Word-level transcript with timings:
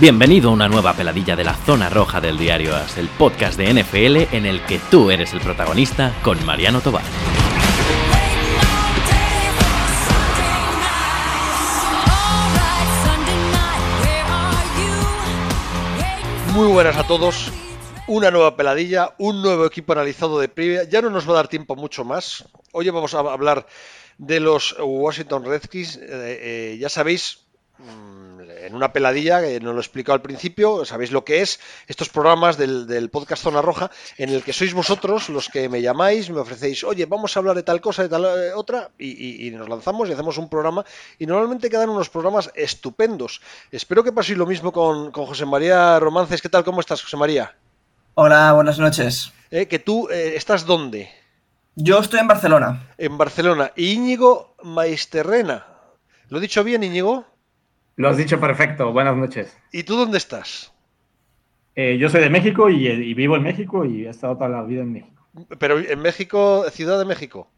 Bienvenido 0.00 0.48
a 0.48 0.52
una 0.54 0.66
nueva 0.66 0.94
peladilla 0.94 1.36
de 1.36 1.44
la 1.44 1.52
zona 1.52 1.90
roja 1.90 2.22
del 2.22 2.38
diario 2.38 2.74
As, 2.74 2.96
el 2.96 3.06
podcast 3.06 3.58
de 3.58 3.74
NFL 3.74 4.34
en 4.34 4.46
el 4.46 4.64
que 4.64 4.78
tú 4.90 5.10
eres 5.10 5.34
el 5.34 5.42
protagonista 5.42 6.16
con 6.22 6.42
Mariano 6.46 6.80
Tobar. 6.80 7.02
Muy 16.54 16.68
buenas 16.68 16.96
a 16.96 17.06
todos. 17.06 17.52
Una 18.06 18.30
nueva 18.30 18.56
peladilla, 18.56 19.14
un 19.18 19.42
nuevo 19.42 19.66
equipo 19.66 19.92
analizado 19.92 20.40
de 20.40 20.48
previa. 20.48 20.84
Ya 20.84 21.02
no 21.02 21.10
nos 21.10 21.28
va 21.28 21.32
a 21.32 21.36
dar 21.36 21.48
tiempo 21.48 21.76
mucho 21.76 22.06
más. 22.06 22.48
Hoy 22.72 22.88
vamos 22.88 23.12
a 23.12 23.18
hablar 23.18 23.66
de 24.16 24.40
los 24.40 24.74
Washington 24.80 25.44
Redskins. 25.44 25.96
Eh, 25.96 26.00
eh, 26.08 26.78
ya 26.80 26.88
sabéis, 26.88 27.49
en 28.70 28.74
una 28.74 28.92
peladilla, 28.92 29.40
que 29.40 29.60
no 29.60 29.72
lo 29.72 29.78
he 29.78 29.80
explicado 29.80 30.14
al 30.14 30.22
principio, 30.22 30.84
sabéis 30.84 31.12
lo 31.12 31.24
que 31.24 31.42
es, 31.42 31.60
estos 31.86 32.08
programas 32.08 32.56
del, 32.56 33.10
podcast 33.10 33.42
Zona 33.42 33.62
Roja, 33.62 33.90
en 34.16 34.30
el 34.30 34.42
que 34.42 34.52
sois 34.52 34.74
vosotros 34.74 35.28
los 35.28 35.48
que 35.48 35.68
me 35.68 35.82
llamáis, 35.82 36.30
me 36.30 36.40
ofrecéis, 36.40 36.84
oye, 36.84 37.06
vamos 37.06 37.36
a 37.36 37.40
hablar 37.40 37.56
de 37.56 37.62
tal 37.62 37.80
cosa, 37.80 38.02
de 38.02 38.08
tal 38.08 38.24
eh, 38.24 38.52
otra, 38.54 38.90
y, 38.98 39.50
nos 39.50 39.68
lanzamos 39.68 40.08
y 40.08 40.12
hacemos 40.12 40.38
un 40.38 40.48
programa, 40.48 40.84
y 41.18 41.26
normalmente 41.26 41.68
quedan 41.68 41.90
unos 41.90 42.08
programas 42.08 42.50
estupendos. 42.54 43.40
Espero 43.70 44.04
que 44.04 44.12
paséis 44.12 44.38
lo 44.38 44.46
mismo 44.46 44.72
con, 44.72 45.12
José 45.12 45.46
María 45.46 45.98
Romances. 45.98 46.40
¿Qué 46.40 46.48
tal? 46.48 46.64
¿Cómo 46.64 46.80
estás, 46.80 47.02
José 47.02 47.16
María? 47.16 47.54
Hola, 48.14 48.52
buenas 48.52 48.78
noches. 48.78 49.32
Eh, 49.50 49.66
¿Que 49.66 49.78
tú 49.78 50.08
eh, 50.10 50.34
estás 50.36 50.66
dónde? 50.66 51.10
Yo 51.74 51.98
estoy 51.98 52.20
en 52.20 52.28
Barcelona. 52.28 52.88
En 52.98 53.18
Barcelona. 53.18 53.72
Íñigo 53.76 54.54
Maisterrena. 54.62 55.66
¿Lo 56.28 56.38
he 56.38 56.40
dicho 56.40 56.62
bien, 56.62 56.82
Íñigo? 56.82 57.24
Lo 57.96 58.08
has 58.08 58.16
dicho 58.16 58.40
perfecto, 58.40 58.92
buenas 58.92 59.16
noches. 59.16 59.56
¿Y 59.72 59.82
tú 59.82 59.96
dónde 59.96 60.18
estás? 60.18 60.72
Eh, 61.74 61.98
yo 61.98 62.08
soy 62.08 62.20
de 62.20 62.30
México 62.30 62.68
y, 62.68 63.14
vivo 63.14 63.36
en 63.36 63.42
México 63.42 63.84
y 63.84 64.06
he 64.06 64.10
estado 64.10 64.36
toda 64.36 64.48
la 64.48 64.62
vida 64.62 64.82
en 64.82 64.92
México. 64.92 65.28
Pero 65.58 65.78
en 65.78 66.00
México, 66.00 66.64
Ciudad 66.70 66.98
de 66.98 67.04
México. 67.04 67.48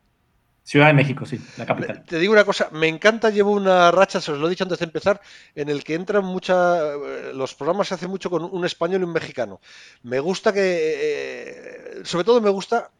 Ciudad 0.64 0.86
de 0.86 0.92
México, 0.92 1.26
sí, 1.26 1.40
la 1.56 1.66
capital. 1.66 2.04
Te 2.04 2.20
digo 2.20 2.32
una 2.32 2.44
cosa, 2.44 2.68
me 2.70 2.86
encanta, 2.86 3.30
llevo 3.30 3.50
una 3.50 3.90
racha, 3.90 4.20
se 4.20 4.30
os 4.30 4.38
lo 4.38 4.46
he 4.46 4.50
dicho 4.50 4.62
antes 4.62 4.78
de 4.78 4.84
empezar, 4.84 5.20
en 5.56 5.68
el 5.68 5.82
que 5.82 5.94
entran 5.94 6.24
muchas, 6.24 6.94
los 7.34 7.54
programas 7.54 7.88
se 7.88 7.94
hacen 7.94 8.10
mucho 8.10 8.30
con 8.30 8.44
un 8.44 8.64
español 8.64 9.00
y 9.00 9.04
un 9.04 9.12
mexicano. 9.12 9.60
Me 10.04 10.20
gusta 10.20 10.52
que, 10.52 10.60
eh, 10.62 12.00
sobre 12.04 12.24
todo 12.24 12.40
me 12.40 12.50
gusta 12.50 12.92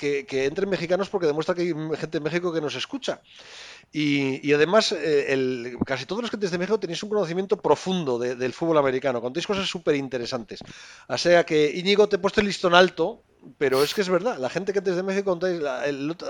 que, 0.00 0.24
que, 0.26 0.46
entren 0.46 0.68
mexicanos 0.74 1.10
porque 1.10 1.26
demuestra 1.26 1.54
que 1.54 1.62
hay 1.62 1.74
gente 2.02 2.16
en 2.18 2.24
México 2.24 2.52
que 2.52 2.60
nos 2.60 2.74
escucha. 2.74 3.20
Y, 3.92 4.52
además, 4.52 4.92
eh, 4.96 5.74
casi 5.84 6.06
todos 6.06 6.22
los 6.22 6.30
que 6.30 6.36
desde 6.36 6.58
México 6.58 6.78
tenéis 6.78 7.02
un 7.02 7.10
conocimiento 7.10 7.60
profundo 7.60 8.18
del 8.18 8.52
fútbol 8.52 8.78
americano, 8.78 9.20
contéis 9.20 9.46
cosas 9.46 9.68
súper 9.68 9.96
interesantes. 9.96 10.60
O 11.08 11.18
sea 11.18 11.44
que, 11.44 11.72
Íñigo, 11.74 12.08
te 12.08 12.16
he 12.16 12.18
puesto 12.18 12.40
el 12.40 12.46
listón 12.46 12.74
alto, 12.74 13.22
pero 13.58 13.82
es 13.82 13.92
que 13.94 14.02
es 14.02 14.08
verdad, 14.08 14.38
la 14.38 14.48
gente 14.48 14.72
que 14.72 14.80
desde 14.80 15.02
México 15.02 15.30
contáis, 15.30 15.60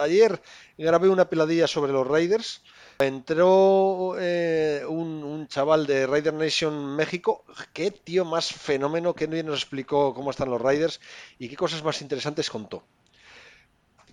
ayer 0.00 0.40
grabé 0.78 1.08
una 1.08 1.28
peladilla 1.28 1.66
sobre 1.66 1.92
los 1.92 2.06
Raiders, 2.06 2.62
entró 2.98 4.16
eh, 4.18 4.84
un, 4.88 5.46
chaval 5.48 5.86
de 5.86 6.06
Raider 6.06 6.34
Nation 6.34 6.96
México, 6.96 7.44
qué 7.72 7.90
tío 7.90 8.24
más 8.24 8.52
fenómeno, 8.52 9.14
que 9.14 9.26
nos 9.26 9.60
explicó 9.60 10.14
cómo 10.14 10.30
están 10.30 10.50
los 10.50 10.60
Raiders 10.60 11.00
y 11.38 11.48
qué 11.48 11.56
cosas 11.56 11.82
más 11.82 12.00
interesantes 12.00 12.48
contó. 12.48 12.84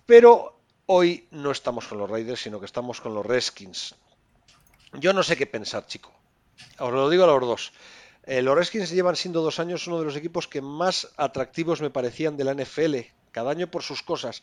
Pero 0.08 0.58
Hoy 0.90 1.28
no 1.32 1.50
estamos 1.50 1.86
con 1.86 1.98
los 1.98 2.08
Raiders, 2.08 2.40
sino 2.40 2.58
que 2.58 2.64
estamos 2.64 3.02
con 3.02 3.12
los 3.12 3.26
Redskins. 3.26 3.94
Yo 4.94 5.12
no 5.12 5.22
sé 5.22 5.36
qué 5.36 5.44
pensar, 5.44 5.86
chico. 5.86 6.10
Os 6.78 6.90
lo 6.90 7.10
digo 7.10 7.24
a 7.24 7.26
los 7.26 7.40
dos. 7.42 7.72
Eh, 8.24 8.40
los 8.40 8.56
Redskins 8.56 8.88
llevan 8.88 9.14
siendo 9.14 9.42
dos 9.42 9.60
años 9.60 9.86
uno 9.86 9.98
de 9.98 10.06
los 10.06 10.16
equipos 10.16 10.48
que 10.48 10.62
más 10.62 11.12
atractivos 11.18 11.82
me 11.82 11.90
parecían 11.90 12.38
de 12.38 12.44
la 12.44 12.54
NFL, 12.54 13.00
cada 13.32 13.50
año 13.50 13.70
por 13.70 13.82
sus 13.82 14.02
cosas. 14.02 14.40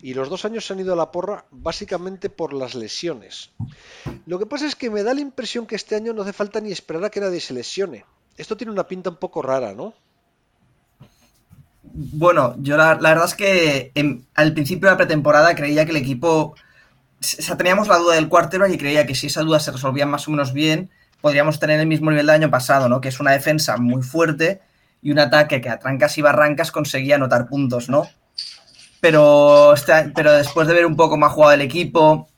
Y 0.00 0.14
los 0.14 0.28
dos 0.28 0.44
años 0.44 0.64
se 0.64 0.74
han 0.74 0.78
ido 0.78 0.92
a 0.92 0.96
la 0.96 1.10
porra 1.10 1.46
básicamente 1.50 2.30
por 2.30 2.52
las 2.52 2.76
lesiones. 2.76 3.50
Lo 4.24 4.38
que 4.38 4.46
pasa 4.46 4.68
es 4.68 4.76
que 4.76 4.88
me 4.88 5.02
da 5.02 5.14
la 5.14 5.20
impresión 5.20 5.66
que 5.66 5.74
este 5.74 5.96
año 5.96 6.12
no 6.12 6.22
hace 6.22 6.32
falta 6.32 6.60
ni 6.60 6.70
esperar 6.70 7.04
a 7.04 7.10
que 7.10 7.18
nadie 7.18 7.40
se 7.40 7.54
lesione. 7.54 8.04
Esto 8.36 8.56
tiene 8.56 8.70
una 8.70 8.86
pinta 8.86 9.10
un 9.10 9.16
poco 9.16 9.42
rara, 9.42 9.74
¿no? 9.74 9.94
Bueno, 12.00 12.54
yo 12.60 12.76
la, 12.76 12.94
verdad 12.94 13.24
es 13.24 13.34
que 13.34 13.92
al 14.36 14.52
principio 14.52 14.88
de 14.88 14.92
la 14.92 14.96
pretemporada 14.96 15.56
creía 15.56 15.84
que 15.84 15.90
el 15.90 15.96
equipo. 15.96 16.54
O 16.54 16.54
sea, 17.20 17.56
teníamos 17.56 17.88
la 17.88 17.98
duda 17.98 18.14
del 18.14 18.28
quarterback 18.28 18.70
y 18.70 18.78
creía 18.78 19.04
que 19.04 19.16
si 19.16 19.26
esa 19.26 19.40
duda 19.42 19.58
se 19.58 19.72
resolvía 19.72 20.06
más 20.06 20.28
o 20.28 20.30
menos 20.30 20.52
bien, 20.52 20.90
podríamos 21.20 21.58
tener 21.58 21.80
el 21.80 21.88
mismo 21.88 22.10
nivel 22.10 22.26
del 22.26 22.36
año 22.36 22.50
pasado, 22.50 22.88
¿no? 22.88 23.00
Que 23.00 23.08
es 23.08 23.18
una 23.18 23.32
defensa 23.32 23.78
muy 23.78 24.02
fuerte 24.02 24.60
y 25.02 25.10
un 25.10 25.18
ataque 25.18 25.60
que 25.60 25.70
a 25.70 25.80
trancas 25.80 26.16
y 26.18 26.22
barrancas 26.22 26.70
conseguía 26.70 27.16
anotar 27.16 27.48
puntos, 27.48 27.88
¿no? 27.88 28.08
Pero, 29.00 29.74
este, 29.74 30.12
pero 30.14 30.32
después 30.34 30.68
de 30.68 30.74
ver 30.74 30.86
un 30.86 30.94
poco 30.94 31.16
más 31.16 31.32
jugado 31.32 31.54
el 31.54 31.62
equipo, 31.62 32.28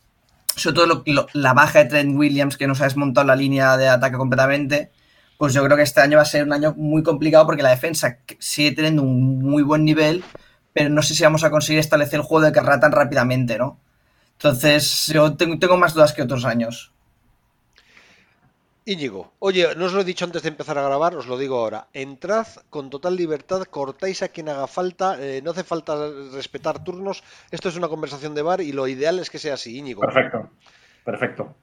sobre 0.57 0.75
todo 0.75 1.05
la 1.35 1.53
baja 1.53 1.81
de 1.81 1.85
Trent 1.85 2.17
Williams, 2.17 2.57
que 2.57 2.67
nos 2.67 2.81
ha 2.81 2.85
desmontado 2.85 3.27
la 3.27 3.37
línea 3.37 3.77
de 3.77 3.89
ataque 3.91 4.17
completamente, 4.17 4.91
pues 5.41 5.55
yo 5.55 5.65
creo 5.65 5.75
que 5.75 5.85
este 5.85 6.03
año 6.03 6.19
va 6.19 6.23
a 6.23 6.27
ser 6.27 6.43
un 6.43 6.53
año 6.53 6.75
muy 6.77 7.03
complicado 7.03 7.47
porque 7.47 7.63
la 7.63 7.71
defensa 7.71 8.19
sigue 8.39 8.73
teniendo 8.73 9.01
un 9.01 9.39
muy 9.39 9.63
buen 9.63 9.87
nivel, 9.87 10.23
pero 10.75 10.91
no 10.91 11.01
sé 11.01 11.15
si 11.15 11.23
vamos 11.23 11.45
a 11.45 11.51
conseguir 11.51 11.81
establecer 11.81 12.21
el 12.21 12.27
juego 12.27 12.45
de 12.45 12.53
carrera 12.53 12.79
tan 12.79 12.93
rápidamente, 12.93 13.57
¿no? 13.57 13.79
Entonces, 14.33 15.07
yo 15.07 15.35
tengo, 15.39 15.79
más 15.79 15.95
dudas 15.95 16.13
que 16.13 16.21
otros 16.21 16.45
años. 16.45 16.93
Íñigo, 18.85 19.33
oye, 19.39 19.75
no 19.79 19.87
os 19.87 19.95
lo 19.95 20.03
he 20.03 20.05
dicho 20.05 20.27
antes 20.27 20.43
de 20.43 20.51
empezar 20.51 20.77
a 20.77 20.83
grabar, 20.83 21.17
os 21.17 21.27
lo 21.27 21.39
digo 21.39 21.59
ahora. 21.59 21.87
Entrad 21.95 22.47
con 22.69 22.91
total 22.91 23.17
libertad, 23.17 23.63
cortáis 23.63 24.23
a 24.23 24.29
quien 24.29 24.51
haga 24.51 24.67
falta, 24.67 25.17
eh, 25.19 25.41
no 25.43 25.53
hace 25.53 25.65
falta 25.65 25.95
respetar 26.35 26.85
turnos. 26.85 27.25
Esto 27.51 27.71
es 27.71 27.77
una 27.77 27.89
conversación 27.89 28.35
de 28.35 28.43
bar 28.43 28.61
y 28.61 28.73
lo 28.73 28.87
ideal 28.87 29.19
es 29.19 29.31
que 29.31 29.39
sea 29.39 29.55
así, 29.55 29.79
Íñigo. 29.79 30.03
Perfecto, 30.03 30.51
perfecto. 31.03 31.55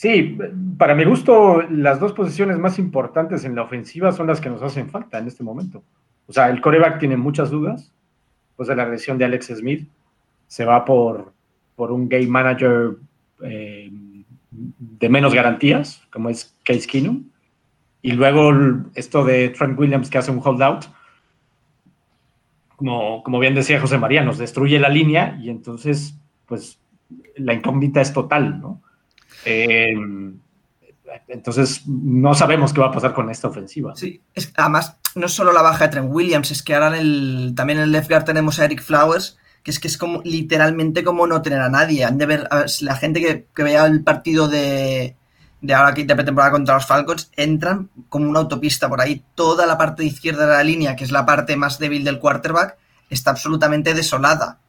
Sí, 0.00 0.38
para 0.78 0.94
mi 0.94 1.04
gusto, 1.04 1.60
las 1.68 2.00
dos 2.00 2.14
posiciones 2.14 2.58
más 2.58 2.78
importantes 2.78 3.44
en 3.44 3.54
la 3.54 3.64
ofensiva 3.64 4.12
son 4.12 4.28
las 4.28 4.40
que 4.40 4.48
nos 4.48 4.62
hacen 4.62 4.88
falta 4.88 5.18
en 5.18 5.26
este 5.26 5.44
momento. 5.44 5.82
O 6.26 6.32
sea, 6.32 6.48
el 6.48 6.62
coreback 6.62 6.98
tiene 6.98 7.18
muchas 7.18 7.50
dudas, 7.50 7.92
pues 8.56 8.66
de 8.70 8.76
la 8.76 8.84
agresión 8.84 9.18
de 9.18 9.26
Alex 9.26 9.48
Smith, 9.58 9.86
se 10.46 10.64
va 10.64 10.86
por, 10.86 11.34
por 11.76 11.92
un 11.92 12.08
game 12.08 12.28
manager 12.28 12.96
eh, 13.42 13.90
de 14.50 15.08
menos 15.10 15.34
garantías, 15.34 16.02
como 16.10 16.30
es 16.30 16.56
Case 16.64 16.88
Keenum, 16.88 17.24
y 18.00 18.12
luego 18.12 18.52
esto 18.94 19.22
de 19.22 19.50
Trent 19.50 19.78
Williams 19.78 20.08
que 20.08 20.16
hace 20.16 20.30
un 20.30 20.40
holdout, 20.42 20.86
como, 22.76 23.22
como 23.22 23.38
bien 23.38 23.54
decía 23.54 23.78
José 23.78 23.98
María, 23.98 24.24
nos 24.24 24.38
destruye 24.38 24.78
la 24.78 24.88
línea 24.88 25.38
y 25.42 25.50
entonces, 25.50 26.18
pues, 26.46 26.80
la 27.36 27.52
incógnita 27.52 28.00
es 28.00 28.14
total, 28.14 28.62
¿no? 28.62 28.80
Eh, 29.44 29.94
entonces, 31.28 31.86
no 31.86 32.34
sabemos 32.34 32.72
qué 32.72 32.80
va 32.80 32.88
a 32.88 32.92
pasar 32.92 33.12
con 33.14 33.30
esta 33.30 33.48
ofensiva. 33.48 33.94
Sí, 33.96 34.20
además, 34.56 34.96
no 35.14 35.26
es 35.26 35.32
solo 35.32 35.52
la 35.52 35.62
baja 35.62 35.84
de 35.84 35.90
Trent 35.90 36.08
Williams, 36.10 36.50
es 36.50 36.62
que 36.62 36.74
ahora 36.74 36.98
el, 36.98 37.52
también 37.56 37.78
en 37.78 37.84
el 37.84 37.92
left 37.92 38.08
guard 38.08 38.24
tenemos 38.24 38.58
a 38.58 38.64
Eric 38.64 38.82
Flowers, 38.82 39.38
que 39.62 39.70
es 39.70 39.80
que 39.80 39.88
es 39.88 39.98
como 39.98 40.22
literalmente 40.24 41.04
como 41.04 41.26
no 41.26 41.42
tener 41.42 41.60
a 41.60 41.68
nadie. 41.68 42.04
Han 42.04 42.18
de 42.18 42.26
ver, 42.26 42.48
la 42.80 42.96
gente 42.96 43.20
que, 43.20 43.46
que 43.54 43.74
el 43.74 44.02
partido 44.02 44.48
de, 44.48 45.16
de 45.60 45.74
ahora 45.74 45.94
que 45.94 46.04
de 46.04 46.14
pretemporada 46.14 46.52
contra 46.52 46.74
los 46.74 46.86
Falcons, 46.86 47.30
entran 47.36 47.90
como 48.08 48.28
una 48.28 48.40
autopista 48.40 48.88
por 48.88 49.00
ahí. 49.00 49.22
Toda 49.34 49.66
la 49.66 49.76
parte 49.76 50.04
izquierda 50.04 50.46
de 50.46 50.52
la 50.52 50.64
línea, 50.64 50.96
que 50.96 51.04
es 51.04 51.10
la 51.10 51.26
parte 51.26 51.56
más 51.56 51.78
débil 51.78 52.04
del 52.04 52.18
quarterback, 52.18 52.76
está 53.10 53.30
absolutamente 53.30 53.94
desolada. 53.94 54.59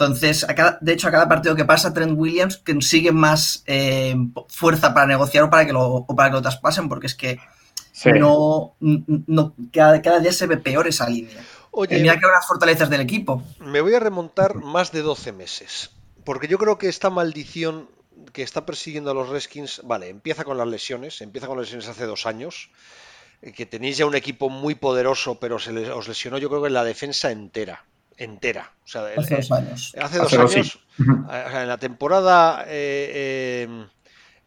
Entonces, 0.00 0.46
de 0.80 0.92
hecho, 0.94 1.08
a 1.08 1.10
cada 1.10 1.28
partido 1.28 1.54
que 1.54 1.66
pasa, 1.66 1.92
Trent 1.92 2.18
Williams 2.18 2.56
consigue 2.56 3.12
más 3.12 3.62
eh, 3.66 4.16
fuerza 4.48 4.94
para 4.94 5.06
negociar 5.06 5.44
o 5.44 5.50
para 5.50 5.66
que 5.66 5.74
lo, 5.74 6.06
para 6.16 6.30
que 6.30 6.36
lo 6.36 6.42
traspasen, 6.42 6.88
porque 6.88 7.06
es 7.06 7.14
que 7.14 7.38
no, 8.18 8.74
cada, 9.70 10.20
día 10.20 10.32
se 10.32 10.46
ve 10.46 10.56
peor 10.56 10.88
esa 10.88 11.06
línea. 11.06 11.44
Oye, 11.70 11.98
mira 11.98 12.18
que 12.18 12.26
las 12.26 12.46
fortalezas 12.46 12.88
del 12.88 13.02
equipo. 13.02 13.42
Me 13.60 13.82
voy 13.82 13.92
a 13.92 14.00
remontar 14.00 14.54
más 14.54 14.90
de 14.90 15.02
12 15.02 15.32
meses, 15.32 15.90
porque 16.24 16.48
yo 16.48 16.56
creo 16.56 16.78
que 16.78 16.88
esta 16.88 17.10
maldición 17.10 17.90
que 18.32 18.42
está 18.42 18.64
persiguiendo 18.64 19.10
a 19.10 19.14
los 19.14 19.28
Redskins, 19.28 19.82
vale, 19.84 20.08
empieza 20.08 20.44
con 20.44 20.56
las 20.56 20.66
lesiones, 20.66 21.20
empieza 21.20 21.46
con 21.46 21.58
las 21.58 21.66
lesiones 21.66 21.88
hace 21.88 22.06
dos 22.06 22.24
años, 22.24 22.70
eh, 23.42 23.52
que 23.52 23.66
tenéis 23.66 23.98
ya 23.98 24.06
un 24.06 24.14
equipo 24.14 24.48
muy 24.48 24.74
poderoso, 24.76 25.38
pero 25.38 25.58
se 25.58 25.72
les, 25.72 25.90
os 25.90 26.08
lesionó 26.08 26.38
yo 26.38 26.48
creo 26.48 26.62
que 26.62 26.70
la 26.70 26.84
defensa 26.84 27.30
entera 27.30 27.84
entera. 28.20 28.72
hace 28.84 29.36
dos 29.36 29.50
años. 29.50 29.94
Hace 30.00 30.18
dos 30.18 30.32
años, 30.32 30.78
en 30.98 31.68
la 31.68 31.78
temporada, 31.78 32.64
eh, 32.68 33.64
em, 33.64 33.86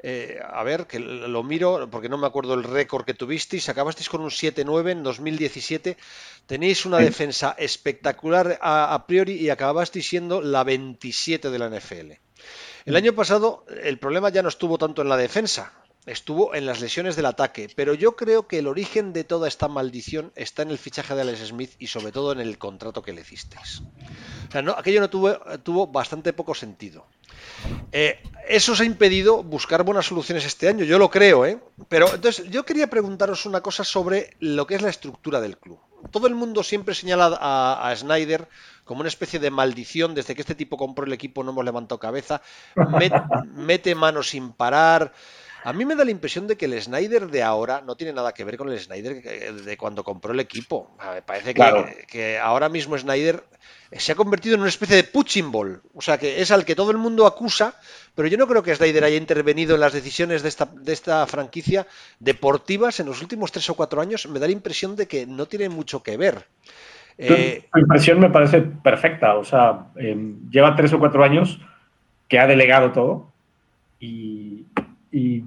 eh, 0.05 0.39
a 0.45 0.63
ver, 0.63 0.85
que 0.85 0.99
lo 0.99 1.43
miro, 1.43 1.89
porque 1.89 2.07
no 2.07 2.17
me 2.17 2.27
acuerdo 2.27 2.53
el 2.53 2.63
récord 2.63 3.03
que 3.03 3.13
tuvisteis, 3.13 3.67
acabasteis 3.69 4.09
con 4.09 4.21
un 4.21 4.29
7-9 4.29 4.91
en 4.91 5.01
2017, 5.01 5.97
tenéis 6.45 6.85
una 6.85 6.99
defensa 6.99 7.55
espectacular 7.57 8.59
a, 8.61 9.03
priori 9.07 9.33
y 9.33 9.49
acabasteis 9.49 10.07
siendo 10.07 10.41
la 10.41 10.63
27 10.63 11.49
de 11.49 11.59
la 11.59 11.69
NFL. 11.69 12.19
El 12.85 12.95
año 12.95 13.13
pasado 13.13 13.65
el 13.81 13.97
problema 13.97 14.29
ya 14.29 14.43
no 14.43 14.49
estuvo 14.49 14.77
tanto 14.77 15.01
en 15.01 15.09
la 15.09 15.17
defensa, 15.17 15.71
estuvo 16.05 16.53
en 16.53 16.65
las 16.65 16.81
lesiones 16.81 17.15
del 17.15 17.25
ataque, 17.25 17.69
pero 17.75 17.93
yo 17.93 18.15
creo 18.15 18.47
que 18.47 18.59
el 18.59 18.67
origen 18.67 19.13
de 19.13 19.23
toda 19.23 19.47
esta 19.47 19.67
maldición 19.67 20.31
está 20.35 20.61
en 20.61 20.71
el 20.71 20.77
fichaje 20.77 21.15
de 21.15 21.21
Alex 21.21 21.47
Smith 21.47 21.71
y 21.79 21.87
sobre 21.87 22.11
todo 22.11 22.31
en 22.31 22.39
el 22.39 22.57
contrato 22.57 23.01
que 23.01 23.13
le 23.13 23.21
hicisteis. 23.21 23.81
O 24.49 24.51
sea, 24.51 24.61
no, 24.61 24.73
aquello 24.73 24.99
no 24.99 25.09
tuvo, 25.09 25.37
tuvo 25.63 25.87
bastante 25.87 26.33
poco 26.33 26.53
sentido. 26.55 27.05
Eh, 27.91 28.21
eso 28.47 28.75
se 28.75 28.83
ha 28.83 28.85
impedido 28.85 29.43
buscar 29.43 29.83
buenas 29.83 30.07
soluciones 30.07 30.45
este 30.45 30.67
año, 30.67 30.83
yo 30.83 30.99
lo 30.99 31.09
creo, 31.09 31.45
¿eh? 31.45 31.59
Pero 31.87 32.13
entonces 32.13 32.49
yo 32.49 32.65
quería 32.65 32.87
preguntaros 32.87 33.45
una 33.45 33.61
cosa 33.61 33.83
sobre 33.83 34.35
lo 34.39 34.67
que 34.67 34.75
es 34.75 34.81
la 34.81 34.89
estructura 34.89 35.39
del 35.39 35.57
club. 35.57 35.79
Todo 36.11 36.27
el 36.27 36.35
mundo 36.35 36.63
siempre 36.63 36.95
señala 36.95 37.37
a, 37.39 37.95
Snyder 37.95 38.49
como 38.83 38.99
una 38.99 39.07
especie 39.07 39.39
de 39.39 39.49
maldición, 39.49 40.13
desde 40.13 40.35
que 40.35 40.41
este 40.41 40.55
tipo 40.55 40.75
compró 40.75 41.05
el 41.05 41.13
equipo 41.13 41.43
no 41.43 41.51
hemos 41.51 41.63
levantado 41.63 41.99
cabeza, 41.99 42.41
mete 43.55 43.95
manos 43.95 44.29
sin 44.29 44.51
parar. 44.51 45.13
A 45.65 45.71
mí 45.71 45.85
me 45.85 45.95
da 45.95 46.03
la 46.03 46.11
impresión 46.11 46.45
de 46.45 46.57
que 46.57 46.65
el 46.65 46.79
Snyder 46.81 47.27
de 47.27 47.41
ahora 47.41 47.81
no 47.85 47.95
tiene 47.95 48.11
nada 48.11 48.33
que 48.33 48.43
ver 48.43 48.57
con 48.57 48.69
el 48.69 48.77
Snyder 48.77 49.21
de 49.21 49.77
cuando 49.77 50.03
compró 50.03 50.33
el 50.33 50.41
equipo. 50.41 50.91
Me 51.13 51.21
parece 51.21 51.53
que, 51.53 52.37
ahora 52.37 52.67
mismo 52.67 52.97
Snyder 52.97 53.43
se 53.93 54.11
ha 54.11 54.15
convertido 54.15 54.55
en 54.55 54.61
una 54.61 54.69
especie 54.69 54.97
de 54.97 55.05
punching 55.05 55.51
ball. 55.53 55.81
O 55.93 56.01
sea, 56.01 56.17
que 56.17 56.41
es 56.41 56.51
al 56.51 56.65
que 56.65 56.75
todo 56.75 56.91
el 56.91 56.97
mundo 56.97 57.25
acusa, 57.25 57.75
pero 58.13 58.27
yo 58.27 58.37
no 58.37 58.45
creo 58.45 58.61
que 58.61 58.75
Snyder 58.75 59.05
haya 59.05 59.15
intervenido 59.15 59.75
en 59.75 59.81
las 59.81 59.93
decisiones 59.93 60.43
de 60.43 60.49
esta, 60.49 60.65
de 60.65 60.91
esta 60.91 61.25
franquicia 61.27 61.87
deportivas 62.19 62.99
en 62.99 63.05
los 63.05 63.21
últimos 63.21 63.53
tres 63.53 63.69
o 63.69 63.75
cuatro 63.75 64.01
años. 64.01 64.27
Me 64.27 64.39
da 64.39 64.47
la 64.47 64.53
impresión 64.53 64.97
de 64.97 65.07
que 65.07 65.25
no 65.25 65.45
tiene 65.45 65.69
mucho 65.69 66.03
que 66.03 66.17
ver. 66.17 66.45
Eh, 67.17 67.69
tu, 67.71 67.79
impresión 67.79 68.19
me 68.19 68.29
parece 68.29 68.59
perfecta. 68.61 69.35
O 69.35 69.45
sea, 69.45 69.85
em, 69.95 70.49
lleva 70.49 70.75
tres 70.75 70.91
o 70.91 70.99
cuatro 70.99 71.23
años 71.23 71.57
que 72.27 72.37
ha 72.37 72.47
delegado 72.47 72.91
todo 72.91 73.31
y 73.99 74.65
y 75.13 75.43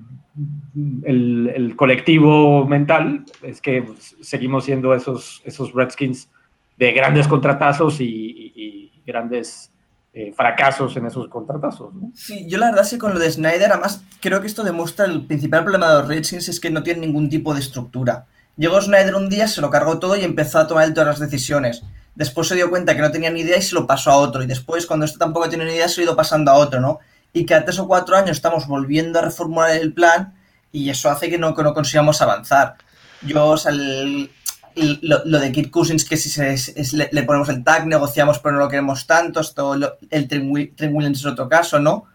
el, 1.04 1.74
colectivo 1.76 2.66
mental 2.66 3.24
es 3.42 3.60
que 3.60 3.84
seguimos 4.20 4.64
siendo 4.64 4.94
esos, 4.94 5.42
esos 5.44 5.72
Redskins 5.72 6.28
de 6.76 6.92
grandes 6.92 7.26
contratazos 7.28 8.00
y, 8.00 8.92
grandes 9.06 9.70
eh, 10.12 10.32
fracasos 10.36 10.96
en 10.96 11.06
esos 11.06 11.28
contratazos. 11.28 11.92
Sí, 12.14 12.48
yo 12.48 12.58
la 12.58 12.70
verdad 12.70 12.82
sí 12.82 12.98
con 12.98 13.14
lo 13.14 13.20
de 13.20 13.30
Snyder, 13.30 13.70
además 13.70 14.02
creo 14.20 14.40
que 14.40 14.48
esto 14.48 14.64
demuestra 14.64 15.04
el 15.04 15.24
principal 15.26 15.62
problema 15.62 15.88
de 15.88 16.00
los 16.00 16.08
Redskins 16.08 16.48
es 16.48 16.58
que 16.58 16.70
no 16.70 16.82
tienen 16.82 17.02
ningún 17.02 17.28
tipo 17.28 17.54
de 17.54 17.60
estructura. 17.60 18.26
Llegó 18.56 18.80
Snyder 18.80 19.14
un 19.14 19.28
día, 19.28 19.46
se 19.46 19.60
lo 19.60 19.70
cargó 19.70 20.00
todo 20.00 20.16
y 20.16 20.24
empezó 20.24 20.58
a 20.58 20.66
tomar 20.66 20.92
todas 20.92 21.20
las 21.20 21.30
decisiones. 21.30 21.84
Después 22.16 22.48
se 22.48 22.56
dio 22.56 22.70
cuenta 22.70 22.96
que 22.96 23.02
no 23.02 23.12
tenía 23.12 23.30
ni 23.30 23.40
idea 23.40 23.58
y 23.58 23.62
se 23.62 23.74
lo 23.74 23.86
pasó 23.86 24.10
a 24.10 24.16
otro. 24.16 24.42
Y 24.42 24.46
después, 24.46 24.86
cuando 24.86 25.04
esto 25.04 25.18
tampoco 25.18 25.48
tiene 25.50 25.66
ni 25.66 25.72
idea, 25.72 25.88
se 25.88 26.00
lo 26.00 26.02
ha 26.02 26.04
ido 26.06 26.16
pasando 26.16 26.50
a 26.50 26.54
otro, 26.54 26.80
¿no? 26.80 26.98
Y 27.32 27.44
que 27.44 27.54
a 27.54 27.64
tres 27.64 27.78
o 27.78 27.86
cuatro 27.86 28.16
años 28.16 28.32
estamos 28.32 28.66
volviendo 28.66 29.18
a 29.18 29.22
reformular 29.22 29.70
el 29.76 29.92
plan 29.92 30.34
y 30.72 30.90
eso 30.90 31.10
hace 31.10 31.28
que 31.30 31.38
no, 31.38 31.54
que 31.54 31.62
no 31.62 31.74
consigamos 31.74 32.20
avanzar. 32.22 32.76
Yo, 33.22 33.46
o 33.46 33.56
sea, 33.56 33.72
lo, 33.72 35.38
de 35.40 35.52
Kirk 35.52 35.70
Cousins, 35.70 36.04
que 36.04 36.16
si 36.16 36.28
se, 36.28 37.08
le, 37.10 37.22
ponemos 37.22 37.48
el 37.48 37.64
tag, 37.64 37.86
negociamos 37.86 38.38
pero 38.38 38.54
no 38.54 38.60
lo 38.60 38.68
queremos 38.68 39.06
tanto, 39.06 39.40
esto, 39.40 39.74
el 39.74 40.28
Trent 40.28 40.94
Williams 40.94 41.20
es 41.20 41.26
otro 41.26 41.48
caso, 41.48 41.78
¿no? 41.78 42.06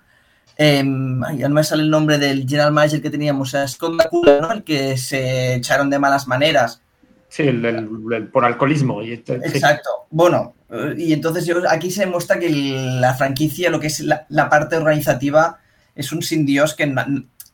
Eh, 0.57 0.83
no 0.83 1.49
me 1.49 1.63
sale 1.63 1.81
el 1.81 1.89
nombre 1.89 2.19
del 2.19 2.47
general 2.47 2.71
manager 2.71 3.01
que 3.01 3.09
teníamos, 3.09 3.47
o 3.47 3.51
sea, 3.51 3.67
Scott 3.67 3.93
McCullough, 3.93 4.41
¿no? 4.41 4.51
El 4.51 4.63
que 4.63 4.97
se 4.97 5.55
echaron 5.55 5.89
de 5.89 5.97
malas 5.97 6.27
maneras. 6.27 6.81
Sí, 7.31 7.43
el, 7.43 8.27
por 8.27 8.43
alcoholismo. 8.43 9.01
Este, 9.01 9.35
Exacto. 9.35 9.89
Bueno, 10.09 10.53
y 10.97 11.13
entonces 11.13 11.45
yo, 11.45 11.61
aquí 11.69 11.89
se 11.89 12.01
demuestra 12.01 12.37
que 12.37 12.49
la 12.49 13.13
franquicia, 13.13 13.69
lo 13.69 13.79
que 13.79 13.87
es 13.87 14.01
la, 14.01 14.49
parte 14.49 14.75
organizativa, 14.75 15.59
es 15.95 16.11
un 16.11 16.21
sin 16.21 16.45
Dios 16.45 16.75
que 16.75 16.93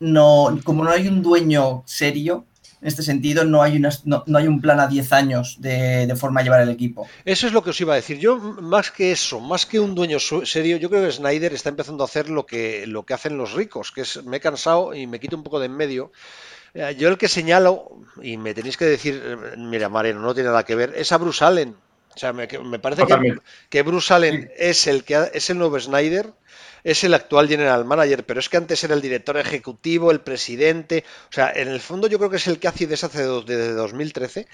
no, 0.00 0.60
como 0.64 0.82
no 0.82 0.90
hay 0.90 1.06
un 1.06 1.22
dueño 1.22 1.84
serio, 1.86 2.46
en 2.80 2.88
este 2.88 3.04
sentido, 3.04 3.44
no 3.44 3.62
hay, 3.62 3.76
una, 3.76 3.90
no, 4.04 4.24
hay 4.36 4.48
un 4.48 4.60
plan 4.60 4.80
a 4.80 4.88
10 4.88 5.12
años 5.12 5.56
de, 5.60 6.12
forma 6.16 6.40
de 6.40 6.44
llevar 6.44 6.62
el 6.62 6.70
equipo. 6.70 7.06
Eso 7.24 7.46
es 7.46 7.52
lo 7.52 7.62
que 7.62 7.70
os 7.70 7.80
iba 7.80 7.92
a 7.92 7.96
decir. 7.96 8.18
Yo, 8.18 8.36
más 8.36 8.90
que 8.90 9.12
eso, 9.12 9.38
más 9.38 9.64
que 9.64 9.78
un 9.78 9.94
dueño 9.94 10.18
serio, 10.18 10.76
yo 10.76 10.90
creo 10.90 11.04
que 11.04 11.12
Snyder 11.12 11.54
está 11.54 11.68
empezando 11.68 12.02
a 12.02 12.06
hacer 12.06 12.30
lo 12.30 12.46
que, 12.46 12.84
lo 12.88 13.04
que 13.04 13.14
hacen 13.14 13.36
los 13.36 13.52
ricos, 13.52 13.92
que 13.92 14.00
es 14.00 14.24
me 14.24 14.38
he 14.38 14.40
cansado 14.40 14.92
y 14.92 15.06
me 15.06 15.20
quito 15.20 15.36
un 15.36 15.44
poco 15.44 15.60
de 15.60 15.66
en 15.66 15.76
medio 15.76 16.10
yo 16.74 17.08
el 17.08 17.18
que 17.18 17.28
señalo, 17.28 17.90
y 18.22 18.36
me 18.36 18.54
tenéis 18.54 18.76
que 18.76 18.84
decir, 18.84 19.22
mira, 19.56 19.88
Mariano, 19.88 20.20
no 20.20 20.34
tiene 20.34 20.48
nada 20.48 20.64
que 20.64 20.74
ver, 20.74 20.94
es 20.96 21.12
a 21.12 21.18
Bruce 21.18 21.44
Allen. 21.44 21.76
O 22.14 22.18
sea, 22.18 22.32
me, 22.32 22.48
parece 22.78 23.06
que, 23.06 23.38
que, 23.68 23.82
Bruce 23.82 24.12
Allen 24.12 24.50
es 24.56 24.88
el 24.88 25.04
que 25.04 25.30
es 25.32 25.50
el 25.50 25.58
nuevo 25.58 25.78
Snyder 25.78 26.32
es 26.84 27.04
el 27.04 27.14
actual 27.14 27.48
general 27.48 27.84
manager, 27.84 28.24
pero 28.24 28.40
es 28.40 28.48
que 28.48 28.56
antes 28.56 28.82
era 28.84 28.94
el 28.94 29.00
director 29.00 29.36
ejecutivo, 29.36 30.10
el 30.10 30.20
presidente, 30.20 31.04
o 31.30 31.32
sea, 31.32 31.52
en 31.54 31.68
el 31.68 31.80
fondo 31.80 32.06
yo 32.08 32.18
creo 32.18 32.30
que 32.30 32.36
es 32.36 32.46
el 32.46 32.58
que 32.58 32.68
hace 32.68 32.84
y 32.84 32.86
deshace 32.86 33.26
desde 33.26 33.72
2013. 33.72 34.46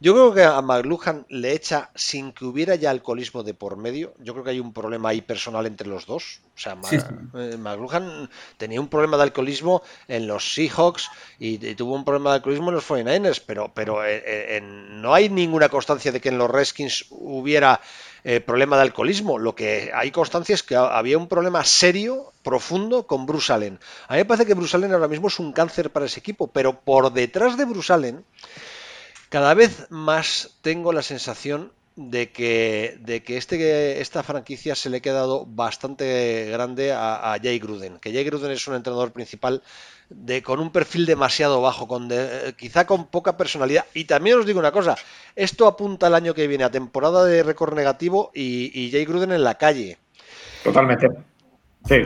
Yo 0.00 0.14
creo 0.14 0.34
que 0.34 0.44
a 0.44 0.60
McLuhan 0.60 1.26
le 1.28 1.52
echa 1.52 1.90
sin 1.94 2.32
que 2.32 2.44
hubiera 2.44 2.74
ya 2.74 2.90
alcoholismo 2.90 3.42
de 3.42 3.54
por 3.54 3.76
medio. 3.76 4.14
Yo 4.18 4.32
creo 4.32 4.44
que 4.44 4.50
hay 4.50 4.60
un 4.60 4.72
problema 4.72 5.10
ahí 5.10 5.22
personal 5.22 5.66
entre 5.66 5.88
los 5.88 6.06
dos. 6.06 6.40
O 6.54 6.58
sea, 6.58 6.76
eh, 6.92 7.56
McLuhan 7.56 8.28
tenía 8.56 8.80
un 8.80 8.88
problema 8.88 9.16
de 9.16 9.24
alcoholismo 9.24 9.82
en 10.08 10.26
los 10.26 10.54
Seahawks 10.54 11.08
y, 11.38 11.58
tuvo 11.74 11.94
un 11.94 12.04
problema 12.04 12.30
de 12.30 12.36
alcoholismo 12.36 12.70
en 12.70 12.74
los 12.74 12.88
49ers, 12.88 13.42
pero, 13.44 13.72
pero 13.74 14.04
eh, 14.04 14.22
eh, 14.26 14.60
no 14.60 15.14
hay 15.14 15.28
ninguna 15.28 15.68
constancia 15.68 16.12
de 16.12 16.20
que 16.20 16.28
en 16.28 16.38
los 16.38 16.50
Redskins 16.50 17.06
hubiera 17.10 17.80
eh, 18.24 18.40
problema 18.40 18.76
de 18.76 18.82
alcoholismo. 18.82 19.38
Lo 19.38 19.54
que 19.54 19.90
hay 19.94 20.10
constancia 20.10 20.54
es 20.54 20.62
que 20.62 20.76
había 20.76 21.18
un 21.18 21.28
problema 21.28 21.64
serio, 21.64 22.32
profundo, 22.42 23.06
con 23.06 23.26
Bruce 23.26 23.52
Allen. 23.52 23.80
A 24.08 24.14
mí 24.14 24.18
me 24.18 24.24
parece 24.24 24.46
que 24.46 24.54
Bruce 24.54 24.76
Allen 24.76 24.92
ahora 24.92 25.08
mismo 25.08 25.28
es 25.28 25.38
un 25.38 25.52
cáncer 25.52 25.90
para 25.90 26.06
ese 26.06 26.20
equipo, 26.20 26.48
pero 26.48 26.80
por 26.80 27.12
detrás 27.12 27.56
de 27.56 27.64
Bruce 27.64 27.92
Allen, 27.92 28.24
cada 29.28 29.54
vez 29.54 29.86
más 29.90 30.50
tengo 30.60 30.92
la 30.92 31.02
sensación 31.02 31.72
de 31.96 32.30
que, 32.30 32.98
de 33.00 33.22
que 33.22 33.36
este, 33.36 34.00
esta 34.00 34.22
franquicia 34.22 34.74
se 34.74 34.90
le 34.90 34.98
ha 34.98 35.00
quedado 35.00 35.44
bastante 35.46 36.48
grande 36.50 36.92
a, 36.92 37.32
a 37.32 37.38
Jay 37.38 37.58
Gruden, 37.58 37.98
que 37.98 38.12
Jay 38.12 38.24
Gruden 38.24 38.50
es 38.50 38.66
un 38.66 38.74
entrenador 38.74 39.12
principal 39.12 39.62
de, 40.14 40.42
con 40.42 40.60
un 40.60 40.70
perfil 40.70 41.06
demasiado 41.06 41.60
bajo, 41.60 41.86
con 41.88 42.08
quizá 42.56 42.86
con 42.86 43.06
poca 43.06 43.36
personalidad. 43.36 43.84
Y 43.94 44.04
también 44.04 44.38
os 44.38 44.46
digo 44.46 44.58
una 44.58 44.72
cosa, 44.72 44.96
esto 45.36 45.66
apunta 45.66 46.06
al 46.06 46.14
año 46.14 46.34
que 46.34 46.46
viene 46.46 46.64
a 46.64 46.70
temporada 46.70 47.24
de 47.24 47.42
récord 47.42 47.74
negativo 47.74 48.30
y, 48.34 48.90
Jay 48.90 49.04
Gruden 49.04 49.32
en 49.32 49.44
la 49.44 49.56
calle. 49.56 49.98
Totalmente. 50.64 51.08
Sí. 51.86 51.96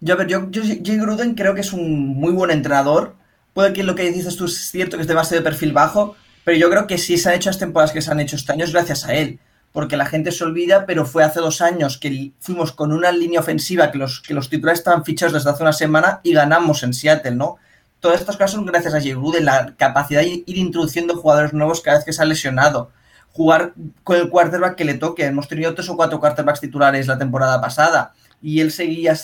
Yo, 0.00 0.14
a 0.14 0.16
ver, 0.16 0.26
yo, 0.28 0.48
Jay 0.52 0.98
Gruden 0.98 1.34
creo 1.34 1.54
que 1.54 1.62
es 1.62 1.72
un 1.72 2.08
muy 2.08 2.32
buen 2.32 2.50
entrenador. 2.50 3.14
Puede 3.54 3.72
que 3.72 3.82
lo 3.82 3.94
que 3.94 4.10
dices 4.12 4.36
tú 4.36 4.44
es 4.44 4.70
cierto, 4.70 4.96
que 4.96 5.02
es 5.02 5.08
demasiado 5.08 5.42
de 5.42 5.50
perfil 5.50 5.72
bajo, 5.72 6.14
pero 6.48 6.56
yo 6.56 6.70
creo 6.70 6.86
que 6.86 6.96
si 6.96 7.18
se 7.18 7.28
han 7.28 7.34
hecho 7.34 7.50
las 7.50 7.58
temporadas 7.58 7.92
que 7.92 8.00
se 8.00 8.10
han 8.10 8.20
hecho 8.20 8.34
este 8.34 8.52
año 8.52 8.64
es 8.64 8.72
gracias 8.72 9.04
a 9.04 9.12
él 9.12 9.38
porque 9.70 9.98
la 9.98 10.06
gente 10.06 10.32
se 10.32 10.44
olvida, 10.44 10.86
pero 10.86 11.04
fue 11.04 11.22
hace 11.22 11.40
dos 11.40 11.60
años 11.60 11.98
que 11.98 12.32
fuimos 12.40 12.72
con 12.72 12.90
una 12.90 13.12
línea 13.12 13.40
ofensiva 13.40 13.90
que 13.90 13.98
los, 13.98 14.22
que 14.22 14.32
los 14.32 14.48
titulares 14.48 14.78
estaban 14.78 15.04
fichados 15.04 15.34
desde 15.34 15.50
hace 15.50 15.62
una 15.62 15.74
semana 15.74 16.20
y 16.22 16.32
ganamos 16.32 16.82
en 16.84 16.94
Seattle, 16.94 17.32
¿no? 17.32 17.56
Todas 18.00 18.20
estas 18.20 18.38
cosas 18.38 18.52
son 18.52 18.64
gracias 18.64 18.94
a 18.94 19.00
Jay 19.02 19.12
Gruden, 19.12 19.44
la 19.44 19.74
capacidad 19.76 20.22
de 20.22 20.42
ir 20.46 20.56
introduciendo 20.56 21.18
jugadores 21.18 21.52
nuevos 21.52 21.82
cada 21.82 21.98
vez 21.98 22.06
que 22.06 22.14
se 22.14 22.22
ha 22.22 22.24
lesionado. 22.24 22.92
Jugar 23.32 23.74
con 24.02 24.16
el 24.16 24.30
quarterback 24.30 24.74
que 24.74 24.86
le 24.86 24.94
toque. 24.94 25.26
Hemos 25.26 25.48
tenido 25.48 25.74
tres 25.74 25.90
o 25.90 25.96
cuatro 25.96 26.18
quarterbacks 26.18 26.60
titulares 26.60 27.08
la 27.08 27.18
temporada 27.18 27.60
pasada 27.60 28.14
y 28.40 28.60
él 28.60 28.72
seguía 28.72 29.14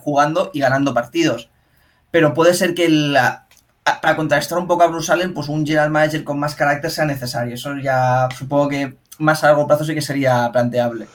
jugando 0.00 0.50
y 0.52 0.58
ganando 0.58 0.94
partidos. 0.94 1.48
Pero 2.10 2.34
puede 2.34 2.54
ser 2.54 2.74
que 2.74 2.88
la, 2.88 3.46
para 4.00 4.16
contrastar 4.16 4.58
un 4.58 4.66
poco 4.66 4.82
a 4.82 4.88
Bruce 4.88 5.12
Allen, 5.12 5.34
pues 5.34 5.48
un 5.48 5.66
general 5.66 5.90
manager 5.90 6.24
con 6.24 6.38
más 6.38 6.54
carácter 6.54 6.90
sea 6.90 7.04
necesario. 7.04 7.54
Eso 7.54 7.76
ya 7.78 8.28
supongo 8.36 8.68
que 8.68 8.94
más 9.18 9.42
a 9.42 9.48
largo 9.48 9.66
plazo 9.66 9.84
sí 9.84 9.94
que 9.94 10.02
sería 10.02 10.50
planteable. 10.52 11.06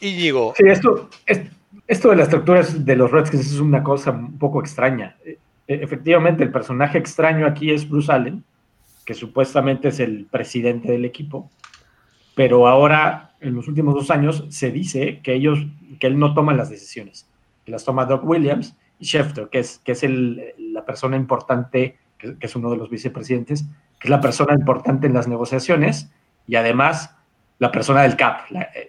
Y 0.00 0.14
digo. 0.14 0.54
Sí, 0.56 0.64
esto, 0.66 1.08
esto 1.86 2.10
de 2.10 2.16
las 2.16 2.28
estructuras 2.28 2.84
de 2.84 2.96
los 2.96 3.10
Redskins 3.10 3.46
es 3.46 3.60
una 3.60 3.82
cosa 3.82 4.10
un 4.10 4.38
poco 4.38 4.60
extraña. 4.60 5.16
E, 5.24 5.38
e, 5.66 5.74
efectivamente, 5.82 6.42
el 6.42 6.52
personaje 6.52 6.98
extraño 6.98 7.46
aquí 7.46 7.70
es 7.70 7.88
Bruce 7.88 8.12
Allen, 8.12 8.44
que 9.04 9.14
supuestamente 9.14 9.88
es 9.88 10.00
el 10.00 10.26
presidente 10.26 10.90
del 10.90 11.04
equipo, 11.04 11.50
pero 12.34 12.66
ahora, 12.66 13.30
en 13.40 13.54
los 13.54 13.68
últimos 13.68 13.94
dos 13.94 14.10
años, 14.10 14.44
se 14.50 14.70
dice 14.70 15.20
que 15.22 15.34
ellos, 15.34 15.58
que 15.98 16.06
él 16.06 16.18
no 16.18 16.34
toma 16.34 16.52
las 16.52 16.68
decisiones, 16.68 17.26
que 17.64 17.72
las 17.72 17.84
toma 17.84 18.04
Doc 18.04 18.24
Williams 18.24 18.76
y 18.98 19.06
Schefter, 19.06 19.48
que 19.48 19.60
es, 19.60 19.78
que 19.78 19.92
es 19.92 20.02
el, 20.02 20.52
persona 20.86 21.16
importante, 21.16 21.98
que, 22.16 22.38
que, 22.38 22.46
es 22.46 22.56
uno 22.56 22.70
de 22.70 22.76
los 22.76 22.88
vicepresidentes, 22.88 23.64
que 23.98 24.08
es 24.08 24.10
la 24.10 24.20
persona 24.20 24.54
importante 24.54 25.06
en 25.06 25.14
las 25.14 25.28
negociaciones 25.28 26.10
y 26.46 26.56
además 26.56 27.16
la 27.58 27.72
persona 27.72 28.02
del 28.02 28.16
CAP, 28.16 28.40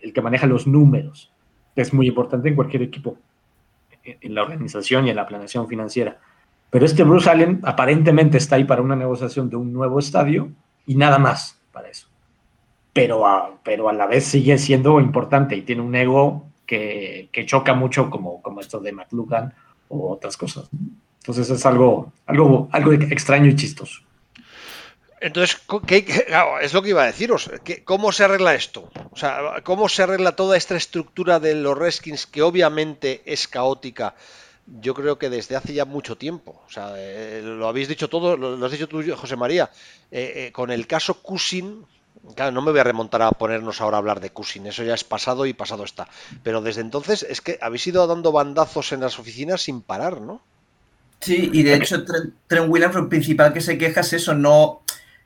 el 0.02 0.14
que 0.14 0.22
maneja 0.22 0.46
los 0.46 0.68
números, 0.68 1.32
es 1.76 1.94
muy 1.94 2.08
importante 2.08 2.50
en 2.50 2.56
cualquier 2.56 2.84
equipo, 2.84 3.18
en 4.04 4.36
la 4.36 4.44
organización 4.44 5.08
y 5.08 5.10
en 5.10 5.16
la 5.16 5.28
planeación 5.28 5.68
financiera. 5.68 6.18
Pero 6.70 6.86
este 6.86 7.04
Bruce 7.04 7.30
Allen 7.30 7.62
aparentemente 7.64 8.38
está 8.38 8.58
ahí 8.58 8.66
para 8.66 8.82
una 8.82 8.96
negociación 8.96 9.50
de 9.50 9.56
un 9.56 9.72
nuevo 9.72 10.00
estadio 10.00 10.50
y 10.86 10.96
nada 10.96 11.18
más 11.18 11.62
para 11.72 11.90
eso. 11.90 12.08
Pero 12.94 13.26
a, 13.26 13.58
pero 13.64 13.90
a 13.90 13.94
la 13.94 14.08
vez 14.08 14.26
sigue 14.26 14.58
siendo 14.58 15.00
importante 15.00 15.56
y 15.56 15.62
tiene 15.62 15.82
un 15.82 15.96
ego 15.96 16.48
que, 16.66 17.30
choca 17.46 17.74
mucho 17.74 18.10
como, 18.10 18.42
como 18.42 18.60
esto 18.60 18.80
de 18.80 18.92
McLuhan 18.92 19.54
o 19.88 20.12
otras 20.12 20.36
cosas. 20.36 20.70
Entonces 21.28 21.50
es 21.50 21.66
algo, 21.66 22.14
algo, 22.26 22.70
algo 22.72 22.94
extraño 22.94 23.48
y 23.48 23.56
chistoso. 23.58 24.00
Entonces, 25.20 25.58
es 26.62 26.74
lo 26.74 26.82
que 26.82 26.90
iba 26.90 27.04
a 27.04 27.08
deciros. 27.08 27.52
¿Cómo 27.84 28.14
se 28.14 28.24
arregla 28.24 28.56
esto? 28.56 28.90
O 29.12 29.18
sea, 29.18 29.56
¿cómo 29.66 29.90
se 29.90 30.04
arregla 30.04 30.38
toda 30.38 30.56
esta 30.56 30.78
estructura 30.78 31.42
de 31.42 31.56
los 31.56 31.78
Redskins 31.78 32.28
que 32.28 32.42
obviamente 32.42 33.24
es 33.26 33.50
caótica? 33.50 34.16
Yo 34.68 34.94
creo 34.94 35.20
que 35.20 35.30
desde 35.30 35.58
hace 35.58 35.74
ya 35.74 35.84
mucho 35.84 36.18
tiempo. 36.18 36.62
O 36.66 36.72
sea, 36.72 36.94
eh, 36.96 37.42
lo 37.44 37.68
habéis 37.68 37.90
dicho 37.90 38.08
todo, 38.08 38.38
lo, 38.38 38.66
has 38.66 38.72
dicho 38.72 38.88
tú, 38.88 39.04
José 39.14 39.36
María. 39.36 39.70
Eh, 40.10 40.48
eh, 40.48 40.52
con 40.54 40.72
el 40.72 40.88
caso 40.88 41.22
Cusin, 41.22 41.86
claro, 42.36 42.54
no 42.54 42.62
me 42.62 42.72
voy 42.72 42.80
a 42.80 42.86
remontar 42.86 43.22
a 43.24 43.32
ponernos 43.32 43.82
ahora 43.82 43.98
a 43.98 44.00
hablar 44.00 44.22
de 44.22 44.30
Cusin, 44.30 44.68
eso 44.68 44.86
ya 44.86 44.94
es 44.94 45.04
pasado 45.04 45.46
y 45.46 45.52
pasado 45.52 45.84
está. 45.84 46.08
Pero 46.42 46.62
desde 46.62 46.80
entonces 46.80 47.24
es 47.24 47.42
que 47.42 47.60
habéis 47.62 47.86
ido 47.86 48.08
dando 48.08 48.32
bandazos 48.32 48.94
en 48.94 49.02
las 49.02 49.20
oficinas 49.20 49.64
sin 49.64 49.82
parar, 49.82 50.22
¿no? 50.22 50.42
Sí, 51.20 51.50
y 51.52 51.64
de 51.64 51.76
hecho 51.76 52.04
Trent 52.48 52.70
Williams 52.70 52.96
lo 52.96 53.10
principal 53.10 53.52
que 53.54 53.62
se 53.62 53.78
queja 53.78 54.02
es 54.02 54.14
eso, 54.14 54.36
no 54.36 54.82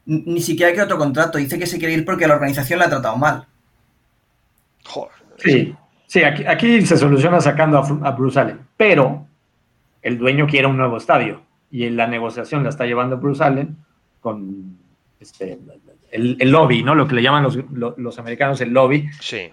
ni 0.06 0.42
siquiera 0.42 0.72
quiere 0.72 0.86
otro 0.86 0.98
contrato. 0.98 1.38
Dice 1.38 1.60
que 1.60 1.68
se 1.68 1.78
quiere 1.78 1.94
ir 1.94 2.06
porque 2.06 2.28
la 2.28 2.36
organización 2.36 2.80
le 2.80 2.86
ha 2.86 2.90
tratado 2.90 3.18
mal. 3.18 3.46
Sí, 5.38 5.76
sí 6.08 6.24
aquí, 6.24 6.86
se 6.86 6.98
soluciona 6.98 7.40
sacando 7.40 7.78
a, 7.78 8.12
Bruce 8.12 8.40
Allen, 8.40 8.60
pero 8.78 9.28
el 10.02 10.18
dueño 10.18 10.48
quiere 10.48 10.68
un 10.68 10.78
nuevo 10.78 10.98
estadio 10.98 11.42
y 11.70 11.86
en 11.86 11.96
la 11.96 12.08
negociación 12.08 12.64
la 12.64 12.70
está 12.70 12.86
llevando 12.86 13.18
Bruce 13.18 13.44
Allen 13.44 13.78
con 14.20 14.78
este, 15.20 15.60
el, 16.12 16.52
lobby, 16.52 16.84
¿no? 16.84 16.96
Lo 16.96 17.08
que 17.08 17.16
le 17.16 17.24
llaman 17.24 17.48
los, 17.72 18.20
americanos 18.20 18.60
el 18.62 18.72
lobby, 18.72 19.10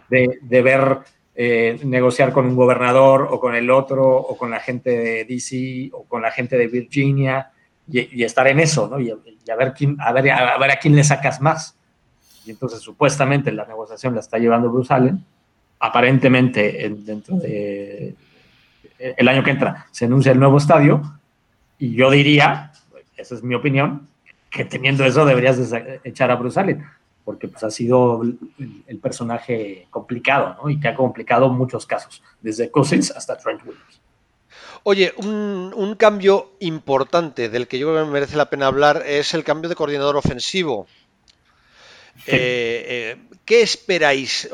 de, 0.09 0.39
de, 0.43 0.63
ver 0.63 0.99
eh, 1.41 1.79
negociar 1.85 2.33
con 2.33 2.47
un 2.47 2.57
gobernador 2.57 3.29
o 3.31 3.39
con 3.39 3.55
el 3.55 3.71
otro 3.71 4.05
o 4.05 4.37
con 4.37 4.51
la 4.51 4.59
gente 4.59 4.91
de 4.91 5.25
DC 5.25 5.89
o 5.93 6.03
con 6.03 6.21
la 6.21 6.33
gente 6.33 6.59
de 6.59 6.67
Virginia 6.67 7.53
y, 7.87 8.25
estar 8.25 8.49
en 8.49 8.59
eso, 8.59 8.89
¿no? 8.89 8.99
Y, 8.99 9.13
a, 9.13 9.55
ver 9.55 9.73
quién, 9.73 9.97
a, 10.01 10.11
ver, 10.11 10.33
a, 10.33 10.59
ver 10.59 10.73
a 10.73 10.81
quién 10.81 10.97
le 10.97 11.05
sacas 11.05 11.41
más. 11.41 11.77
Y 12.45 12.51
entonces 12.51 12.81
supuestamente 12.81 13.53
la 13.53 13.65
negociación 13.67 14.15
la 14.15 14.21
está 14.21 14.39
llevando 14.39 14.69
Bruce 14.69 14.93
Allen. 14.93 15.25
Aparentemente 15.79 16.93
dentro 17.05 17.37
de 17.37 18.17
el 18.99 19.29
año 19.29 19.45
que 19.45 19.53
entra 19.53 19.87
se 19.93 20.07
anuncia 20.07 20.33
el 20.33 20.41
nuevo 20.41 20.59
estadio 20.59 21.21
y 21.79 21.95
yo 21.95 22.11
diría, 22.11 22.73
esa 23.17 23.37
es 23.37 23.45
mi 23.45 23.55
opinión, 23.55 24.09
que 24.51 24.65
teniendo 24.65 25.05
eso 25.05 25.25
deberías 25.25 25.57
echar 26.03 26.33
a 26.33 26.35
Bruce 26.35 26.59
Allen 26.59 26.85
porque 27.29 27.47
pues, 27.47 27.63
ha 27.63 27.71
sido 27.71 28.23
el, 28.23 28.99
personaje 29.03 29.87
complicado, 29.91 30.57
¿no? 30.63 30.71
Y 30.71 30.81
que 30.81 30.89
ha 30.89 30.95
complicado 30.95 31.51
muchos 31.51 31.85
casos, 31.85 32.23
desde 32.41 32.71
Cousins 32.71 33.11
hasta 33.11 33.37
Trent 33.37 33.61
Williams. 33.67 34.01
Oye, 34.83 35.13
un, 35.19 35.95
cambio 35.99 36.53
importante 36.61 37.51
del 37.51 37.69
que 37.69 37.79
yo 37.79 37.91
creo 37.91 38.07
que 38.07 38.11
merece 38.11 38.39
la 38.39 38.49
pena 38.49 38.69
hablar 38.69 39.03
es 39.07 39.35
el 39.35 39.45
cambio 39.45 39.69
de 39.69 39.75
coordinador 39.75 40.17
ofensivo. 40.17 40.87
Eh, 42.27 42.87
eh, 42.89 43.17
¿Qué 43.45 43.61
esperáis? 43.61 44.49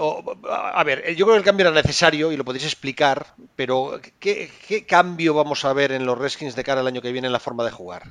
a 0.50 0.82
ver, 0.82 1.14
yo 1.14 1.26
creo 1.26 1.36
que 1.36 1.38
el 1.38 1.44
cambio 1.44 1.68
era 1.68 1.80
necesario 1.80 2.32
y 2.32 2.36
lo 2.36 2.44
podéis 2.44 2.64
explicar, 2.64 3.34
pero 3.54 4.00
¿qué, 4.18 4.50
cambio 4.88 5.32
vamos 5.32 5.64
a 5.64 5.72
ver 5.72 5.92
en 5.92 6.06
los 6.06 6.18
Redskins 6.18 6.56
de 6.56 6.64
cara 6.64 6.80
al 6.80 6.88
año 6.88 7.00
que 7.00 7.12
viene 7.12 7.28
en 7.28 7.32
la 7.32 7.38
forma 7.38 7.64
de 7.64 7.70
jugar? 7.70 8.10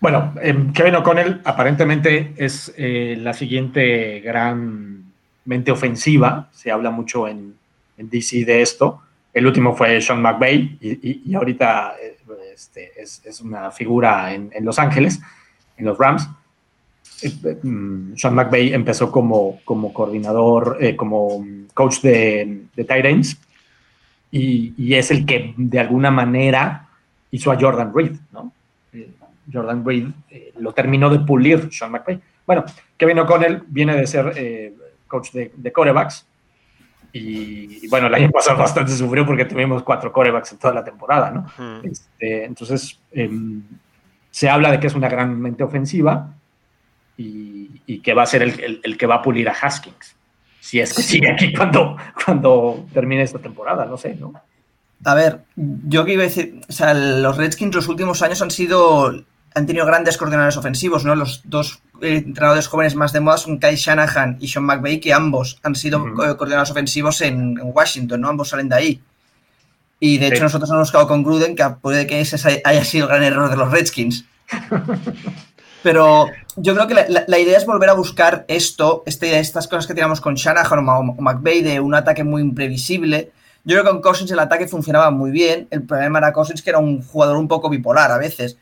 Bueno, 0.00 0.34
eh, 0.42 0.54
Kevin 0.74 0.96
O'Connell 0.96 1.40
aparentemente 1.44 2.34
es 2.36 2.72
la 2.76 3.32
siguiente 3.32 4.20
gran 4.20 5.12
mente 5.44 5.70
ofensiva. 5.70 6.48
Se 6.52 6.70
habla 6.70 6.90
mucho 6.90 7.26
en 7.28 7.54
DC 7.96 8.44
de 8.44 8.62
esto. 8.62 9.02
El 9.36 9.46
último 9.46 9.76
fue 9.76 10.00
Sean 10.00 10.22
McVay 10.22 10.78
y, 10.80 11.34
ahorita 11.34 11.96
eh, 12.02 12.16
este, 12.54 12.92
es, 12.96 13.38
una 13.42 13.70
figura 13.70 14.32
en, 14.32 14.50
Los 14.62 14.78
Ángeles, 14.78 15.20
en 15.76 15.84
los 15.84 15.98
Rams. 15.98 16.26
Eh, 17.20 17.58
mm, 17.62 18.16
Sean 18.16 18.34
McVay 18.34 18.72
empezó 18.72 19.12
como, 19.12 19.60
coordinador, 19.92 20.78
eh, 20.80 20.96
como 20.96 21.46
coach 21.74 22.00
de, 22.00 22.62
de 22.74 22.84
tight 22.84 23.04
ends 23.04 23.36
y, 24.30 24.94
es 24.94 25.10
el 25.10 25.26
que 25.26 25.52
de 25.58 25.80
alguna 25.80 26.10
manera 26.10 26.88
hizo 27.30 27.52
a 27.52 27.60
Jordan 27.60 27.92
Reed, 27.94 28.16
¿no? 28.32 28.50
Jordan 29.52 29.84
Reed 29.84 30.08
lo 30.58 30.72
terminó 30.72 31.10
de 31.10 31.20
pulir 31.20 31.72
Sean 31.72 31.92
McVay. 31.92 32.20
Bueno, 32.46 32.64
Kevin 32.96 33.20
O'Connell 33.20 33.62
viene 33.68 33.96
de 33.96 34.06
ser 34.06 34.74
coach 35.08 35.32
de, 35.32 35.52
de 35.56 35.72
corebacks 35.72 36.26
y, 37.18 37.88
bueno, 37.88 38.08
el 38.08 38.14
año 38.14 38.30
pasado 38.30 38.58
bastante 38.58 38.92
sufrió 38.92 39.24
porque 39.24 39.44
tuvimos 39.44 39.82
cuatro 39.82 40.12
corebacks 40.12 40.52
en 40.52 40.58
toda 40.58 40.74
la 40.74 40.84
temporada, 40.84 41.30
¿no? 41.30 41.82
Este, 41.82 42.44
entonces, 42.44 42.98
em, 43.12 43.62
se 44.30 44.48
habla 44.48 44.70
de 44.70 44.80
que 44.80 44.86
es 44.86 44.94
una 44.94 45.08
gran 45.08 45.40
mente 45.40 45.64
ofensiva 45.64 46.34
y, 47.16 48.00
que 48.00 48.14
va 48.14 48.24
a 48.24 48.26
ser 48.26 48.42
el, 48.42 48.98
que 48.98 49.06
va 49.06 49.16
a 49.16 49.22
pulir 49.22 49.48
a 49.48 49.52
Haskins. 49.52 50.14
Si 50.60 50.80
es 50.80 50.92
que 50.92 51.02
sigue 51.02 51.30
aquí 51.30 51.52
cuando, 51.54 51.96
cuando 52.24 52.86
termine 52.92 53.22
esta 53.22 53.38
temporada, 53.38 53.86
no 53.86 53.96
sé, 53.96 54.14
¿no? 54.14 54.34
A 55.04 55.14
ver, 55.14 55.40
yo 55.54 56.04
que 56.04 56.14
iba 56.14 56.22
a 56.22 56.26
decir, 56.26 56.60
o 56.68 56.72
sea, 56.72 56.92
los 56.92 57.36
Redskins 57.36 57.74
los 57.74 57.88
últimos 57.88 58.22
años 58.22 58.42
han 58.42 58.50
sido 58.50 59.24
han 59.56 59.66
tenido 59.66 59.86
grandes 59.86 60.18
coordinadores 60.18 60.58
ofensivos, 60.58 61.06
¿no? 61.06 61.14
Los 61.14 61.40
dos 61.44 61.80
eh, 62.02 62.22
entrenadores 62.26 62.68
jóvenes 62.68 62.94
más 62.94 63.14
de 63.14 63.20
moda 63.20 63.38
son 63.38 63.56
Kai 63.56 63.76
Shanahan 63.76 64.36
y 64.38 64.48
Sean 64.48 64.66
McVay, 64.66 65.00
que 65.00 65.14
ambos 65.14 65.58
han 65.62 65.74
sido 65.74 66.04
coordinadores 66.14 66.70
ofensivos 66.70 67.22
en, 67.22 67.58
Washington, 67.62 68.20
¿no? 68.20 68.28
Ambos 68.28 68.50
salen 68.50 68.68
de 68.68 68.76
ahí. 68.76 69.02
Y 69.98 70.18
de 70.18 70.26
hecho 70.26 70.42
nosotros 70.42 70.68
nos 70.68 70.76
hemos 70.76 70.90
quedado 70.90 71.08
con 71.08 71.22
Gruden, 71.22 71.56
que 71.56 71.64
puede 71.80 72.06
que 72.06 72.20
ese 72.20 72.60
haya 72.66 72.84
sido 72.84 73.06
el 73.06 73.12
gran 73.12 73.22
error 73.22 73.48
de 73.48 73.56
los 73.56 73.70
Redskins. 73.70 74.26
Pero 75.82 76.26
yo 76.56 76.74
creo 76.74 76.86
que 76.86 77.24
la, 77.26 77.38
idea 77.38 77.56
es 77.56 77.64
volver 77.64 77.88
a 77.88 77.94
buscar 77.94 78.44
esto, 78.48 79.04
este, 79.06 79.38
estas 79.38 79.68
cosas 79.68 79.86
que 79.86 79.94
teníamos 79.94 80.20
con 80.20 80.34
Shanahan 80.34 80.86
o, 80.86 81.02
McVay 81.02 81.62
de 81.62 81.80
un 81.80 81.94
ataque 81.94 82.24
muy 82.24 82.42
imprevisible. 82.42 83.32
Yo 83.64 83.76
creo 83.76 83.84
que 83.84 83.90
con 83.90 84.02
Cousins 84.02 84.30
el 84.30 84.38
ataque 84.38 84.68
funcionaba 84.68 85.10
muy 85.10 85.30
bien. 85.30 85.66
El 85.70 85.84
problema 85.84 86.18
era 86.18 86.34
Cousins 86.34 86.60
que 86.60 86.68
era 86.68 86.78
un 86.78 87.00
jugador 87.02 87.38
un 87.38 87.48
poco 87.48 87.70
bipolar 87.70 88.12
a 88.12 88.18
veces 88.18 88.58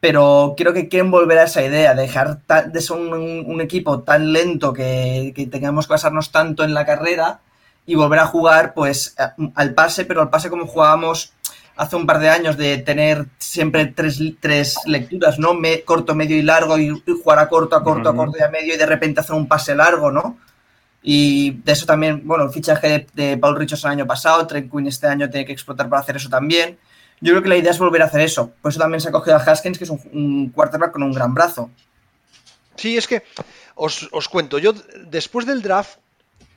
pero 0.00 0.54
creo 0.56 0.72
que 0.72 0.88
quieren 0.88 1.10
volver 1.10 1.38
a 1.38 1.44
esa 1.44 1.62
idea, 1.62 1.94
dejar 1.94 2.40
de 2.70 2.80
ser 2.80 2.96
un, 2.96 3.60
equipo 3.60 4.00
tan 4.00 4.32
lento 4.32 4.72
que, 4.72 5.48
tengamos 5.50 5.86
que 5.86 5.94
basarnos 5.94 6.30
tanto 6.30 6.64
en 6.64 6.74
la 6.74 6.84
carrera 6.84 7.40
y 7.86 7.94
volver 7.94 8.18
a 8.18 8.26
jugar 8.26 8.74
pues 8.74 9.16
al 9.54 9.74
pase, 9.74 10.04
pero 10.04 10.20
al 10.20 10.30
pase 10.30 10.50
como 10.50 10.66
jugábamos 10.66 11.32
hace 11.76 11.96
un 11.96 12.06
par 12.06 12.18
de 12.18 12.28
años 12.28 12.56
de 12.56 12.78
tener 12.78 13.26
siempre 13.38 13.86
tres, 13.86 14.20
tres 14.40 14.76
lecturas, 14.86 15.38
¿no? 15.38 15.54
Me, 15.54 15.82
corto, 15.82 16.14
medio 16.14 16.36
y 16.36 16.42
largo 16.42 16.78
y, 16.78 16.88
jugar 17.22 17.38
a 17.38 17.48
corto, 17.48 17.76
a 17.76 17.84
corto, 17.84 18.08
a 18.08 18.16
corto 18.16 18.38
y 18.38 18.42
a 18.42 18.48
medio 18.48 18.74
y 18.74 18.78
de 18.78 18.86
repente 18.86 19.20
hacer 19.20 19.34
un 19.34 19.46
pase 19.46 19.74
largo, 19.74 20.10
¿no? 20.10 20.38
Y 21.02 21.52
de 21.64 21.72
eso 21.72 21.86
también, 21.86 22.22
bueno, 22.26 22.44
el 22.44 22.50
fichaje 22.50 23.06
de, 23.14 23.36
Paul 23.36 23.56
Richardson 23.56 23.92
el 23.92 23.98
año 23.98 24.06
pasado, 24.06 24.46
Trent 24.46 24.70
Quinn 24.70 24.88
este 24.88 25.06
año 25.06 25.30
tiene 25.30 25.46
que 25.46 25.52
explotar 25.52 25.88
para 25.88 26.02
hacer 26.02 26.16
eso 26.16 26.28
también. 26.28 26.78
Yo 27.20 27.32
creo 27.32 27.42
que 27.42 27.48
la 27.48 27.56
idea 27.56 27.70
es 27.70 27.78
volver 27.78 28.02
a 28.02 28.06
hacer 28.06 28.20
eso. 28.20 28.52
Por 28.60 28.70
eso 28.70 28.78
también 28.78 29.00
se 29.00 29.08
ha 29.08 29.12
cogido 29.12 29.36
a 29.36 29.40
Haskins, 29.40 29.78
que 29.78 29.84
es 29.84 29.90
un, 29.90 30.50
quarterback 30.54 30.92
con 30.92 31.02
un 31.02 31.12
gran 31.12 31.32
brazo. 31.34 31.70
Sí, 32.76 32.96
es 32.96 33.06
que 33.06 33.22
os, 33.74 34.28
cuento, 34.30 34.58
yo 34.58 34.74
después 35.06 35.46
del 35.46 35.62
draft 35.62 35.98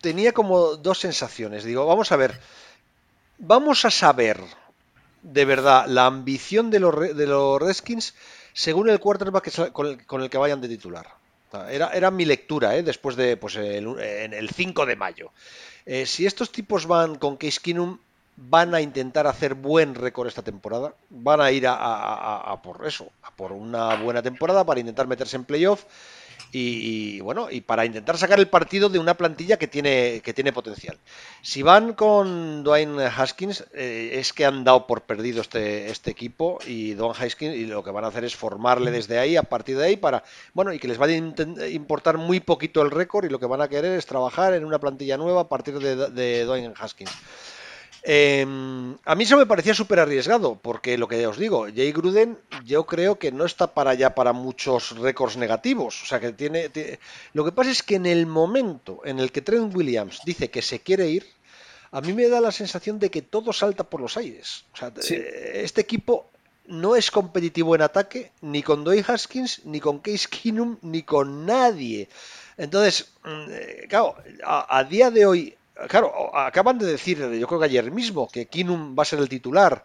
tenía 0.01 0.33
como 0.33 0.75
dos 0.75 0.99
sensaciones. 0.99 1.63
Digo, 1.63 1.85
vamos 1.85 2.11
a 2.11 2.17
ver, 2.17 2.39
vamos 3.37 3.85
a 3.85 3.91
saber 3.91 4.39
de 5.21 5.45
verdad 5.45 5.85
la 5.87 6.05
ambición 6.05 6.69
de 6.69 6.79
los, 6.79 7.15
de 7.15 7.27
los 7.27 7.61
Redskins 7.61 8.13
según 8.53 8.89
el 8.89 8.99
quarterback 8.99 9.71
con 9.71 10.21
el, 10.21 10.29
que 10.29 10.37
vayan 10.37 10.59
de 10.59 10.67
titular. 10.67 11.07
Era, 11.69 11.89
era 11.93 12.11
mi 12.11 12.25
lectura, 12.25 12.75
¿eh? 12.75 12.83
después 12.83 13.15
de 13.15 13.37
pues, 13.37 13.55
en 13.55 14.33
el 14.33 14.49
5 14.49 14.85
de 14.85 14.95
mayo. 14.95 15.31
Eh, 15.85 16.05
si 16.05 16.25
estos 16.25 16.51
tipos 16.51 16.85
van 16.85 17.15
con 17.15 17.37
Case 17.37 17.59
Keenum, 17.61 17.97
van 18.41 18.73
a 18.73 18.81
intentar 18.81 19.27
hacer 19.27 19.53
buen 19.53 19.95
récord 19.95 20.27
esta 20.27 20.41
temporada, 20.41 20.93
van 21.09 21.41
a 21.41 21.51
ir 21.51 21.65
a, 21.67 22.59
por 22.63 22.87
eso, 22.87 23.11
a 23.23 23.31
por 23.31 23.51
una 23.51 23.95
buena 23.95 24.21
temporada 24.21 24.63
para 24.63 24.79
intentar 24.79 25.07
meterse 25.07 25.35
en 25.35 25.43
playoff 25.43 25.83
y, 26.51 27.19
bueno, 27.19 27.49
y 27.51 27.61
para 27.61 27.85
intentar 27.85 28.17
sacar 28.17 28.39
el 28.39 28.47
partido 28.47 28.89
de 28.89 28.97
una 28.97 29.15
plantilla 29.15 29.57
que 29.57 29.67
tiene, 29.67 30.21
que 30.23 30.33
tiene 30.33 30.53
potencial. 30.53 30.97
Si 31.41 31.61
van 31.61 31.93
con 31.93 32.63
Dwayne 32.63 33.05
Haskins, 33.05 33.65
eh, 33.73 34.11
es 34.13 34.33
que 34.33 34.45
han 34.45 34.63
dado 34.63 34.87
por 34.87 35.01
perdido 35.01 35.41
este, 35.41 35.91
este 35.91 36.09
equipo 36.09 36.59
y 36.65 36.93
Dwayne 36.93 37.15
Haskins 37.19 37.55
y 37.55 37.65
lo 37.65 37.83
que 37.83 37.91
van 37.91 38.05
a 38.05 38.07
hacer 38.07 38.23
es 38.23 38.35
formarle 38.35 38.89
desde 38.89 39.19
ahí, 39.19 39.35
a 39.35 39.43
partir 39.43 39.77
de 39.77 39.85
ahí, 39.85 39.97
para, 39.97 40.23
bueno, 40.53 40.73
y 40.73 40.79
que 40.79 40.87
les 40.87 40.99
va 40.99 41.05
a 41.05 41.67
importar 41.67 42.17
muy 42.17 42.39
poquito 42.39 42.81
el 42.81 42.89
récord 42.89 43.25
y 43.25 43.29
lo 43.29 43.39
que 43.39 43.45
van 43.45 43.61
a 43.61 43.67
querer 43.67 43.97
es 43.97 44.05
trabajar 44.05 44.53
en 44.53 44.65
una 44.65 44.79
plantilla 44.79 45.17
nueva 45.17 45.41
a 45.41 45.49
partir 45.49 45.77
de 45.77 46.45
Dwayne 46.45 46.73
Haskins. 46.79 47.11
Em, 48.03 48.95
a 49.05 49.15
mí 49.15 49.23
eso 49.23 49.37
me 49.37 49.45
parecía 49.45 49.73
súper 49.73 49.99
arriesgado, 49.99 50.57
porque 50.61 50.97
lo 50.97 51.07
que 51.07 51.27
os 51.27 51.37
digo, 51.37 51.67
Jay 51.73 51.91
Gruden 51.91 52.37
yo 52.65 52.85
creo 52.85 53.19
que 53.19 53.31
no 53.31 53.45
está 53.45 53.73
para 53.73 53.91
allá 53.91 54.15
para 54.15 54.33
muchos 54.33 54.97
récords 54.97 55.37
negativos. 55.37 56.03
O 56.03 56.05
sea, 56.05 56.19
que 56.19 56.31
tiene, 56.33 56.69
Lo 57.33 57.43
que 57.43 57.51
pasa 57.51 57.71
es 57.71 57.83
que 57.83 57.95
en 57.95 58.05
el 58.05 58.25
momento 58.25 59.01
en 59.03 59.19
el 59.19 59.31
que 59.31 59.41
Trent 59.41 59.75
Williams 59.75 60.21
dice 60.25 60.49
que 60.49 60.61
se 60.61 60.79
quiere 60.79 61.09
ir, 61.09 61.25
a 61.91 62.01
mí 62.01 62.13
me 62.13 62.29
da 62.29 62.39
la 62.39 62.51
sensación 62.51 62.99
de 62.99 63.09
que 63.09 63.21
todo 63.21 63.51
salta 63.51 63.83
por 63.83 64.01
los 64.01 64.15
aires. 64.17 64.65
O 64.73 64.77
sea, 64.77 64.93
eh, 65.09 65.61
este 65.63 65.81
equipo 65.81 66.29
no 66.67 66.95
es 66.95 67.09
competitivo 67.09 67.75
en 67.75 67.81
ataque 67.81 68.31
ni 68.41 68.61
con 68.61 68.83
Dwayne 68.83 69.05
Haskins, 69.07 69.65
ni 69.65 69.79
con 69.79 69.99
Case 69.99 70.27
Keenum, 70.29 70.77
ni 70.83 71.03
con 71.03 71.45
nadie. 71.45 72.07
Entonces, 72.57 73.11
mm, 73.23 73.45
eh, 73.49 73.85
claro, 73.89 74.15
a, 74.43 74.83
día 74.83 75.09
de 75.09 75.25
hoy, 75.25 75.57
claro, 75.87 76.35
acaban 76.35 76.77
de 76.77 76.85
decir, 76.85 77.17
yo 77.17 77.47
creo 77.47 77.59
que 77.59 77.65
ayer 77.65 77.91
mismo, 77.91 78.27
que 78.27 78.47
Keenum 78.47 78.97
va 78.97 79.03
a 79.03 79.05
ser 79.05 79.19
el 79.19 79.29
titular. 79.29 79.83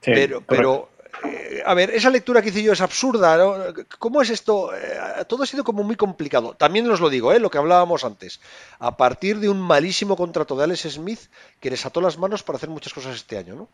pero, 0.00 0.40
pero 0.42 0.90
eh, 1.24 1.62
a 1.64 1.74
ver, 1.74 1.90
esa 1.90 2.10
lectura 2.10 2.42
que 2.42 2.50
hice 2.50 2.62
yo 2.62 2.72
es 2.72 2.80
absurda. 2.80 3.72
¿Cómo 3.98 4.22
es 4.22 4.30
esto? 4.30 4.74
Eh, 4.74 5.24
todo 5.28 5.42
ha 5.42 5.46
sido 5.46 5.64
como 5.64 5.82
muy 5.82 5.96
complicado. 5.96 6.54
También 6.54 6.90
os 6.90 7.00
lo 7.00 7.08
digo, 7.08 7.32
¿eh? 7.32 7.40
lo 7.40 7.50
que 7.50 7.58
hablábamos 7.58 8.04
antes. 8.04 8.40
A 8.78 8.96
partir 8.96 9.38
de 9.40 9.48
un 9.48 9.60
malísimo 9.60 10.16
contrato 10.16 10.56
de 10.56 10.64
Alex 10.64 10.82
Smith 10.90 11.20
que 11.60 11.70
les 11.70 11.84
ató 11.86 12.00
las 12.00 12.18
manos 12.18 12.42
para 12.42 12.56
hacer 12.56 12.68
muchas 12.68 12.92
cosas 12.92 13.16
este 13.16 13.38
año, 13.38 13.54
¿no? 13.54 13.68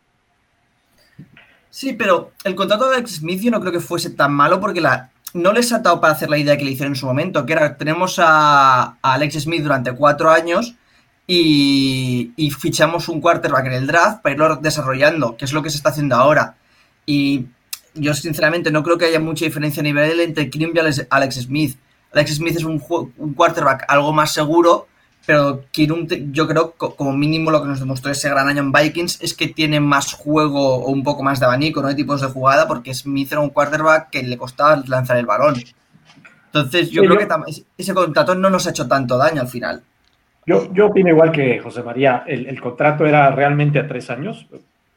Sí, 1.69 1.93
pero 1.93 2.31
el 2.43 2.55
contrato 2.55 2.87
de 2.89 2.97
Alex 2.97 3.15
Smith 3.15 3.41
yo 3.41 3.51
no 3.51 3.59
creo 3.59 3.71
que 3.71 3.79
fuese 3.79 4.11
tan 4.11 4.31
malo 4.31 4.59
porque 4.59 4.79
la, 4.79 5.11
no 5.33 5.51
les 5.51 5.71
ha 5.73 5.77
atado 5.77 5.99
para 5.99 6.13
hacer 6.13 6.29
la 6.29 6.37
idea 6.37 6.55
que 6.57 6.63
le 6.63 6.71
hicieron 6.71 6.93
en 6.93 6.99
su 6.99 7.07
momento, 7.07 7.45
que 7.45 7.53
era, 7.53 7.77
tenemos 7.77 8.19
a, 8.19 8.97
Alex 9.01 9.41
Smith 9.41 9.63
durante 9.63 9.93
cuatro 9.93 10.29
años 10.29 10.75
y, 11.25 12.33
y, 12.35 12.51
fichamos 12.51 13.07
un 13.07 13.21
quarterback 13.21 13.67
en 13.67 13.73
el 13.73 13.87
draft 13.87 14.21
para 14.21 14.33
irlo 14.33 14.55
desarrollando, 14.57 15.37
que 15.37 15.45
es 15.45 15.53
lo 15.53 15.63
que 15.63 15.69
se 15.69 15.77
está 15.77 15.89
haciendo 15.89 16.15
ahora. 16.15 16.57
Y 17.05 17.45
yo 17.93 18.13
sinceramente 18.13 18.71
no 18.71 18.83
creo 18.83 18.97
que 18.97 19.05
haya 19.05 19.19
mucha 19.19 19.45
diferencia 19.45 19.81
a 19.81 19.83
nivel 19.83 20.19
entre 20.19 20.49
Keenum 20.49 20.75
y 20.75 20.79
Alex 21.09 21.35
Smith. 21.35 21.77
Alex 22.11 22.35
Smith 22.35 22.57
es 22.57 22.63
un, 22.63 22.83
un 23.17 23.33
quarterback 23.33 23.85
algo 23.87 24.11
más 24.11 24.33
seguro, 24.33 24.87
pero 25.25 25.63
Keenum 25.71 26.07
yo 26.31 26.47
creo 26.47 26.73
como 26.73 27.13
mínimo 27.13 27.51
lo 27.51 27.61
que 27.61 27.69
nos 27.69 27.79
demostró 27.79 28.11
ese 28.11 28.29
gran 28.29 28.47
año 28.47 28.61
en 28.61 28.71
Vikings 28.71 29.19
es 29.21 29.33
que 29.33 29.47
tiene 29.47 29.79
más 29.79 30.13
juego 30.13 30.75
o 30.75 30.91
un 30.91 31.03
poco 31.03 31.23
más 31.23 31.39
de 31.39 31.45
abanico, 31.45 31.81
no 31.81 31.87
de 31.87 31.95
tipos 31.95 32.21
de 32.21 32.27
jugada, 32.27 32.67
porque 32.67 32.93
Smith 32.93 33.31
era 33.31 33.41
un 33.41 33.49
quarterback 33.49 34.09
que 34.09 34.23
le 34.23 34.37
costaba 34.37 34.83
lanzar 34.85 35.17
el 35.17 35.25
balón. 35.25 35.63
Entonces 36.47 36.91
yo 36.91 37.03
creo 37.03 37.17
que 37.17 37.27
ese 37.77 37.93
contrato 37.93 38.35
no 38.35 38.49
nos 38.49 38.67
ha 38.67 38.71
hecho 38.71 38.87
tanto 38.87 39.17
daño 39.17 39.41
al 39.41 39.47
final. 39.47 39.83
Yo, 40.45 40.73
yo 40.73 40.87
opino 40.87 41.09
igual 41.09 41.31
que 41.31 41.59
José 41.59 41.83
María, 41.83 42.23
el, 42.27 42.47
el 42.47 42.59
contrato 42.59 43.05
era 43.05 43.31
realmente 43.31 43.79
a 43.79 43.87
tres 43.87 44.09
años, 44.09 44.47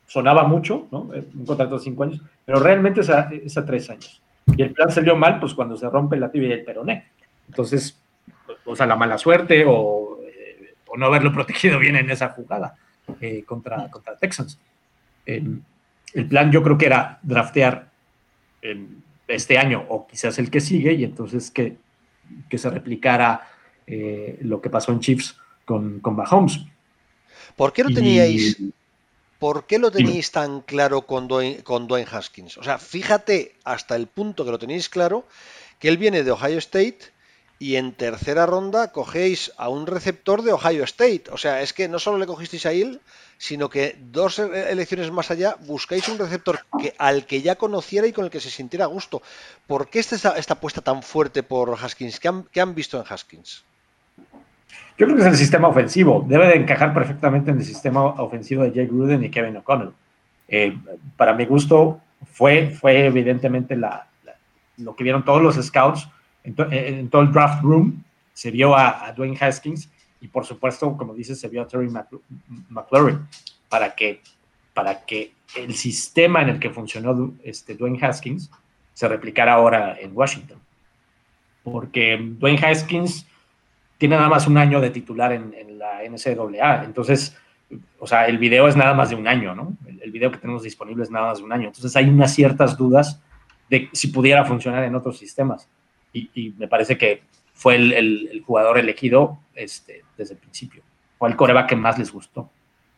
sonaba 0.06 0.44
mucho, 0.44 0.86
¿no? 0.90 1.12
Eh, 1.14 1.24
un 1.34 1.44
contrato 1.44 1.76
de 1.76 1.84
cinco 1.84 2.04
años, 2.04 2.22
pero 2.44 2.60
realmente 2.60 3.00
es 3.00 3.10
a, 3.10 3.66
tres 3.66 3.90
años. 3.90 4.22
Y 4.56 4.62
el 4.62 4.72
plan 4.72 4.90
salió 4.90 5.16
mal, 5.16 5.40
pues 5.40 5.54
cuando 5.54 5.76
se 5.76 5.88
rompe 5.90 6.16
la 6.16 6.30
tibia 6.30 6.48
y 6.48 6.52
el 6.52 6.64
peroné. 6.64 7.06
Entonces, 7.48 8.00
o 8.64 8.76
sea, 8.76 8.86
la 8.86 8.96
mala 8.96 9.18
suerte 9.18 9.64
o, 9.66 10.20
eh, 10.24 10.74
no 10.96 11.06
haberlo 11.06 11.32
protegido 11.34 11.78
bien 11.78 11.96
en 11.96 12.10
esa 12.10 12.28
jugada 12.30 12.76
eh, 13.20 13.42
contra, 13.44 13.90
contra 13.90 14.16
Texans. 14.16 14.58
el 15.26 16.26
plan 16.28 16.50
yo 16.50 16.62
creo 16.62 16.78
que 16.78 16.86
era 16.86 17.18
draftear 17.22 17.88
este 19.28 19.58
año 19.58 19.84
o 19.88 20.06
quizás 20.06 20.38
el 20.38 20.50
que 20.50 20.60
sigue 20.60 20.92
y 20.92 21.04
entonces 21.04 21.50
que, 21.50 21.76
que 22.48 22.58
se 22.58 22.70
replicara 22.70 23.42
lo 23.86 24.60
que 24.60 24.70
pasó 24.70 24.92
en 24.92 25.00
Chiefs 25.00 25.36
con, 25.64 26.00
con 26.00 26.16
Mahomes. 26.16 26.60
¿Por 27.56 27.72
qué 27.72 27.84
no 27.84 27.90
teníais 27.90 28.58
¿Por 29.38 29.66
qué 29.66 29.78
lo 29.78 29.90
tenéis 29.90 30.30
tan 30.32 30.62
claro 30.62 31.02
con 31.02 31.28
Dwayne, 31.28 32.06
Haskins? 32.10 32.56
O 32.56 32.62
sea, 32.62 32.78
fíjate 32.78 33.54
hasta 33.64 33.94
el 33.94 34.06
punto 34.06 34.44
que 34.44 34.50
lo 34.50 34.58
tenéis 34.58 34.88
claro, 34.88 35.26
que 35.78 35.88
él 35.88 35.98
viene 35.98 36.22
de 36.22 36.30
Ohio 36.30 36.58
State 36.58 36.98
y 37.58 37.76
en 37.76 37.92
tercera 37.92 38.46
ronda 38.46 38.92
cogéis 38.92 39.52
a 39.58 39.68
un 39.68 39.86
receptor 39.86 40.42
de 40.42 40.52
Ohio 40.52 40.84
State. 40.84 41.24
O 41.30 41.36
sea, 41.36 41.60
es 41.60 41.74
que 41.74 41.86
no 41.88 41.98
solo 41.98 42.16
le 42.16 42.26
cogisteis 42.26 42.64
a 42.64 42.72
él, 42.72 43.00
sino 43.36 43.68
que 43.68 43.98
dos 44.10 44.38
elecciones 44.38 45.10
más 45.10 45.30
allá 45.30 45.58
buscáis 45.60 46.08
un 46.08 46.18
receptor 46.18 46.60
que, 46.80 46.94
al 46.96 47.26
que 47.26 47.42
ya 47.42 47.56
conociera 47.56 48.06
y 48.06 48.12
con 48.12 48.24
el 48.24 48.30
que 48.30 48.40
se 48.40 48.50
sintiera 48.50 48.86
a 48.86 48.88
gusto. 48.88 49.20
¿Por 49.66 49.90
qué 49.90 49.98
esta, 49.98 50.30
esta 50.36 50.54
apuesta 50.54 50.80
tan 50.80 51.02
fuerte 51.02 51.42
por 51.42 51.76
Haskins? 51.78 52.20
¿Qué 52.20 52.60
han 52.60 52.74
visto 52.74 52.98
en 52.98 53.04
Haskins? 53.06 53.64
Yo 54.98 55.06
creo 55.06 55.16
que 55.16 55.22
es 55.22 55.28
el 55.28 55.36
sistema 55.36 55.68
ofensivo. 55.68 56.24
Debe 56.26 56.48
de 56.48 56.56
encajar 56.56 56.94
perfectamente 56.94 57.50
en 57.50 57.58
el 57.58 57.64
sistema 57.64 58.02
ofensivo 58.02 58.62
de 58.62 58.70
Jake 58.70 58.86
Gruden 58.86 59.24
y 59.24 59.30
Kevin 59.30 59.58
O'Connell. 59.58 59.92
Eh, 60.48 60.76
para 61.16 61.34
mi 61.34 61.44
gusto, 61.44 62.00
fue, 62.32 62.70
fue 62.70 63.06
evidentemente 63.06 63.76
la, 63.76 64.08
lo 64.78 64.94
que 64.94 65.04
vieron 65.04 65.24
todos 65.24 65.42
los 65.42 65.56
scouts 65.56 66.08
en, 66.44 67.08
todo 67.08 67.22
el 67.22 67.32
draft 67.32 67.62
room. 67.62 68.02
Se 68.32 68.50
vio 68.50 68.76
a, 68.76 69.12
Dwayne 69.16 69.36
Haskins 69.40 69.90
y, 70.20 70.28
por 70.28 70.44
supuesto, 70.44 70.96
como 70.96 71.14
dices, 71.14 71.40
se 71.40 71.48
vio 71.48 71.62
a 71.62 71.66
Terry 71.66 71.90
McLaurin 72.68 73.26
para 73.68 73.94
que, 73.94 74.20
para 74.74 75.04
que 75.04 75.32
el 75.56 75.74
sistema 75.74 76.42
en 76.42 76.50
el 76.50 76.58
que 76.58 76.70
funcionó 76.70 77.34
este, 77.42 77.74
Dwayne 77.74 77.98
Haskins 78.00 78.50
se 78.92 79.08
replicara 79.08 79.54
ahora 79.54 79.98
en 79.98 80.12
Washington. 80.14 80.58
Porque 81.62 82.18
Dwayne 82.20 82.64
Haskins 82.64 83.26
tiene 83.98 84.16
nada 84.16 84.28
más 84.28 84.46
un 84.46 84.58
año 84.58 84.80
de 84.80 84.90
titular 84.90 85.32
en, 85.32 85.78
la 85.78 86.02
NCAA. 86.08 86.84
Entonces, 86.84 87.36
o 87.98 88.06
sea, 88.06 88.26
el 88.26 88.38
video 88.38 88.66
es 88.66 88.76
nada 88.76 88.94
más 88.94 89.10
de 89.10 89.16
un 89.16 89.28
año, 89.28 89.54
¿no? 89.54 89.76
El, 89.86 90.10
video 90.10 90.30
que 90.30 90.38
tenemos 90.38 90.62
disponible 90.62 91.02
es 91.02 91.10
nada 91.10 91.28
más 91.28 91.38
de 91.38 91.44
un 91.44 91.52
año. 91.52 91.66
Entonces, 91.66 91.94
hay 91.96 92.08
unas 92.08 92.34
ciertas 92.34 92.76
dudas 92.76 93.20
de 93.68 93.88
si 93.92 94.08
pudiera 94.08 94.44
funcionar 94.44 94.84
en 94.84 94.94
otros 94.94 95.18
sistemas. 95.18 95.68
Y, 96.12 96.54
me 96.56 96.66
parece 96.66 96.96
que 96.96 97.22
fue 97.52 97.76
el, 97.76 98.42
jugador 98.46 98.78
elegido 98.78 99.38
este, 99.54 100.02
desde 100.16 100.34
el 100.34 100.40
principio. 100.40 100.82
Fue 101.18 101.28
el 101.28 101.36
coreback 101.36 101.68
que 101.68 101.76
más 101.76 101.98
les 101.98 102.10
gustó. 102.10 102.50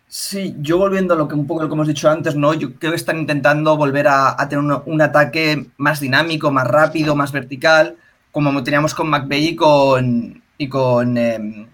Sí, 0.06 0.54
yo 0.60 0.78
volviendo 0.78 1.14
a 1.14 1.16
lo 1.16 1.28
que 1.28 1.34
un 1.34 1.46
poco 1.46 1.62
lo 1.62 1.68
que 1.68 1.74
hemos 1.74 1.88
dicho 1.88 2.08
antes, 2.08 2.34
¿no? 2.34 2.54
Yo 2.54 2.74
creo 2.74 2.92
que 2.92 2.96
están 2.96 3.18
intentando 3.18 3.76
volver 3.76 4.06
a, 4.08 4.36
tener 4.48 4.64
un, 4.86 5.02
ataque 5.02 5.66
más 5.76 6.00
dinámico, 6.00 6.50
más 6.50 6.66
rápido, 6.66 7.14
más 7.14 7.30
vertical, 7.30 7.96
como 8.30 8.62
teníamos 8.62 8.94
con 8.94 9.10
McVeigh 9.10 9.48
y 9.48 9.56
con, 9.56 10.42
y 10.58 10.68
con, 10.68 11.16
eh, 11.16 11.66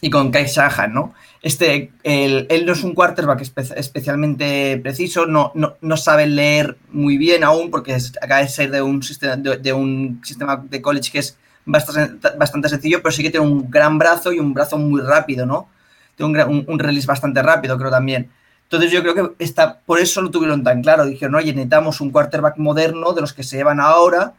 y 0.00 0.10
con 0.10 0.30
Kai 0.30 0.48
Sahan, 0.48 0.92
¿no? 0.92 1.14
Este, 1.42 1.92
él, 2.02 2.64
no 2.66 2.72
es 2.72 2.82
un 2.82 2.94
quarterback 2.94 3.42
especialmente 3.76 4.78
preciso, 4.82 5.26
no, 5.26 5.52
no, 5.54 5.96
sabe 5.96 6.26
leer 6.26 6.78
muy 6.90 7.18
bien 7.18 7.44
aún 7.44 7.70
porque 7.70 7.96
acaba 8.20 8.40
de 8.40 8.48
ser 8.48 8.70
de 8.70 8.82
un 8.82 9.02
sistema 9.02 9.36
de, 9.36 9.72
un 9.72 10.20
sistema 10.24 10.56
de 10.56 10.80
college 10.80 11.12
que 11.12 11.18
es 11.18 11.36
bastante, 11.66 12.28
bastante, 12.38 12.68
sencillo, 12.70 13.02
pero 13.02 13.12
sí 13.12 13.22
que 13.22 13.30
tiene 13.30 13.46
un 13.46 13.70
gran 13.70 13.98
brazo 13.98 14.32
y 14.32 14.40
un 14.40 14.54
brazo 14.54 14.78
muy 14.78 15.02
rápido, 15.02 15.44
¿no? 15.46 15.68
Tiene 16.16 16.44
un, 16.44 16.64
un, 16.66 16.78
release 16.78 17.06
bastante 17.06 17.42
rápido, 17.42 17.76
creo 17.76 17.90
también. 17.90 18.30
Entonces 18.64 18.90
yo 18.90 19.02
creo 19.02 19.14
que 19.14 19.44
está, 19.44 19.80
por 19.80 20.00
eso 20.00 20.22
lo 20.22 20.30
tuvieron 20.30 20.62
tan 20.62 20.82
claro. 20.82 21.04
Dijeron, 21.04 21.34
oye, 21.34 21.52
necesitamos 21.52 22.00
un 22.00 22.10
quarterback 22.10 22.56
moderno 22.56 23.12
de 23.12 23.20
los 23.20 23.32
que 23.32 23.42
se 23.42 23.56
llevan 23.56 23.80
ahora 23.80 24.34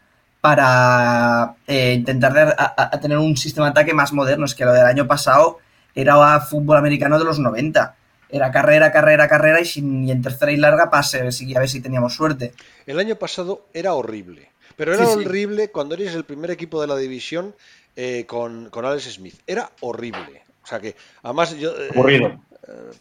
para 0.46 1.56
eh, 1.66 1.94
intentar 1.94 2.54
a, 2.56 3.00
tener 3.00 3.18
un 3.18 3.36
sistema 3.36 3.66
de 3.66 3.70
ataque 3.72 3.92
más 3.92 4.12
moderno. 4.12 4.44
Es 4.44 4.54
que 4.54 4.64
lo 4.64 4.72
del 4.72 4.84
año 4.84 5.04
pasado 5.08 5.58
era 5.92 6.38
fútbol 6.40 6.76
americano 6.76 7.18
de 7.18 7.24
los 7.24 7.40
90. 7.40 7.96
Era 8.28 8.52
carrera, 8.52 8.92
carrera, 8.92 9.26
carrera 9.26 9.60
y, 9.60 9.64
sin, 9.64 10.08
en 10.08 10.22
tercera 10.22 10.52
y 10.52 10.56
larga 10.56 10.88
pase, 10.88 11.18
a 11.18 11.22
ver 11.24 11.68
si 11.68 11.80
teníamos 11.80 12.14
suerte. 12.14 12.54
El 12.86 13.00
año 13.00 13.16
pasado 13.16 13.66
era 13.74 13.94
horrible. 13.94 14.52
Pero 14.76 14.94
era 14.94 15.08
horrible 15.08 15.72
cuando 15.72 15.96
eres 15.96 16.14
el 16.14 16.24
primer 16.24 16.52
equipo 16.52 16.80
de 16.80 16.86
la 16.86 16.96
división 16.96 17.56
eh, 17.96 18.24
con, 18.28 18.70
con, 18.70 18.84
Alex 18.84 19.14
Smith. 19.14 19.40
Era 19.48 19.72
horrible. 19.80 20.44
O 20.62 20.66
sea 20.66 20.78
que, 20.78 20.94
además 21.24 21.56
yo... 21.56 21.72
Eh, 21.76 21.90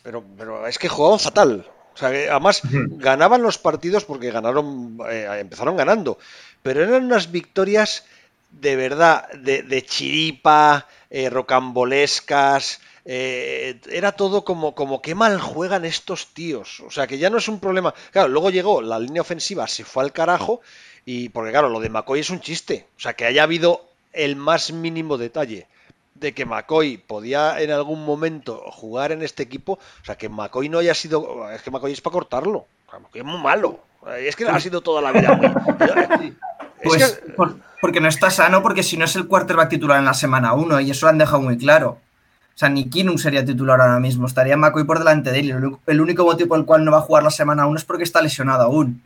pero, 0.01 0.23
pero 0.35 0.65
es 0.65 0.79
que 0.79 0.89
jugaban 0.89 1.19
fatal. 1.19 1.67
O 1.93 1.97
sea, 1.97 2.09
que 2.09 2.27
además 2.27 2.61
ganaban 2.63 3.43
los 3.43 3.59
partidos 3.59 4.03
porque 4.03 4.31
ganaron, 4.31 4.97
empezaron 5.39 5.77
ganando 5.77 6.17
pero 6.65 6.81
eran 6.81 7.05
unas 7.05 7.29
victorias 7.31 8.05
de 8.49 8.75
verdad, 8.75 9.29
de, 9.33 9.85
chiripa, 9.85 10.87
eh, 11.11 11.29
rocambolescas, 11.29 12.81
eh, 13.05 13.79
era 13.91 14.13
todo 14.13 14.43
como, 14.43 14.73
como 14.73 14.99
qué 14.99 15.13
mal 15.13 15.39
juegan 15.39 15.85
estos 15.85 16.33
tíos. 16.33 16.79
O 16.79 16.89
sea, 16.89 17.05
que 17.05 17.19
ya 17.19 17.29
no 17.29 17.37
es 17.37 17.47
un 17.49 17.59
problema. 17.59 17.93
Claro, 18.09 18.29
luego 18.29 18.49
llegó 18.49 18.81
la 18.81 18.97
línea 18.97 19.21
ofensiva, 19.21 19.67
se 19.67 19.83
fue 19.83 20.01
al 20.01 20.11
carajo, 20.11 20.61
y 21.05 21.29
porque 21.29 21.51
claro, 21.51 21.69
lo 21.69 21.79
de 21.79 21.89
McCoy 21.89 22.21
es 22.21 22.31
un 22.31 22.39
chiste. 22.39 22.87
O 22.97 22.99
sea, 22.99 23.13
que 23.13 23.25
haya 23.25 23.43
habido 23.43 23.85
el 24.11 24.35
más 24.35 24.71
mínimo 24.71 25.19
detalle 25.19 25.67
de 26.15 26.33
que 26.33 26.45
McCoy 26.45 26.97
podía 26.97 27.61
en 27.61 27.69
algún 27.69 28.03
momento 28.03 28.63
jugar 28.71 29.11
en 29.11 29.21
este 29.21 29.43
equipo, 29.43 29.73
o 29.73 30.03
sea, 30.03 30.17
que 30.17 30.29
McCoy 30.29 30.69
no 30.69 30.79
haya 30.79 30.95
sido, 30.95 31.47
es 31.51 31.61
que 31.61 31.69
McCoy 31.69 31.91
es 31.91 32.01
para 32.01 32.13
cortarlo, 32.13 32.65
McCoy 32.91 33.21
es 33.21 33.27
muy 33.27 33.39
malo, 33.39 33.81
es 34.17 34.35
que 34.35 34.45
ha 34.45 34.59
sido 34.59 34.81
toda 34.81 35.01
la 35.01 35.11
vida 35.11 35.35
muy... 35.35 36.35
Pues 36.85 37.51
porque 37.81 38.01
no 38.01 38.07
está 38.07 38.31
sano, 38.31 38.63
porque 38.63 38.81
si 38.81 38.97
no 38.97 39.05
es 39.05 39.15
el 39.15 39.27
quarterback 39.27 39.69
titular 39.69 39.99
en 39.99 40.05
la 40.05 40.13
semana 40.13 40.53
1, 40.53 40.79
y 40.81 40.91
eso 40.91 41.05
lo 41.05 41.11
han 41.11 41.17
dejado 41.17 41.41
muy 41.41 41.57
claro. 41.57 41.99
O 42.55 42.57
sea, 42.57 42.69
ni 42.69 42.89
Kinum 42.89 43.17
sería 43.17 43.43
titular 43.43 43.79
ahora 43.79 43.99
mismo, 43.99 44.25
estaría 44.27 44.57
McCoy 44.57 44.85
por 44.85 44.97
delante 44.99 45.31
de 45.31 45.39
él. 45.39 45.77
El 45.85 46.01
único 46.01 46.25
motivo 46.25 46.49
por 46.49 46.59
el 46.59 46.65
cual 46.65 46.85
no 46.85 46.91
va 46.91 46.99
a 46.99 47.01
jugar 47.01 47.23
la 47.23 47.29
semana 47.29 47.67
1 47.67 47.77
es 47.77 47.85
porque 47.85 48.03
está 48.03 48.21
lesionado 48.21 48.63
aún. 48.63 49.01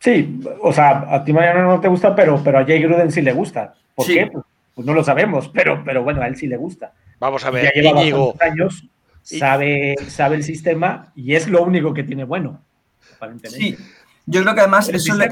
Sí, 0.00 0.40
o 0.60 0.72
sea, 0.72 1.06
a 1.08 1.24
ti 1.24 1.32
Mariano 1.32 1.62
no 1.62 1.80
te 1.80 1.88
gusta, 1.88 2.14
pero, 2.14 2.40
pero 2.42 2.58
a 2.58 2.64
Jay 2.64 2.82
Gruden 2.82 3.10
sí 3.10 3.22
le 3.22 3.32
gusta. 3.32 3.74
¿Por 3.94 4.06
qué? 4.06 4.28
Pues, 4.32 4.44
pues, 4.74 4.86
no 4.86 4.94
lo 4.94 5.02
sabemos, 5.02 5.48
pero, 5.48 5.82
pero 5.84 6.02
bueno, 6.02 6.22
a 6.22 6.28
él 6.28 6.36
sí 6.36 6.46
le 6.46 6.56
gusta. 6.56 6.92
Vamos 7.18 7.44
a 7.44 7.50
ver, 7.50 7.72
ya 7.74 7.80
lleva 7.80 8.32
años, 8.40 8.84
sabe, 9.22 9.96
sabe 10.08 10.36
el 10.36 10.44
sistema 10.44 11.12
y 11.16 11.34
es 11.34 11.48
lo 11.48 11.62
único 11.62 11.92
que 11.94 12.04
tiene 12.04 12.24
bueno, 12.24 12.60
aparentemente. 13.16 13.58
Sí, 13.58 13.76
Yo 14.26 14.42
creo 14.42 14.54
que 14.54 14.60
además 14.60 14.88
eso 14.88 15.14
le, 15.14 15.28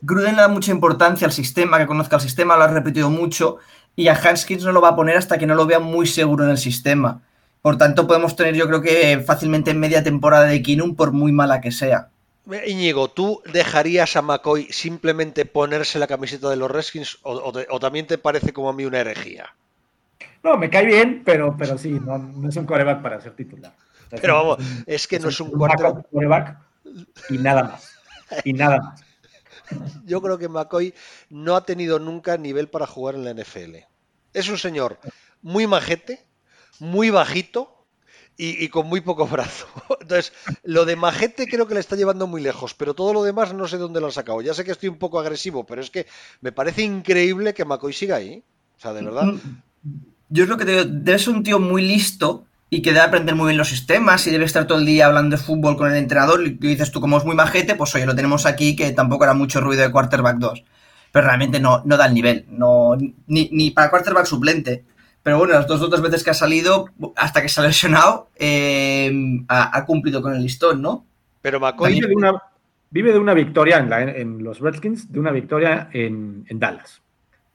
Gruden 0.00 0.36
le 0.36 0.42
da 0.42 0.48
mucha 0.48 0.70
importancia 0.70 1.26
al 1.26 1.32
sistema, 1.32 1.78
que 1.78 1.86
conozca 1.86 2.16
el 2.16 2.22
sistema, 2.22 2.56
lo 2.56 2.64
ha 2.64 2.68
repetido 2.68 3.10
mucho, 3.10 3.58
y 3.96 4.08
a 4.08 4.14
Hanskins 4.14 4.64
no 4.64 4.72
lo 4.72 4.80
va 4.80 4.90
a 4.90 4.96
poner 4.96 5.16
hasta 5.16 5.38
que 5.38 5.46
no 5.46 5.54
lo 5.54 5.66
vea 5.66 5.78
muy 5.78 6.06
seguro 6.06 6.44
en 6.44 6.50
el 6.50 6.58
sistema. 6.58 7.22
Por 7.62 7.78
tanto, 7.78 8.06
podemos 8.06 8.36
tener, 8.36 8.54
yo 8.54 8.66
creo 8.66 8.82
que 8.82 9.18
fácilmente 9.20 9.72
media 9.72 10.02
temporada 10.02 10.44
de 10.44 10.60
Kinum, 10.60 10.94
por 10.94 11.12
muy 11.12 11.32
mala 11.32 11.60
que 11.60 11.70
sea. 11.70 12.08
Íñigo, 12.66 13.08
¿tú 13.08 13.40
dejarías 13.50 14.16
a 14.16 14.22
McCoy 14.22 14.68
simplemente 14.70 15.46
ponerse 15.46 15.98
la 15.98 16.06
camiseta 16.06 16.50
de 16.50 16.56
los 16.56 16.70
Redskins 16.70 17.18
o, 17.22 17.80
también 17.80 18.06
te 18.06 18.18
parece 18.18 18.52
como 18.52 18.68
a 18.68 18.74
mí 18.74 18.84
una 18.84 19.00
herejía? 19.00 19.54
No, 20.42 20.58
me 20.58 20.68
cae 20.68 20.84
bien, 20.84 21.22
pero, 21.24 21.56
pero 21.56 21.78
sí, 21.78 21.98
no, 22.04 22.46
es 22.46 22.56
un 22.56 22.66
coreback 22.66 23.00
para 23.00 23.18
ser 23.22 23.34
titular. 23.34 23.72
pero 24.10 24.34
vamos, 24.34 24.58
es 24.86 25.06
que 25.08 25.18
no 25.18 25.30
es 25.30 25.40
un, 25.40 25.50
coreback 25.50 26.58
y 27.30 27.38
nada 27.38 27.62
más. 27.62 27.94
Y 28.44 28.52
nada 28.52 28.78
más. 28.78 29.03
Yo 30.04 30.20
creo 30.20 30.38
que 30.38 30.48
McCoy 30.48 30.94
no 31.30 31.56
ha 31.56 31.64
tenido 31.64 31.98
nunca 31.98 32.36
nivel 32.36 32.68
para 32.68 32.86
jugar 32.86 33.14
en 33.14 33.24
la 33.24 33.34
NFL. 33.34 33.76
Es 34.32 34.48
un 34.48 34.58
señor 34.58 34.98
muy 35.42 35.66
majete, 35.66 36.26
muy 36.78 37.10
bajito 37.10 37.86
y, 38.36 38.68
con 38.68 38.88
muy 38.88 39.00
poco 39.00 39.26
brazo. 39.26 39.66
Entonces, 40.00 40.32
lo 40.62 40.84
de 40.84 40.96
majete 40.96 41.46
creo 41.46 41.66
que 41.66 41.74
le 41.74 41.80
está 41.80 41.96
llevando 41.96 42.26
muy 42.26 42.42
lejos, 42.42 42.74
pero 42.74 42.94
todo 42.94 43.12
lo 43.12 43.22
demás 43.22 43.54
no 43.54 43.68
sé 43.68 43.78
dónde 43.78 44.00
lo 44.00 44.06
han 44.06 44.12
sacado. 44.12 44.40
Ya 44.42 44.54
sé 44.54 44.64
que 44.64 44.72
estoy 44.72 44.88
un 44.88 44.98
poco 44.98 45.20
agresivo, 45.20 45.64
pero 45.64 45.80
es 45.80 45.90
que 45.90 46.06
me 46.40 46.52
parece 46.52 46.82
increíble 46.82 47.54
que 47.54 47.64
McCoy 47.64 47.92
siga 47.92 48.16
ahí. 48.16 48.42
O 48.76 48.80
sea, 48.80 48.92
de 48.92 49.02
verdad. 49.02 49.34
Yo 50.28 50.46
creo 50.46 50.56
que 50.56 50.64
debe 50.64 51.18
ser 51.18 51.34
un 51.34 51.42
tío 51.44 51.60
muy 51.60 51.82
listo 51.82 52.46
y 52.74 52.82
que 52.82 52.90
debe 52.90 53.04
aprender 53.04 53.36
muy 53.36 53.46
bien 53.46 53.58
los 53.58 53.68
sistemas 53.68 54.26
y 54.26 54.32
debe 54.32 54.44
estar 54.44 54.66
todo 54.66 54.78
el 54.78 54.84
día 54.84 55.06
hablando 55.06 55.36
de 55.36 55.42
fútbol 55.42 55.76
con 55.76 55.92
el 55.92 55.96
entrenador. 55.96 56.44
Y 56.44 56.50
dices 56.54 56.90
tú, 56.90 57.00
como 57.00 57.18
es 57.18 57.24
muy 57.24 57.36
majete, 57.36 57.76
pues 57.76 57.94
oye, 57.94 58.04
lo 58.04 58.16
tenemos 58.16 58.46
aquí, 58.46 58.74
que 58.74 58.90
tampoco 58.90 59.22
era 59.22 59.32
mucho 59.32 59.60
ruido 59.60 59.82
de 59.82 59.92
quarterback 59.92 60.38
2. 60.38 60.64
Pero 61.12 61.24
realmente 61.24 61.60
no, 61.60 61.82
no 61.84 61.96
da 61.96 62.06
el 62.06 62.14
nivel, 62.14 62.46
no, 62.48 62.96
ni, 63.28 63.48
ni 63.52 63.70
para 63.70 63.90
quarterback 63.90 64.26
suplente. 64.26 64.84
Pero 65.22 65.38
bueno, 65.38 65.54
las 65.54 65.68
dos 65.68 65.82
otras 65.82 66.02
veces 66.02 66.24
que 66.24 66.30
ha 66.30 66.34
salido, 66.34 66.86
hasta 67.14 67.42
que 67.42 67.48
se 67.48 67.60
ha 67.60 67.64
lesionado, 67.64 68.30
eh, 68.34 69.12
ha, 69.46 69.84
cumplido 69.86 70.20
con 70.20 70.34
el 70.34 70.42
listón, 70.42 70.82
¿no? 70.82 71.06
Pero 71.42 71.60
McCoy... 71.60 71.92
Vive 71.92 72.08
de 72.08 72.16
una, 72.16 72.42
vive 72.90 73.12
de 73.12 73.20
una 73.20 73.34
victoria 73.34 73.78
en, 73.78 73.88
la, 73.88 74.02
en, 74.02 74.42
los 74.42 74.58
Redskins, 74.58 75.12
de 75.12 75.20
una 75.20 75.30
victoria 75.30 75.90
en, 75.92 76.44
en 76.48 76.58
Dallas, 76.58 77.00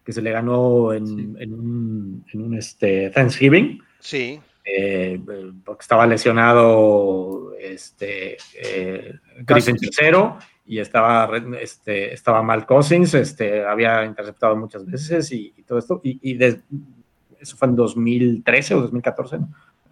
que 0.06 0.14
se 0.14 0.22
le 0.22 0.32
ganó 0.32 0.94
en, 0.94 1.36
en 1.38 1.54
un, 1.54 2.26
en 2.32 2.42
un 2.42 2.58
este, 2.58 3.10
Thanksgiving. 3.10 3.84
Sí. 4.00 4.40
Eh, 4.78 5.20
porque 5.66 5.82
estaba 5.82 6.06
lesionado 6.06 7.54
este, 7.60 8.38
eh, 8.62 9.16
Griffin 9.40 9.78
tercero 9.78 10.38
y 10.66 10.80
estaba, 10.80 11.30
este, 11.60 12.14
estaba 12.14 12.44
Mal 12.44 12.66
Cousins, 12.66 13.14
este, 13.16 13.66
había 13.66 14.06
interceptado 14.06 14.56
muchas 14.56 14.86
veces 14.86 15.32
y, 15.32 15.52
todo 15.66 15.80
esto, 15.80 16.02
y, 16.04 16.38
eso 16.44 17.58
fue 17.58 17.68
en 17.70 17.76
2013 17.76 18.76
o 18.76 18.82
2014, 18.82 19.40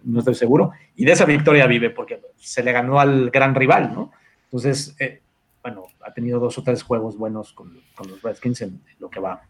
¿no? 0.03 0.19
estoy 0.19 0.35
seguro, 0.35 0.71
y 0.95 1.05
de 1.05 1.13
esa 1.13 1.25
victoria 1.25 1.65
vive 1.65 1.89
porque 1.89 2.21
se 2.35 2.61
le 2.61 2.71
ganó 2.71 2.99
al 2.99 3.31
gran 3.31 3.55
rival, 3.55 3.93
¿no? 3.93 4.11
Entonces, 4.43 4.95
eh, 4.99 5.21
bueno, 5.63 5.87
ha 6.01 6.13
tenido 6.13 6.39
dos 6.39 6.57
o 6.57 6.63
tres 6.63 6.83
juegos 6.83 7.17
buenos 7.17 7.53
con, 7.53 7.81
los 8.07 8.21
Redskins 8.21 8.61
en, 8.61 8.81
lo 8.99 9.09
que 9.09 9.19
va 9.19 9.41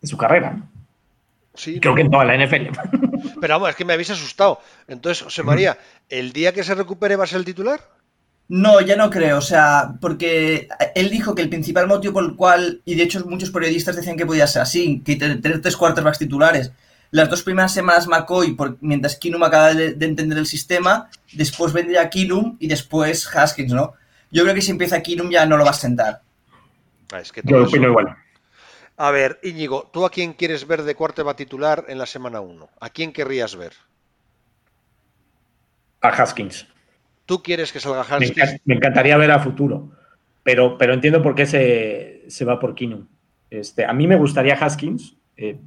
de 0.00 0.06
su 0.06 0.16
carrera, 0.16 0.52
¿no? 0.52 0.85
Creo 1.80 1.94
que 1.94 2.02
en 2.02 2.10
toda 2.10 2.24
la 2.24 2.36
NFL. 2.36 2.68
Pero 3.40 3.54
vamos, 3.54 3.70
es 3.70 3.76
que 3.76 3.84
me 3.84 3.92
habéis 3.92 4.10
asustado. 4.10 4.60
Entonces, 4.88 5.22
José 5.24 5.42
María, 5.42 5.78
¿el 6.08 6.32
día 6.32 6.52
que 6.52 6.64
se 6.64 6.74
recupere 6.74 7.16
va 7.16 7.24
a 7.24 7.26
ser 7.26 7.38
el 7.38 7.44
titular? 7.44 7.80
No, 8.48 8.80
ya 8.80 8.94
no 8.94 9.10
creo, 9.10 9.38
o 9.38 9.42
sea, 9.42 9.94
porque 10.00 10.68
él 10.94 11.10
dijo 11.10 11.34
que 11.34 11.42
el 11.42 11.48
principal 11.48 11.88
motivo 11.88 12.14
por 12.14 12.24
el 12.24 12.36
cual, 12.36 12.80
y 12.84 12.94
de 12.94 13.02
hecho 13.02 13.24
muchos 13.26 13.50
periodistas 13.50 13.96
decían 13.96 14.16
que 14.16 14.24
podía 14.24 14.46
ser 14.46 14.62
así, 14.62 15.02
que 15.04 15.16
tener 15.16 15.60
tres 15.60 15.76
quarterbacks 15.76 16.18
titulares. 16.18 16.70
Las 17.10 17.28
dos 17.28 17.42
primeras 17.42 17.74
semanas 17.74 18.06
McCoy, 18.06 18.56
mientras 18.80 19.16
Kinum 19.16 19.42
acaba 19.42 19.74
de, 19.74 19.96
entender 20.00 20.38
el 20.38 20.46
sistema, 20.46 21.08
después 21.32 21.72
vendría 21.72 22.08
Kinum 22.08 22.56
y 22.60 22.68
después 22.68 23.28
Haskins, 23.34 23.72
¿no? 23.72 23.94
Yo 24.30 24.44
creo 24.44 24.54
que 24.54 24.62
si 24.62 24.70
empieza 24.70 25.02
Kinum 25.02 25.30
ya 25.30 25.44
no 25.44 25.56
lo 25.56 25.64
va 25.64 25.70
a 25.70 25.74
sentar. 25.74 26.20
Ah, 27.12 27.20
es 27.20 27.32
que 27.32 27.42
Yo 27.44 27.64
opino 27.64 27.88
igual. 27.88 28.16
A 28.96 29.10
ver, 29.10 29.38
Íñigo, 29.42 29.90
¿tú 29.92 30.06
a 30.06 30.10
quién 30.10 30.32
quieres 30.32 30.66
ver 30.66 30.82
de 30.82 30.94
va 30.94 31.36
titular 31.36 31.84
en 31.88 31.98
la 31.98 32.06
semana 32.06 32.40
1? 32.40 32.68
¿A 32.80 32.90
quién 32.90 33.12
querrías 33.12 33.54
ver? 33.54 33.72
A 36.00 36.08
Haskins. 36.08 36.66
¿Tú 37.26 37.42
quieres 37.42 37.72
que 37.72 37.80
salga 37.80 38.00
Haskins? 38.00 38.60
Me, 38.64 38.74
encantaría 38.74 39.16
ver 39.18 39.32
a 39.32 39.40
futuro, 39.40 39.90
pero, 40.42 40.78
pero 40.78 40.94
entiendo 40.94 41.22
por 41.22 41.34
qué 41.34 41.44
se, 41.44 42.44
va 42.44 42.58
por 42.58 42.74
Keenum. 42.74 43.06
Este, 43.50 43.84
a 43.84 43.92
mí 43.92 44.06
me 44.06 44.16
gustaría 44.16 44.54
Haskins, 44.54 45.16
eh, 45.36 45.58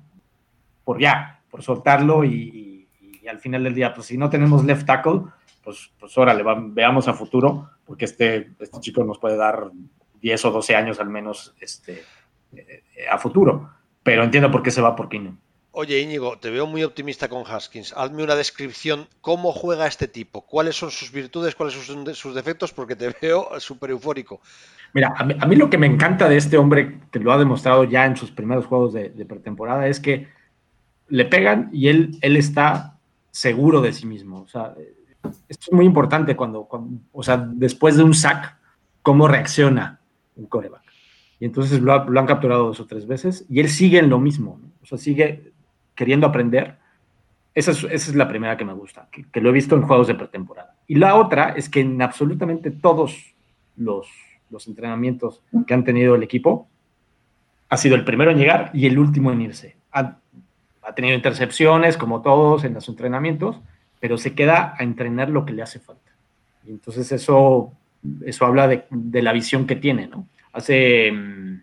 por 0.84 1.00
ya, 1.00 1.42
por 1.52 1.62
soltarlo 1.62 2.24
y, 2.24 2.88
al 3.30 3.40
final 3.40 3.64
del 3.64 3.76
día, 3.76 3.94
pues 3.94 4.08
si 4.08 4.18
no 4.18 4.28
tenemos 4.28 4.66
left 4.66 4.88
tackle, 4.88 5.22
pues, 5.64 5.92
pues 6.00 6.18
órale, 6.18 6.44
veamos 6.72 7.08
a 7.08 7.14
futuro, 7.14 7.70
porque 7.86 8.06
este, 8.06 8.54
este 8.60 8.80
chico 8.80 9.04
nos 9.04 9.20
puede 9.20 9.38
dar 9.38 9.70
10 10.20 10.46
o 10.46 10.52
12 10.52 10.76
años 10.76 11.00
al 11.00 11.10
menos 11.10 11.54
este, 11.62 12.04
a 13.10 13.18
futuro. 13.18 13.70
Pero 14.04 14.24
entiendo 14.24 14.52
por 14.52 14.64
qué 14.64 14.72
se 14.72 14.82
va 14.82 14.96
por 14.96 15.10
Keenum. 15.10 15.38
Oye, 15.72 16.00
Íñigo, 16.00 16.38
te 16.40 16.50
veo 16.50 16.66
muy 16.66 16.84
optimista 16.84 17.30
con 17.30 17.44
Haskins. 17.46 17.94
Hazme 17.96 18.24
una 18.24 18.36
descripción, 18.36 19.08
¿cómo 19.22 19.52
juega 19.52 19.86
este 19.86 20.08
tipo? 20.08 20.42
¿Cuáles 20.42 20.76
son 20.76 20.90
sus 20.90 21.12
virtudes? 21.12 21.54
¿Cuáles 21.54 21.76
son 21.76 22.16
sus 22.16 22.34
defectos? 22.34 22.74
Porque 22.74 22.96
te 22.96 23.14
veo 23.22 23.48
súper 23.60 23.92
eufórico. 23.92 24.42
Mira, 24.94 25.14
a 25.16 25.24
mí, 25.24 25.56
lo 25.56 25.70
que 25.70 25.78
me 25.78 25.86
encanta 25.86 26.28
de 26.28 26.38
este 26.38 26.58
hombre, 26.58 27.00
que 27.12 27.20
lo 27.20 27.32
ha 27.32 27.38
demostrado 27.38 27.84
ya 27.84 28.06
en 28.06 28.18
sus 28.18 28.32
primeros 28.32 28.66
juegos 28.66 28.94
de, 28.94 29.26
pretemporada, 29.28 29.88
es 29.88 30.00
que 30.00 30.28
le 31.08 31.26
pegan 31.26 31.70
y 31.72 31.90
él, 31.90 32.18
él 32.22 32.36
está 32.36 32.98
seguro 33.30 33.82
de 33.82 33.94
sí 33.94 34.08
mismo. 34.08 34.42
O 34.42 34.48
sea, 34.48 34.74
esto 35.48 35.66
es 35.68 35.72
muy 35.72 35.86
importante 35.86 36.36
cuando, 36.36 36.68
o 37.12 37.24
sea, 37.24 37.38
después 37.38 37.96
de 37.96 38.04
un 38.04 38.16
sack, 38.16 38.58
cómo 39.04 39.28
reacciona 39.28 40.00
un 40.36 40.48
coreback. 40.48 40.89
Y 41.40 41.46
entonces 41.46 41.82
lo, 41.82 41.94
han 41.94 42.26
capturado 42.26 42.66
dos 42.66 42.80
o 42.80 42.86
tres 42.86 43.08
veces 43.08 43.46
y 43.50 43.60
él 43.60 43.70
sigue 43.70 44.00
en 44.00 44.10
lo 44.10 44.20
mismo, 44.20 44.60
o 44.82 44.86
sea, 44.86 44.98
sigue 44.98 45.52
queriendo 45.96 46.28
aprender. 46.28 46.78
Esa 47.56 47.72
es, 47.72 48.14
la 48.16 48.28
primera 48.28 48.58
que 48.58 48.66
me 48.66 48.74
gusta, 48.74 49.08
que, 49.12 49.42
lo 49.42 49.50
he 49.50 49.54
visto 49.54 49.76
en 49.76 49.82
juegos 49.82 50.08
de 50.08 50.16
pretemporada. 50.16 50.76
Y 50.88 50.96
la 50.96 51.16
otra 51.16 51.50
es 51.50 51.70
que 51.70 51.82
en 51.82 52.02
absolutamente 52.02 52.72
todos 52.72 53.34
los, 53.76 54.08
los 54.50 54.68
entrenamientos 54.68 55.42
que 55.66 55.74
han 55.74 55.84
tenido 55.84 56.16
el 56.16 56.24
equipo, 56.24 56.68
ha 57.70 57.78
sido 57.78 57.96
el 57.96 58.04
primero 58.04 58.32
en 58.32 58.38
llegar 58.38 58.72
y 58.74 58.86
el 58.86 58.98
último 58.98 59.32
en 59.32 59.42
irse. 59.42 59.76
Ha, 59.92 60.18
ha, 60.82 60.96
tenido 60.96 61.16
intercepciones, 61.16 61.98
como 61.98 62.22
todos 62.22 62.64
en 62.64 62.74
los 62.74 62.88
entrenamientos, 62.90 63.60
pero 64.00 64.18
se 64.18 64.34
queda 64.34 64.76
a 64.78 64.84
entrenar 64.84 65.30
lo 65.30 65.46
que 65.46 65.54
le 65.54 65.62
hace 65.62 65.80
falta. 65.80 66.12
Y 66.66 66.72
entonces 66.72 67.12
eso, 67.12 67.72
eso 68.26 68.46
habla 68.46 68.68
de, 68.68 68.86
de 68.90 69.22
la 69.22 69.34
visión 69.34 69.68
que 69.68 69.76
tiene, 69.76 70.08
¿no? 70.08 70.26
Hace, 70.54 71.12
mm, 71.12 71.62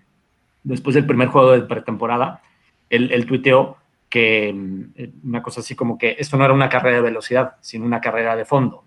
después 0.65 0.95
del 0.95 1.07
primer 1.07 1.29
juego 1.29 1.53
de 1.53 1.63
pretemporada, 1.63 2.43
él, 2.91 3.27
tuiteó 3.27 3.77
que 4.09 4.53
mm, 4.53 5.29
una 5.29 5.43
cosa 5.43 5.61
así 5.61 5.75
como 5.75 5.99
que 5.99 6.17
esto 6.19 6.37
no 6.37 6.45
era 6.45 6.55
una 6.55 6.69
carrera 6.69 6.97
de 6.97 7.03
velocidad, 7.03 7.57
sino 7.61 7.85
una 7.85 8.01
carrera 8.01 8.37
de 8.37 8.45
fondo. 8.45 8.85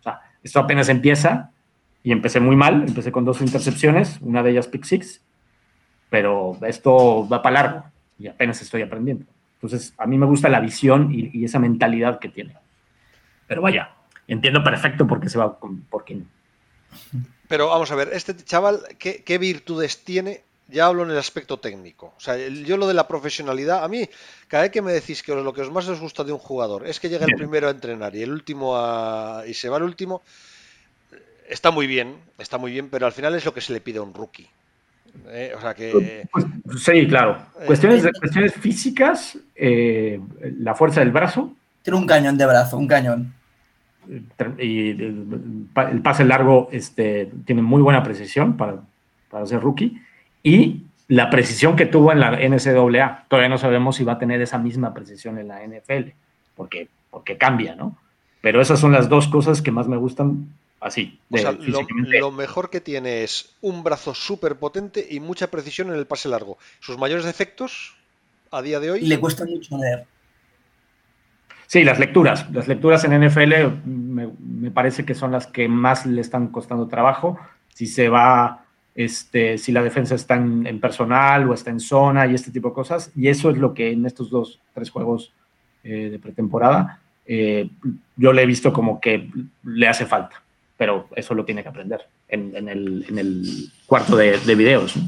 O 0.00 0.02
sea, 0.02 0.20
esto 0.42 0.60
apenas 0.60 0.88
empieza 0.88 1.50
y 2.02 2.12
empecé 2.12 2.40
muy 2.40 2.56
mal, 2.56 2.84
empecé 2.86 3.12
con 3.12 3.24
dos 3.24 3.40
intercepciones, 3.40 4.18
una 4.20 4.42
de 4.42 4.50
ellas 4.50 4.68
pick 4.68 4.84
six, 4.84 5.22
pero 6.10 6.56
esto 6.62 7.28
va 7.28 7.42
para 7.42 7.62
largo 7.62 7.84
y 8.18 8.28
apenas 8.28 8.60
estoy 8.62 8.82
aprendiendo. 8.82 9.26
Entonces, 9.54 9.94
a 9.96 10.06
mí 10.06 10.18
me 10.18 10.26
gusta 10.26 10.48
la 10.48 10.60
visión 10.60 11.08
y, 11.10 11.44
esa 11.44 11.58
mentalidad 11.58 12.18
que 12.18 12.28
tiene. 12.28 12.54
Pero 13.46 13.62
vaya, 13.62 13.90
entiendo 14.28 14.62
perfecto 14.62 15.06
por 15.06 15.20
qué 15.20 15.28
se 15.28 15.38
va 15.38 15.58
por 15.58 16.04
qué 16.04 16.22
pero 17.48 17.68
vamos 17.68 17.90
a 17.90 17.94
ver, 17.94 18.10
este 18.12 18.34
chaval, 18.36 18.80
¿qué, 18.98 19.38
virtudes 19.38 20.04
tiene? 20.04 20.42
Ya 20.68 20.86
hablo 20.86 21.02
en 21.04 21.10
el 21.10 21.18
aspecto 21.18 21.58
técnico. 21.58 22.14
O 22.16 22.20
sea, 22.20 22.36
yo 22.36 22.76
lo 22.76 22.88
de 22.88 22.94
la 22.94 23.06
profesionalidad, 23.06 23.84
a 23.84 23.88
mí, 23.88 24.08
cada 24.48 24.62
vez 24.62 24.72
que 24.72 24.82
me 24.82 24.92
decís 24.92 25.22
que 25.22 25.34
lo 25.34 25.52
que 25.52 25.60
os 25.60 25.70
más 25.70 25.86
os 25.88 26.00
gusta 26.00 26.24
de 26.24 26.32
un 26.32 26.38
jugador 26.38 26.86
es 26.86 27.00
que 27.00 27.08
llega 27.08 27.26
el 27.26 27.36
primero 27.36 27.68
a 27.68 27.70
entrenar 27.70 28.16
y 28.16 28.22
el 28.22 28.32
último 28.32 28.76
a, 28.76 29.44
y 29.46 29.54
se 29.54 29.68
va 29.68 29.76
el 29.76 29.82
último, 29.82 30.22
está 31.48 31.70
muy 31.70 31.86
bien, 31.86 32.16
está 32.38 32.56
muy 32.56 32.72
bien, 32.72 32.88
pero 32.88 33.06
al 33.06 33.12
final 33.12 33.34
es 33.34 33.44
lo 33.44 33.52
que 33.52 33.60
se 33.60 33.72
le 33.72 33.80
pide 33.80 33.98
a 33.98 34.02
un 34.02 34.14
rookie. 34.14 34.48
¿eh? 35.28 35.52
O 35.56 35.60
sea 35.60 35.74
que. 35.74 36.26
Pues, 36.32 36.82
sí, 36.82 37.06
claro. 37.06 37.46
Eh, 37.60 37.66
cuestiones, 37.66 38.04
cuestiones 38.18 38.54
físicas, 38.54 39.38
eh, 39.54 40.18
la 40.58 40.74
fuerza 40.74 41.00
del 41.00 41.10
brazo. 41.10 41.54
Tiene 41.82 41.98
un 41.98 42.06
cañón 42.06 42.38
de 42.38 42.46
brazo, 42.46 42.78
un 42.78 42.88
cañón 42.88 43.34
y 44.58 44.90
el 44.90 46.00
pase 46.02 46.24
largo 46.24 46.68
este, 46.72 47.30
tiene 47.44 47.62
muy 47.62 47.82
buena 47.82 48.02
precisión 48.02 48.56
para, 48.56 48.80
para 49.30 49.46
ser 49.46 49.60
rookie 49.60 50.00
y 50.42 50.82
la 51.08 51.30
precisión 51.30 51.76
que 51.76 51.86
tuvo 51.86 52.12
en 52.12 52.20
la 52.20 52.32
NCAA. 52.32 53.26
Todavía 53.28 53.48
no 53.48 53.58
sabemos 53.58 53.96
si 53.96 54.04
va 54.04 54.12
a 54.14 54.18
tener 54.18 54.40
esa 54.40 54.58
misma 54.58 54.94
precisión 54.94 55.38
en 55.38 55.48
la 55.48 55.60
NFL, 55.66 56.10
porque, 56.56 56.88
porque 57.10 57.36
cambia, 57.36 57.74
¿no? 57.74 57.96
Pero 58.40 58.60
esas 58.60 58.78
son 58.78 58.92
las 58.92 59.08
dos 59.08 59.28
cosas 59.28 59.62
que 59.62 59.70
más 59.70 59.88
me 59.88 59.96
gustan 59.96 60.48
así. 60.80 61.18
O 61.30 61.36
de- 61.36 61.42
sea, 61.42 61.52
lo, 61.52 61.80
lo 62.20 62.30
mejor 62.30 62.68
que 62.70 62.80
tiene 62.80 63.22
es 63.24 63.54
un 63.62 63.82
brazo 63.82 64.14
súper 64.14 64.56
potente 64.56 65.06
y 65.08 65.20
mucha 65.20 65.50
precisión 65.50 65.88
en 65.88 65.94
el 65.94 66.06
pase 66.06 66.28
largo. 66.28 66.58
Sus 66.80 66.98
mayores 66.98 67.24
defectos 67.24 67.94
a 68.50 68.60
día 68.62 68.80
de 68.80 68.90
hoy. 68.90 69.00
Le 69.00 69.18
cuesta 69.18 69.44
mucho 69.46 69.76
leer. 69.78 70.06
Sí, 71.66 71.84
las 71.84 71.98
lecturas. 71.98 72.50
Las 72.52 72.68
lecturas 72.68 73.04
en 73.04 73.26
NFL 73.26 73.52
me, 73.84 74.70
parece 74.70 75.04
que 75.04 75.14
son 75.14 75.32
las 75.32 75.46
que 75.46 75.68
más 75.68 76.06
le 76.06 76.20
están 76.20 76.48
costando 76.48 76.88
trabajo. 76.88 77.38
Si 77.68 77.86
se 77.86 78.08
va, 78.08 78.64
este, 78.94 79.58
si 79.58 79.72
la 79.72 79.82
defensa 79.82 80.14
está 80.14 80.36
en, 80.36 80.80
personal 80.80 81.48
o 81.48 81.54
está 81.54 81.70
en 81.70 81.80
zona 81.80 82.26
y 82.26 82.34
este 82.34 82.50
tipo 82.50 82.68
de 82.68 82.74
cosas. 82.74 83.10
Y 83.16 83.28
eso 83.28 83.50
es 83.50 83.58
lo 83.58 83.74
que 83.74 83.92
en 83.92 84.06
estos 84.06 84.30
dos, 84.30 84.60
tres 84.74 84.90
juegos 84.90 85.32
eh, 85.82 86.10
de 86.10 86.18
pretemporada, 86.18 87.00
eh, 87.26 87.68
yo 88.16 88.32
le 88.32 88.42
he 88.42 88.46
visto 88.46 88.72
como 88.72 89.00
que 89.00 89.30
le 89.64 89.88
hace 89.88 90.06
falta. 90.06 90.42
Pero 90.76 91.08
eso 91.14 91.34
lo 91.34 91.44
tiene 91.44 91.62
que 91.62 91.68
aprender 91.68 92.00
en, 92.28 92.68
el, 92.68 93.70
cuarto 93.86 94.16
de, 94.16 94.38
de 94.38 94.54
videos. 94.54 94.98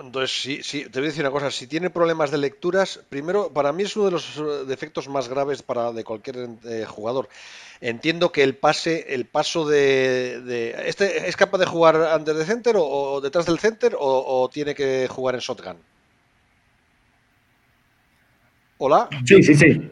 Entonces, 0.00 0.30
sí, 0.42 0.62
sí, 0.62 0.84
te 0.88 0.98
voy 1.00 1.06
a 1.06 1.10
decir 1.10 1.22
una 1.22 1.30
cosa, 1.30 1.50
si 1.50 1.66
tiene 1.66 1.90
problemas 1.90 2.30
de 2.30 2.38
lecturas, 2.38 3.00
primero, 3.08 3.52
para 3.52 3.72
mí 3.72 3.82
es 3.82 3.94
uno 3.96 4.06
de 4.06 4.10
los 4.12 4.36
eh, 4.38 4.64
defectos 4.66 5.08
más 5.08 5.28
graves 5.28 5.62
para 5.62 5.92
de 5.92 6.04
cualquier 6.04 6.48
eh, 6.64 6.84
jugador. 6.86 7.28
Entiendo 7.80 8.32
que 8.32 8.42
el 8.42 8.56
pase, 8.56 9.14
el 9.14 9.26
paso 9.26 9.66
de, 9.68 10.40
de- 10.42 10.74
¿Este 10.86 11.28
es 11.28 11.36
capaz 11.36 11.58
de 11.58 11.66
jugar 11.66 11.96
antes 11.96 12.36
de 12.36 12.44
center 12.44 12.76
o, 12.78 13.20
detrás 13.20 13.46
del 13.46 13.58
center 13.58 13.94
o 13.98 14.48
tiene 14.52 14.74
que 14.74 15.08
jugar 15.08 15.34
en 15.34 15.40
shotgun? 15.40 15.76
Hola, 18.78 19.08
Sí, 19.26 19.42
sí, 19.42 19.54
sí. 19.54 19.90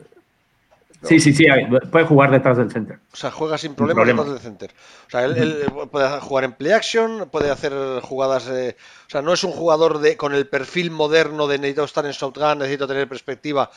Sí, 1.02 1.20
sí, 1.20 1.32
sí. 1.32 1.44
Puede 1.92 2.04
jugar 2.06 2.30
detrás 2.32 2.56
del 2.56 2.70
center. 2.72 2.98
o 3.12 3.16
sea, 3.16 3.30
juega 3.30 3.56
sin 3.56 3.74
problemas 3.74 4.02
problema. 4.04 4.22
detrás 4.24 4.42
del 4.42 4.50
center. 4.52 4.70
O 5.06 5.11
sea, 5.11 5.24
él, 5.24 5.37
él 5.37 5.66
puede 5.92 6.20
jugar 6.20 6.44
en 6.44 6.52
play 6.54 6.72
action, 6.72 7.28
puede 7.30 7.50
hacer 7.50 7.72
jugadas, 8.02 8.48
eh, 8.48 8.76
o 9.06 9.11
sea, 9.11 9.22
no 9.22 9.32
es 9.32 9.44
un 9.44 9.52
jugador 9.52 10.00
de 10.00 10.16
con 10.16 10.34
el 10.34 10.48
perfil 10.48 10.90
moderno 10.90 11.46
de 11.46 11.58
necesito 11.58 11.84
estar 11.84 12.04
en 12.04 12.12
shotgun, 12.12 12.58
necesito 12.58 12.88
tener 12.88 13.08
perspectiva. 13.08 13.70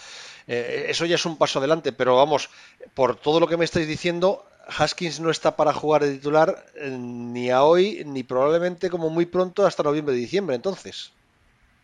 Eh, 0.47 0.86
eso 0.89 1.05
ya 1.05 1.15
es 1.15 1.25
un 1.27 1.38
paso 1.38 1.60
adelante, 1.60 1.91
pero 1.91 2.15
vamos, 2.15 2.49
por 2.95 3.15
todo 3.15 3.39
lo 3.39 3.47
que 3.47 3.57
me 3.57 3.65
estáis 3.65 3.88
diciendo, 3.88 4.43
Haskins 4.67 5.19
no 5.19 5.29
está 5.29 5.55
para 5.55 5.73
jugar 5.73 6.03
de 6.03 6.13
titular 6.13 6.65
eh, 6.75 6.89
ni 6.89 7.51
a 7.51 7.62
hoy, 7.63 8.01
ni 8.05 8.23
probablemente 8.23 8.89
como 8.89 9.12
muy 9.12 9.27
pronto 9.27 9.65
hasta 9.67 9.84
noviembre 9.84 10.15
diciembre, 10.15 10.55
entonces. 10.55 11.13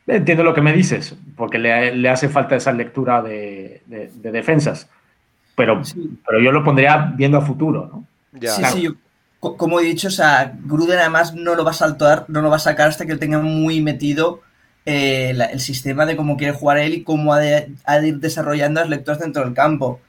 Entiendo 0.08 0.44
lo 0.44 0.54
que 0.54 0.62
me 0.62 0.72
dices, 0.74 1.16
porque 1.36 1.60
le, 1.60 1.94
le 1.96 2.10
hace 2.10 2.30
falta 2.30 2.56
esa 2.56 2.72
lectura 2.72 3.22
de, 3.22 3.82
de- 3.88 4.10
de 4.14 4.32
defensas. 4.32 4.90
Pero, 5.58 5.84
Sí. 5.84 6.18
pero 6.26 6.40
yo 6.40 6.52
lo 6.52 6.64
pondría 6.64 7.12
viendo 7.18 7.40
a 7.40 7.42
futuro, 7.42 7.90
¿no? 7.92 8.06
Ya. 8.40 8.52
sí, 8.52 8.60
Claro. 8.62 8.76
sí, 8.76 8.82
yo- 8.84 8.94
co- 9.40 9.58
como 9.58 9.80
he 9.80 9.84
dicho, 9.84 10.08
o 10.10 10.12
sea, 10.12 10.54
Gruden 10.64 11.00
además 11.00 11.34
no 11.34 11.56
lo 11.56 11.66
va 11.66 11.72
a 11.72 11.74
saltar, 11.74 12.26
no 12.28 12.42
lo 12.42 12.50
va 12.52 12.58
a 12.58 12.60
sacar 12.60 12.90
hasta 12.90 13.06
que 13.08 13.12
él 13.14 13.20
tenga 13.20 13.40
muy 13.40 13.82
metido 13.82 14.42
eh, 14.90 15.34
la- 15.36 15.48
el 15.48 15.60
sistema 15.60 16.06
de 16.06 16.16
cómo 16.16 16.38
quiere 16.38 16.54
jugar 16.54 16.78
él 16.78 16.94
y 16.94 17.04
cómo 17.04 17.34
ha 17.34 17.40
de, 17.40 17.74
ha 17.84 18.00
de 18.00 18.08
ir 18.08 18.20
desarrollando 18.20 18.80
las 18.80 18.90
lecturas 18.90 19.20
dentro 19.20 19.44
del 19.44 19.54
campo. 19.54 20.00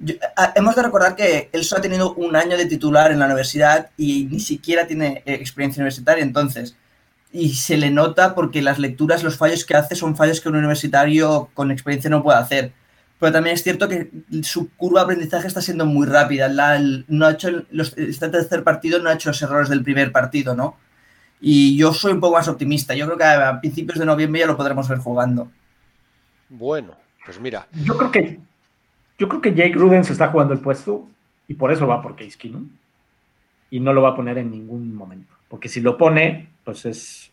Yo- 0.00 0.14
a- 0.36 0.52
hemos 0.56 0.74
de 0.74 0.82
recordar 0.82 1.14
que 1.14 1.50
él 1.52 1.62
solo 1.62 1.78
ha 1.78 1.82
tenido 1.82 2.14
un 2.14 2.34
año 2.34 2.56
de 2.56 2.66
titular 2.66 3.12
en 3.12 3.20
la 3.20 3.26
universidad 3.26 3.90
y 3.96 4.24
ni 4.24 4.40
siquiera 4.40 4.88
tiene 4.88 5.22
eh, 5.24 5.34
experiencia 5.34 5.80
universitaria, 5.82 6.24
entonces, 6.24 6.74
y 7.32 7.50
se 7.54 7.76
le 7.76 7.90
nota 7.92 8.34
porque 8.34 8.60
las 8.60 8.80
lecturas, 8.80 9.22
los 9.22 9.36
fallos 9.36 9.64
que 9.64 9.76
hace 9.76 9.94
son 9.94 10.16
fallos 10.16 10.40
que 10.40 10.48
un 10.48 10.56
universitario 10.56 11.50
con 11.54 11.70
experiencia 11.70 12.10
no 12.10 12.22
puede 12.24 12.38
hacer 12.38 12.72
pero 13.24 13.32
también 13.32 13.54
es 13.54 13.62
cierto 13.62 13.88
que 13.88 14.10
su 14.42 14.68
curva 14.76 15.00
de 15.00 15.04
aprendizaje 15.04 15.46
está 15.46 15.62
siendo 15.62 15.86
muy 15.86 16.06
rápida. 16.06 16.46
La- 16.48 16.76
el- 16.76 17.06
no 17.08 17.24
ha 17.24 17.30
hecho 17.32 17.48
los, 17.70 17.96
este 17.96 18.28
tercer 18.28 18.62
partido 18.62 18.98
no 18.98 19.08
ha 19.08 19.14
hecho 19.14 19.30
los 19.30 19.40
errores 19.40 19.70
del 19.70 19.82
primer 19.82 20.12
partido, 20.12 20.54
¿no? 20.54 20.76
Y 21.40 21.76
yo 21.76 21.94
soy 21.94 22.12
un 22.12 22.20
poco 22.20 22.34
más 22.36 22.48
optimista. 22.48 22.94
Yo 22.94 23.06
creo 23.06 23.16
que 23.16 23.24
a 23.24 23.60
principios 23.60 23.98
de 23.98 24.04
noviembre 24.04 24.40
ya 24.40 24.46
lo 24.46 24.56
podremos 24.58 24.86
ver 24.88 24.98
jugando. 24.98 25.50
Bueno, 26.50 26.96
pues 27.24 27.40
mira, 27.40 27.66
Yo 27.84 27.96
creo 27.96 28.10
que 28.10 28.40
yo 29.18 29.28
creo 29.28 29.40
que 29.40 29.54
Jake 29.54 29.70
Gruden 29.70 30.04
se 30.04 30.12
está 30.12 30.28
jugando 30.28 30.52
el 30.52 30.60
puesto 30.60 31.08
y 31.48 31.54
por 31.54 31.72
eso 31.72 31.86
va 31.86 32.02
por 32.02 32.16
Case 32.16 32.36
Keenum 32.36 32.68
y 33.70 33.80
no 33.80 33.92
lo 33.94 34.02
va 34.02 34.10
a 34.10 34.16
poner 34.16 34.36
en 34.38 34.50
ningún 34.50 34.94
momento. 34.94 35.32
Porque 35.48 35.68
si 35.70 35.80
lo 35.80 35.96
pone, 35.96 36.50
pues 36.64 36.84
es, 36.84 37.32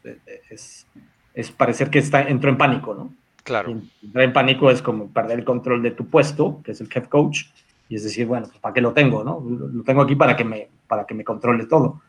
es, 0.49 0.85
es 1.33 1.51
parecer 1.51 1.89
que 1.89 1.99
está, 1.99 2.21
entró 2.21 2.49
en 2.49 2.57
pánico, 2.57 2.93
¿no? 2.93 3.13
Claro. 3.43 3.79
Entrar 4.03 4.23
en 4.25 4.33
pánico 4.33 4.69
es 4.71 4.81
como 4.81 5.07
perder 5.09 5.39
el 5.39 5.45
control 5.45 5.81
de 5.83 5.91
tu 5.91 6.07
puesto, 6.07 6.61
que 6.63 6.71
es 6.71 6.81
el 6.81 6.89
head 6.93 7.05
coach, 7.05 7.45
y 7.89 7.95
es 7.95 8.03
decir, 8.03 8.25
bueno, 8.25 8.47
pues 8.47 8.59
¿para 8.59 8.73
qué 8.73 8.81
lo 8.81 8.93
tengo? 8.93 9.23
¿no? 9.23 9.43
Lo 9.47 9.67
lo 9.67 9.83
tengo 9.83 10.01
aquí 10.01 10.15
para 10.15 10.35
que, 10.35 10.43
me, 10.45 10.69
para 10.87 11.05
que 11.05 11.13
me 11.13 11.23
controle 11.23 11.65
todo. 11.65 12.01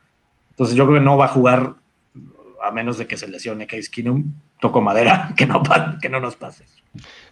Entonces 0.51 0.77
yo 0.77 0.85
creo 0.87 0.99
que 0.99 1.05
no 1.05 1.17
va 1.17 1.25
a 1.27 1.29
jugar 1.29 1.75
a 2.63 2.71
menos 2.71 2.99
de 2.99 3.07
que 3.07 3.17
se 3.17 3.27
lesione 3.27 3.67
Case 3.67 3.91
Keenum, 3.91 4.33
toco 4.61 4.81
madera, 4.81 5.35
que 5.37 5.47
no, 5.47 5.63
que 6.01 6.09
no 6.09 6.21
nos 6.21 6.37
pase. 6.37 6.65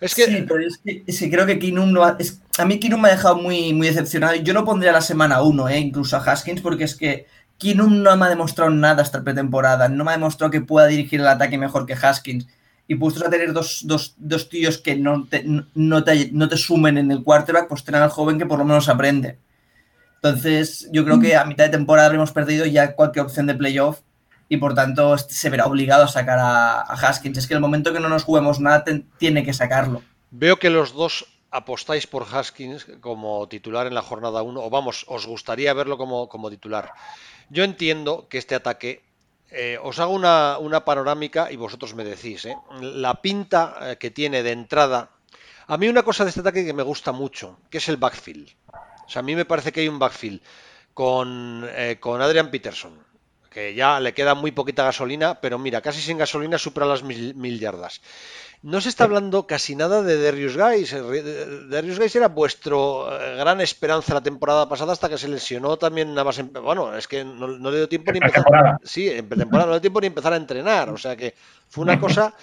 Es 0.00 0.14
que 0.14 0.24
Sí, 0.24 0.44
pero 0.48 0.60
es 0.66 0.78
que, 0.78 1.04
que 1.04 1.30
creo 1.30 1.44
que 1.46 1.58
Kinum 1.58 1.92
no 1.92 2.02
ha- 2.02 2.16
es- 2.18 2.40
a 2.58 2.64
mí 2.64 2.80
Kinum 2.80 3.02
me 3.02 3.08
ha 3.08 3.12
dejado 3.12 3.36
muy, 3.36 3.72
muy 3.74 3.88
decepcionado. 3.88 4.34
Yo 4.36 4.54
no 4.54 4.64
pondría 4.64 4.90
la 4.90 5.02
semana 5.02 5.42
1, 5.42 5.68
eh, 5.68 5.78
incluso 5.78 6.16
a 6.16 6.20
Haskins, 6.20 6.62
porque 6.62 6.84
es 6.84 6.96
que 6.96 7.26
Kinum 7.58 8.02
no 8.02 8.16
me 8.16 8.24
ha 8.24 8.28
demostrado 8.30 8.70
nada 8.70 9.02
hasta 9.02 9.22
pretemporada. 9.22 9.88
No 9.90 10.02
me 10.02 10.10
ha 10.12 10.14
demostrado 10.14 10.50
que 10.50 10.62
pueda 10.62 10.86
dirigir 10.86 11.20
el 11.20 11.28
ataque 11.28 11.58
mejor 11.58 11.84
que 11.84 11.92
Haskins. 11.92 12.48
Y 12.90 12.96
puestos 12.96 13.22
a 13.22 13.30
tener 13.30 13.52
dos, 13.52 13.82
dos, 13.84 14.14
dos 14.16 14.48
tíos 14.48 14.78
que 14.78 14.96
no 14.96 15.24
te, 15.24 15.44
no, 15.44 16.02
te, 16.02 16.32
no 16.32 16.48
te 16.48 16.56
sumen 16.56 16.98
en 16.98 17.12
el 17.12 17.22
quarterback, 17.22 17.68
pues 17.68 17.84
tener 17.84 18.02
al 18.02 18.10
joven 18.10 18.36
que 18.36 18.46
por 18.46 18.58
lo 18.58 18.64
menos 18.64 18.88
aprende. 18.88 19.38
Entonces, 20.16 20.88
yo 20.90 21.04
creo 21.04 21.20
que 21.20 21.36
a 21.36 21.44
mitad 21.44 21.66
de 21.66 21.70
temporada 21.70 22.08
habremos 22.08 22.32
perdido 22.32 22.66
ya 22.66 22.96
cualquier 22.96 23.26
opción 23.26 23.46
de 23.46 23.54
playoff 23.54 24.00
y 24.48 24.56
por 24.56 24.74
tanto 24.74 25.14
este 25.14 25.34
se 25.34 25.50
verá 25.50 25.66
obligado 25.66 26.02
a 26.02 26.08
sacar 26.08 26.40
a, 26.40 26.80
Haskins. 26.80 27.38
Es 27.38 27.46
que 27.46 27.54
el 27.54 27.60
momento 27.60 27.92
que 27.92 28.00
no 28.00 28.08
nos 28.08 28.24
juguemos 28.24 28.58
nada 28.58 28.84
tiene 29.18 29.44
que 29.44 29.52
sacarlo. 29.52 30.02
Veo 30.32 30.56
que 30.56 30.68
los 30.68 30.92
dos 30.92 31.26
apostáis 31.52 32.08
por 32.08 32.26
Haskins 32.28 32.88
como 33.00 33.46
titular 33.46 33.86
en 33.86 33.94
la 33.94 34.02
jornada 34.02 34.42
1, 34.42 34.60
o 34.60 34.68
vamos, 34.68 35.04
os 35.06 35.28
gustaría 35.28 35.72
verlo 35.74 35.96
como, 35.96 36.28
como 36.28 36.50
titular. 36.50 36.92
Yo 37.50 37.62
entiendo 37.62 38.26
que 38.28 38.38
este 38.38 38.56
ataque, 38.56 39.02
eh, 39.50 39.78
os 39.82 39.98
hago 39.98 40.14
una, 40.14 40.84
panorámica 40.84 41.50
y 41.50 41.56
vosotros 41.56 41.94
me 41.94 42.04
decís, 42.04 42.44
¿eh? 42.44 42.56
la 42.80 43.20
pinta 43.20 43.76
eh, 43.80 43.96
que 43.96 44.10
tiene 44.10 44.42
de 44.42 44.52
entrada. 44.52 45.10
A 45.66 45.76
mí 45.76 45.88
una 45.88 46.02
cosa 46.02 46.24
de 46.24 46.30
este 46.30 46.40
ataque 46.40 46.64
que 46.64 46.72
me 46.72 46.82
gusta 46.82 47.12
mucho, 47.12 47.58
que 47.70 47.78
es 47.78 47.88
el 47.88 47.96
backfield. 47.96 48.48
O 49.06 49.08
sea, 49.08 49.20
a 49.20 49.22
mí 49.22 49.34
me 49.34 49.44
parece 49.44 49.72
que 49.72 49.80
hay 49.80 49.88
un 49.88 49.98
backfield 49.98 50.40
con, 50.94 51.66
eh, 51.68 51.98
con 51.98 52.22
Adrian 52.22 52.50
Peterson, 52.50 52.98
que 53.50 53.74
ya 53.74 53.98
le 53.98 54.14
queda 54.14 54.34
muy 54.34 54.52
poquita 54.52 54.84
gasolina, 54.84 55.40
pero 55.40 55.58
mira, 55.58 55.80
casi 55.80 56.00
sin 56.00 56.18
gasolina 56.18 56.58
supera 56.58 56.86
las 56.86 57.02
mil 57.02 57.58
yardas. 57.58 58.00
No 58.62 58.78
se 58.82 58.90
está 58.90 59.04
hablando 59.04 59.46
casi 59.46 59.74
nada 59.74 60.02
de 60.02 60.22
Darius 60.22 60.54
Guys. 60.54 60.94
Darius 61.70 61.98
Guys 61.98 62.14
era 62.14 62.28
vuestro 62.28 63.08
eh, 63.10 63.36
gran 63.36 63.58
esperanza 63.62 64.12
la 64.12 64.22
temporada 64.22 64.68
pasada 64.68 64.92
hasta 64.92 65.08
que 65.08 65.16
se 65.16 65.28
lesionó 65.28 65.78
también 65.78 66.08
nada 66.10 66.24
más. 66.24 66.38
en- 66.38 66.52
bueno, 66.52 66.94
es 66.94 67.08
que 67.08 67.24
no, 67.24 67.48
no 67.48 67.70
le 67.70 67.78
dio 67.78 67.88
tiempo 67.88 68.12
ni 68.12 68.18
empezar. 68.18 68.44
Sí, 68.84 69.08
en 69.08 69.26
pretemporada 69.26 69.66
no 69.66 69.72
le 69.72 69.76
dio 69.78 69.80
tiempo 69.82 70.00
ni 70.02 70.08
empezar 70.08 70.34
a 70.34 70.36
entrenar. 70.36 70.90
O 70.90 70.98
sea 70.98 71.16
que 71.16 71.34
fue 71.68 71.82
una 71.82 71.98
cosa. 71.98 72.34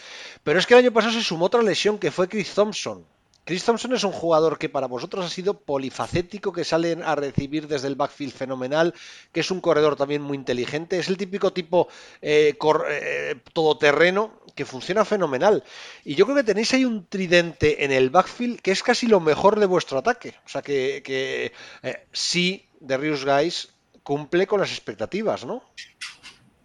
Pero 0.43 0.57
es 0.57 0.65
que 0.65 0.73
el 0.73 0.79
año 0.85 0.91
pasado 0.91 1.13
se 1.13 1.21
sumó 1.21 1.45
otra 1.45 1.61
lesión 1.61 1.99
que 1.99 2.09
fue 2.09 2.27
Chris 2.27 2.51
Thompson. 2.55 3.05
Chris 3.47 3.63
Thompson 3.63 3.93
es 3.93 4.03
un 4.03 4.11
jugador 4.11 4.59
que 4.59 4.67
para 4.67 4.87
vosotros 4.87 5.25
ha 5.25 5.29
sido 5.29 5.61
polifacético, 5.61 6.51
que 6.51 6.65
sale 6.65 6.97
a 7.01 7.15
recibir 7.15 7.69
desde 7.69 7.87
el 7.87 7.95
backfield 7.95 8.33
fenomenal, 8.33 8.93
que 9.31 9.39
es 9.39 9.49
un 9.51 9.61
corredor 9.61 9.95
también 9.95 10.21
muy 10.21 10.35
inteligente, 10.35 10.99
es 10.99 11.07
el 11.07 11.15
típico 11.15 11.53
tipo 11.53 11.87
eh, 12.21 12.55
cor- 12.57 12.85
eh, 12.89 13.35
todoterreno 13.53 14.41
que 14.53 14.65
funciona 14.65 15.05
fenomenal. 15.05 15.63
Y 16.03 16.15
yo 16.15 16.25
creo 16.25 16.35
que 16.35 16.43
tenéis 16.43 16.73
ahí 16.73 16.83
un 16.83 17.07
tridente 17.07 17.85
en 17.85 17.93
el 17.93 18.09
backfield 18.09 18.59
que 18.59 18.71
es 18.71 18.83
casi 18.83 19.07
lo 19.07 19.21
mejor 19.21 19.61
de 19.61 19.65
vuestro 19.65 19.97
ataque. 19.99 20.35
O 20.45 20.49
sea 20.49 20.61
que, 20.61 21.01
que 21.01 21.53
eh, 21.83 22.05
sí, 22.11 22.67
Darius 22.81 23.23
Guys 23.23 23.69
cumple 24.03 24.45
con 24.45 24.59
las 24.59 24.71
expectativas, 24.71 25.45
¿no? 25.45 25.63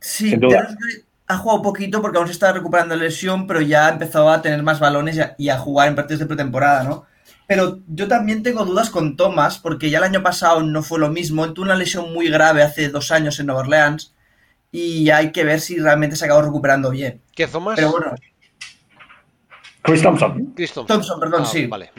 Sí, 0.00 0.30
Sin 0.30 0.40
duda. 0.40 0.62
Darius 0.62 0.78
Guy 0.78 1.11
ha 1.32 1.38
jugado 1.38 1.62
poquito 1.62 2.00
porque 2.02 2.18
aún 2.18 2.26
se 2.26 2.32
está 2.32 2.52
recuperando 2.52 2.94
de 2.94 3.02
lesión, 3.02 3.46
pero 3.46 3.60
ya 3.60 3.86
ha 3.86 3.90
empezado 3.90 4.30
a 4.30 4.42
tener 4.42 4.62
más 4.62 4.80
balones 4.80 5.16
y 5.16 5.20
a, 5.20 5.34
y 5.38 5.48
a 5.48 5.58
jugar 5.58 5.88
en 5.88 5.94
partidos 5.94 6.20
de 6.20 6.26
pretemporada, 6.26 6.84
¿no? 6.84 7.06
Pero 7.46 7.80
yo 7.88 8.08
también 8.08 8.42
tengo 8.42 8.64
dudas 8.64 8.88
con 8.88 9.16
Thomas, 9.16 9.58
porque 9.58 9.90
ya 9.90 9.98
el 9.98 10.04
año 10.04 10.22
pasado 10.22 10.62
no 10.62 10.82
fue 10.82 10.98
lo 10.98 11.10
mismo. 11.10 11.44
Él 11.44 11.52
tuvo 11.52 11.66
una 11.66 11.74
lesión 11.74 12.12
muy 12.12 12.30
grave 12.30 12.62
hace 12.62 12.88
dos 12.88 13.10
años 13.10 13.38
en 13.40 13.46
Nueva 13.46 13.62
Orleans 13.62 14.14
y 14.70 15.10
hay 15.10 15.32
que 15.32 15.44
ver 15.44 15.60
si 15.60 15.78
realmente 15.78 16.16
se 16.16 16.24
acabó 16.24 16.42
recuperando 16.42 16.90
bien. 16.90 17.20
¿Qué 17.34 17.46
Thomas? 17.46 17.76
Pero 17.76 17.90
bueno, 17.90 18.14
Chris 19.82 20.02
Thompson. 20.02 20.52
Chris 20.54 20.72
Thompson. 20.72 20.96
Thompson, 20.96 21.20
perdón, 21.20 21.42
Ah, 21.42 21.46
sí. 21.46 21.66
Vale. 21.66 21.90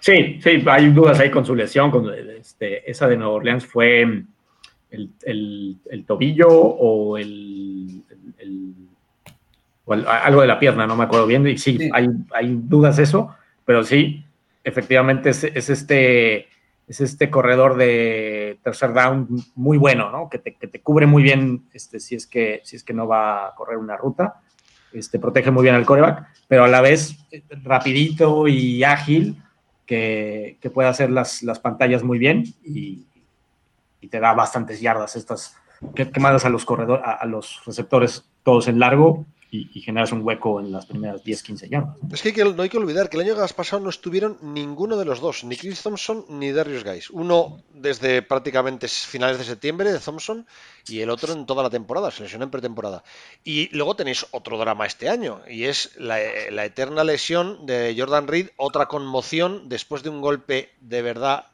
Sí, 0.00 0.40
sí, 0.42 0.64
hay 0.66 0.90
dudas 0.90 1.20
ahí 1.20 1.30
con 1.30 1.46
su 1.46 1.54
lesión. 1.54 1.90
Con, 1.90 2.12
este, 2.38 2.90
esa 2.90 3.06
de 3.06 3.16
Nueva 3.16 3.34
Orleans 3.34 3.64
fue 3.64 4.24
el, 4.90 5.10
el- 5.22 5.76
el 5.90 6.04
tobillo 6.04 6.48
o 6.50 7.16
el, 7.18 8.02
o 9.84 9.92
algo 9.94 10.40
de 10.42 10.46
la 10.46 10.58
pierna, 10.58 10.86
no 10.86 10.96
me 10.96 11.04
acuerdo 11.04 11.26
bien. 11.26 11.46
Y 11.46 11.58
sí, 11.58 11.76
Sí. 11.78 11.90
Hay, 11.92 12.08
hay 12.32 12.58
dudas 12.62 12.96
de 12.96 13.02
eso, 13.04 13.34
pero 13.64 13.82
sí, 13.82 14.24
efectivamente 14.64 15.30
es, 15.30 15.44
es 15.44 15.70
este 15.70 16.46
es 16.86 17.00
este 17.00 17.30
corredor 17.30 17.76
de 17.76 18.58
tercer 18.64 18.92
down 18.92 19.28
muy 19.54 19.78
bueno, 19.78 20.10
¿no? 20.10 20.28
Que 20.28 20.38
te, 20.38 20.54
que 20.56 20.66
te 20.66 20.80
cubre 20.80 21.06
muy 21.06 21.22
bien 21.22 21.62
este, 21.72 22.00
si, 22.00 22.16
es 22.16 22.26
que, 22.26 22.60
si 22.64 22.74
es 22.74 22.82
que 22.82 22.92
no 22.92 23.06
va 23.06 23.46
a 23.46 23.54
correr 23.54 23.76
una 23.78 23.96
ruta. 23.96 24.40
Este, 24.92 25.20
protege 25.20 25.52
muy 25.52 25.62
bien 25.62 25.76
al 25.76 25.86
coreback, 25.86 26.26
pero 26.48 26.64
a 26.64 26.68
la 26.68 26.80
vez 26.80 27.16
eh, 27.30 27.44
rapidito 27.62 28.48
y 28.48 28.82
ágil, 28.82 29.36
que, 29.86 30.56
que 30.60 30.68
puede 30.70 30.88
hacer 30.88 31.10
las, 31.12 31.44
las 31.44 31.60
pantallas 31.60 32.02
muy 32.02 32.18
bien 32.18 32.42
y, 32.64 33.04
y, 34.00 34.08
te 34.08 34.20
da 34.20 34.32
bastantes 34.34 34.80
yardas 34.80 35.16
estas 35.16 35.56
que, 35.94 36.10
que 36.10 36.20
mandas 36.20 36.44
a 36.44 36.50
los 36.50 36.64
corredores, 36.64 37.04
a, 37.04 37.24
los 37.26 37.62
receptores 37.64 38.24
todos 38.42 38.68
en 38.68 38.78
largo 38.78 39.26
y, 39.50 39.80
generas 39.80 40.12
un 40.12 40.22
hueco 40.22 40.60
en 40.60 40.70
las 40.70 40.86
primeras 40.86 41.24
10, 41.24 41.42
15 41.42 41.68
yardas. 41.68 41.96
Es 42.12 42.22
que, 42.22 42.44
no 42.44 42.62
hay 42.62 42.68
que 42.68 42.78
olvidar 42.78 43.08
que 43.08 43.16
el 43.16 43.24
año 43.24 43.34
pasado 43.56 43.82
no 43.82 43.90
estuvieron 43.90 44.38
ninguno 44.42 44.96
de 44.96 45.04
los 45.04 45.20
dos, 45.20 45.44
ni 45.44 45.56
Chris 45.56 45.82
Thompson 45.82 46.24
ni 46.28 46.52
Darius 46.52 46.84
Guys. 46.84 47.10
Uno 47.10 47.62
desde 47.74 48.22
prácticamente 48.22 48.86
finales 48.88 49.38
de 49.38 49.44
septiembre 49.44 49.92
de 49.92 49.98
Thompson 49.98 50.46
y 50.86 51.00
el 51.00 51.10
otro 51.10 51.32
en 51.32 51.46
toda 51.46 51.62
la 51.62 51.70
temporada, 51.70 52.10
se 52.10 52.22
lesionó 52.22 52.44
en 52.44 52.50
pretemporada. 52.50 53.02
Y 53.44 53.74
luego 53.74 53.96
tenéis 53.96 54.26
otro 54.30 54.58
drama 54.58 54.86
este 54.86 55.08
año 55.08 55.40
y 55.48 55.64
es 55.64 55.96
la, 55.96 56.20
eterna 56.20 57.04
lesión 57.04 57.66
de 57.66 57.94
Jordan 57.96 58.28
Reed, 58.28 58.50
otra 58.56 58.86
conmoción 58.86 59.68
después 59.68 60.02
de 60.02 60.10
un 60.10 60.20
golpe 60.20 60.70
de 60.80 61.02
verdad 61.02 61.46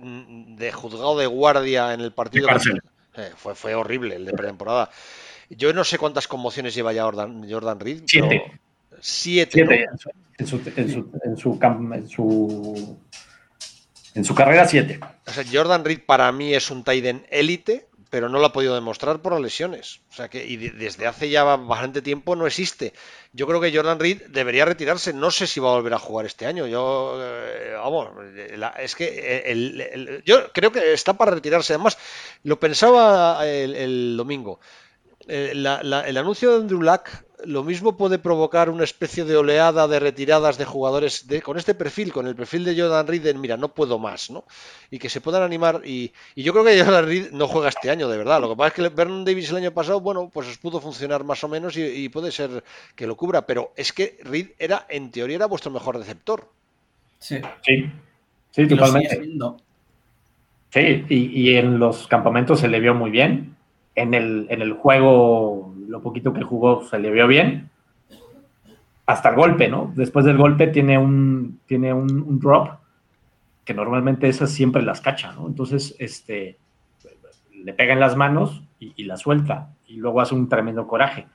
de 0.00 0.72
juzgado 0.72 1.18
de 1.18 1.26
guardia 1.26 1.94
en 1.94 2.00
el 2.00 2.12
partido. 2.12 2.48
Eh, 3.16 3.30
fue, 3.36 3.54
fue 3.54 3.74
horrible 3.74 4.16
el 4.16 4.24
de 4.24 4.32
pretemporada. 4.32 4.90
Yo 5.50 5.72
no 5.72 5.82
sé 5.84 5.98
cuántas 5.98 6.28
conmociones 6.28 6.74
lleva 6.74 6.92
ya 6.92 7.02
Jordan, 7.02 7.46
Jordan 7.50 7.80
Reed. 7.80 8.02
Siete. 8.06 8.60
siete. 9.00 9.60
en, 9.60 9.98
su, 9.98 10.10
en, 10.38 10.46
su, 10.46 10.56
en, 11.24 11.36
su, 12.08 12.98
en, 14.14 14.24
su, 14.24 14.34
carrera, 14.34 14.66
siete. 14.66 15.00
O 15.26 15.30
sea, 15.30 15.44
Jordan 15.50 15.84
Reed 15.84 16.00
para 16.06 16.30
mí 16.30 16.54
es 16.54 16.70
un 16.70 16.84
Tiden 16.84 17.26
élite, 17.30 17.88
pero 18.10 18.28
no 18.28 18.38
lo 18.38 18.46
ha 18.46 18.52
podido 18.52 18.74
demostrar 18.74 19.22
por 19.22 19.32
las 19.32 19.40
lesiones. 19.40 20.00
O 20.10 20.14
sea 20.14 20.28
que 20.28 20.44
y 20.44 20.56
desde 20.56 21.06
hace 21.06 21.30
ya 21.30 21.44
bastante 21.44 22.02
tiempo 22.02 22.36
no 22.36 22.46
existe. 22.46 22.92
Yo 23.32 23.46
creo 23.46 23.60
que 23.60 23.74
Jordan 23.74 24.00
Reed 24.00 24.22
debería 24.28 24.64
retirarse. 24.64 25.12
No 25.12 25.30
sé 25.30 25.46
si 25.46 25.60
va 25.60 25.70
a 25.70 25.76
volver 25.76 25.94
a 25.94 25.98
jugar 25.98 26.26
este 26.26 26.46
año. 26.46 26.66
Yo, 26.66 27.16
eh, 27.22 27.72
vamos, 27.74 28.08
es 28.78 28.94
que 28.96 29.44
el, 29.46 30.22
yo 30.26 30.52
creo 30.52 30.72
que 30.72 30.92
está 30.92 31.14
para 31.14 31.30
retirarse. 31.30 31.72
Además, 31.72 31.96
lo 32.42 32.58
pensaba 32.58 33.46
el 33.46 34.16
domingo. 34.16 34.60
Eh, 35.28 35.52
el 35.52 36.16
anuncio 36.16 36.50
de 36.50 36.56
Andrew 36.56 36.82
Luck 36.82 37.08
lo 37.44 37.64
mismo 37.64 37.96
puede 37.96 38.18
provocar 38.18 38.70
una 38.70 38.84
especie 38.84 39.24
de 39.24 39.36
oleada 39.36 39.88
de 39.88 40.00
retiradas 40.00 40.58
de 40.58 40.64
jugadores 40.64 41.26
de, 41.26 41.42
con 41.42 41.56
este 41.56 41.74
perfil, 41.74 42.12
con 42.12 42.26
el 42.26 42.34
perfil 42.34 42.64
de 42.64 42.80
Jordan 42.80 43.06
Reed, 43.06 43.34
mira, 43.36 43.56
no 43.56 43.68
puedo 43.74 43.98
más, 43.98 44.30
¿no? 44.30 44.44
Y 44.90 44.98
que 44.98 45.08
se 45.08 45.20
puedan 45.20 45.42
animar. 45.42 45.82
Y, 45.84 46.12
yo 46.36 46.52
creo 46.52 46.64
que 46.64 46.82
Jordan 46.82 47.06
Reed 47.06 47.30
no 47.32 47.48
juega 47.48 47.68
este 47.68 47.90
año, 47.90 48.08
de 48.08 48.18
verdad. 48.18 48.40
Lo 48.40 48.48
que 48.48 48.56
pasa 48.56 48.68
es 48.68 48.74
que 48.74 48.88
Vernon 48.94 49.24
Davis 49.24 49.50
el 49.50 49.56
año 49.56 49.72
pasado, 49.72 50.00
bueno, 50.00 50.30
pues 50.32 50.48
os 50.48 50.58
pudo 50.58 50.80
funcionar 50.80 51.24
más 51.24 51.42
o 51.44 51.48
menos 51.48 51.76
y, 51.76 52.08
puede 52.08 52.32
ser 52.32 52.64
que 52.94 53.06
lo 53.06 53.16
cubra, 53.16 53.46
pero 53.46 53.72
es 53.76 53.92
que 53.92 54.18
Reed 54.24 54.50
era, 54.58 54.86
en 54.88 55.10
teoría, 55.10 55.36
era 55.36 55.46
vuestro 55.46 55.70
mejor 55.70 55.96
receptor. 55.96 56.48
Sí, 57.18 57.40
sí, 57.62 57.90
sí 58.50 58.66
totalmente. 58.66 59.22
Sí, 60.72 61.04
y, 61.08 61.16
y 61.50 61.56
en 61.56 61.78
los 61.78 62.06
campamentos 62.06 62.60
se 62.60 62.68
le 62.68 62.78
vio 62.80 62.94
muy 62.94 63.10
bien 63.10 63.56
en 63.94 64.14
el, 64.14 64.46
en 64.50 64.62
el 64.62 64.72
juego, 64.72 65.69
lo 65.90 66.00
poquito 66.00 66.32
que 66.32 66.42
jugó 66.42 66.84
se 66.84 66.98
le 66.98 67.10
vio 67.10 67.26
bien. 67.26 67.68
Hasta 69.06 69.30
el 69.30 69.36
golpe, 69.36 69.68
¿no? 69.68 69.92
Después 69.96 70.24
del 70.24 70.36
golpe 70.38 70.68
tiene 70.68 70.96
un, 70.96 71.60
tiene 71.66 71.92
un, 71.92 72.38
drop, 72.38 72.78
que 73.64 73.74
normalmente 73.74 74.28
esas 74.28 74.50
siempre 74.50 74.82
las 74.82 75.00
cacha, 75.00 75.32
¿no? 75.32 75.48
Entonces, 75.48 75.96
este, 75.98 76.58
le 77.52 77.72
pega 77.72 77.92
en 77.92 78.00
las 78.00 78.16
manos 78.16 78.62
y, 78.78 78.92
y, 78.96 79.04
la 79.04 79.16
suelta, 79.16 79.70
y 79.88 79.96
luego 79.96 80.20
hace 80.20 80.36
un 80.36 80.48
tremendo 80.48 80.86
coraje. 80.86 81.26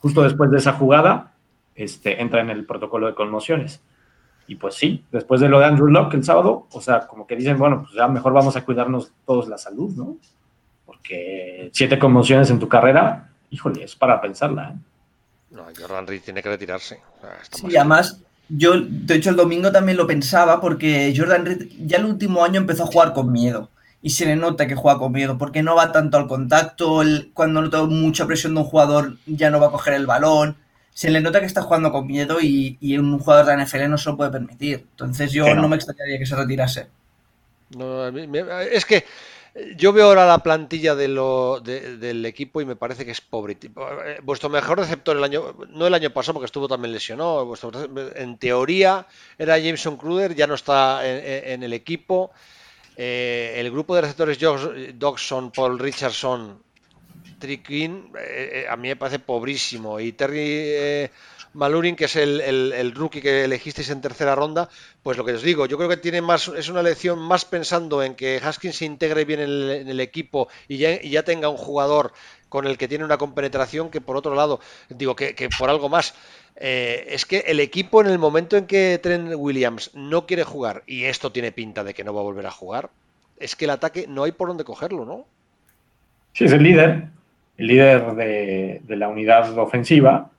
Justo 0.00 0.22
después 0.22 0.50
de 0.50 0.58
esa 0.58 0.74
jugada, 0.74 1.32
este, 1.74 2.20
entra 2.20 2.42
en 2.42 2.50
el 2.50 2.66
protocolo 2.66 3.06
de 3.06 3.14
conmociones. 3.14 3.82
Y 4.46 4.56
pues 4.56 4.74
sí, 4.74 5.04
después 5.10 5.40
de 5.40 5.48
lo 5.48 5.58
de 5.58 5.66
Andrew 5.66 5.86
Locke 5.86 6.14
el 6.14 6.24
sábado, 6.24 6.66
o 6.70 6.80
sea, 6.82 7.06
como 7.06 7.26
que 7.26 7.36
dicen, 7.36 7.56
bueno, 7.56 7.82
pues 7.82 7.94
ya 7.94 8.08
mejor 8.08 8.34
vamos 8.34 8.56
a 8.56 8.64
cuidarnos 8.64 9.12
todos 9.24 9.48
la 9.48 9.56
salud, 9.56 9.92
¿no? 9.96 10.16
porque 10.90 11.70
siete 11.72 12.00
conmociones 12.00 12.50
en 12.50 12.58
tu 12.58 12.66
carrera, 12.66 13.29
híjole, 13.50 13.84
es 13.84 13.96
para 13.96 14.20
pensarla. 14.20 14.70
¿eh? 14.70 14.78
No, 15.50 15.64
Jordan 15.78 16.06
Reed 16.06 16.22
tiene 16.22 16.42
que 16.42 16.48
retirarse. 16.48 17.00
sí, 17.50 17.76
además, 17.76 18.20
yo, 18.48 18.80
de 18.80 19.14
hecho, 19.14 19.30
el 19.30 19.36
domingo 19.36 19.70
también 19.70 19.96
lo 19.96 20.06
pensaba 20.06 20.60
porque 20.60 21.12
Jordan 21.16 21.46
Reed 21.46 21.68
ya 21.86 21.98
el 21.98 22.04
último 22.04 22.44
año 22.44 22.60
empezó 22.60 22.84
a 22.84 22.86
jugar 22.86 23.12
con 23.12 23.30
miedo. 23.30 23.70
Y 24.02 24.10
se 24.10 24.24
le 24.24 24.34
nota 24.34 24.66
que 24.66 24.74
juega 24.74 24.98
con 24.98 25.12
miedo, 25.12 25.36
porque 25.36 25.62
no 25.62 25.74
va 25.74 25.92
tanto 25.92 26.16
al 26.16 26.26
contacto, 26.26 27.02
cuando 27.34 27.60
nota 27.60 27.82
mucha 27.84 28.26
presión 28.26 28.54
de 28.54 28.60
un 28.60 28.66
jugador 28.66 29.18
ya 29.26 29.50
no 29.50 29.60
va 29.60 29.66
a 29.66 29.70
coger 29.70 29.94
el 29.94 30.06
balón. 30.06 30.56
Se 30.94 31.10
le 31.10 31.20
nota 31.20 31.40
que 31.40 31.46
está 31.46 31.62
jugando 31.62 31.92
con 31.92 32.06
miedo 32.06 32.38
y, 32.40 32.78
un 32.96 33.18
jugador 33.18 33.46
de 33.46 33.56
la 33.56 33.64
NFL 33.64 33.90
no 33.90 33.98
se 33.98 34.10
lo 34.10 34.16
puede 34.16 34.30
permitir. 34.30 34.86
Entonces 34.92 35.32
yo 35.32 35.54
no. 35.54 35.68
me 35.68 35.76
extrañaría 35.76 36.18
que 36.18 36.26
se 36.26 36.34
retirase. 36.34 36.88
No, 37.76 38.08
es 38.08 38.84
que 38.86 39.04
yo 39.76 39.92
veo 39.92 40.06
ahora 40.06 40.26
la 40.26 40.38
plantilla 40.38 40.94
de 40.94 41.08
lo, 41.08 41.60
del 41.60 42.24
equipo 42.24 42.60
y 42.60 42.64
me 42.64 42.76
parece 42.76 43.04
que 43.04 43.10
es 43.10 43.20
pobre. 43.20 43.58
Eh, 43.62 44.20
vuestro 44.22 44.48
mejor 44.48 44.78
receptor 44.78 45.16
el 45.16 45.24
año, 45.24 45.56
no 45.70 45.86
el 45.86 45.94
año 45.94 46.10
pasado 46.10 46.34
porque 46.34 46.46
estuvo 46.46 46.68
también 46.68 46.92
lesionado, 46.92 47.52
en 48.14 48.38
teoría 48.38 49.06
era 49.38 49.58
Jameson 49.58 49.96
Kruder, 49.96 50.34
ya 50.34 50.46
no 50.46 50.54
está 50.54 51.00
en, 51.04 51.62
el 51.62 51.72
equipo. 51.72 52.30
Eh, 52.96 53.54
el 53.56 53.70
grupo 53.70 53.94
de 53.94 54.02
receptores 54.02 54.38
Dodson, 54.94 55.50
Paul 55.50 55.78
Richardson, 55.78 56.62
Trickin, 57.38 58.12
eh, 58.18 58.66
a 58.68 58.76
mí 58.76 58.88
me 58.88 58.96
parece 58.96 59.18
pobrísimo. 59.18 59.98
Y 59.98 60.12
Terry 60.12 61.10
Malurin, 61.52 61.96
que 61.96 62.04
es 62.04 62.16
el, 62.16 62.92
rookie 62.94 63.20
que 63.20 63.44
elegisteis 63.44 63.90
en 63.90 64.00
tercera 64.00 64.34
ronda, 64.34 64.68
pues 65.02 65.18
lo 65.18 65.24
que 65.24 65.32
os 65.32 65.42
digo, 65.42 65.66
yo 65.66 65.76
creo 65.76 65.88
que 65.88 65.96
tiene 65.96 66.22
más, 66.22 66.48
es 66.48 66.68
una 66.68 66.82
lección 66.82 67.18
más 67.18 67.44
pensando 67.44 68.02
en 68.02 68.14
que 68.14 68.40
Haskins 68.42 68.76
se 68.76 68.84
integre 68.84 69.24
bien 69.24 69.40
en 69.40 69.88
el, 69.88 70.00
equipo 70.00 70.48
y 70.68 70.78
ya, 70.78 71.22
tenga 71.24 71.48
un 71.48 71.56
jugador 71.56 72.12
con 72.48 72.66
el 72.66 72.78
que 72.78 72.88
tiene 72.88 73.04
una 73.04 73.18
compenetración 73.18 73.90
que 73.90 74.00
por 74.00 74.16
otro 74.16 74.34
lado, 74.34 74.60
digo 74.88 75.16
que, 75.16 75.48
por 75.58 75.70
algo 75.70 75.88
más. 75.88 76.14
Eh, 76.56 77.06
es 77.08 77.24
que 77.24 77.38
el 77.46 77.58
equipo 77.58 78.00
en 78.00 78.08
el 78.08 78.18
momento 78.18 78.56
en 78.56 78.66
que 78.66 78.98
Trent 79.02 79.32
Williams 79.34 79.92
no 79.94 80.26
quiere 80.26 80.44
jugar, 80.44 80.82
y 80.86 81.04
esto 81.04 81.32
tiene 81.32 81.52
pinta 81.52 81.84
de 81.84 81.94
que 81.94 82.04
no 82.04 82.12
va 82.12 82.20
a 82.20 82.24
volver 82.24 82.46
a 82.46 82.50
jugar, 82.50 82.90
es 83.38 83.56
que 83.56 83.64
el 83.64 83.70
ataque 83.70 84.06
no 84.08 84.24
hay 84.24 84.32
por 84.32 84.48
dónde 84.48 84.64
cogerlo, 84.64 85.04
¿no? 85.04 85.24
Sí, 86.32 86.44
es 86.44 86.52
el 86.52 86.62
líder, 86.62 87.08
el 87.56 87.66
líder 87.66 88.14
de, 88.14 88.80
de 88.84 88.96
la 88.96 89.08
unidad 89.08 89.56
ofensiva, 89.58 90.30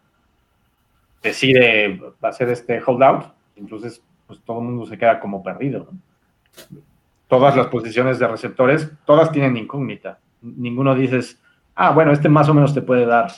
decide 1.21 2.01
hacer 2.21 2.49
este 2.49 2.81
holdout, 2.85 3.25
entonces 3.55 4.01
pues 4.27 4.39
todo 4.45 4.59
el 4.59 4.65
mundo 4.65 4.85
se 4.85 4.97
queda 4.97 5.19
como 5.19 5.43
perdido. 5.43 5.89
Todas 7.27 7.55
las 7.55 7.67
posiciones 7.67 8.19
de 8.19 8.27
receptores, 8.27 8.91
todas 9.05 9.31
tienen 9.31 9.57
incógnita. 9.57 10.19
Ninguno 10.41 10.95
dices, 10.95 11.41
ah, 11.75 11.91
bueno, 11.91 12.11
este 12.11 12.29
más 12.29 12.49
o 12.49 12.53
menos 12.53 12.73
te 12.73 12.81
puede 12.81 13.05
dar 13.05 13.31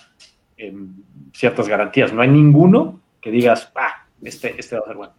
em, 0.57 0.93
ciertas 1.33 1.67
garantías. 1.67 2.13
No 2.13 2.21
hay 2.21 2.29
ninguno 2.29 2.99
que 3.21 3.31
digas, 3.31 3.71
ah, 3.75 4.05
este, 4.21 4.55
este 4.59 4.75
va 4.75 4.83
a 4.83 4.87
ser 4.87 4.95
bueno. 4.95 5.13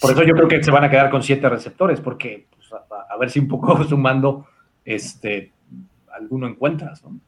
por 0.00 0.10
eso 0.12 0.22
yo 0.22 0.34
creo 0.34 0.48
que 0.48 0.62
se 0.62 0.70
van 0.70 0.84
a 0.84 0.90
quedar 0.90 1.10
con 1.10 1.22
siete 1.22 1.48
receptores, 1.48 2.00
porque 2.00 2.46
pues, 2.54 2.72
a, 2.72 3.12
a, 3.12 3.16
ver 3.18 3.30
si 3.30 3.40
un 3.40 3.48
poco 3.48 3.82
sumando, 3.88 4.46
este, 4.84 5.52
alguno 6.12 6.46
encuentras, 6.48 7.02
¿no? 7.04 7.18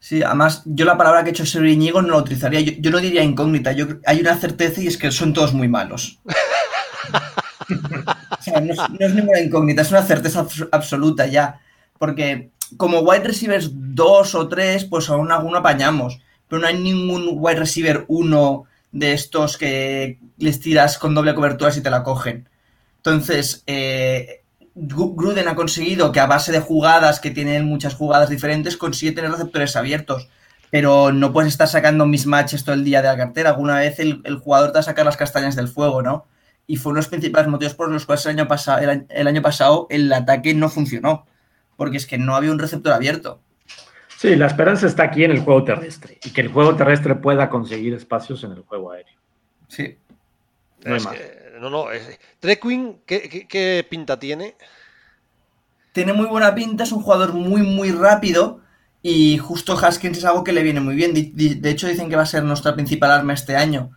Sí, 0.00 0.22
además, 0.22 0.62
yo 0.64 0.86
la 0.86 0.96
palabra 0.96 1.22
que 1.22 1.28
he 1.28 1.32
hecho 1.32 1.44
sobre 1.44 1.72
Iñigo 1.72 2.00
no 2.00 2.08
la 2.08 2.16
utilizaría. 2.16 2.60
Yo, 2.60 2.90
no 2.90 2.98
diría 2.98 3.22
incógnita. 3.22 3.72
Yo, 3.72 3.86
hay 4.06 4.20
una 4.20 4.34
certeza 4.34 4.80
y 4.80 4.86
es 4.86 4.96
que 4.96 5.12
son 5.12 5.34
todos 5.34 5.52
muy 5.52 5.68
malos. 5.68 6.18
o 8.30 8.42
sea, 8.42 8.62
no 8.62 8.72
es, 8.98 9.14
ninguna 9.14 9.40
incógnita, 9.40 9.82
es 9.82 9.90
una 9.90 10.02
certeza 10.02 10.46
absoluta 10.72 11.26
ya. 11.26 11.60
Porque 11.98 12.50
como 12.78 13.00
wide 13.00 13.24
receivers 13.24 13.70
2 13.72 14.34
o 14.34 14.48
3, 14.48 14.86
pues 14.86 15.10
aún 15.10 15.30
alguno 15.30 15.58
apañamos. 15.58 16.18
Pero 16.48 16.62
no 16.62 16.66
hay 16.66 16.78
ningún 16.78 17.32
wide 17.34 17.60
receiver 17.60 18.06
1 18.08 18.64
de 18.92 19.12
estos 19.12 19.58
que 19.58 20.18
les 20.38 20.60
tiras 20.60 20.96
con 20.96 21.14
doble 21.14 21.34
cobertura 21.34 21.70
si 21.70 21.82
te 21.82 21.90
la 21.90 22.02
cogen. 22.02 22.48
Entonces, 22.96 23.62
eh, 23.66 24.39
Gruden 24.74 25.48
ha 25.48 25.54
conseguido 25.54 26.12
que 26.12 26.20
a 26.20 26.26
base 26.26 26.52
de 26.52 26.60
jugadas, 26.60 27.20
que 27.20 27.30
tienen 27.30 27.64
muchas 27.64 27.94
jugadas 27.94 28.28
diferentes, 28.30 28.76
consigue 28.76 29.12
tener 29.12 29.30
receptores 29.30 29.76
abiertos. 29.76 30.28
Pero 30.70 31.12
no 31.12 31.32
puedes 31.32 31.52
estar 31.52 31.66
sacando 31.66 32.06
mismatches 32.06 32.64
todo 32.64 32.74
el 32.74 32.84
día 32.84 33.02
de 33.02 33.08
la 33.08 33.16
cartera. 33.16 33.50
Alguna 33.50 33.78
vez 33.78 33.98
el, 33.98 34.22
jugador 34.42 34.70
te 34.70 34.74
va 34.74 34.80
a 34.80 34.84
sacar 34.84 35.04
las 35.04 35.16
castañas 35.16 35.56
del 35.56 35.68
fuego, 35.68 36.02
¿no? 36.02 36.26
Y 36.66 36.76
fue 36.76 36.90
uno 36.90 36.98
de 36.98 37.02
los 37.02 37.08
principales 37.08 37.48
motivos 37.48 37.74
por 37.74 37.90
los 37.90 38.06
cuales 38.06 38.24
el 38.26 38.38
año, 38.38 38.46
pasado, 38.46 38.78
el, 38.78 39.26
año 39.26 39.42
pasado 39.42 39.88
el 39.90 40.12
ataque 40.12 40.54
no 40.54 40.68
funcionó. 40.68 41.26
Porque 41.76 41.96
es 41.96 42.06
que 42.06 42.18
no 42.18 42.36
había 42.36 42.52
un 42.52 42.60
receptor 42.60 42.92
abierto. 42.92 43.40
Sí, 44.16 44.36
la 44.36 44.46
esperanza 44.46 44.86
está 44.86 45.04
aquí 45.04 45.24
en 45.24 45.32
el 45.32 45.40
juego 45.40 45.64
terrestre. 45.64 46.18
Y 46.22 46.30
que 46.30 46.42
el 46.42 46.48
juego 46.48 46.76
terrestre 46.76 47.16
pueda 47.16 47.48
conseguir 47.48 47.94
espacios 47.94 48.44
en 48.44 48.52
el 48.52 48.60
juego 48.60 48.92
aéreo. 48.92 49.16
Sí. 49.66 49.98
No, 50.84 50.96
no, 51.60 51.70
no. 51.70 51.86
Trequin, 52.40 53.00
¿qué, 53.06 53.86
pinta 53.88 54.18
tiene? 54.18 54.56
Tiene 55.92 56.12
muy 56.12 56.26
buena 56.26 56.54
pinta, 56.54 56.84
es 56.84 56.92
un 56.92 57.02
jugador 57.02 57.34
muy, 57.34 57.62
muy 57.62 57.92
rápido. 57.92 58.60
Y 59.02 59.38
justo 59.38 59.78
Haskins 59.78 60.18
es 60.18 60.24
algo 60.24 60.44
que 60.44 60.52
le 60.52 60.62
viene 60.62 60.80
muy 60.80 60.94
bien. 60.94 61.12
De, 61.14 61.70
hecho, 61.70 61.86
dicen 61.86 62.08
que 62.08 62.16
va 62.16 62.22
a 62.22 62.26
ser 62.26 62.44
nuestra 62.44 62.74
principal 62.74 63.10
arma 63.10 63.34
este 63.34 63.56
año. 63.56 63.90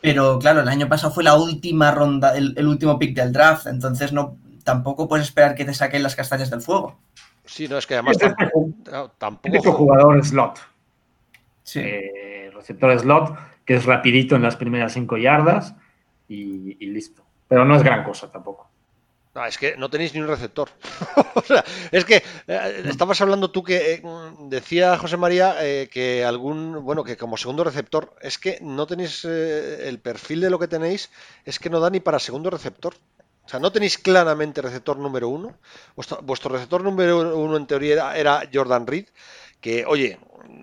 Pero 0.00 0.38
claro, 0.38 0.60
el 0.60 0.68
año 0.68 0.88
pasado 0.88 1.12
fue 1.12 1.24
la 1.24 1.36
última 1.36 1.90
ronda, 1.90 2.36
el, 2.36 2.66
último 2.66 2.98
pick 2.98 3.14
del 3.14 3.32
draft. 3.32 3.66
Entonces 3.66 4.12
no 4.12 4.36
tampoco 4.64 5.08
puedes 5.08 5.26
esperar 5.26 5.54
que 5.54 5.64
te 5.64 5.74
saquen 5.74 6.02
las 6.02 6.16
castañas 6.16 6.50
del 6.50 6.62
fuego. 6.62 6.98
Sí, 7.44 7.68
no, 7.68 7.78
es 7.78 7.86
que 7.86 7.94
además 7.94 8.18
tampoco. 9.18 9.56
Este 9.56 9.70
jugador 9.70 10.24
slot. 10.24 10.60
Sí. 11.62 11.80
Eh, 11.80 12.50
receptor 12.54 12.98
slot, 12.98 13.36
que 13.64 13.74
es 13.74 13.84
rapidito 13.84 14.36
en 14.36 14.42
las 14.42 14.56
primeras 14.56 14.92
cinco 14.92 15.16
yardas 15.16 15.74
y, 16.30 16.86
listo. 16.86 17.22
Pero 17.48 17.64
no 17.64 17.76
es 17.76 17.82
gran 17.82 18.04
cosa 18.04 18.30
tampoco. 18.30 18.68
No, 19.34 19.44
es 19.46 19.58
que 19.58 19.76
no 19.76 19.88
tenéis 19.90 20.14
ni 20.14 20.20
un 20.20 20.28
receptor. 20.28 20.70
o 21.34 21.42
sea, 21.42 21.64
es 21.92 22.04
que 22.04 22.22
eh, 22.48 22.82
estabas 22.86 23.20
hablando 23.20 23.50
tú 23.50 23.62
que 23.62 23.94
eh, 23.94 24.02
decía 24.48 24.98
José 24.98 25.16
María 25.16 25.56
eh, 25.60 25.88
que 25.90 26.24
algún, 26.24 26.84
bueno, 26.84 27.04
que 27.04 27.16
como 27.16 27.36
segundo 27.36 27.62
receptor, 27.62 28.14
es 28.22 28.38
que 28.38 28.58
no 28.60 28.86
tenéis 28.86 29.24
el 29.24 30.00
perfil 30.00 30.40
de 30.40 30.50
lo 30.50 30.58
que 30.58 30.68
tenéis, 30.68 31.10
es 31.44 31.58
que 31.58 31.70
no 31.70 31.80
da 31.80 31.90
ni 31.90 32.00
para 32.00 32.18
segundo 32.18 32.50
receptor. 32.50 32.94
O 33.44 33.48
sea, 33.48 33.58
no 33.58 33.72
tenéis 33.72 33.98
claramente 33.98 34.62
receptor 34.62 34.96
número 34.96 35.28
uno. 35.28 35.58
Vuestro, 35.96 36.52
receptor 36.52 36.84
número 36.84 37.36
uno 37.36 37.56
en 37.56 37.66
teoría 37.66 38.16
era 38.16 38.42
Jordan 38.52 38.86
Reed, 38.86 39.06
que, 39.60 39.84
oye, 39.86 40.18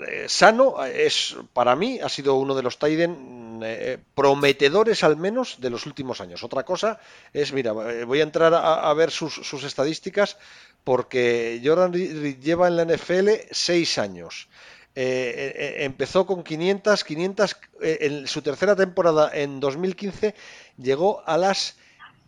eh, 0.07 0.25
Sano 0.27 0.83
es, 0.85 1.35
para 1.53 1.75
mí, 1.75 1.99
ha 2.01 2.09
sido 2.09 2.35
uno 2.35 2.55
de 2.55 2.63
los 2.63 2.77
Tiden 2.77 3.59
eh, 3.63 3.97
prometedores 4.15 5.03
al 5.03 5.17
menos 5.17 5.57
de 5.59 5.69
los 5.69 5.85
últimos 5.85 6.21
años. 6.21 6.43
Otra 6.43 6.63
cosa 6.63 6.99
es, 7.33 7.53
mira, 7.53 7.71
eh, 7.89 8.03
voy 8.03 8.19
a 8.19 8.23
entrar 8.23 8.53
a, 8.53 8.93
ver 8.93 9.11
sus, 9.11 9.63
estadísticas 9.63 10.37
porque 10.83 11.61
Jordan 11.63 11.91
lleva 11.93 12.67
en 12.67 12.77
la 12.77 12.85
NFL 12.85 13.29
seis 13.51 13.97
años. 13.97 14.47
empezó 14.95 16.25
con 16.25 16.43
500, 16.43 17.03
500, 17.03 17.57
en 17.81 18.27
su 18.27 18.41
tercera 18.41 18.75
temporada 18.75 19.29
en 19.33 19.59
2015 19.59 20.33
llegó 20.77 21.21
a 21.25 21.37
las 21.37 21.75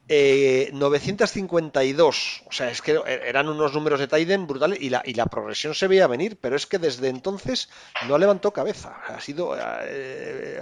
952. 0.10 2.41
Eh, 2.41 2.45
o 2.47 2.51
sea, 2.51 2.72
es 2.72 2.82
que 2.82 2.99
eran 3.05 3.47
unos 3.47 3.76
números 3.76 3.99
de 3.99 4.07
Tiden 4.07 4.47
brutales 4.47 4.80
y 4.82 4.89
la, 4.89 5.26
progresión 5.28 5.76
se 5.76 5.88
veía 5.88 6.07
venir, 6.07 6.39
pero 6.41 6.55
es 6.55 6.66
que 6.66 6.80
desde 6.80 7.10
entonces 7.10 7.70
no 8.07 8.18
levantó 8.18 8.51
cabeza. 8.51 8.95
Ha 9.07 9.22
sido, 9.22 9.55
eh, 9.55 10.60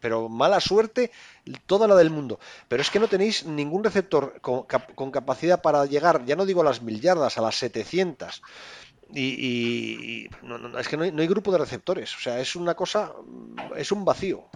pero 0.00 0.30
mala 0.30 0.58
suerte 0.60 1.10
toda 1.66 1.86
la 1.86 1.96
del 1.96 2.08
mundo. 2.08 2.40
Pero 2.68 2.80
es 2.80 2.88
que 2.90 2.98
no 2.98 3.08
tenéis 3.08 3.44
ningún 3.44 3.84
receptor 3.84 4.40
con, 4.40 4.64
capacidad 5.10 5.60
para 5.60 5.84
llegar, 5.84 6.24
ya 6.24 6.36
no 6.36 6.46
digo 6.46 6.62
a 6.62 6.64
las 6.64 6.80
mil 6.80 6.98
yardas, 7.00 7.36
a 7.36 7.42
las 7.42 7.56
700. 7.56 8.40
Y, 9.14 10.30
es 10.78 10.88
que 10.88 10.96
no 10.96 11.04
hay, 11.04 11.12
no 11.12 11.20
hay 11.20 11.28
grupo 11.28 11.52
de 11.52 11.58
receptores. 11.58 12.16
O 12.16 12.20
sea, 12.20 12.40
es 12.40 12.56
una 12.56 12.74
cosa, 12.74 13.12
es 13.76 13.92
un 13.92 14.06
vacío. 14.06 14.46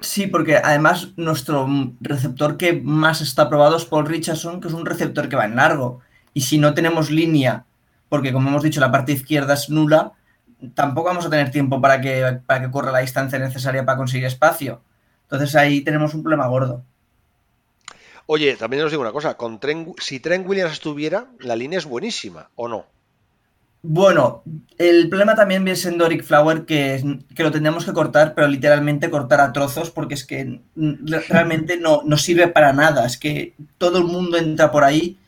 Sí, 0.00 0.26
porque 0.26 0.56
además 0.56 1.08
nuestro 1.16 1.68
receptor 2.00 2.56
que 2.56 2.72
más 2.72 3.20
está 3.20 3.48
probado 3.48 3.76
es 3.76 3.84
Paul 3.84 4.06
Richardson, 4.06 4.60
que 4.60 4.68
es 4.68 4.74
un 4.74 4.86
receptor 4.86 5.28
que 5.28 5.36
va 5.36 5.44
en 5.44 5.56
largo. 5.56 6.00
Y 6.32 6.42
si 6.42 6.58
no 6.58 6.74
tenemos 6.74 7.10
línea, 7.10 7.64
porque 8.08 8.32
como 8.32 8.48
hemos 8.48 8.62
dicho, 8.62 8.80
la 8.80 8.90
parte 8.90 9.12
izquierda 9.12 9.54
es 9.54 9.68
nula, 9.68 10.12
tampoco 10.74 11.08
vamos 11.08 11.26
a 11.26 11.30
tener 11.30 11.50
tiempo 11.50 11.80
para 11.80 12.00
que, 12.00 12.40
para 12.46 12.62
que 12.62 12.70
corra 12.70 12.92
la 12.92 13.00
distancia 13.00 13.38
necesaria 13.38 13.84
para 13.84 13.98
conseguir 13.98 14.26
espacio. 14.26 14.82
Entonces 15.22 15.54
ahí 15.54 15.82
tenemos 15.82 16.14
un 16.14 16.22
problema 16.22 16.46
gordo. 16.46 16.82
Oye, 18.26 18.56
también 18.56 18.82
os 18.84 18.90
digo 18.90 19.02
una 19.02 19.12
cosa, 19.12 19.36
con 19.36 19.60
si 19.98 20.20
Trent 20.20 20.46
Williams 20.46 20.72
estuviera, 20.72 21.26
la 21.40 21.56
línea 21.56 21.78
es 21.78 21.84
buenísima, 21.84 22.48
¿o 22.54 22.68
no? 22.68 22.86
Bueno, 23.82 24.42
el 24.76 25.08
problema 25.08 25.34
también 25.34 25.64
viene 25.64 25.76
siendo 25.76 26.04
Eric 26.04 26.22
Flower, 26.22 26.66
que, 26.66 27.18
que 27.34 27.42
lo 27.42 27.50
tendríamos 27.50 27.84
que 27.84 27.94
cortar, 27.94 28.34
pero 28.34 28.46
literalmente 28.46 29.08
cortar 29.08 29.40
a 29.40 29.52
trozos, 29.52 29.90
porque 29.90 30.14
es 30.14 30.24
que 30.26 30.60
realmente 31.28 31.78
no, 31.78 32.02
no 32.04 32.18
sirve 32.18 32.48
para 32.48 32.72
nada. 32.74 33.06
Es 33.06 33.16
que 33.16 33.54
todo 33.78 33.98
el 33.98 34.04
mundo 34.04 34.36
entra 34.36 34.70
por 34.70 34.84
ahí 34.84 35.18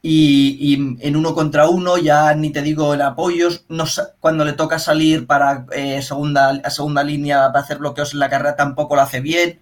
y, 0.00 0.96
en 1.00 1.16
uno 1.16 1.34
contra 1.34 1.68
uno, 1.68 1.98
ya 1.98 2.34
ni 2.34 2.50
te 2.50 2.62
digo 2.62 2.94
el 2.94 3.02
apoyo, 3.02 3.48
no, 3.68 3.84
cuando 4.20 4.44
le 4.44 4.52
toca 4.54 4.78
salir 4.78 5.26
para 5.26 5.66
eh, 5.72 6.00
segunda, 6.02 6.50
a 6.64 6.70
segunda 6.70 7.02
línea 7.02 7.48
para 7.48 7.60
hacer 7.60 7.78
bloqueos 7.78 8.14
en 8.14 8.20
la 8.20 8.30
carrera 8.30 8.56
tampoco 8.56 8.94
lo 8.94 9.02
hace 9.02 9.20
bien. 9.20 9.60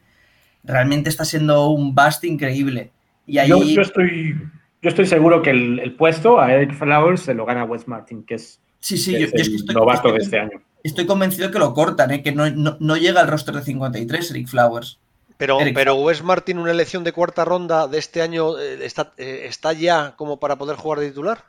Realmente 0.62 1.10
está 1.10 1.24
siendo 1.24 1.70
un 1.70 1.94
bust 1.94 2.22
increíble. 2.24 2.92
Y 3.26 3.38
ahí... 3.38 3.74
yo 3.74 3.82
estoy 3.82 4.36
yo 4.82 4.90
estoy 4.90 5.06
seguro 5.06 5.42
que 5.42 5.50
el, 5.50 5.94
puesto 5.96 6.40
a 6.40 6.52
Eric 6.52 6.74
Flowers 6.74 7.22
se 7.22 7.34
lo 7.34 7.46
gana 7.46 7.64
Wes 7.64 7.88
Martin, 7.88 8.24
que 8.24 8.34
es, 8.34 8.60
sí, 8.78 8.96
sí, 8.96 9.14
el 9.14 9.24
estoy, 9.24 9.74
novato 9.74 10.12
de 10.12 10.18
este 10.18 10.38
año. 10.38 10.62
Estoy 10.82 11.06
convencido 11.06 11.50
que 11.50 11.58
lo 11.58 11.74
cortan, 11.74 12.12
¿eh? 12.12 12.22
que 12.22 12.32
no, 12.32 12.96
llega 12.96 13.20
al 13.20 13.28
roster 13.28 13.54
de 13.54 13.62
53 13.62 14.30
Eric 14.30 14.48
Flowers. 14.48 14.98
Pero, 15.38 15.58
pero 15.74 15.96
Wes 15.96 16.22
Martin, 16.22 16.58
una 16.58 16.70
elección 16.70 17.04
de 17.04 17.12
cuarta 17.12 17.44
ronda 17.44 17.88
de 17.88 17.98
este 17.98 18.22
año, 18.22 18.58
eh, 18.58 18.78
está, 18.82 19.12
eh, 19.18 19.42
¿está 19.46 19.74
ya 19.74 20.14
como 20.16 20.38
para 20.38 20.56
poder 20.56 20.76
jugar 20.76 21.00
de 21.00 21.08
titular? 21.08 21.44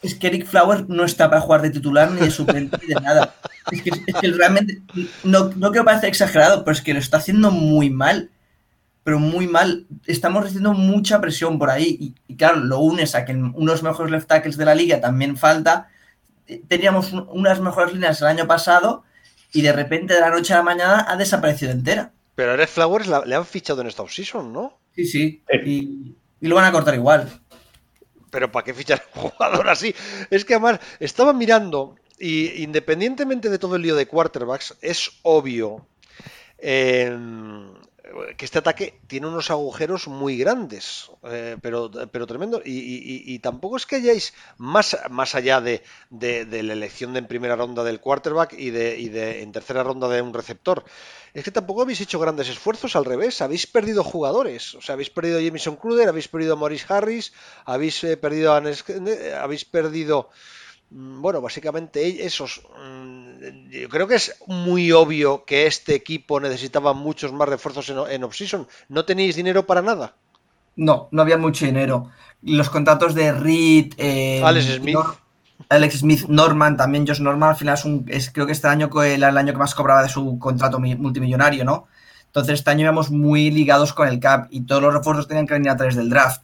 Es 0.00 0.14
que 0.14 0.28
Eric 0.28 0.46
Flowers 0.46 0.88
no 0.88 1.04
está 1.04 1.28
para 1.28 1.42
jugar 1.42 1.62
de 1.62 1.70
titular 1.70 2.10
ni 2.10 2.20
de 2.20 2.30
suplente 2.30 2.78
ni 2.80 2.94
de 2.94 3.00
nada. 3.00 3.34
Es 3.70 3.82
que, 3.82 3.90
es 3.90 4.14
que 4.20 4.28
realmente, 4.28 4.80
no, 5.24 5.50
no 5.56 5.70
quiero 5.70 5.84
parecer 5.84 6.08
exagerado, 6.08 6.64
pero 6.64 6.72
es 6.72 6.80
que 6.80 6.94
lo 6.94 7.00
está 7.00 7.18
haciendo 7.18 7.50
muy 7.50 7.90
mal 7.90 8.30
pero 9.04 9.18
muy 9.18 9.46
mal. 9.46 9.86
Estamos 10.06 10.42
recibiendo 10.42 10.72
mucha 10.72 11.20
presión 11.20 11.58
por 11.58 11.70
ahí. 11.70 12.14
Y, 12.28 12.36
claro, 12.36 12.56
lo 12.56 12.78
unes 12.78 13.14
a 13.14 13.24
que 13.24 13.32
unos 13.32 13.82
mejores 13.82 14.10
left 14.10 14.28
tackles 14.28 14.56
de 14.56 14.64
la 14.64 14.74
liga 14.74 15.00
también 15.00 15.36
falta. 15.36 15.88
Eh, 16.46 16.62
teníamos 16.68 17.12
unas 17.12 17.60
mejores 17.60 17.92
líneas 17.92 18.20
el 18.20 18.28
año 18.28 18.46
pasado 18.46 19.04
y 19.52 19.62
de 19.62 19.72
repente 19.72 20.14
de 20.14 20.20
la 20.20 20.30
noche 20.30 20.54
a 20.54 20.58
la 20.58 20.62
mañana 20.62 21.06
ha 21.08 21.16
desaparecido 21.16 21.72
entera. 21.72 22.12
Pero 22.34 22.52
a 22.52 22.56
Red 22.56 22.68
Flowers 22.68 23.08
le 23.26 23.34
han 23.34 23.44
fichado 23.44 23.82
en 23.82 23.88
esta 23.88 24.02
offseason, 24.02 24.52
¿no? 24.52 24.78
Sí, 24.94 25.04
sí. 25.04 25.42
Y, 25.66 26.14
lo 26.40 26.56
van 26.56 26.64
a 26.64 26.72
cortar 26.72 26.94
igual. 26.94 27.28
Pero 28.30 28.50
¿para 28.50 28.64
qué 28.64 28.74
fichar 28.74 29.02
un 29.14 29.30
jugador 29.30 29.68
así? 29.68 29.94
Es 30.30 30.44
que 30.44 30.54
además 30.54 30.80
estaba 30.98 31.32
mirando 31.32 31.96
y 32.18 32.62
independientemente 32.62 33.50
de 33.50 33.58
todo 33.58 33.76
el 33.76 33.82
lío 33.82 33.96
de 33.96 34.06
quarterbacks, 34.06 34.76
es 34.80 35.10
obvio. 35.22 35.86
Eh, 36.58 37.16
que 38.36 38.44
este 38.44 38.58
ataque 38.58 38.98
tiene 39.06 39.26
unos 39.26 39.50
agujeros 39.50 40.08
muy 40.08 40.36
grandes, 40.36 41.10
eh, 41.24 41.56
pero, 41.60 41.90
pero 42.10 42.26
tremendo. 42.26 42.60
Y, 42.64 43.38
tampoco 43.40 43.76
es 43.76 43.86
que 43.86 43.96
hayáis, 43.96 44.34
más, 44.58 44.96
más 45.10 45.34
allá 45.34 45.60
de, 45.60 45.82
la 46.10 46.72
elección 46.72 47.12
de 47.12 47.20
en 47.20 47.26
primera 47.26 47.56
ronda 47.56 47.84
del 47.84 48.00
quarterback 48.00 48.54
y 48.54 48.70
de, 48.70 48.98
y 48.98 49.08
de 49.08 49.42
en 49.42 49.52
tercera 49.52 49.82
ronda 49.82 50.08
de 50.08 50.22
un 50.22 50.34
receptor, 50.34 50.84
es 51.34 51.44
que 51.44 51.50
tampoco 51.50 51.82
habéis 51.82 52.00
hecho 52.00 52.18
grandes 52.18 52.48
esfuerzos, 52.48 52.96
al 52.96 53.04
revés, 53.04 53.40
habéis 53.40 53.66
perdido 53.66 54.04
jugadores. 54.04 54.74
O 54.74 54.82
sea, 54.82 54.94
habéis 54.94 55.10
perdido 55.10 55.38
a 55.38 55.42
Jameson 55.42 55.76
Cruder, 55.76 56.08
habéis 56.08 56.28
perdido 56.28 56.54
a 56.54 56.56
Maurice 56.56 56.86
Harris, 56.92 57.32
habéis 57.64 58.02
eh, 58.04 58.16
perdido 58.16 58.52
a 58.52 58.62
habéis 59.42 59.64
perdido 59.64 60.28
Mm, 60.92 61.22
bueno, 61.22 61.40
básicamente 61.40 62.24
esos. 62.26 62.62
Yo 63.70 63.88
creo 63.88 64.06
que 64.06 64.14
es 64.14 64.36
muy 64.46 64.92
obvio 64.92 65.44
que 65.44 65.66
este 65.66 65.94
equipo 65.94 66.38
necesitaba 66.40 66.92
muchos 66.92 67.32
más 67.32 67.48
refuerzos 67.48 67.88
en, 67.88 67.98
en 68.10 68.24
off-season. 68.24 68.68
¿No 68.88 69.04
tenéis 69.04 69.36
dinero 69.36 69.66
para 69.66 69.82
nada? 69.82 70.14
No, 70.76 71.08
no 71.10 71.22
había 71.22 71.38
mucho 71.38 71.66
dinero. 71.66 72.10
Los 72.42 72.70
contratos 72.70 73.14
de 73.14 73.32
Reed, 73.32 73.94
eh, 73.98 74.42
Alex 74.44 74.76
Smith. 74.76 74.96
Alex 75.68 75.98
Smith, 76.00 76.24
Norman, 76.28 76.76
también 76.76 77.06
Josh 77.06 77.20
Norman, 77.20 77.50
al 77.50 77.56
final 77.56 77.74
es 77.74 77.84
un, 77.84 78.04
es, 78.08 78.30
creo 78.30 78.46
que 78.46 78.52
este 78.52 78.68
año 78.68 78.90
era 79.02 79.28
el 79.28 79.38
año 79.38 79.52
que 79.52 79.58
más 79.58 79.74
cobraba 79.74 80.02
de 80.02 80.08
su 80.08 80.38
contrato 80.38 80.78
multimillonario, 80.78 81.64
¿no? 81.64 81.86
Entonces 82.26 82.54
este 82.54 82.70
año 82.70 82.82
íbamos 82.82 83.10
muy 83.10 83.50
ligados 83.50 83.92
con 83.92 84.08
el 84.08 84.18
CAP 84.18 84.48
y 84.50 84.62
todos 84.62 84.82
los 84.82 84.92
refuerzos 84.92 85.28
tenían 85.28 85.46
que 85.46 85.54
venir 85.54 85.70
a 85.70 85.76
través 85.76 85.94
del 85.94 86.10
draft 86.10 86.42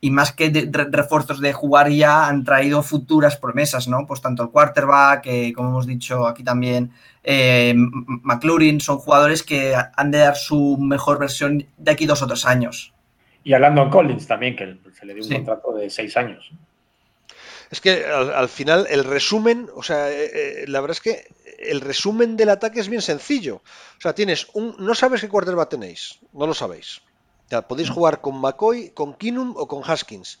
y 0.00 0.10
más 0.10 0.32
que 0.32 0.68
refuerzos 0.72 1.40
de 1.40 1.52
jugar 1.52 1.90
ya 1.90 2.28
han 2.28 2.44
traído 2.44 2.82
futuras 2.82 3.36
promesas, 3.36 3.88
¿no? 3.88 4.06
Pues 4.06 4.20
tanto 4.20 4.42
el 4.42 4.50
quarterback, 4.50 5.26
eh, 5.26 5.52
como 5.54 5.70
hemos 5.70 5.86
dicho 5.86 6.26
aquí 6.26 6.44
también, 6.44 6.92
eh, 7.24 7.74
McLaurin, 7.74 8.80
son 8.80 8.98
jugadores 8.98 9.42
que 9.42 9.74
han 9.96 10.10
de 10.10 10.18
dar 10.18 10.36
su 10.36 10.76
mejor 10.78 11.18
versión 11.18 11.66
de 11.76 11.90
aquí 11.90 12.06
dos 12.06 12.22
o 12.22 12.26
tres 12.26 12.46
años. 12.46 12.94
Y 13.42 13.54
a 13.54 13.58
Landon 13.58 13.90
Collins 13.90 14.26
también, 14.26 14.54
que 14.56 14.78
se 14.92 15.06
le 15.06 15.14
dio 15.14 15.24
un 15.24 15.30
contrato 15.30 15.72
de 15.72 15.90
seis 15.90 16.16
años. 16.16 16.50
Es 17.70 17.80
que 17.80 18.04
al, 18.06 18.48
final 18.48 18.86
el 18.88 19.04
resumen, 19.04 19.68
o 19.74 19.82
sea, 19.82 20.10
eh, 20.10 20.64
la 20.68 20.80
verdad 20.80 20.96
es 20.96 21.00
que 21.00 21.26
el 21.58 21.80
resumen 21.80 22.36
del 22.36 22.48
ataque 22.48 22.80
es 22.80 22.88
bien 22.88 23.02
sencillo. 23.02 23.56
O 23.56 24.00
sea, 24.00 24.14
tienes 24.14 24.48
un, 24.54 24.74
no 24.78 24.94
sabes 24.94 25.20
qué 25.20 25.28
quarterback 25.28 25.70
tenéis, 25.70 26.20
no 26.32 26.46
lo 26.46 26.54
sabéis. 26.54 27.02
Podéis 27.68 27.90
jugar 27.90 28.20
con 28.20 28.40
McCoy, 28.40 28.90
con 28.90 29.14
Kinum 29.14 29.54
o 29.56 29.66
con 29.66 29.82
Haskins. 29.84 30.38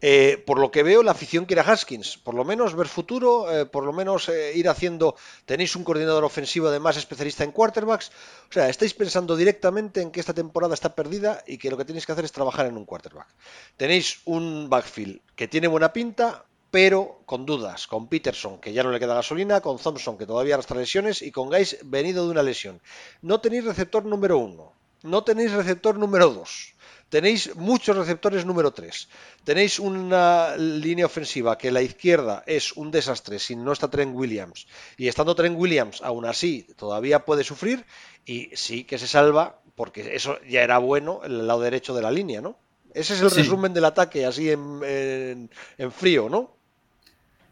Eh, 0.00 0.42
por 0.46 0.58
lo 0.58 0.70
que 0.70 0.82
veo, 0.82 1.02
la 1.02 1.12
afición 1.12 1.46
quiere 1.46 1.62
Haskins. 1.62 2.18
Por 2.18 2.34
lo 2.34 2.44
menos 2.44 2.74
ver 2.74 2.88
futuro, 2.88 3.50
eh, 3.50 3.64
por 3.66 3.84
lo 3.84 3.92
menos 3.92 4.28
eh, 4.28 4.52
ir 4.54 4.68
haciendo. 4.68 5.16
Tenéis 5.46 5.74
un 5.76 5.84
coordinador 5.84 6.24
ofensivo, 6.24 6.68
además 6.68 6.96
especialista 6.96 7.44
en 7.44 7.52
quarterbacks. 7.52 8.10
O 8.50 8.52
sea, 8.52 8.68
estáis 8.68 8.94
pensando 8.94 9.36
directamente 9.36 10.02
en 10.02 10.10
que 10.10 10.20
esta 10.20 10.34
temporada 10.34 10.74
está 10.74 10.94
perdida 10.94 11.42
y 11.46 11.58
que 11.58 11.70
lo 11.70 11.76
que 11.76 11.84
tenéis 11.84 12.04
que 12.04 12.12
hacer 12.12 12.24
es 12.24 12.32
trabajar 12.32 12.66
en 12.66 12.76
un 12.76 12.84
quarterback. 12.84 13.28
Tenéis 13.76 14.20
un 14.24 14.68
backfield 14.68 15.20
que 15.34 15.48
tiene 15.48 15.68
buena 15.68 15.92
pinta, 15.92 16.44
pero 16.70 17.20
con 17.24 17.46
dudas. 17.46 17.86
Con 17.86 18.08
Peterson, 18.08 18.60
que 18.60 18.74
ya 18.74 18.82
no 18.82 18.90
le 18.90 19.00
queda 19.00 19.14
gasolina, 19.14 19.62
con 19.62 19.78
Thompson, 19.78 20.18
que 20.18 20.26
todavía 20.26 20.54
arrastra 20.54 20.78
lesiones, 20.78 21.22
y 21.22 21.30
con 21.30 21.48
Guys 21.48 21.78
venido 21.84 22.24
de 22.26 22.32
una 22.32 22.42
lesión. 22.42 22.82
No 23.22 23.40
tenéis 23.40 23.64
receptor 23.64 24.04
número 24.04 24.36
uno 24.36 24.75
no 25.06 25.24
tenéis 25.24 25.52
receptor 25.52 25.96
número 25.96 26.30
2. 26.30 26.74
Tenéis 27.08 27.54
muchos 27.54 27.96
receptores 27.96 28.44
número 28.44 28.72
3. 28.72 29.08
Tenéis 29.44 29.78
una 29.78 30.56
línea 30.56 31.06
ofensiva 31.06 31.56
que 31.56 31.70
la 31.70 31.80
izquierda 31.80 32.42
es 32.46 32.72
un 32.72 32.90
desastre 32.90 33.38
si 33.38 33.54
no 33.54 33.72
está 33.72 33.88
Trent 33.88 34.14
Williams. 34.14 34.66
Y 34.96 35.06
estando 35.06 35.36
Trent 35.36 35.56
Williams, 35.56 36.02
aún 36.02 36.24
así, 36.26 36.66
todavía 36.76 37.24
puede 37.24 37.44
sufrir. 37.44 37.86
Y 38.24 38.50
sí 38.54 38.82
que 38.82 38.98
se 38.98 39.06
salva, 39.06 39.60
porque 39.76 40.16
eso 40.16 40.38
ya 40.48 40.62
era 40.62 40.78
bueno, 40.78 41.20
el 41.24 41.46
lado 41.46 41.60
derecho 41.60 41.94
de 41.94 42.02
la 42.02 42.10
línea, 42.10 42.40
¿no? 42.40 42.58
Ese 42.92 43.14
es 43.14 43.20
el 43.20 43.30
resumen 43.30 43.72
del 43.72 43.84
ataque, 43.84 44.26
así 44.26 44.50
en, 44.50 45.50
frío, 45.92 46.28
¿no? 46.28 46.56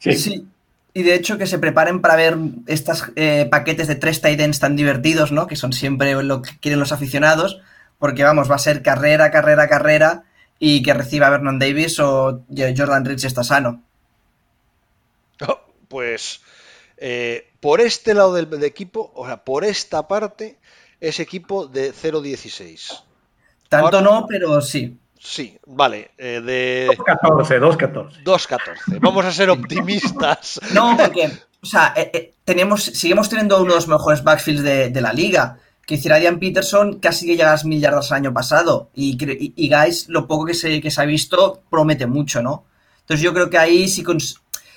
Sí. 0.01 0.15
sí. 0.15 0.49
Y 0.97 1.03
de 1.03 1.17
hecho 1.17 1.39
que 1.39 1.49
se 1.49 1.59
preparen 1.59 2.01
para 2.01 2.15
ver 2.15 2.39
estos 2.67 3.11
eh, 3.17 3.49
paquetes 3.51 3.89
de 3.89 3.97
tres 3.97 4.21
tight 4.21 4.41
ends 4.41 4.61
tan 4.61 4.77
divertidos, 4.77 5.33
¿no? 5.33 5.49
Que 5.49 5.57
son 5.57 5.73
siempre 5.73 6.15
lo 6.23 6.41
que 6.41 6.57
quieren 6.61 6.79
los 6.79 6.93
aficionados, 6.93 7.61
porque 7.99 8.23
vamos, 8.23 8.49
va 8.49 8.55
a 8.55 8.61
ser 8.61 8.83
carrera, 8.83 9.33
carrera, 9.33 9.69
carrera, 9.69 10.25
y 10.61 10.83
que 10.83 10.95
reciba 10.95 11.31
Vernon 11.31 11.59
Davis 11.59 11.99
o 11.99 12.45
Jordan 12.49 13.05
Rich 13.05 13.25
está 13.25 13.43
sano. 13.43 13.83
Oh, 15.47 15.61
pues 15.89 16.41
eh, 16.97 17.51
por 17.61 17.81
este 17.81 18.15
lado 18.15 18.35
del, 18.35 18.63
equipo, 18.63 19.13
o 19.15 19.27
sea, 19.27 19.45
por 19.45 19.65
esta 19.65 20.07
parte, 20.07 20.59
es 21.01 21.19
equipo 21.19 21.67
de 21.67 21.93
0-16. 21.93 23.03
Tanto 23.69 24.01
no, 24.01 24.27
pero 24.29 24.61
sí. 24.61 24.97
Sí, 25.25 25.59
vale. 25.67 26.11
Eh, 26.19 26.43
de... 26.45 26.89
2-14, 26.99 27.59
2-14. 27.59 28.25
2-14. 28.25 29.01
Vamos 29.01 29.25
a 29.25 29.33
ser 29.33 29.49
optimistas. 29.49 30.61
No, 30.75 30.97
porque, 30.99 31.33
o 31.63 31.67
sea, 31.67 31.95
eh, 31.97 32.11
eh, 32.13 32.35
tenemos, 32.45 32.85
seguimos 32.85 33.31
teniendo 33.31 33.57
uno 33.57 33.71
de 33.71 33.77
los 33.77 33.89
mejores 33.89 34.23
backfields 34.23 34.63
de, 34.63 35.01
la 35.01 35.15
liga. 35.15 35.59
Que 35.87 35.95
hiciera 35.95 36.19
Ian 36.19 36.39
Peterson 36.39 36.99
casi 36.99 37.27
que 37.27 37.37
llega 37.37 37.49
a 37.49 37.53
las 37.53 37.65
mil 37.65 37.81
yardas 37.81 38.11
el 38.11 38.19
año 38.19 38.35
pasado. 38.35 38.91
Y, 38.95 39.17
y, 39.57 39.69
Guys, 39.71 40.11
lo 40.11 40.27
poco 40.27 40.45
que 40.45 40.55
se, 40.55 40.83
que 40.83 40.91
se 40.91 41.01
ha 41.01 41.07
visto, 41.07 41.63
promete 41.71 42.07
mucho, 42.07 42.43
¿no? 42.43 42.65
Entonces 43.01 43.25
yo 43.25 43.33
creo 43.33 43.49
que 43.49 43.59
ahí 43.59 43.89
si, 43.89 44.05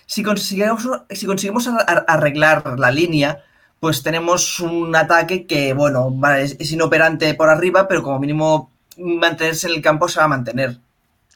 si 0.06 0.24
conseguimos, 0.24 0.88
si 1.10 1.26
conseguimos 1.26 1.68
arreglar 2.08 2.80
la 2.80 2.92
línea, 2.92 3.44
pues 3.82 4.02
tenemos 4.02 4.62
un 4.62 4.96
ataque 4.96 5.46
que, 5.46 5.74
bueno, 5.74 6.14
es 6.38 6.72
inoperante 6.72 7.34
por 7.34 7.50
arriba, 7.50 7.88
pero 7.88 8.02
como 8.02 8.20
mínimo 8.20 8.72
mantenerse 8.98 9.68
en 9.68 9.74
el 9.74 9.82
campo 9.82 10.08
se 10.08 10.20
va 10.20 10.26
a 10.26 10.30
mantener. 10.30 10.78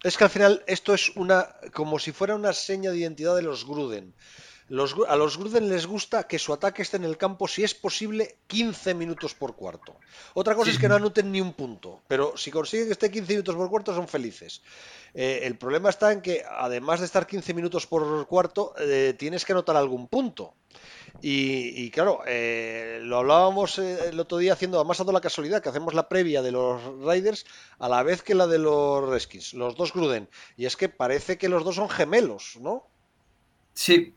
Es 0.04 0.18
que 0.18 0.24
al 0.24 0.30
final 0.30 0.64
esto 0.66 0.94
es 0.94 1.12
una 1.16 1.48
como 1.74 2.00
si 2.00 2.12
fuera 2.12 2.36
una 2.36 2.54
seña 2.54 2.92
de 2.92 2.98
identidad 2.98 3.36
de 3.36 3.44
los 3.44 3.66
Gruden. 3.68 4.14
a 5.08 5.16
los 5.16 5.38
Gruden 5.38 5.70
les 5.70 5.86
gusta 5.86 6.24
que 6.24 6.40
su 6.40 6.54
ataque 6.54 6.82
esté 6.82 6.98
en 6.98 7.04
el 7.04 7.18
campo, 7.18 7.48
si 7.48 7.64
es 7.64 7.76
posible, 7.76 8.38
15 8.48 8.96
minutos 8.96 9.36
por 9.36 9.56
cuarto. 9.56 9.96
Otra 10.34 10.56
cosa 10.56 10.72
es 10.72 10.80
que 10.80 10.90
no 10.90 10.96
anoten 10.96 11.32
ni 11.32 11.40
un 11.40 11.54
punto, 11.54 12.02
pero 12.08 12.36
si 12.36 12.50
consiguen 12.50 12.88
que 12.88 12.94
esté 12.94 13.12
15 13.12 13.34
minutos 13.34 13.56
por 13.56 13.70
cuarto 13.70 13.94
son 13.94 14.08
felices. 14.08 14.62
Eh, 15.14 15.42
el 15.44 15.56
problema 15.56 15.90
está 15.90 16.12
en 16.12 16.22
que, 16.22 16.44
además 16.50 17.02
de 17.02 17.06
estar 17.06 17.28
15 17.28 17.54
minutos 17.54 17.86
por 17.86 18.26
cuarto, 18.26 18.74
eh, 18.80 19.14
tienes 19.20 19.46
que 19.46 19.52
anotar 19.52 19.76
algún 19.76 20.08
punto. 20.08 20.56
Y, 21.24 21.92
claro, 21.92 22.22
eh, 22.26 23.00
lo 23.04 23.18
hablábamos 23.18 23.78
eh, 23.78 24.10
el 24.10 24.20
otro 24.20 24.40
día 24.40 24.54
haciendo, 24.54 24.80
además 24.80 24.98
dado 24.98 25.12
la 25.12 25.22
casualidad 25.22 25.62
que 25.62 25.70
hacemos 25.70 25.94
la 25.94 26.10
previa 26.10 26.42
de 26.42 26.52
los 26.52 26.82
Riders 27.06 27.46
a 27.78 27.88
la 27.88 28.02
vez 28.02 28.24
que 28.24 28.34
la 28.34 28.48
de 28.48 28.58
los 28.58 29.08
Redskins, 29.08 29.54
los 29.54 29.76
dos 29.76 29.94
Gruden. 29.94 30.28
Y 30.58 30.66
es 30.66 30.76
que 30.76 30.90
parece 30.90 31.38
que 31.38 31.48
los 31.48 31.64
dos 31.64 31.76
son 31.76 31.90
gemelos, 31.90 32.58
¿no? 32.60 32.88
Sí. 33.74 34.16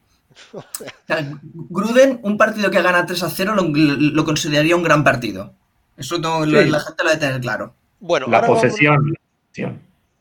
Gruden, 1.52 2.20
un 2.22 2.38
partido 2.38 2.70
que 2.70 2.80
gana 2.80 3.04
3 3.04 3.22
a 3.22 3.30
0, 3.30 3.54
lo, 3.54 4.24
consideraría 4.24 4.74
un 4.74 4.82
gran 4.82 5.04
partido. 5.04 5.52
Eso 5.96 6.18
la 6.18 6.80
gente 6.80 7.04
lo 7.04 7.10
debe 7.10 7.20
tener 7.20 7.40
claro. 7.40 7.74
Bueno, 8.00 8.26
la 8.28 8.46
posesión. 8.46 9.14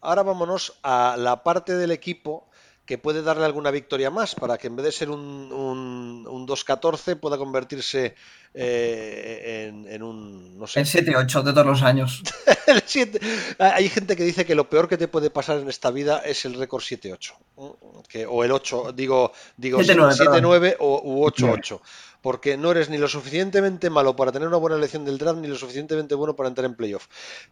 ahora 0.02 0.24
vámonos 0.24 0.78
a 0.84 1.16
la 1.18 1.44
parte 1.44 1.76
del 1.76 1.92
equipo 1.92 2.48
que 2.94 3.00
puede 3.00 3.24
darle 3.24 3.44
alguna 3.44 3.72
victoria 3.72 4.12
más 4.12 4.36
para 4.36 4.60
que 4.60 4.68
en 4.68 4.76
vez 4.76 4.86
de 4.86 4.92
ser 4.92 5.10
un, 5.10 5.52
un, 5.52 6.48
2-14 6.48 7.20
pueda 7.20 7.40
convertirse 7.40 8.14
eh, 8.54 9.72
en, 9.90 10.04
un, 10.04 10.60
no 10.60 10.68
sé. 10.68 10.82
En 10.82 10.86
7-8 10.86 11.42
de 11.42 11.54
todos 11.54 11.66
los 11.66 11.82
años. 11.82 12.22
Hay 13.60 13.90
gente 13.90 14.16
que 14.16 14.24
dice 14.24 14.46
que 14.46 14.56
lo 14.56 14.70
peor 14.70 14.88
que 14.88 14.98
te 14.98 15.08
puede 15.08 15.30
pasar 15.30 15.60
en 15.60 15.70
esta 15.70 15.92
vida 15.92 16.20
es 16.20 16.46
el 16.46 16.54
récord 16.56 16.82
7-8. 16.82 17.34
O 18.28 18.44
el 18.44 18.52
8, 18.52 18.94
digo, 18.94 19.32
digo 19.58 19.80
7-9 19.80 20.78
o 20.80 21.30
8-8 21.30 21.80
porque 22.24 22.56
no 22.56 22.72
eres 22.72 22.90
ni 22.90 22.98
lo 22.98 23.10
suficientemente 23.10 23.90
malo 23.90 24.16
para 24.16 24.32
tener 24.32 24.48
una 24.48 24.56
buena 24.56 24.78
elección 24.78 25.04
del 25.04 25.18
draft 25.18 25.40
ni 25.40 25.50
lo 25.50 25.58
suficientemente 25.58 26.16
bueno 26.16 26.38
para 26.38 26.48
entrar 26.48 26.66
en 26.66 26.74
playoff. 26.74 27.08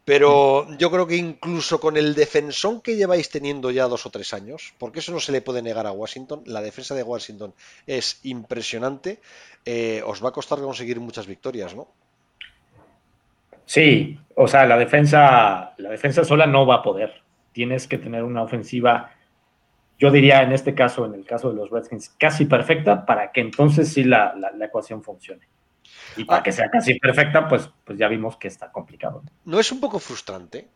Pero 0.05 0.65
yo 0.77 0.89
creo 0.89 1.05
que 1.05 1.17
incluso 1.17 1.81
con 1.81 1.97
el 1.97 2.15
defensón 2.15 2.79
que 2.79 2.95
lleváis 2.95 3.29
teniendo 3.29 3.69
ya 3.69 3.89
dos 3.89 4.05
o 4.05 4.09
tres 4.09 4.33
años, 4.33 4.73
porque 4.77 4.99
eso 4.99 5.11
no 5.11 5.19
se 5.19 5.33
le 5.33 5.41
puede 5.41 5.61
negar 5.61 5.87
a 5.87 5.91
Washington, 5.91 6.43
la 6.45 6.61
defensa 6.61 6.95
de 6.95 7.03
Washington 7.03 7.53
es 7.85 8.19
impresionante, 8.23 9.19
eh, 9.65 10.01
os 10.05 10.23
va 10.23 10.29
a 10.29 10.33
costar 10.33 10.59
conseguir 10.59 11.01
muchas 11.01 11.27
victorias, 11.27 11.75
¿no? 11.75 11.89
Sí, 13.71 14.19
o 14.35 14.49
sea, 14.49 14.65
la 14.65 14.77
defensa, 14.77 15.73
la 15.77 15.89
defensa 15.89 16.25
sola 16.25 16.45
no 16.45 16.65
va 16.65 16.75
a 16.75 16.83
poder. 16.83 17.23
Tienes 17.53 17.87
que 17.87 17.97
tener 17.97 18.23
una 18.23 18.43
ofensiva 18.43 19.11
yo 20.01 20.09
diría 20.09 20.41
en 20.41 20.51
este 20.51 20.73
caso, 20.73 21.05
en 21.05 21.13
el 21.13 21.25
caso 21.25 21.51
de 21.51 21.55
los 21.55 21.69
Redskins, 21.69 22.09
casi 22.17 22.45
perfecta 22.45 23.05
para 23.05 23.31
que 23.31 23.39
entonces 23.39 23.93
sí 23.93 24.03
la, 24.03 24.33
ecuación 24.59 25.03
funcione. 25.03 25.47
Y 26.17 26.25
para 26.25 26.41
que 26.41 26.51
sea 26.51 26.71
casi 26.71 26.95
perfecta, 26.95 27.47
pues, 27.47 27.69
pues 27.85 27.99
ya 27.99 28.07
vimos 28.07 28.35
que 28.37 28.47
está 28.47 28.71
complicado. 28.71 29.21
¿No 29.45 29.59
es 29.59 29.71
un 29.71 29.79
poco 29.79 29.99
frustrante? 29.99 30.67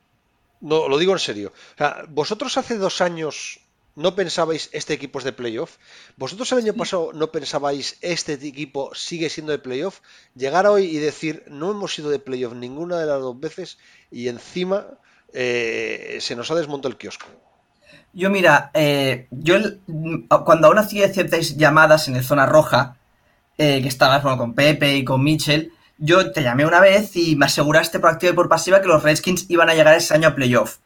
No, 0.61 0.87
lo 0.87 0.99
digo 0.99 1.11
en 1.13 1.19
serio. 1.19 1.53
vosotros 2.09 2.55
hace 2.59 2.77
dos 2.77 3.01
años 3.01 3.59
no 3.95 4.15
pensabais 4.15 4.69
este 4.73 4.93
equipo 4.93 5.19
es 5.19 5.25
de 5.25 5.33
playoff. 5.33 5.77
¿Vosotros 6.17 6.51
el 6.51 6.59
año 6.59 6.73
pasado 6.73 7.11
no 7.13 7.31
pensabais 7.31 7.97
este 8.01 8.33
equipo 8.33 8.93
sigue 8.93 9.29
siendo 9.29 9.51
de 9.51 9.59
playoff? 9.59 10.01
Llegar 10.35 10.67
hoy 10.67 10.85
y 10.85 10.97
decir 10.97 11.43
no 11.47 11.71
hemos 11.71 11.93
sido 11.93 12.09
de 12.09 12.19
playoff 12.19 12.53
ninguna 12.53 12.99
de 12.99 13.05
las 13.05 13.21
dos 13.21 13.39
veces 13.39 13.77
y 14.11 14.27
encima 14.27 14.85
eh, 15.33 16.17
se 16.21 16.35
nos 16.35 16.51
ha 16.51 16.55
desmontado 16.55 16.91
el 16.91 16.97
kiosco. 16.97 17.27
Yo, 18.13 18.29
mira, 18.29 18.71
eh, 18.73 19.27
yo 19.31 19.55
cuando 20.45 20.67
aún 20.67 20.77
hacía 20.77 21.13
ciertas 21.13 21.57
llamadas 21.57 22.07
en 22.07 22.15
el 22.15 22.23
zona 22.23 22.45
roja, 22.45 22.97
eh, 23.57 23.81
que 23.81 23.87
estabas 23.87 24.21
con 24.37 24.53
Pepe 24.53 24.95
y 24.95 25.03
con 25.03 25.23
Mitchell, 25.23 25.73
yo 25.97 26.31
te 26.31 26.43
llamé 26.43 26.65
una 26.65 26.79
vez 26.79 27.15
y 27.15 27.35
me 27.35 27.45
aseguraste 27.45 27.99
por 27.99 28.09
activa 28.09 28.31
y 28.31 28.35
por 28.35 28.49
pasiva 28.49 28.81
que 28.81 28.87
los 28.87 29.03
Redskins 29.03 29.49
iban 29.49 29.69
a 29.69 29.75
llegar 29.75 29.95
ese 29.95 30.13
año 30.13 30.29
a 30.29 30.35
playoff. 30.35 30.77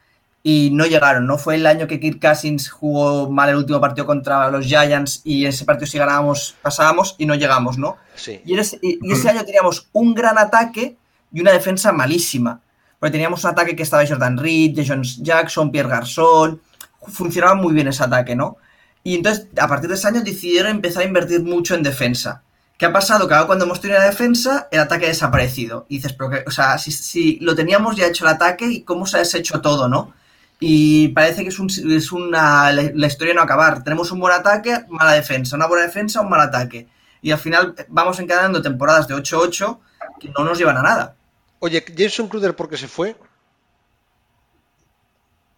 Y 0.41 0.69
no 0.71 0.85
llegaron, 0.85 1.27
¿no? 1.27 1.37
Fue 1.37 1.55
el 1.55 1.65
año 1.65 1.85
que 1.87 1.99
Kirk 1.99 2.21
Cousins 2.21 2.69
jugó 2.69 3.29
mal 3.29 3.49
el 3.49 3.57
último 3.57 3.81
partido 3.81 4.05
contra 4.05 4.49
los 4.49 4.65
Giants 4.65 5.21
y 5.25 5.45
ese 5.45 5.65
partido 5.65 5.87
si 5.87 5.97
ganábamos, 5.97 6.55
pasábamos 6.61 7.15
y 7.17 7.25
no 7.25 7.35
llegamos, 7.35 7.77
¿no? 7.77 7.97
Sí. 8.15 8.41
Y, 8.45 8.57
ese, 8.57 8.79
y 8.81 9.11
ese 9.11 9.29
año 9.29 9.43
teníamos 9.43 9.89
un 9.91 10.13
gran 10.13 10.37
ataque 10.37 10.97
y 11.31 11.41
una 11.41 11.51
defensa 11.51 11.91
malísima. 11.91 12.61
Porque 12.99 13.11
teníamos 13.11 13.43
un 13.43 13.51
ataque 13.51 13.75
que 13.75 13.83
estaba 13.83 14.05
Jordan 14.05 14.37
Reed, 14.37 14.73
Jason 14.75 15.03
Jackson, 15.03 15.71
Pierre 15.71 15.89
Garçon, 15.89 16.61
funcionaba 17.07 17.55
muy 17.55 17.73
bien 17.73 17.87
ese 17.87 18.03
ataque, 18.03 18.35
¿no? 18.35 18.57
Y 19.03 19.15
entonces, 19.15 19.47
a 19.57 19.67
partir 19.67 19.89
de 19.89 19.95
ese 19.95 20.07
año 20.07 20.21
decidieron 20.21 20.71
empezar 20.71 21.03
a 21.03 21.05
invertir 21.05 21.41
mucho 21.41 21.75
en 21.75 21.83
defensa. 21.83 22.43
¿Qué 22.77 22.85
ha 22.85 22.93
pasado? 22.93 23.27
Que 23.27 23.33
ahora 23.33 23.47
cuando 23.47 23.65
hemos 23.65 23.81
tenido 23.81 23.99
la 23.99 24.05
defensa, 24.05 24.67
el 24.71 24.79
ataque 24.79 25.05
ha 25.05 25.09
desaparecido. 25.09 25.85
Y 25.89 25.97
dices, 25.97 26.13
pero 26.13 26.29
que, 26.29 26.43
o 26.45 26.51
sea, 26.51 26.77
si, 26.77 27.37
lo 27.39 27.55
teníamos 27.55 27.95
ya 27.95 28.07
hecho 28.07 28.25
el 28.25 28.31
ataque, 28.31 28.65
¿y 28.65 28.81
cómo 28.81 29.05
se 29.05 29.17
ha 29.17 29.19
deshecho 29.19 29.61
todo, 29.61 29.87
no? 29.87 30.13
Y 30.59 31.09
parece 31.09 31.43
que 31.43 31.49
es, 31.49 31.77
es 31.77 32.11
una. 32.11 32.71
La, 32.71 33.07
historia 33.07 33.33
no 33.33 33.41
acabar. 33.41 33.83
Tenemos 33.83 34.11
un 34.11 34.19
buen 34.19 34.33
ataque, 34.33 34.77
mala 34.89 35.13
defensa. 35.13 35.55
Una 35.55 35.67
buena 35.67 35.85
defensa, 35.85 36.21
un 36.21 36.29
mal 36.29 36.41
ataque. 36.41 36.87
Y 37.21 37.31
al 37.31 37.39
final 37.39 37.75
vamos 37.87 38.19
encadenando 38.19 38.61
temporadas 38.61 39.07
de 39.07 39.15
8-8 39.15 39.79
que 40.19 40.29
no 40.37 40.43
nos 40.43 40.57
llevan 40.57 40.77
a 40.77 40.81
nada. 40.81 41.15
Oye, 41.59 41.83
Jason 41.97 42.27
Cruder, 42.27 42.55
¿por 42.55 42.69
qué 42.69 42.77
se 42.77 42.87
fue? 42.87 43.15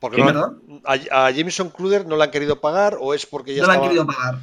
Porque 0.02 0.24
a, 1.12 1.30
Jameson 1.30 1.70
Kruder 1.70 2.08
no 2.08 2.18
le 2.18 2.24
han 2.24 2.32
querido 2.32 2.60
pagar 2.60 2.98
o 3.00 3.14
es 3.14 3.28
porque 3.28 3.54
ya 3.54 3.62
no 3.62 3.68
le 3.68 3.74
han 3.76 3.84
querido 3.84 4.08
pagar. 4.08 4.40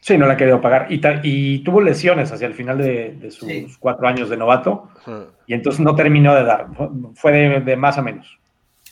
Sí, 0.00 0.16
no 0.16 0.24
le 0.24 0.32
han 0.32 0.38
querido 0.38 0.62
pagar. 0.62 0.86
Y, 0.90 1.00
y 1.22 1.58
tuvo 1.58 1.82
lesiones 1.82 2.32
hacia 2.32 2.46
el 2.46 2.54
final 2.54 2.78
de, 2.78 3.30
sus 3.30 3.76
cuatro 3.78 4.08
años 4.08 4.30
de 4.30 4.38
novato. 4.38 4.88
Y 5.46 5.52
entonces 5.52 5.80
no 5.80 5.94
terminó 5.94 6.34
de 6.34 6.44
dar. 6.44 6.68
Fue 7.14 7.32
de, 7.32 7.76
más 7.76 7.98
a 7.98 8.02
menos. 8.02 8.38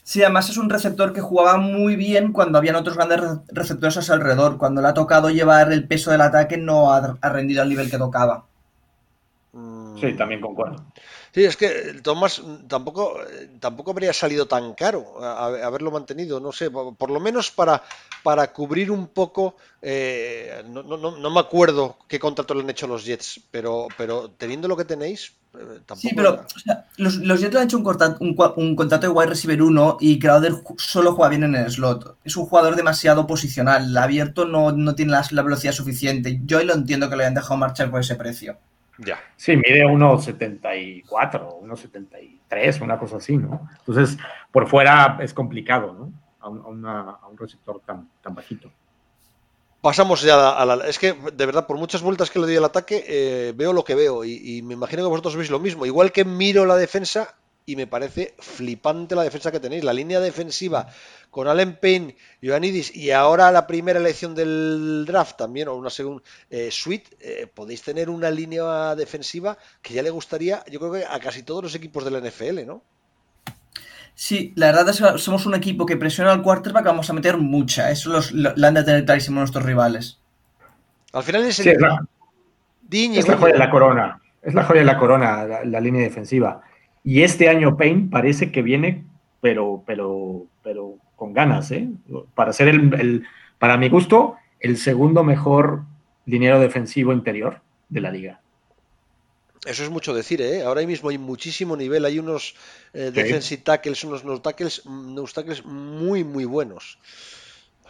Sí, 0.05 0.23
además 0.23 0.51
es 0.51 0.57
un 0.57 0.69
receptor 0.69 1.13
que 1.13 1.21
jugaba 1.21 1.59
muy 1.59 1.95
bien 1.95 2.33
cuando 2.33 2.59
habían 2.59 2.75
otros 2.75 2.97
grandes 2.97 3.21
receptores 3.49 3.97
a 3.97 4.03
su 4.03 4.13
alrededor. 4.13 4.59
Cuando 4.59 4.83
le 4.83 4.89
ha 4.89 4.95
tocado 4.95 5.31
llevar 5.31 5.73
el 5.73 5.87
peso 5.87 6.11
del 6.11 6.23
ataque 6.23 6.57
no 6.57 6.93
ha, 6.93 7.17
rendido 7.23 7.63
al 7.63 7.69
nivel 7.69 7.91
que 7.91 7.99
tocaba. 7.99 8.45
Sí, 10.01 10.13
también 10.15 10.41
concuerdo. 10.41 10.85
Sí, 11.35 11.45
es 11.45 11.57
que 11.57 11.99
Tomás 12.03 12.43
tampoco, 12.69 13.19
tampoco 13.59 13.93
habría 13.93 14.13
salido 14.13 14.47
tan 14.47 14.75
caro 14.75 15.25
haberlo 15.25 15.91
mantenido, 15.91 16.41
no 16.41 16.53
sé, 16.53 16.71
por 16.71 17.11
lo 17.11 17.21
menos 17.21 17.51
para, 17.51 17.83
para 18.23 18.53
cubrir 18.53 18.91
un 18.91 19.07
poco, 19.07 19.57
eh, 19.81 20.63
no, 20.69 20.83
no, 20.83 20.99
no, 20.99 21.31
me 21.31 21.41
acuerdo 21.41 21.97
qué 22.07 22.19
contrato 22.19 22.53
le 22.53 22.63
han 22.63 22.69
hecho 22.69 22.87
los 22.87 23.07
Jets, 23.07 23.41
pero, 23.51 23.89
pero 23.97 24.29
teniendo 24.37 24.69
lo 24.69 24.77
que 24.77 24.85
tenéis, 24.85 25.33
eh, 25.55 25.81
tampoco... 25.87 26.01
Sí, 26.01 26.11
pero 26.15 26.45
los, 26.99 27.15
los, 27.15 27.41
Jets 27.41 27.55
le 27.55 27.61
han 27.61 27.67
hecho 27.67 27.79
un, 27.79 28.37
un, 28.57 28.77
contrato 28.77 29.07
de 29.07 29.13
wide 29.15 29.31
receiver 29.31 29.63
1 29.63 29.97
y 30.01 30.19
Crowder 30.19 30.53
solo 30.77 31.15
juega 31.15 31.31
bien 31.31 31.45
en 31.45 31.55
el 31.55 31.71
slot. 31.71 32.19
Es 32.25 32.37
un 32.37 32.45
jugador 32.45 32.77
demasiado 32.77 33.27
posicional, 33.27 33.97
abierto 33.97 34.45
no, 34.45 34.73
no 34.73 34.95
tiene 34.95 35.13
la, 35.13 35.27
la 35.31 35.43
velocidad 35.43 35.73
suficiente. 35.73 36.43
Yo 36.45 36.63
lo 36.63 36.75
entiendo 36.75 37.09
que 37.09 37.17
lo 37.17 37.23
hayan 37.23 37.35
dejado 37.35 37.57
marchar 37.57 37.91
por 37.91 38.01
ese 38.01 38.17
precio. 38.17 38.59
Ya. 39.05 39.19
Sí, 39.37 39.57
mide 39.57 39.85
1,74, 39.85 41.05
1,73, 41.63 42.83
una 42.83 42.99
cosa 42.99 43.17
así, 43.17 43.37
¿no? 43.37 43.69
Entonces, 43.79 44.19
por 44.51 44.69
fuera 44.69 45.19
es 45.21 45.35
complicado, 45.35 45.93
¿no? 45.93 46.13
A 46.41 46.49
un, 46.49 47.39
receptor 47.39 47.81
tan, 47.87 48.09
tan 48.21 48.35
bajito. 48.35 48.71
Pasamos 49.81 50.23
ya 50.23 50.51
a 50.51 50.65
la, 50.65 50.87
Es 50.87 50.99
que, 50.99 51.13
de 51.13 51.47
verdad, 51.47 51.67
por 51.67 51.77
muchas 51.77 52.03
vueltas 52.03 52.31
que 52.31 52.41
le 52.41 52.47
doy 52.47 52.57
al 52.57 52.65
ataque, 52.65 53.05
eh, 53.07 53.53
veo 53.55 53.73
lo 53.73 53.85
que 53.85 53.95
veo 53.95 54.25
y, 54.25 54.41
y, 54.43 54.63
me 54.63 54.75
imagino 54.75 55.03
que 55.03 55.09
vosotros 55.09 55.37
veis 55.37 55.51
lo 55.51 55.61
mismo. 55.61 55.87
Igual 55.87 56.11
que 56.11 56.25
miro 56.25 56.67
la 56.67 56.77
defensa 56.77 57.37
y 57.67 57.77
me 57.77 57.87
parece 57.87 58.35
flipante 58.39 59.15
la 59.15 59.23
defensa 59.23 59.53
que 59.53 59.61
tenéis. 59.61 59.85
La 59.85 59.93
línea 59.93 60.21
defensiva 60.21 60.89
con 61.31 61.49
Allen 61.49 61.79
Payne, 61.81 62.17
Ioannidis 62.43 62.95
y 62.95 63.11
ahora 63.11 63.51
la 63.51 63.67
primera 63.67 63.99
elección 63.99 64.35
del 64.35 65.05
draft 65.07 65.39
también, 65.39 65.69
o 65.69 65.75
una 65.75 65.91
segunda 65.91 66.23
eh, 66.51 66.69
suite, 66.71 67.17
eh, 67.21 67.47
podéis 67.53 67.83
tener 67.83 68.11
una 68.11 68.31
línea 68.31 68.95
defensiva 68.95 69.57
que 69.81 69.95
ya 69.95 70.03
le 70.03 70.11
gustaría, 70.11 70.63
yo 70.71 70.79
creo 70.79 70.93
que 70.93 71.05
a 71.07 71.19
casi 71.21 71.43
todos 71.43 71.63
los 71.63 71.75
equipos 71.75 72.05
de 72.05 72.11
la 72.11 72.21
NFL, 72.21 72.67
¿no? 72.67 72.83
Sí, 74.15 74.53
la 74.57 74.67
verdad 74.67 74.91
es 74.91 75.01
que 75.01 75.19
somos 75.19 75.47
un 75.47 75.55
equipo 75.55 75.87
que 75.87 75.97
presiona 75.97 76.33
al 76.33 76.43
quarterback, 76.43 76.85
vamos 76.85 77.09
a 77.09 77.13
meter 77.15 77.39
mucha. 77.39 77.91
Eso 77.91 78.11
los, 78.11 78.33
lo, 78.33 78.51
han 78.67 78.75
de 78.75 78.85
tener 78.85 79.05
clarísimo 79.05 79.41
nuestros 79.41 79.65
rivales. 79.65 80.19
Al 81.13 81.23
final 81.23 81.45
es, 81.45 81.59
el... 81.61 81.69
es, 81.69 81.81
la, 81.81 82.07
es 82.91 83.29
la 83.29 83.37
joya 83.39 83.53
de 83.55 83.59
la 83.59 83.71
corona. 83.71 84.21
Es 84.43 84.55
la 84.55 84.65
joya 84.65 84.81
de 84.81 84.87
la 84.87 84.99
corona, 84.99 85.45
la, 85.45 85.65
la, 85.65 85.81
línea 85.81 86.03
defensiva. 86.03 86.63
Y 87.05 87.23
este 87.23 87.49
año 87.49 87.77
Payne 87.77 88.09
parece 88.11 88.53
que 88.53 88.63
viene, 88.63 89.05
pero, 89.41 89.83
pero, 89.87 90.47
pero 90.63 90.97
con 91.17 91.33
ganas, 91.33 91.71
¿eh? 91.71 91.89
Para 92.35 92.53
ser 92.53 92.69
el, 92.69 93.25
para 93.59 93.77
mi 93.77 93.89
gusto, 93.89 94.37
el 94.61 94.77
segundo 94.77 95.25
mejor 95.25 95.83
dinero 96.27 96.61
defensivo 96.61 97.13
interior 97.13 97.61
de 97.89 98.01
la 98.01 98.11
liga. 98.11 98.41
Eso 99.65 99.85
es 99.85 99.91
mucho 99.91 100.13
decir, 100.15 100.43
¿eh? 100.43 100.63
Ahora 100.63 100.85
mismo 100.85 101.11
hay 101.11 101.19
muchísimo 101.19 101.77
nivel, 101.77 102.05
hay 102.05 102.19
unos 102.19 102.57
eh, 102.93 103.13
defensive 103.13 103.63
tackles, 103.63 104.03
unos 104.03 104.25
no 104.25 104.41
tackles, 104.41 104.83
tackles 105.33 105.65
muy, 105.65 106.25
muy 106.25 106.45
buenos. 106.45 106.99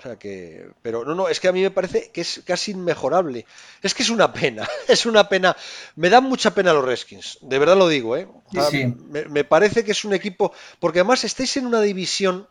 O 0.02 0.08
sea 0.08 0.18
que, 0.18 0.68
pero 0.82 1.04
no, 1.04 1.14
no, 1.14 1.28
es 1.28 1.38
que 1.38 1.46
a 1.46 1.52
mí 1.52 1.62
me 1.62 1.70
parece 1.70 2.10
que 2.10 2.22
es 2.22 2.42
casi 2.44 2.72
inmejorable. 2.72 3.46
Es 3.82 3.94
que 3.94 4.02
es 4.02 4.10
una 4.10 4.32
pena, 4.32 4.68
es 4.88 5.06
una 5.06 5.28
pena. 5.28 5.56
Me 5.94 6.10
dan 6.10 6.24
mucha 6.24 6.52
pena 6.52 6.72
los 6.72 6.84
Redskins, 6.84 7.38
de 7.40 7.58
verdad 7.58 7.76
lo 7.76 7.86
digo, 7.86 8.16
¿eh? 8.16 8.26
Me, 8.50 9.26
me, 9.26 9.44
parece 9.44 9.84
que 9.84 9.92
es 9.92 10.04
un 10.04 10.12
equipo, 10.12 10.52
porque 10.80 10.98
además 10.98 11.22
estáis 11.22 11.56
en 11.56 11.66
una 11.66 11.80
división 11.80 12.48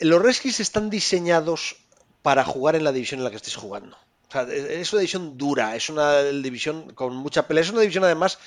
los 0.00 0.22
Redskins 0.22 0.60
están 0.60 0.90
diseñados 0.90 1.76
para 2.22 2.44
jugar 2.44 2.76
en 2.76 2.84
la 2.84 2.92
división 2.92 3.20
en 3.20 3.24
la 3.24 3.30
que 3.30 3.36
estéis 3.36 3.56
jugando. 3.56 3.96
es 4.50 4.92
una 4.92 5.00
división 5.00 5.38
dura, 5.38 5.74
es 5.74 5.88
una 5.88 6.22
división 6.22 6.92
con 6.92 7.16
mucha 7.16 7.46
pelea, 7.46 7.62
es 7.62 7.70
una 7.70 7.80
división 7.80 8.04
además 8.04 8.38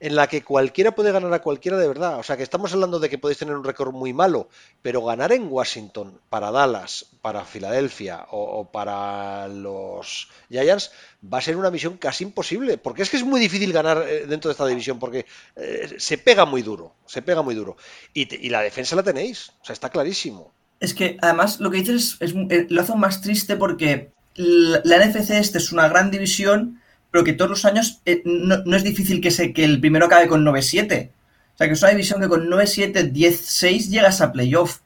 en 0.00 0.16
la 0.16 0.26
que 0.26 0.42
cualquiera 0.42 0.94
puede 0.94 1.12
ganar 1.12 1.32
a 1.32 1.42
cualquiera 1.42 1.78
de 1.78 1.86
verdad. 1.86 2.18
O 2.18 2.22
sea, 2.22 2.36
que 2.36 2.42
estamos 2.42 2.72
hablando 2.72 2.98
de 2.98 3.10
que 3.10 3.18
podéis 3.18 3.38
tener 3.38 3.54
un 3.54 3.64
récord 3.64 3.92
muy 3.92 4.12
malo, 4.12 4.48
pero 4.82 5.04
ganar 5.04 5.32
en 5.32 5.46
Washington, 5.50 6.18
para 6.30 6.50
Dallas, 6.50 7.06
para 7.20 7.44
Filadelfia 7.44 8.26
o, 8.30 8.70
para 8.70 9.46
los 9.48 10.28
Giants 10.48 10.90
va 11.22 11.38
a 11.38 11.42
ser 11.42 11.56
una 11.56 11.70
misión 11.70 11.98
casi 11.98 12.24
imposible, 12.24 12.78
porque 12.78 13.02
es 13.02 13.10
que 13.10 13.18
es 13.18 13.24
muy 13.24 13.40
difícil 13.40 13.72
ganar 13.72 14.04
eh, 14.08 14.26
dentro 14.26 14.48
de 14.48 14.52
esta 14.52 14.66
división, 14.66 14.98
porque 14.98 15.26
eh, 15.56 15.94
se 15.98 16.16
pega 16.16 16.46
muy 16.46 16.62
duro, 16.62 16.94
se 17.06 17.20
pega 17.20 17.42
muy 17.42 17.54
duro. 17.54 17.76
Y, 18.14 18.48
la 18.48 18.62
defensa 18.62 18.96
la 18.96 19.02
tenéis, 19.02 19.50
o 19.60 19.64
sea, 19.64 19.74
está 19.74 19.90
clarísimo. 19.90 20.52
Es 20.80 20.94
que 20.94 21.18
además 21.20 21.60
lo 21.60 21.70
que 21.70 21.78
dices 21.78 22.16
es, 22.20 22.34
eh, 22.48 22.66
lo 22.70 22.80
hace 22.80 22.96
más 22.96 23.20
triste 23.20 23.56
porque 23.56 24.12
la, 24.34 25.06
NFC 25.06 25.30
este 25.30 25.58
es 25.58 25.72
una 25.72 25.88
gran 25.88 26.10
división, 26.10 26.79
pero 27.10 27.24
que 27.24 27.32
todos 27.32 27.50
los 27.50 27.64
años 27.64 28.00
eh, 28.04 28.22
no, 28.24 28.76
es 28.76 28.84
difícil 28.84 29.20
que, 29.20 29.30
se, 29.30 29.52
que 29.52 29.64
el 29.64 29.80
primero 29.80 30.06
acabe 30.06 30.28
con 30.28 30.44
9-7. 30.44 31.10
O 31.54 31.56
sea, 31.56 31.66
que 31.66 31.72
es 31.72 31.82
una 31.82 31.90
división 31.90 32.20
que 32.20 32.28
con 32.28 32.46
9-7, 32.48 33.12
10-6 33.12 33.88
llegas 33.88 34.20
a 34.20 34.32
playoff. 34.32 34.80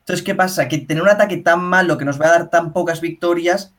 Entonces, 0.00 0.24
¿qué 0.24 0.34
pasa? 0.34 0.68
Que 0.68 0.78
tener 0.78 1.02
un 1.02 1.08
ataque 1.08 1.38
tan 1.38 1.60
malo 1.60 1.96
que 1.96 2.04
nos 2.04 2.20
va 2.20 2.26
a 2.26 2.32
dar 2.32 2.50
tan 2.50 2.72
pocas 2.72 3.00
victorias 3.00 3.72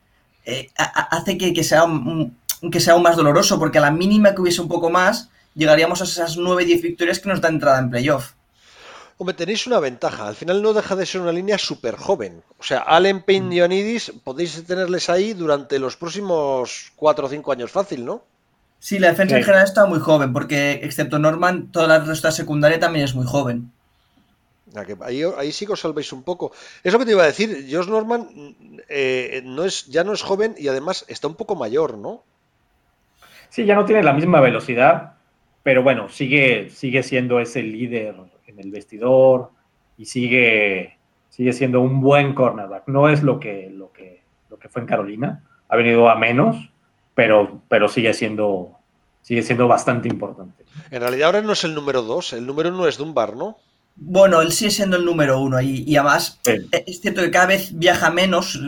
eh, 0.45 0.70
hace 0.76 1.38
que, 1.38 1.54
que, 1.54 1.64
sea, 1.64 1.86
que 2.72 2.80
sea 2.80 2.93
aún 2.93 3.04
más 3.04 3.16
doloroso, 3.16 3.60
porque 3.60 3.78
a 3.78 3.82
la 3.82 3.91
mínima 3.91 4.34
que 4.34 4.41
hubiese 4.41 4.62
un 4.62 4.68
poco 4.68 4.89
más, 4.89 5.30
llegaríamos 5.54 6.01
a 6.01 6.06
esas 6.06 6.38
9-10 6.38 6.82
victorias 6.82 7.20
que 7.20 7.30
nos 7.30 7.41
da 7.41 7.49
entrada 7.49 7.80
en 7.80 7.89
playoff. 7.89 8.34
Hombre, 9.24 9.36
tenéis 9.36 9.67
una 9.67 9.80
ventaja. 9.80 10.28
Al 10.28 10.36
final 10.36 10.61
no 10.61 10.74
deja 10.74 10.97
de 10.97 11.05
ser 11.05 11.21
una 11.21 11.32
línea 11.32 11.57
súper 11.57 11.95
joven. 11.95 12.43
O 12.59 12.63
sea, 12.63 12.80
Allen 12.80 13.21
Payne 13.21 13.55
y 13.55 13.59
Ionidis 13.59 14.11
podéis 14.21 14.61
tenerles 14.67 15.09
ahí 15.09 15.32
durante 15.32 15.80
los 15.80 15.95
próximos 15.95 16.91
4 16.97 17.26
o 17.26 17.30
5 17.30 17.51
años 17.53 17.71
fácil, 17.71 18.03
¿no? 18.03 18.26
Sí, 18.80 18.99
la 18.99 19.07
defensa 19.07 19.38
en 19.38 19.43
general 19.45 19.63
está 19.63 19.86
muy 19.86 19.99
joven, 19.99 20.34
porque 20.34 20.82
excepto 20.84 21.19
Norman, 21.19 21.71
toda 21.71 21.88
la 21.88 21.99
resta 21.99 22.32
secundaria 22.32 22.82
también 22.82 23.05
es 23.05 23.15
muy 23.15 23.26
joven. 23.26 23.71
Ahí, 24.99 25.24
ahí 25.38 25.53
sí 25.53 25.65
que 25.65 25.71
os 25.71 25.80
salvéis 25.80 26.11
un 26.11 26.24
poco. 26.24 26.51
Es 26.84 26.91
lo 26.91 26.99
que 26.99 27.05
te 27.05 27.11
iba 27.11 27.24
a 27.24 27.28
decir. 27.28 27.65
Josh 27.71 27.88
Norman 27.88 28.28
eh, 28.89 29.41
no 29.45 29.63
es, 29.63 29.86
ya 29.86 30.03
no 30.03 30.11
es 30.11 30.21
joven 30.21 30.53
y 30.57 30.67
además 30.67 31.05
está 31.07 31.30
un 31.30 31.36
poco 31.36 31.55
mayor, 31.55 31.97
¿no? 31.97 32.26
Sí, 33.47 33.63
ya 33.63 33.76
no 33.76 33.86
tiene 33.86 34.03
la 34.03 34.11
misma 34.11 34.41
velocidad, 34.41 35.13
pero 35.63 35.82
bueno, 35.82 36.09
sigue, 36.09 36.69
sigue 36.71 37.03
siendo 37.03 37.39
ese 37.39 37.63
líder 37.63 38.15
en 38.54 38.60
el 38.60 38.72
vestidor 38.72 39.51
y 39.97 40.06
sigue, 40.06 40.97
sigue 41.30 41.54
siendo 41.54 41.82
un 41.82 42.01
buen 42.01 42.34
cornerback. 42.34 42.88
No 42.88 43.10
es 43.10 43.24
lo 43.24 43.39
que, 43.39 43.70
lo 43.70 43.91
que, 43.91 44.24
lo 44.49 44.58
que 44.58 44.70
fue 44.70 44.82
en 44.82 44.88
Carolina, 44.88 45.43
ha 45.68 45.76
venido 45.76 46.10
a 46.10 46.16
menos, 46.16 46.72
pero, 47.16 47.62
pero 47.68 47.88
sigue 47.88 48.14
siendo 48.14 48.78
sigue 49.24 49.41
siendo 49.41 49.68
bastante 49.68 50.08
importante. 50.08 50.66
En 50.91 51.01
realidad 51.01 51.28
ahora 51.28 51.41
no 51.41 51.54
es 51.54 51.64
el 51.64 51.74
número 51.74 52.04
2, 52.04 52.34
el 52.34 52.45
número 52.45 52.70
1 52.70 52.88
es 52.88 52.97
Dunbar, 52.97 53.36
¿no? 53.36 53.58
Bueno, 53.95 54.41
él 54.41 54.51
sigue 54.51 54.72
siendo 54.72 54.97
el 54.97 55.06
número 55.06 55.39
uno 55.39 55.62
y, 55.62 55.84
y 55.88 55.95
además 55.95 56.39
es 56.72 56.99
cierto 56.99 57.22
que 57.22 57.32
cada 57.32 57.45
vez 57.45 57.78
viaja 57.78 58.10
menos 58.10 58.60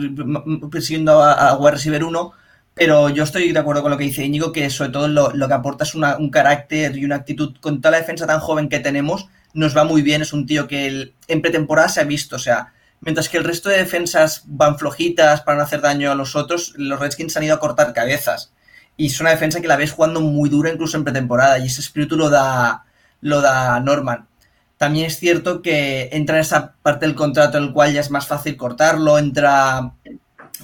persiguiendo 0.70 1.20
a, 1.20 1.50
a 1.50 1.70
Receiver 1.70 2.04
1, 2.04 2.32
pero 2.74 3.10
yo 3.10 3.24
estoy 3.24 3.52
de 3.52 3.58
acuerdo 3.58 3.82
con 3.82 3.90
lo 3.90 3.98
que 3.98 4.04
dice 4.04 4.24
Íñigo, 4.24 4.52
que 4.52 4.70
sobre 4.70 4.90
todo 4.90 5.08
lo, 5.08 5.32
lo 5.32 5.48
que 5.48 5.54
aporta 5.54 5.84
es 5.84 5.94
una, 5.94 6.16
un 6.16 6.30
carácter 6.30 6.96
y 6.96 7.04
una 7.04 7.16
actitud 7.16 7.56
con 7.60 7.80
toda 7.80 7.92
la 7.92 7.98
defensa 7.98 8.26
tan 8.26 8.38
joven 8.38 8.68
que 8.68 8.78
tenemos, 8.78 9.28
nos 9.56 9.76
va 9.76 9.84
muy 9.84 10.02
bien, 10.02 10.20
es 10.20 10.34
un 10.34 10.46
tío 10.46 10.68
que 10.68 11.14
en 11.28 11.42
pretemporada 11.42 11.88
se 11.88 12.00
ha 12.00 12.04
visto, 12.04 12.36
o 12.36 12.38
sea, 12.38 12.74
mientras 13.00 13.28
que 13.28 13.38
el 13.38 13.44
resto 13.44 13.70
de 13.70 13.78
defensas 13.78 14.42
van 14.46 14.78
flojitas 14.78 15.40
para 15.40 15.56
no 15.56 15.64
hacer 15.64 15.80
daño 15.80 16.12
a 16.12 16.14
los 16.14 16.36
otros, 16.36 16.74
los 16.76 17.00
Redskins 17.00 17.36
han 17.36 17.44
ido 17.44 17.54
a 17.54 17.60
cortar 17.60 17.94
cabezas. 17.94 18.52
Y 18.98 19.06
es 19.06 19.20
una 19.20 19.30
defensa 19.30 19.60
que 19.60 19.68
la 19.68 19.76
ves 19.76 19.92
jugando 19.92 20.20
muy 20.20 20.50
dura 20.50 20.70
incluso 20.70 20.98
en 20.98 21.04
pretemporada, 21.04 21.58
y 21.58 21.66
ese 21.66 21.80
espíritu 21.80 22.16
lo 22.16 22.28
da, 22.28 22.84
lo 23.22 23.40
da 23.40 23.80
Norman. 23.80 24.28
También 24.76 25.06
es 25.06 25.18
cierto 25.18 25.62
que 25.62 26.10
entra 26.12 26.36
en 26.36 26.42
esa 26.42 26.74
parte 26.82 27.06
del 27.06 27.14
contrato 27.14 27.56
en 27.56 27.64
el 27.64 27.72
cual 27.72 27.94
ya 27.94 28.00
es 28.00 28.10
más 28.10 28.26
fácil 28.26 28.58
cortarlo, 28.58 29.18
entra, 29.18 29.94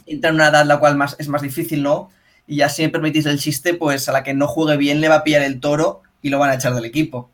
entra 0.04 0.28
en 0.28 0.34
una 0.34 0.48
edad 0.48 0.66
la 0.66 0.78
cual 0.78 0.96
más, 0.96 1.16
es 1.18 1.28
más 1.28 1.40
difícil, 1.40 1.82
¿no? 1.82 2.10
Y 2.46 2.56
ya 2.56 2.68
si 2.68 2.82
me 2.82 2.90
permitís 2.90 3.24
el 3.24 3.38
chiste, 3.38 3.72
pues 3.72 4.10
a 4.10 4.12
la 4.12 4.22
que 4.22 4.34
no 4.34 4.48
juegue 4.48 4.76
bien 4.76 5.00
le 5.00 5.08
va 5.08 5.16
a 5.16 5.24
pillar 5.24 5.40
el 5.40 5.60
toro 5.60 6.02
y 6.20 6.28
lo 6.28 6.38
van 6.38 6.50
a 6.50 6.54
echar 6.54 6.74
del 6.74 6.84
equipo. 6.84 7.30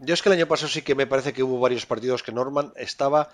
Yo 0.00 0.14
es 0.14 0.22
que 0.22 0.28
el 0.28 0.34
año 0.34 0.46
pasado 0.46 0.68
sí 0.68 0.82
que 0.82 0.94
me 0.94 1.06
parece 1.06 1.32
que 1.32 1.42
hubo 1.42 1.60
varios 1.60 1.86
partidos 1.86 2.22
que 2.22 2.32
Norman 2.32 2.72
estaba, 2.76 3.30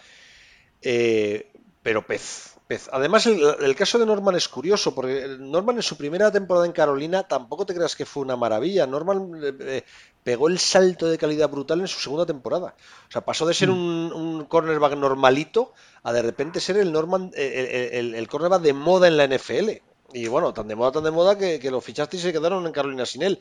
eh, 0.80 1.50
pero 1.82 2.06
pez, 2.06 2.56
pez. 2.68 2.88
Además, 2.92 3.26
el, 3.26 3.74
caso 3.74 3.98
de 3.98 4.06
Norman 4.06 4.36
es 4.36 4.48
curioso, 4.48 4.94
porque 4.94 5.26
Norman 5.38 5.76
en 5.76 5.82
su 5.82 5.96
primera 5.96 6.30
temporada 6.30 6.66
en 6.66 6.72
Carolina 6.72 7.24
tampoco 7.24 7.66
te 7.66 7.74
creas 7.74 7.96
que 7.96 8.06
fue 8.06 8.22
una 8.22 8.36
maravilla. 8.36 8.86
Norman 8.86 9.40
eh, 9.42 9.54
eh, 9.60 9.84
pegó 10.22 10.48
el 10.48 10.58
salto 10.58 11.06
de 11.08 11.18
calidad 11.18 11.50
brutal 11.50 11.80
en 11.80 11.88
su 11.88 11.98
segunda 11.98 12.26
temporada. 12.26 12.76
O 13.08 13.10
sea, 13.10 13.22
pasó 13.22 13.44
de 13.46 13.54
ser 13.54 13.70
mm. 13.70 14.12
un, 14.12 14.44
cornerback 14.44 14.96
normalito 14.96 15.72
a 16.04 16.12
de 16.12 16.22
repente 16.22 16.60
ser 16.60 16.76
el 16.76 16.92
Norman, 16.92 17.32
el, 17.34 18.28
cornerback 18.28 18.62
de 18.62 18.72
moda 18.72 19.08
en 19.08 19.16
la 19.16 19.26
NFL. 19.26 19.70
Y 20.14 20.28
bueno, 20.28 20.52
tan 20.52 20.68
de 20.68 20.76
moda, 20.76 20.92
tan 20.92 21.04
de 21.04 21.10
moda 21.10 21.38
que, 21.38 21.58
que 21.58 21.70
lo 21.70 21.80
fichaste 21.80 22.18
y 22.18 22.20
se 22.20 22.32
quedaron 22.32 22.66
en 22.66 22.72
Carolina 22.72 23.06
sin 23.06 23.22
él 23.22 23.40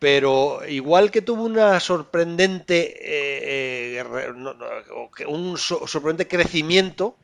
pero 0.00 0.66
igual 0.66 1.10
que 1.10 1.20
tuvo 1.20 1.44
una 1.44 1.78
sorprendente 1.78 2.96
eh, 3.02 4.00
eh, 4.00 5.26
un 5.28 5.58
sorprendente 5.58 6.26
crecimiento, 6.26 7.16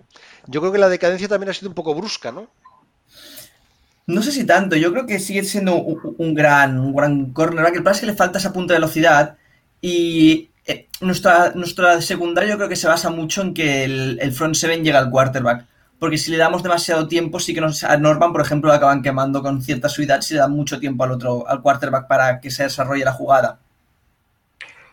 yo 0.47 0.61
creo 0.61 0.73
que 0.73 0.79
la 0.79 0.91
decadencia 0.91 1.27
también 1.27 1.51
ha 1.51 1.55
sido 1.55 1.71
un 1.71 1.75
poco 1.75 1.95
brusca, 1.95 2.31
¿no? 2.31 2.49
No 4.07 4.23
sé 4.23 4.31
si 4.31 4.45
tanto, 4.45 4.77
yo 4.77 4.93
creo 4.93 5.07
que 5.07 5.19
sigue 5.19 5.43
siendo 5.43 5.75
un, 5.75 6.35
gran, 6.35 6.79
un 6.79 6.95
gran 6.95 7.33
cornerback. 7.33 7.77
El 7.77 7.83
problema 7.83 7.91
es 7.93 8.01
que 8.01 8.07
le 8.07 8.15
falta 8.15 8.39
esa 8.39 8.53
punta 8.53 8.75
de 8.75 8.81
velocidad 8.81 9.39
y 9.81 10.51
eh, 10.67 10.87
nuestra, 11.01 11.53
nuestra 11.55 12.01
secundaria 12.03 12.57
creo 12.57 12.69
que 12.69 12.77
se 12.77 12.89
basa 12.89 13.09
mucho 13.09 13.41
en 13.41 13.55
que 13.55 13.85
el 13.85 14.33
front 14.33 14.55
seven 14.55 14.85
llega 14.85 14.99
al 14.99 15.11
quarterback 15.11 15.67
porque 15.99 16.19
si 16.19 16.31
le 16.31 16.37
damos 16.37 16.63
demasiado 16.63 17.09
tiempo, 17.09 17.41
sí 17.41 17.55
que 17.55 17.61
nos, 17.61 17.83
a 17.83 17.97
Norman, 17.97 18.33
por 18.33 18.43
ejemplo, 18.43 18.69
lo 18.69 18.77
acaban 18.77 19.03
quemando 19.03 19.43
con 19.43 19.63
cierta 19.63 19.89
suidad 19.89 20.21
si 20.21 20.35
le 20.35 20.41
dan 20.41 20.53
mucho 20.53 20.79
tiempo 20.79 21.05
al 21.05 21.13
otro, 21.13 21.49
al 21.49 21.63
quarterback 21.63 22.07
para 22.07 22.41
que 22.41 22.51
se 22.51 22.65
desarrolle 22.65 23.05
la 23.05 23.13
jugada. 23.13 23.59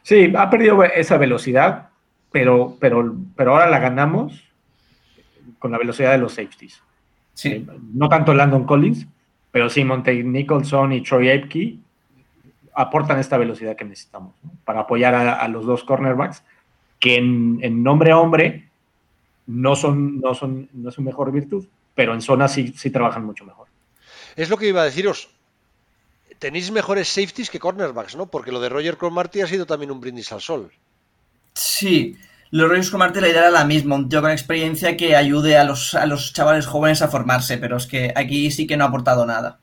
Sí, 0.02 0.34
ha 0.36 0.50
perdido 0.50 0.84
esa 0.84 1.18
velocidad, 1.18 1.90
pero, 2.32 2.76
pero, 2.80 3.16
pero 3.36 3.52
ahora 3.52 3.70
la 3.70 3.80
ganamos 3.80 4.44
con 5.60 5.72
la 5.72 5.78
velocidad 5.78 6.12
de 6.12 6.18
los 6.18 6.34
safeties. 6.34 6.82
Sí. 7.34 7.50
Eh, 7.50 7.66
no 7.94 8.08
tanto 8.10 8.34
Landon 8.34 8.66
Collins, 8.66 9.08
pero 9.52 9.70
sí 9.70 9.84
Monte 9.84 10.24
Nicholson 10.24 10.94
y 10.94 11.02
Troy 11.02 11.32
Apke 11.32 11.78
aportan 12.76 13.20
esta 13.20 13.38
velocidad 13.38 13.76
que 13.76 13.86
necesitamos 13.86 14.34
para 14.66 14.82
apoyar 14.82 15.14
a, 15.16 15.48
los 15.48 15.66
dos 15.66 15.84
cornerbacks 15.84 16.44
que 17.00 17.18
en, 17.18 17.60
en 17.62 17.84
nombre 17.84 18.12
a 18.12 18.18
hombre 18.18 18.70
no 19.48 19.76
son, 19.76 20.20
no 20.20 20.34
son, 20.34 20.70
no 20.74 20.90
es 20.90 20.96
su 20.96 21.02
mejor 21.02 21.32
virtud, 21.32 21.66
pero 21.96 22.14
en 22.14 22.22
zona 22.22 22.48
sí, 22.48 22.74
sí 22.76 22.90
trabajan 22.90 23.26
mucho 23.26 23.46
mejor. 23.46 23.68
Es 24.36 24.50
lo 24.50 24.58
que 24.58 24.68
iba 24.68 24.82
a 24.82 24.86
deciros. 24.86 25.30
Tenéis 26.40 26.72
mejores 26.72 27.08
safeties 27.08 27.50
que 27.50 27.60
cornerbacks, 27.60 28.16
¿no? 28.16 28.26
Porque 28.26 28.52
lo 28.52 28.60
de 28.60 28.70
Roger 28.70 28.98
Cromarty 28.98 29.42
ha 29.42 29.48
sido 29.48 29.66
también 29.66 29.92
un 29.92 30.02
brindis 30.02 30.32
al 30.32 30.42
sol. 30.42 30.72
Sí, 31.54 32.18
los 32.52 32.70
Roger 32.70 32.90
Cromarty 32.90 33.20
la 33.20 33.30
idea 33.30 33.42
era 33.42 33.52
la 33.52 33.66
misma, 33.66 33.96
un 33.96 34.10
tío 34.10 34.22
con 34.22 34.32
experiencia 34.32 34.98
que 34.98 35.16
ayude 35.16 35.58
a 35.58 35.64
los, 35.64 35.94
a 35.96 36.06
los 36.06 36.34
chavales 36.34 36.66
jóvenes 36.66 37.02
a 37.02 37.08
formarse, 37.08 37.58
pero 37.58 37.78
es 37.78 37.88
que 37.88 38.12
aquí 38.16 38.52
sí 38.52 38.68
que 38.68 38.76
no 38.76 38.84
ha 38.84 38.88
aportado 38.88 39.26
nada. 39.26 39.60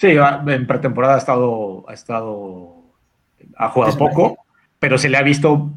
Sí, 0.00 0.14
en 0.46 0.66
pretemporada 0.66 1.16
ha 1.16 1.18
estado, 1.18 1.84
ha 1.88 1.94
estado, 1.94 2.84
ha 3.56 3.68
jugado 3.70 3.98
poco, 3.98 4.38
pero 4.78 4.96
se 4.96 5.08
le 5.08 5.16
ha 5.16 5.22
visto 5.22 5.72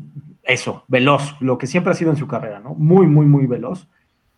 eso, 0.54 0.84
veloz, 0.88 1.36
lo 1.40 1.58
que 1.58 1.68
siempre 1.68 1.92
ha 1.92 1.96
sido 1.96 2.12
en 2.12 2.18
su 2.18 2.28
carrera, 2.28 2.60
¿no? 2.60 2.74
Muy, 2.74 3.08
muy, 3.08 3.26
muy 3.26 3.48
veloz. 3.48 3.88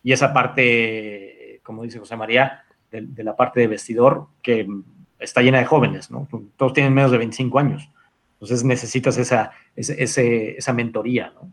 Y 0.02 0.12
esa 0.12 0.32
parte, 0.32 1.60
como 1.62 1.82
dice 1.82 1.98
José 1.98 2.16
María, 2.16 2.64
de, 2.90 3.24
la 3.24 3.36
parte 3.36 3.60
de 3.60 3.66
vestidor, 3.66 4.28
que 4.42 4.66
está 5.18 5.42
llena 5.42 5.58
de 5.58 5.64
jóvenes, 5.64 6.10
¿no? 6.10 6.28
Todos 6.56 6.72
tienen 6.72 6.94
menos 6.94 7.10
de 7.10 7.18
25 7.18 7.58
años. 7.58 7.88
Entonces 8.34 8.64
necesitas 8.64 9.16
esa, 9.18 9.52
esa 9.74 10.72
mentoría, 10.72 11.32
¿no? 11.34 11.50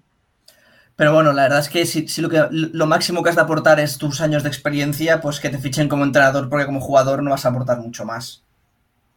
Pero 0.95 1.13
bueno, 1.13 1.33
la 1.33 1.43
verdad 1.43 1.59
es 1.59 1.69
que 1.69 1.85
si, 1.85 2.21
lo 2.21 2.29
que 2.29 2.45
lo 2.51 2.85
máximo 2.85 3.23
que 3.23 3.29
has 3.29 3.35
de 3.35 3.41
aportar 3.41 3.79
es 3.79 3.97
tus 3.97 4.21
años 4.21 4.43
de 4.43 4.49
experiencia, 4.49 5.19
pues 5.19 5.39
que 5.39 5.49
te 5.49 5.57
fichen 5.57 5.87
como 5.87 6.03
entrenador, 6.03 6.47
porque 6.47 6.65
como 6.65 6.79
jugador 6.79 7.23
no 7.23 7.31
vas 7.31 7.45
a 7.45 7.49
aportar 7.49 7.79
mucho 7.79 8.05
más. 8.05 8.43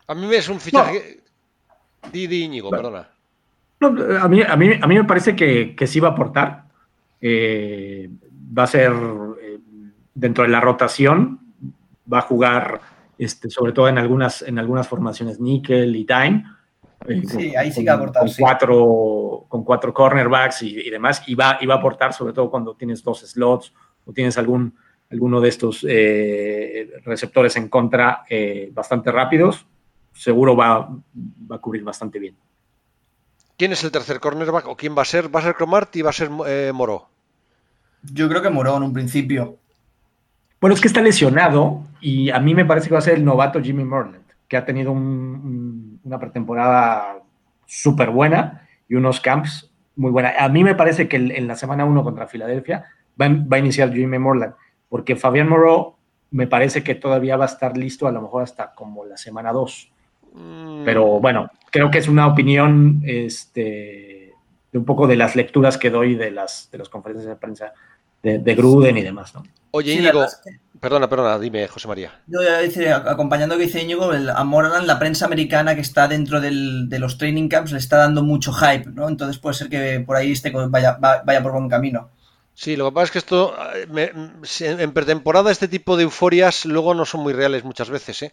A 0.06 0.14
mí 0.14 0.26
me 0.26 0.36
es 0.36 0.48
un 0.48 0.60
fichaje. 0.60 1.22
Didi 2.10 2.44
Íñigo, 2.44 2.70
perdona 2.70 3.13
a, 3.80 4.28
mí, 4.28 4.42
a, 4.42 4.56
mí, 4.56 4.70
a 4.80 4.86
mí 4.86 4.94
me 4.94 5.04
parece 5.04 5.36
que, 5.36 5.74
que 5.76 5.86
sí 5.86 6.00
va 6.00 6.08
a 6.08 6.12
aportar. 6.12 6.64
Eh, 7.26 8.10
va 8.36 8.64
a 8.64 8.66
ser 8.66 8.92
eh, 9.40 9.58
dentro 10.14 10.44
de 10.44 10.50
la 10.50 10.60
rotación, 10.60 11.40
va 12.12 12.18
a 12.18 12.20
jugar 12.20 12.82
este, 13.16 13.48
sobre 13.48 13.72
todo 13.72 13.88
en 13.88 13.96
algunas, 13.96 14.42
en 14.42 14.58
algunas 14.58 14.86
formaciones 14.86 15.40
níquel 15.40 15.96
y 15.96 16.04
dime. 16.04 16.44
Eh, 17.08 17.22
sí, 17.26 17.56
ahí 17.56 17.72
sí 17.72 17.82
que 17.82 17.86
va 17.86 17.94
a 17.94 17.96
aportar. 17.96 18.24
Con, 18.24 18.34
cuatro, 18.38 19.46
con 19.48 19.64
cuatro 19.64 19.94
cornerbacks 19.94 20.64
y, 20.64 20.90
demás, 20.90 21.22
y 21.26 21.34
va, 21.34 21.56
y 21.62 21.64
va 21.64 21.76
a 21.76 21.78
aportar 21.78 22.12
sobre 22.12 22.34
todo 22.34 22.50
cuando 22.50 22.76
tienes 22.76 23.02
dos 23.02 23.20
slots 23.20 23.72
o 24.04 24.12
tienes 24.12 24.36
algún, 24.36 24.74
alguno 25.10 25.40
de 25.40 25.48
estos 25.48 25.80
receptores 27.06 27.56
en 27.56 27.70
contra 27.70 28.24
bastante 28.72 29.10
rápidos, 29.10 29.66
seguro 30.12 30.54
va, 30.54 30.90
va 31.50 31.56
a 31.56 31.58
cubrir 31.58 31.82
bastante 31.84 32.18
bien. 32.18 32.36
¿Quién 33.56 33.72
es 33.72 33.84
el 33.84 33.92
tercer 33.92 34.18
cornerback 34.18 34.66
o 34.66 34.76
quién 34.76 34.96
va 34.96 35.02
a 35.02 35.04
ser? 35.04 35.34
¿Va 35.34 35.40
a 35.40 35.44
ser 35.44 35.54
Cromarty 35.54 36.00
y 36.00 36.02
va 36.02 36.10
a 36.10 36.14
ser 36.14 36.28
eh, 36.46 36.72
Moró? 36.74 37.08
Yo 38.02 38.28
creo 38.28 38.42
que 38.42 38.50
Moró 38.50 38.76
en 38.76 38.82
un 38.82 38.92
principio. 38.92 39.58
Bueno, 40.60 40.74
es 40.74 40.80
que 40.80 40.88
está 40.88 41.00
lesionado 41.00 41.84
y 42.00 42.30
a 42.30 42.40
mí 42.40 42.54
me 42.54 42.64
parece 42.64 42.88
que 42.88 42.94
va 42.94 42.98
a 42.98 43.02
ser 43.02 43.14
el 43.14 43.24
novato 43.24 43.62
Jimmy 43.62 43.84
Merland, 43.84 44.24
que 44.48 44.56
ha 44.56 44.64
tenido 44.64 44.92
una 44.92 46.18
pretemporada 46.18 47.18
súper 47.66 48.10
buena 48.10 48.66
y 48.88 48.94
unos 48.96 49.20
camps 49.20 49.70
muy 49.96 50.10
buenos. 50.10 50.32
A 50.38 50.48
mí 50.48 50.64
me 50.64 50.74
parece 50.74 51.08
que 51.08 51.16
en 51.16 51.46
la 51.46 51.54
semana 51.54 51.84
1 51.84 52.02
contra 52.02 52.26
Filadelfia 52.26 52.86
va, 53.20 53.26
a 53.26 53.58
iniciar 53.58 53.92
Jimmy 53.92 54.18
Morland, 54.18 54.54
porque 54.88 55.16
Fabián 55.16 55.48
Moró 55.48 55.96
me 56.30 56.46
parece 56.46 56.82
que 56.82 56.94
todavía 56.94 57.36
va 57.36 57.44
a 57.44 57.48
estar 57.48 57.76
listo 57.76 58.08
a 58.08 58.12
lo 58.12 58.22
mejor 58.22 58.42
hasta 58.42 58.74
como 58.74 59.04
la 59.04 59.16
semana 59.16 59.52
2. 59.52 59.92
Mm. 60.34 60.84
Pero 60.84 61.20
bueno, 61.20 61.50
creo 61.70 61.90
que 61.90 61.98
es 61.98 62.08
una 62.08 62.26
opinión 62.26 63.02
este, 63.06 64.34
de 64.72 64.78
un 64.78 64.84
poco 64.84 65.06
de 65.06 65.16
las 65.16 65.36
lecturas 65.36 65.78
que 65.78 65.90
doy 65.90 66.14
de 66.14 66.30
las, 66.30 66.68
de 66.70 66.78
las 66.78 66.88
conferencias 66.88 67.28
de 67.28 67.36
prensa 67.36 67.72
de, 68.22 68.54
Gruden 68.54 68.96
y 68.96 69.02
demás, 69.02 69.34
¿no? 69.34 69.44
Oye, 69.70 69.92
Íñigo, 69.94 70.24
perdona, 70.80 71.08
perdona, 71.08 71.38
dime, 71.38 71.68
José 71.68 71.88
María. 71.88 72.20
Yo 72.26 72.40
ya 72.42 72.96
acompañando 72.96 73.54
lo 73.54 73.58
que 73.58 73.66
dice 73.66 73.82
Íñigo, 73.82 74.10
a 74.12 74.44
Moran, 74.44 74.86
la 74.86 74.98
prensa 74.98 75.26
americana 75.26 75.74
que 75.74 75.80
está 75.80 76.08
dentro 76.08 76.40
de 76.40 76.98
los 76.98 77.18
training 77.18 77.48
camps 77.48 77.72
le 77.72 77.78
está 77.78 77.98
dando 77.98 78.22
mucho 78.22 78.52
hype, 78.52 78.90
¿no? 78.90 79.08
Entonces 79.08 79.38
puede 79.38 79.54
ser 79.54 79.68
que 79.68 80.00
por 80.00 80.16
ahí 80.16 80.32
este 80.32 80.50
vaya, 80.50 80.96
vaya 81.00 81.42
por 81.42 81.52
buen 81.52 81.68
camino. 81.68 82.10
Sí, 82.54 82.76
lo 82.76 82.88
que 82.88 82.94
pasa 82.94 83.04
es 83.06 83.10
que 83.10 83.18
esto, 83.18 83.54
en 84.60 84.92
pretemporada 84.92 85.50
este 85.50 85.66
tipo 85.66 85.96
de 85.96 86.04
euforias 86.04 86.64
luego 86.66 86.94
no 86.94 87.04
son 87.04 87.22
muy 87.22 87.32
reales 87.32 87.64
muchas 87.64 87.90
veces, 87.90 88.22
¿eh? 88.22 88.32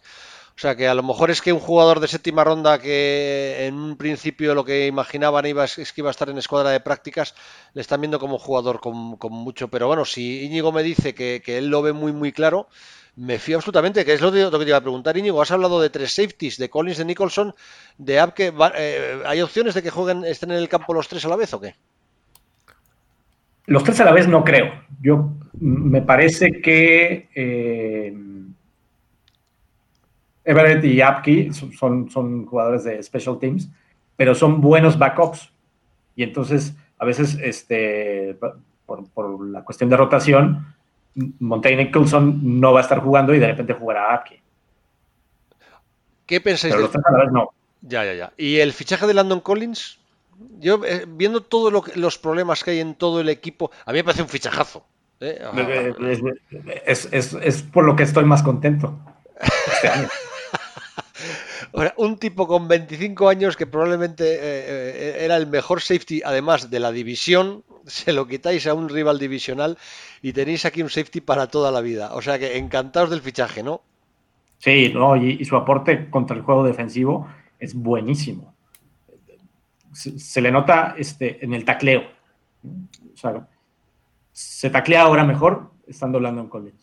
O 0.54 0.60
sea 0.62 0.76
que 0.76 0.86
a 0.86 0.94
lo 0.94 1.02
mejor 1.02 1.30
es 1.30 1.40
que 1.40 1.52
un 1.52 1.60
jugador 1.60 1.98
de 2.00 2.08
séptima 2.08 2.44
ronda 2.44 2.78
que 2.78 3.66
en 3.66 3.74
un 3.74 3.96
principio 3.96 4.54
lo 4.54 4.64
que 4.64 4.86
imaginaban 4.86 5.46
iba, 5.46 5.64
es 5.64 5.92
que 5.92 6.00
iba 6.02 6.10
a 6.10 6.12
estar 6.12 6.28
en 6.28 6.38
escuadra 6.38 6.70
de 6.70 6.80
prácticas, 6.80 7.34
le 7.74 7.80
están 7.80 8.00
viendo 8.00 8.20
como 8.20 8.38
jugador 8.38 8.80
con, 8.80 9.16
mucho. 9.30 9.68
Pero 9.68 9.86
bueno, 9.86 10.04
si 10.04 10.44
Íñigo 10.44 10.70
me 10.70 10.82
dice 10.82 11.14
que, 11.14 11.42
él 11.46 11.68
lo 11.68 11.82
ve 11.82 11.92
muy 11.92 12.12
muy 12.12 12.32
claro, 12.32 12.68
me 13.16 13.38
fío 13.38 13.56
absolutamente, 13.56 14.04
que 14.04 14.12
es 14.12 14.20
lo, 14.20 14.30
que 14.30 14.38
te 14.40 14.68
iba 14.68 14.76
a 14.76 14.82
preguntar, 14.82 15.16
Íñigo. 15.16 15.40
Has 15.40 15.50
hablado 15.50 15.80
de 15.80 15.90
tres 15.90 16.14
safeties, 16.14 16.58
de 16.58 16.68
Collins, 16.68 16.98
de 16.98 17.06
Nicholson, 17.06 17.54
de 17.98 18.20
Abke. 18.20 18.52
Eh, 18.76 19.22
¿Hay 19.26 19.40
opciones 19.40 19.74
de 19.74 19.82
que 19.82 19.90
jueguen, 19.90 20.24
estén 20.24 20.50
en 20.50 20.58
el 20.58 20.68
campo 20.68 20.94
los 20.94 21.08
tres 21.08 21.24
a 21.24 21.28
la 21.28 21.36
vez 21.36 21.52
o 21.54 21.60
qué? 21.60 21.74
Los 23.66 23.84
tres 23.84 24.00
a 24.00 24.04
la 24.04 24.12
vez 24.12 24.28
no 24.28 24.44
creo. 24.44 24.70
Yo 25.00 25.30
me 25.60 26.02
parece 26.02 26.60
que 26.60 27.28
eh, 27.34 28.12
Everett 30.44 30.84
y 30.84 31.00
Apke 31.00 31.50
son, 31.52 32.10
son 32.10 32.46
jugadores 32.46 32.84
de 32.84 33.02
special 33.02 33.38
teams, 33.38 33.68
pero 34.16 34.34
son 34.34 34.60
buenos 34.60 34.98
backups. 34.98 35.52
Y 36.16 36.22
entonces, 36.22 36.74
a 36.98 37.04
veces, 37.04 37.38
este, 37.42 38.36
por, 38.86 39.46
la 39.46 39.62
cuestión 39.64 39.90
de 39.90 39.96
rotación, 39.96 40.74
Montaigne 41.14 41.84
Nicholson 41.84 42.60
no 42.60 42.72
va 42.72 42.80
a 42.80 42.82
estar 42.82 43.00
jugando 43.00 43.34
y 43.34 43.38
de 43.38 43.48
repente 43.48 43.74
jugará 43.74 44.14
Apke. 44.14 44.42
¿Qué 46.26 46.40
pensáis 46.40 46.74
pero 46.74 46.88
de 46.88 47.24
los 47.24 47.32
no. 47.32 47.50
Ya, 47.82 48.04
ya, 48.04 48.14
ya. 48.14 48.32
¿Y 48.36 48.58
el 48.58 48.72
fichaje 48.72 49.06
de 49.06 49.14
Landon 49.14 49.40
Collins? 49.40 49.98
Yo, 50.60 50.84
eh, 50.84 51.04
viendo 51.06 51.42
todos 51.42 51.96
los 51.96 52.18
problemas 52.18 52.64
que 52.64 52.72
hay 52.72 52.80
en 52.80 52.94
todo 52.94 53.20
el 53.20 53.28
equipo, 53.28 53.70
a 53.84 53.92
mí 53.92 53.98
me 53.98 54.04
parece 54.04 54.22
un 54.22 54.28
fichajazo. 54.28 54.84
¿eh? 55.20 55.92
Es, 56.86 57.08
es, 57.12 57.62
por 57.62 57.84
lo 57.84 57.96
que 57.96 58.02
estoy 58.04 58.24
más 58.24 58.42
contento 58.42 58.98
este 59.74 59.88
año. 59.88 60.08
Un 61.96 62.18
tipo 62.18 62.46
con 62.46 62.68
25 62.68 63.28
años 63.28 63.56
que 63.56 63.66
probablemente 63.66 64.24
eh, 64.24 64.38
eh, 64.40 65.16
era 65.20 65.36
el 65.36 65.46
mejor 65.46 65.80
safety, 65.80 66.22
además 66.24 66.70
de 66.70 66.80
la 66.80 66.92
división, 66.92 67.64
se 67.86 68.12
lo 68.12 68.26
quitáis 68.26 68.66
a 68.66 68.74
un 68.74 68.88
rival 68.88 69.18
divisional 69.18 69.78
y 70.20 70.32
tenéis 70.32 70.64
aquí 70.64 70.82
un 70.82 70.90
safety 70.90 71.20
para 71.20 71.46
toda 71.48 71.70
la 71.70 71.80
vida. 71.80 72.14
O 72.14 72.22
sea 72.22 72.38
que 72.38 72.56
encantados 72.56 73.10
del 73.10 73.20
fichaje, 73.20 73.62
¿no? 73.62 73.82
Sí, 74.58 74.92
no, 74.94 75.16
y, 75.16 75.44
su 75.44 75.56
aporte 75.56 76.08
contra 76.08 76.36
el 76.36 76.42
juego 76.42 76.62
defensivo 76.62 77.26
es 77.58 77.74
buenísimo. 77.74 78.54
Se, 79.92 80.40
le 80.40 80.52
nota 80.52 80.94
este, 80.96 81.44
en 81.44 81.52
el 81.52 81.64
tacleo. 81.64 82.02
O 82.62 83.16
sea, 83.16 83.48
se 84.30 84.70
taclea 84.70 85.02
ahora 85.02 85.24
mejor 85.24 85.72
estando 85.86 86.18
hablando 86.18 86.42
en 86.42 86.48
college. 86.48 86.78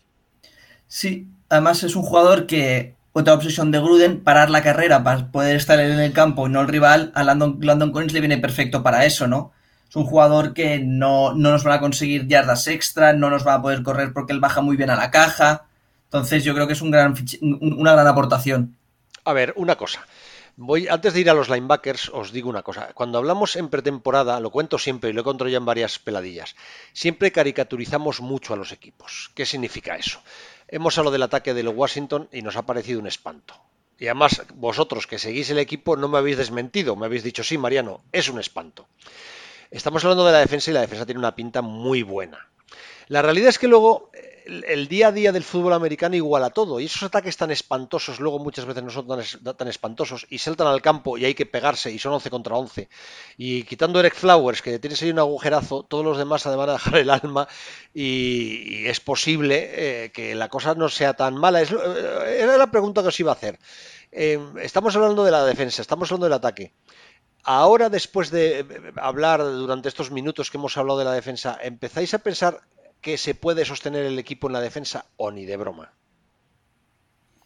Sí, 0.88 1.30
además 1.48 1.84
es 1.84 1.96
un 1.96 2.04
jugador 2.04 2.48
que 2.48 2.96
otra 3.12 3.34
obsesión 3.34 3.72
de 3.72 3.80
Gruden, 3.80 4.24
parar 4.24 4.50
la 4.50 4.62
carrera 4.62 5.04
para 5.04 5.32
poder 5.32 5.56
estar 5.56 5.80
en 5.80 6.00
el 6.00 6.14
campo 6.14 6.48
y 6.48 6.52
no 6.52 6.62
el 6.62 6.68
rival, 6.68 7.12
a 7.16 7.24
Landon, 7.24 7.92
Collins 7.92 8.14
le 8.14 8.20
viene 8.20 8.38
perfecto 8.38 8.84
para 8.84 9.06
eso, 9.06 9.28
¿no? 9.28 9.52
Es 9.90 9.96
un 9.96 10.06
jugador 10.06 10.54
que 10.54 10.80
no, 10.80 11.34
nos 11.34 11.66
va 11.66 11.76
a 11.76 11.80
conseguir 11.80 12.28
yardas 12.28 12.68
extra, 12.68 13.14
no 13.14 13.30
nos 13.32 13.46
va 13.46 13.56
a 13.56 13.62
poder 13.62 13.82
correr 13.82 14.14
porque 14.14 14.34
él 14.34 14.40
baja 14.40 14.62
muy 14.62 14.78
bien 14.78 14.92
a 14.92 14.96
la 14.96 15.10
caja. 15.10 15.66
Entonces 16.06 16.44
yo 16.44 16.54
creo 16.54 16.68
que 16.68 16.74
es 16.74 16.82
un 16.82 16.92
gran, 16.92 17.16
una 17.42 17.94
gran 17.94 18.06
aportación. 18.06 18.78
A 19.26 19.34
ver, 19.34 19.54
una 19.56 19.76
cosa. 19.76 20.06
Voy, 20.62 20.90
antes 20.90 21.14
de 21.14 21.22
ir 21.22 21.30
a 21.30 21.34
los 21.34 21.50
linebackers, 21.50 22.10
os 22.14 22.32
digo 22.34 22.50
una 22.50 22.64
cosa. 22.64 22.90
Cuando 22.94 23.18
hablamos 23.18 23.56
en 23.56 23.70
pretemporada, 23.70 24.42
lo 24.42 24.52
cuento 24.52 24.78
siempre 24.78 25.10
y 25.10 25.14
lo 25.14 25.22
he 25.22 25.24
contado 25.24 25.50
ya 25.50 25.58
en 25.58 25.66
varias 25.66 26.00
peladillas, 26.00 26.56
siempre 26.92 27.32
caricaturizamos 27.32 28.20
mucho 28.20 28.54
a 28.54 28.58
los 28.58 28.74
equipos. 28.74 29.32
¿Qué 29.34 29.46
significa 29.46 29.96
eso? 29.96 30.20
Hemos 30.72 30.98
hablado 30.98 31.14
del 31.14 31.24
ataque 31.24 31.54
de 31.54 31.64
los 31.64 31.76
Washington 31.76 32.30
y 32.32 32.42
nos 32.42 32.56
ha 32.56 32.66
parecido 32.66 33.00
un 33.00 33.08
espanto. 33.08 33.56
Y 33.98 34.06
además, 34.06 34.44
vosotros 34.54 35.08
que 35.08 35.20
seguís 35.20 35.50
el 35.50 35.60
equipo 35.60 35.98
no 35.98 36.08
me 36.08 36.20
habéis 36.20 36.38
desmentido, 36.38 36.96
me 36.96 37.08
habéis 37.08 37.24
dicho, 37.24 37.44
sí, 37.44 37.58
Mariano, 37.58 38.02
es 38.12 38.30
un 38.30 38.40
espanto. 38.40 38.88
Estamos 39.72 40.04
hablando 40.04 40.26
de 40.26 40.32
la 40.32 40.40
defensa 40.40 40.72
y 40.72 40.74
la 40.74 40.82
defensa 40.82 41.06
tiene 41.06 41.20
una 41.20 41.36
pinta 41.36 41.62
muy 41.62 42.04
buena. 42.04 42.50
La 43.08 43.22
realidad 43.22 43.50
es 43.50 43.60
que 43.60 43.68
luego 43.68 44.12
el, 44.46 44.88
día 44.88 45.10
a 45.10 45.12
día 45.12 45.32
del 45.32 45.44
fútbol 45.44 45.74
americano 45.74 46.16
iguala 46.16 46.50
todo. 46.50 46.80
Y 46.80 46.86
esos 46.86 47.04
ataques 47.04 47.38
tan 47.38 47.52
espantosos, 47.52 48.20
luego 48.20 48.40
muchas 48.40 48.66
veces 48.66 48.84
no 48.84 48.90
son 48.90 49.08
tan, 49.08 49.68
espantosos, 49.68 50.26
y 50.30 50.38
saltan 50.38 50.68
al 50.68 50.82
campo 50.82 51.18
y 51.18 51.26
hay 51.26 51.34
que 51.34 51.46
pegarse, 51.46 51.92
y 51.92 52.00
son 52.00 52.14
11 52.14 52.30
contra 52.30 52.56
11. 52.56 52.90
Y 53.38 53.64
quitando 53.64 54.00
Eric 54.00 54.16
Flowers, 54.16 54.62
que 54.62 54.80
tienes 54.80 55.02
ahí 55.02 55.12
un 55.12 55.20
agujerazo, 55.20 55.84
todos 55.84 56.04
los 56.04 56.18
demás 56.18 56.46
además 56.46 56.68
de 56.68 56.74
dejar 56.74 56.98
el 56.98 57.10
alma, 57.10 57.48
y, 57.94 58.88
es 58.88 59.00
posible 59.00 59.70
eh, 60.06 60.12
que 60.12 60.36
la 60.36 60.50
cosa 60.50 60.76
no 60.76 60.90
sea 60.90 61.14
tan 61.14 61.36
mala. 61.36 61.62
Es, 61.62 61.72
eh, 61.72 62.40
era 62.40 62.58
la 62.58 62.72
pregunta 62.72 63.02
que 63.02 63.10
os 63.10 63.20
iba 63.20 63.32
a 63.32 63.36
hacer. 63.36 63.60
Eh, 64.12 64.40
estamos 64.62 64.96
hablando 64.96 65.24
de 65.24 65.32
la 65.32 65.46
defensa, 65.46 65.82
estamos 65.82 66.12
hablando 66.12 66.26
del 66.26 66.34
ataque. 66.34 66.74
Ahora, 67.44 67.90
después 67.90 68.32
de 68.32 68.94
hablar 68.98 69.42
durante 69.44 69.88
estos 69.88 70.12
minutos 70.12 70.52
que 70.52 70.58
hemos 70.58 70.76
hablado 70.78 71.00
de 71.00 71.06
la 71.06 71.14
defensa, 71.14 71.58
¿empezáis 71.62 72.14
a 72.14 72.20
pensar 72.20 72.62
que 73.02 73.18
se 73.18 73.36
puede 73.36 73.66
sostener 73.66 74.06
el 74.06 74.20
equipo 74.20 74.48
en 74.48 74.54
la 74.54 74.62
defensa 74.62 75.06
o 75.18 75.32
ni 75.32 75.46
de 75.46 75.58
broma? 75.58 75.94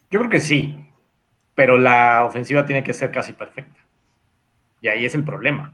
Yo 0.09 0.19
creo 0.19 0.29
que 0.29 0.39
sí, 0.39 0.77
pero 1.55 1.77
la 1.77 2.25
ofensiva 2.25 2.65
tiene 2.65 2.83
que 2.83 2.93
ser 2.93 3.11
casi 3.11 3.33
perfecta. 3.33 3.79
Y 4.81 4.87
ahí 4.87 5.05
es 5.05 5.15
el 5.15 5.23
problema. 5.23 5.73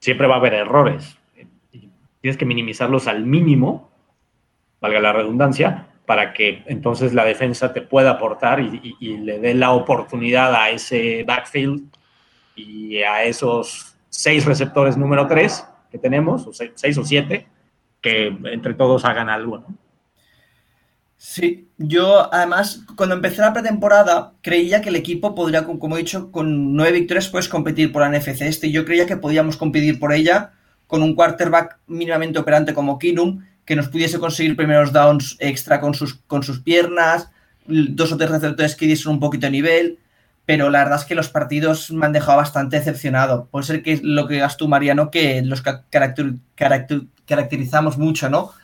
Siempre 0.00 0.26
va 0.26 0.34
a 0.34 0.38
haber 0.38 0.54
errores. 0.54 1.18
Tienes 2.20 2.36
que 2.36 2.46
minimizarlos 2.46 3.06
al 3.06 3.24
mínimo, 3.24 3.90
valga 4.80 5.00
la 5.00 5.12
redundancia, 5.12 5.88
para 6.06 6.32
que 6.32 6.62
entonces 6.66 7.12
la 7.12 7.24
defensa 7.24 7.72
te 7.74 7.82
pueda 7.82 8.12
aportar 8.12 8.60
y, 8.60 9.18
le 9.18 9.38
dé 9.38 9.54
la 9.54 9.72
oportunidad 9.72 10.54
a 10.54 10.70
ese 10.70 11.22
backfield 11.24 11.84
y 12.56 13.02
a 13.02 13.24
esos 13.24 13.94
seis 14.08 14.46
receptores 14.46 14.96
número 14.96 15.26
tres 15.26 15.68
que 15.90 15.98
tenemos, 15.98 16.46
o 16.46 16.52
seis 16.52 16.96
o 16.96 17.04
siete, 17.04 17.46
que 18.00 18.26
entre 18.44 18.74
todos 18.74 19.04
hagan 19.04 19.28
algo, 19.28 19.58
¿no? 19.58 19.76
Sí, 21.20 21.68
yo 21.78 22.32
además 22.32 22.84
cuando 22.94 23.16
empecé 23.16 23.40
la 23.40 23.52
pretemporada 23.52 24.34
creía 24.40 24.80
que 24.80 24.88
el 24.88 24.94
equipo 24.94 25.34
podría, 25.34 25.64
como 25.64 25.96
he 25.96 26.00
dicho, 26.00 26.30
con 26.30 26.76
nueve 26.76 27.00
victorias 27.00 27.28
puedes 27.28 27.48
competir 27.48 27.90
por 27.90 28.02
la 28.02 28.08
NFC 28.16 28.42
este. 28.42 28.70
Yo 28.70 28.84
creía 28.84 29.04
que 29.04 29.16
podíamos 29.16 29.56
competir 29.56 29.98
por 29.98 30.12
ella 30.12 30.52
con 30.86 31.02
un 31.02 31.16
quarterback 31.16 31.78
mínimamente 31.88 32.38
operante 32.38 32.72
como 32.72 33.00
Kinum, 33.00 33.44
que 33.64 33.74
nos 33.74 33.88
pudiese 33.88 34.20
conseguir 34.20 34.56
primeros 34.56 34.92
downs 34.92 35.36
extra 35.40 35.80
con 35.80 35.92
sus, 35.92 36.14
con 36.14 36.44
sus 36.44 36.60
piernas, 36.60 37.30
dos 37.66 38.12
o 38.12 38.16
tres 38.16 38.30
receptores 38.30 38.76
que 38.76 38.86
diesen 38.86 39.12
un 39.12 39.20
poquito 39.20 39.46
de 39.46 39.50
nivel, 39.50 39.98
pero 40.48 40.70
la 40.70 40.78
verdad 40.78 40.98
es 40.98 41.04
que 41.04 41.14
los 41.14 41.28
partidos 41.28 41.90
me 41.90 42.06
han 42.06 42.14
dejado 42.14 42.38
bastante 42.38 42.78
decepcionado. 42.78 43.48
Puede 43.50 43.66
ser 43.66 43.82
que 43.82 44.00
lo 44.02 44.26
que 44.26 44.32
digas 44.32 44.56
tú, 44.56 44.66
Mariano, 44.66 45.10
que 45.10 45.42
los 45.42 45.60
caracter, 45.60 46.32
caracterizamos 47.26 47.98
mucho, 47.98 48.30
¿no? 48.30 48.54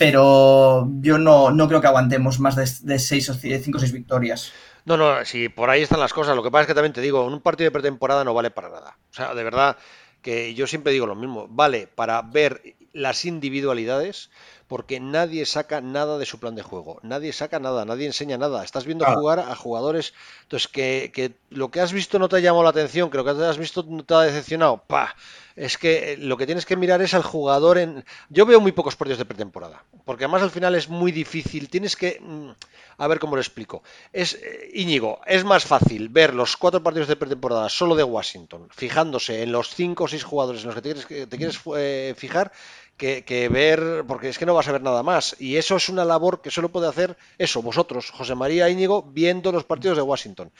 Pero 0.00 0.88
yo 1.00 1.16
no, 1.18 1.52
no 1.52 1.68
creo 1.68 1.80
que 1.80 1.86
aguantemos 1.86 2.40
más 2.40 2.56
de, 2.56 2.98
seis 2.98 3.30
o 3.30 3.34
cinco 3.34 3.78
o 3.78 3.80
seis 3.80 3.92
victorias. 3.92 4.52
No, 4.84 4.96
no, 4.96 5.24
si 5.24 5.48
por 5.48 5.70
ahí 5.70 5.82
están 5.82 6.00
las 6.00 6.12
cosas. 6.12 6.34
Lo 6.34 6.42
que 6.42 6.50
pasa 6.50 6.62
es 6.62 6.66
que 6.66 6.74
también 6.74 6.92
te 6.92 7.00
digo, 7.00 7.24
un 7.24 7.40
partido 7.40 7.66
de 7.66 7.70
pretemporada 7.70 8.24
no 8.24 8.34
vale 8.34 8.50
para 8.50 8.70
nada. 8.70 8.98
O 9.12 9.14
sea, 9.14 9.32
de 9.32 9.44
verdad 9.44 9.76
que 10.22 10.54
yo 10.54 10.66
siempre 10.66 10.92
digo 10.92 11.06
lo 11.06 11.14
mismo. 11.14 11.46
Vale 11.48 11.86
para 11.86 12.20
ver 12.22 12.74
las 12.92 13.24
individualidades, 13.24 14.30
porque 14.68 15.00
nadie 15.00 15.46
saca 15.46 15.80
nada 15.80 16.18
de 16.18 16.26
su 16.26 16.38
plan 16.38 16.54
de 16.54 16.62
juego, 16.62 17.00
nadie 17.02 17.32
saca 17.32 17.58
nada, 17.58 17.84
nadie 17.86 18.06
enseña 18.06 18.36
nada. 18.36 18.62
Estás 18.62 18.84
viendo 18.84 19.06
jugar 19.06 19.40
a 19.40 19.56
jugadores, 19.56 20.12
entonces 20.42 20.68
que, 20.68 21.34
lo 21.50 21.70
que 21.70 21.80
has 21.80 21.92
visto 21.92 22.18
no 22.18 22.28
te 22.28 22.36
ha 22.36 22.40
llamado 22.40 22.64
la 22.64 22.70
atención, 22.70 23.10
que 23.10 23.16
lo 23.16 23.24
que 23.24 23.30
has 23.30 23.58
visto 23.58 23.84
no 23.88 24.04
te 24.04 24.14
ha 24.14 24.20
decepcionado, 24.20 24.82
pa. 24.86 25.16
Es 25.56 25.76
que 25.76 26.12
eh, 26.12 26.16
lo 26.18 26.36
que 26.36 26.46
tienes 26.46 26.66
que 26.66 26.76
mirar 26.76 27.02
es 27.02 27.14
al 27.14 27.24
jugador 27.24 27.78
en. 27.78 28.04
Yo 28.28 28.46
veo 28.46 28.60
muy 28.60 28.70
pocos 28.70 28.94
partidos 28.94 29.18
de 29.18 29.24
pretemporada, 29.24 29.82
porque 30.04 30.24
además 30.24 30.42
al 30.42 30.52
final 30.52 30.76
es 30.76 30.88
muy 30.88 31.10
difícil. 31.10 31.68
Tienes 31.68 31.96
que. 31.96 32.20
Mm, 32.20 32.50
a 32.98 33.06
ver 33.06 33.18
cómo 33.18 33.36
lo 33.36 33.40
explico. 33.40 33.82
Es, 34.12 34.34
eh, 34.34 34.70
Íñigo, 34.74 35.20
es 35.26 35.44
más 35.44 35.64
fácil 35.64 36.08
ver 36.08 36.34
los 36.34 36.56
cuatro 36.56 36.82
partidos 36.82 37.08
de 37.08 37.16
pretemporada 37.16 37.68
solo 37.68 37.96
de 37.96 38.04
Washington, 38.04 38.68
fijándose 38.70 39.42
en 39.42 39.52
los 39.52 39.74
cinco 39.74 40.04
o 40.04 40.08
seis 40.08 40.24
jugadores 40.24 40.62
en 40.62 40.66
los 40.66 40.74
que 40.74 40.82
te 40.82 40.94
quieres, 40.94 41.28
te 41.28 41.36
quieres 41.36 41.60
eh, 41.76 42.14
fijar, 42.16 42.52
que, 42.98 43.48
ver, 43.50 44.04
porque 44.06 44.28
es 44.28 44.38
que 44.38 44.44
no 44.44 44.54
vas 44.54 44.68
a 44.68 44.72
ver 44.72 44.82
nada 44.82 45.02
más. 45.02 45.36
Y 45.38 45.56
eso 45.56 45.76
es 45.76 45.88
una 45.88 46.04
labor 46.04 46.42
que 46.42 46.50
solo 46.50 46.68
puede 46.68 46.88
hacer 46.88 47.16
eso, 47.38 47.62
vosotros, 47.62 48.10
José 48.10 48.34
María 48.34 48.68
Íñigo, 48.68 49.02
viendo 49.02 49.52
los 49.52 49.64
partidos 49.64 49.96
de 49.96 50.02
Washington. 50.02 50.50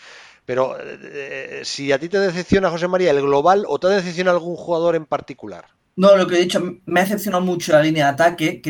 Pero 0.46 0.76
eh, 0.80 1.60
si 1.64 1.92
a 1.92 1.98
ti 1.98 2.08
te 2.08 2.18
decepciona, 2.18 2.70
José 2.70 2.88
María, 2.88 3.10
el 3.10 3.20
global 3.20 3.64
o 3.68 3.78
te 3.78 3.88
decepciona 3.88 4.30
algún 4.30 4.56
jugador 4.56 4.94
en 4.94 5.04
particular. 5.04 5.66
No, 5.96 6.16
lo 6.16 6.28
que 6.28 6.36
he 6.36 6.40
dicho, 6.40 6.62
me 6.86 7.00
ha 7.00 7.02
decepcionado 7.02 7.44
mucho 7.44 7.72
la 7.72 7.82
línea 7.82 8.06
de 8.06 8.12
ataque. 8.12 8.62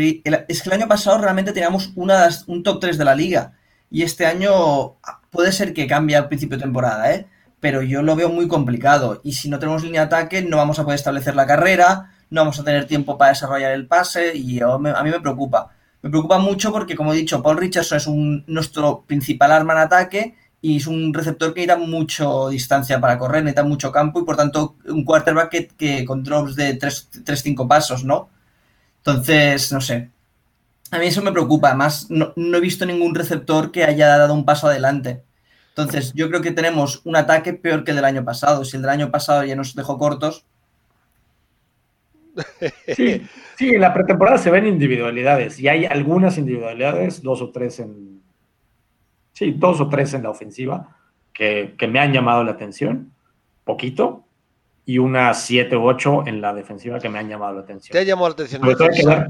es 0.49 0.63
que 0.63 0.69
el 0.71 0.73
año 0.73 0.89
pasado 0.89 1.19
realmente 1.19 1.53
teníamos 1.53 1.93
una, 1.95 2.29
un 2.47 2.63
top 2.63 2.81
3 2.81 2.97
de 2.97 3.05
la 3.05 3.15
liga. 3.15 3.53
Y 3.91 4.03
este 4.03 4.25
año 4.25 4.97
puede 5.31 5.53
ser 5.53 5.75
que 5.75 5.87
cambie 5.87 6.17
al 6.17 6.29
principio 6.29 6.57
de 6.57 6.65
temporada, 6.65 7.13
¿eh? 7.13 7.27
pero 7.61 7.83
yo 7.83 8.03
lo 8.03 8.17
veo 8.17 8.31
muy 8.31 8.49
complicado. 8.49 9.21
Y 9.23 9.33
si 9.33 9.51
no 9.51 9.59
tenemos 9.59 9.83
línea 9.83 10.03
de 10.03 10.07
ataque, 10.07 10.43
no 10.43 10.57
vamos 10.57 10.79
a 10.79 10.85
poder 10.85 10.97
establecer 10.97 11.37
la 11.37 11.47
carrera 11.47 12.15
no 12.31 12.43
vamos 12.43 12.59
a 12.61 12.65
tener 12.65 12.87
tiempo 12.87 13.17
para 13.17 13.31
desarrollar 13.31 13.73
el 13.73 13.87
pase 13.87 14.37
y 14.37 14.61
a 14.61 14.79
mí 14.79 15.11
me 15.11 15.21
preocupa. 15.21 15.71
Me 16.03 16.11
preocupa 16.11 16.39
mucho 16.39 16.73
porque, 16.73 16.95
como 16.95 17.13
he 17.13 17.17
dicho, 17.17 17.43
Paul 17.43 17.59
Richardson 17.59 17.99
es 17.99 18.07
un, 18.07 18.45
nuestro 18.47 19.03
principal 19.07 19.53
arma 19.53 19.73
en 19.73 19.79
ataque 19.81 20.37
y 20.61 20.77
es 20.77 20.87
un 20.87 21.13
receptor 21.15 21.55
que 21.55 21.67
necesita 21.67 21.85
mucho 21.85 22.49
distancia 22.49 23.01
para 23.01 23.19
correr, 23.19 23.43
necesita 23.43 23.65
mucho 23.65 23.91
campo 23.93 24.21
y 24.21 24.25
por 24.25 24.37
tanto 24.37 24.77
un 24.87 25.05
quarterback 25.05 25.49
que, 25.49 25.69
que 25.69 26.05
con 26.05 26.23
drops 26.23 26.57
de 26.57 26.79
3-5 26.79 27.67
pasos, 27.67 28.05
¿no? 28.05 28.31
Entonces, 28.99 29.73
no 29.73 29.81
sé. 29.81 30.11
A 30.91 30.99
mí 30.99 31.07
eso 31.07 31.23
me 31.23 31.33
preocupa. 31.33 31.69
Además, 31.69 32.07
no, 32.11 32.33
no, 32.37 32.59
he 32.59 32.61
visto 32.61 32.87
ningún 32.87 33.15
receptor 33.15 33.71
que 33.73 33.85
haya 33.85 34.17
dado 34.19 34.35
un 34.35 34.45
paso 34.45 34.69
adelante. 34.69 35.23
Entonces, 35.71 36.13
yo 36.15 36.29
creo 36.29 36.41
que 36.43 36.51
tenemos 36.51 37.03
un 37.05 37.17
ataque 37.17 37.53
peor 37.55 37.85
que 37.85 37.93
el 37.93 37.97
del 37.97 38.05
año 38.05 38.25
pasado. 38.25 38.65
Si 38.65 38.77
el 38.77 38.83
del 38.83 38.91
año 38.91 39.11
pasado 39.11 39.45
ya 39.45 39.55
nos 39.55 39.75
dejó 39.75 39.99
cortos, 39.99 40.45
Sí, 42.95 43.23
sí, 43.57 43.69
en 43.71 43.81
la 43.81 43.93
pretemporada 43.93 44.39
se 44.39 44.51
ven 44.51 44.67
individualidades 44.67 45.59
y 45.61 45.69
hay 45.69 45.85
algunas 45.85 46.39
individualidades, 46.39 47.23
dos 47.23 47.43
o 47.43 47.51
tres 47.51 47.81
en. 47.81 48.23
Sí, 49.33 49.55
dos 49.57 49.81
o 49.81 49.89
tres 49.89 50.15
en 50.15 50.25
la 50.25 50.31
ofensiva 50.31 50.97
que, 51.39 51.89
me 51.89 52.01
han 52.01 52.13
llamado 52.13 52.43
la 52.43 52.53
atención, 52.53 53.13
poquito, 53.65 54.25
y 54.85 54.99
unas 54.99 55.45
siete 55.45 55.77
u 55.77 55.87
ocho 55.87 56.27
en 56.27 56.41
la 56.41 56.53
defensiva 56.53 56.99
que 56.99 57.09
me 57.09 57.19
han 57.19 57.29
llamado 57.29 57.55
la 57.55 57.61
atención. 57.61 57.93
¿Te 57.93 57.99
ha 57.99 58.03
llamado 58.03 58.29
la 58.29 58.33
atención? 58.33 58.61
Sobre 58.61 58.75
todo, 58.75 58.89
hay 58.89 59.01
que 59.01 59.07
ver, 59.07 59.29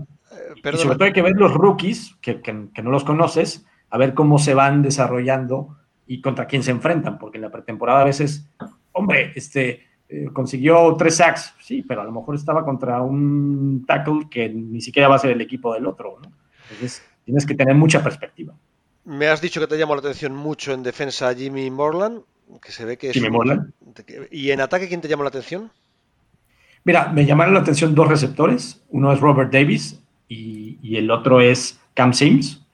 eh, 0.65 0.77
sobre 0.79 0.95
todo 0.95 1.05
hay 1.05 1.13
que 1.13 1.23
ver 1.23 1.37
los 1.37 1.53
rookies, 1.53 2.17
que, 2.23 2.41
que, 2.41 2.83
no 2.83 2.91
los 2.91 3.05
conoces, 3.05 3.67
a 3.91 3.99
ver 3.99 4.15
cómo 4.15 4.39
se 4.39 4.55
van 4.55 4.83
desarrollando 4.83 5.77
y 6.07 6.23
contra 6.23 6.47
quién 6.47 6.63
se 6.63 6.71
enfrentan, 6.71 7.19
porque 7.19 7.37
en 7.37 7.43
la 7.43 7.51
pretemporada 7.51 8.01
a 8.01 8.05
veces, 8.05 8.49
hombre, 8.93 9.33
este, 9.35 9.88
eh, 10.11 10.31
consiguió 10.33 10.97
tres 10.97 11.17
sacks, 11.17 11.55
sí, 11.61 11.85
pero 11.87 12.01
a 12.01 12.05
lo 12.05 12.13
mejor 12.13 12.35
estaba 12.35 12.65
contra 12.65 13.03
un 13.03 13.85
tackle 13.87 14.27
que 14.31 14.49
ni 14.49 14.81
siquiera 14.81 15.07
va 15.07 15.17
a 15.17 15.19
ser 15.19 15.33
el 15.33 15.41
equipo 15.43 15.75
del 15.75 15.87
otro, 15.87 16.19
¿no? 16.23 16.33
Entonces 16.63 17.03
tienes 17.27 17.45
que 17.45 17.55
tener 17.55 17.75
mucha 17.75 18.03
perspectiva. 18.03 18.55
Me 19.05 19.29
has 19.29 19.43
dicho 19.43 19.61
que 19.61 19.67
te 19.67 19.77
llamó 19.77 19.95
la 19.95 20.01
atención 20.01 20.35
mucho 20.35 20.73
en 20.73 20.83
defensa 20.83 21.35
Jimmy 21.35 21.71
Morland, 21.71 22.23
que 22.63 22.73
se 22.73 22.87
ve 22.87 22.97
que 22.97 23.11
es 23.11 23.13
Jimmy 23.13 23.29
Morland. 23.29 23.71
¿Y 24.31 24.51
en 24.51 24.63
ataque 24.63 24.89
quién 24.89 25.03
te 25.03 25.09
llamó 25.09 25.25
la 25.25 25.29
atención? 25.29 25.71
Mira, 26.85 27.13
me 27.13 27.27
llamaron 27.27 27.53
la 27.53 27.61
atención 27.61 27.95
dos 27.95 28.09
receptores. 28.09 28.83
Uno 28.89 29.13
es 29.13 29.21
Robert 29.21 29.53
Davis 29.53 30.03
y, 30.27 30.97
el 30.97 31.11
otro 31.11 31.43
es 31.43 31.79
Cam 31.93 32.15
Sims, 32.15 32.67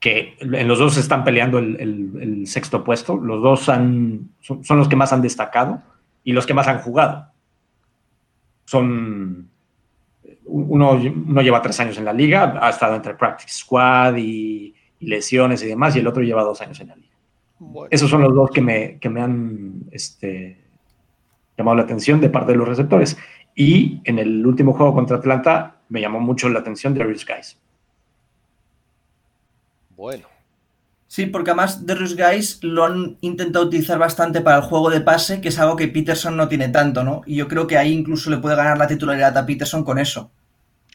que 0.00 0.38
en 0.40 0.68
los 0.68 0.78
dos 0.78 0.96
están 0.96 1.22
peleando 1.22 1.58
el, 1.58 2.44
sexto 2.46 2.82
puesto. 2.82 3.16
Los 3.16 3.42
dos 3.42 3.60
son, 3.60 4.30
son 4.40 4.78
los 4.78 4.88
que 4.88 4.96
más 4.96 5.12
han 5.12 5.20
destacado 5.20 5.82
y 6.26 6.32
los 6.32 6.44
que 6.44 6.54
más 6.54 6.66
han 6.66 6.80
jugado. 6.80 7.28
Son. 8.64 9.48
Uno, 10.44 11.00
lleva 11.40 11.62
tres 11.62 11.78
años 11.80 11.96
en 11.98 12.04
la 12.04 12.12
liga, 12.12 12.58
ha 12.60 12.70
estado 12.70 12.96
entre 12.96 13.14
Practice 13.14 13.58
Squad 13.60 14.16
y, 14.16 14.74
lesiones 15.00 15.62
y 15.62 15.68
demás, 15.68 15.94
y 15.94 16.00
el 16.00 16.06
otro 16.06 16.22
lleva 16.22 16.42
dos 16.42 16.60
años 16.60 16.80
en 16.80 16.88
la 16.88 16.96
liga. 16.96 17.14
Esos 17.90 18.10
son 18.10 18.22
los 18.22 18.34
dos 18.34 18.50
que 18.50 18.60
me, 18.60 18.98
me 19.08 19.20
han 19.22 19.84
este, 19.92 20.58
llamado 21.56 21.76
la 21.76 21.84
atención 21.84 22.20
de 22.20 22.28
parte 22.28 22.52
de 22.52 22.58
los 22.58 22.68
receptores. 22.68 23.16
Y 23.54 24.00
en 24.04 24.18
el 24.18 24.44
último 24.44 24.72
juego 24.72 24.94
contra 24.94 25.18
Atlanta 25.18 25.76
me 25.88 26.00
llamó 26.00 26.18
mucho 26.18 26.48
la 26.48 26.58
atención 26.58 26.92
de 26.92 27.00
Darius 27.00 27.24
Guys. 27.24 27.56
Bueno. 29.96 30.35
Sí, 31.08 31.26
porque 31.26 31.50
además 31.50 31.86
Darius 31.86 32.16
Guys 32.16 32.58
lo 32.62 32.84
han 32.84 33.16
intentado 33.20 33.66
utilizar 33.66 33.98
bastante 33.98 34.40
para 34.40 34.56
el 34.56 34.62
juego 34.62 34.90
de 34.90 35.00
pase, 35.00 35.40
que 35.40 35.48
es 35.48 35.58
algo 35.58 35.76
que 35.76 35.88
Peterson 35.88 36.36
no 36.36 36.48
tiene 36.48 36.68
tanto, 36.68 37.04
¿no? 37.04 37.22
Y 37.26 37.36
yo 37.36 37.46
creo 37.46 37.66
que 37.66 37.78
ahí 37.78 37.92
incluso 37.92 38.28
le 38.28 38.38
puede 38.38 38.56
ganar 38.56 38.76
la 38.76 38.88
titularidad 38.88 39.36
a 39.38 39.46
Peterson 39.46 39.84
con 39.84 39.98
eso. 39.98 40.32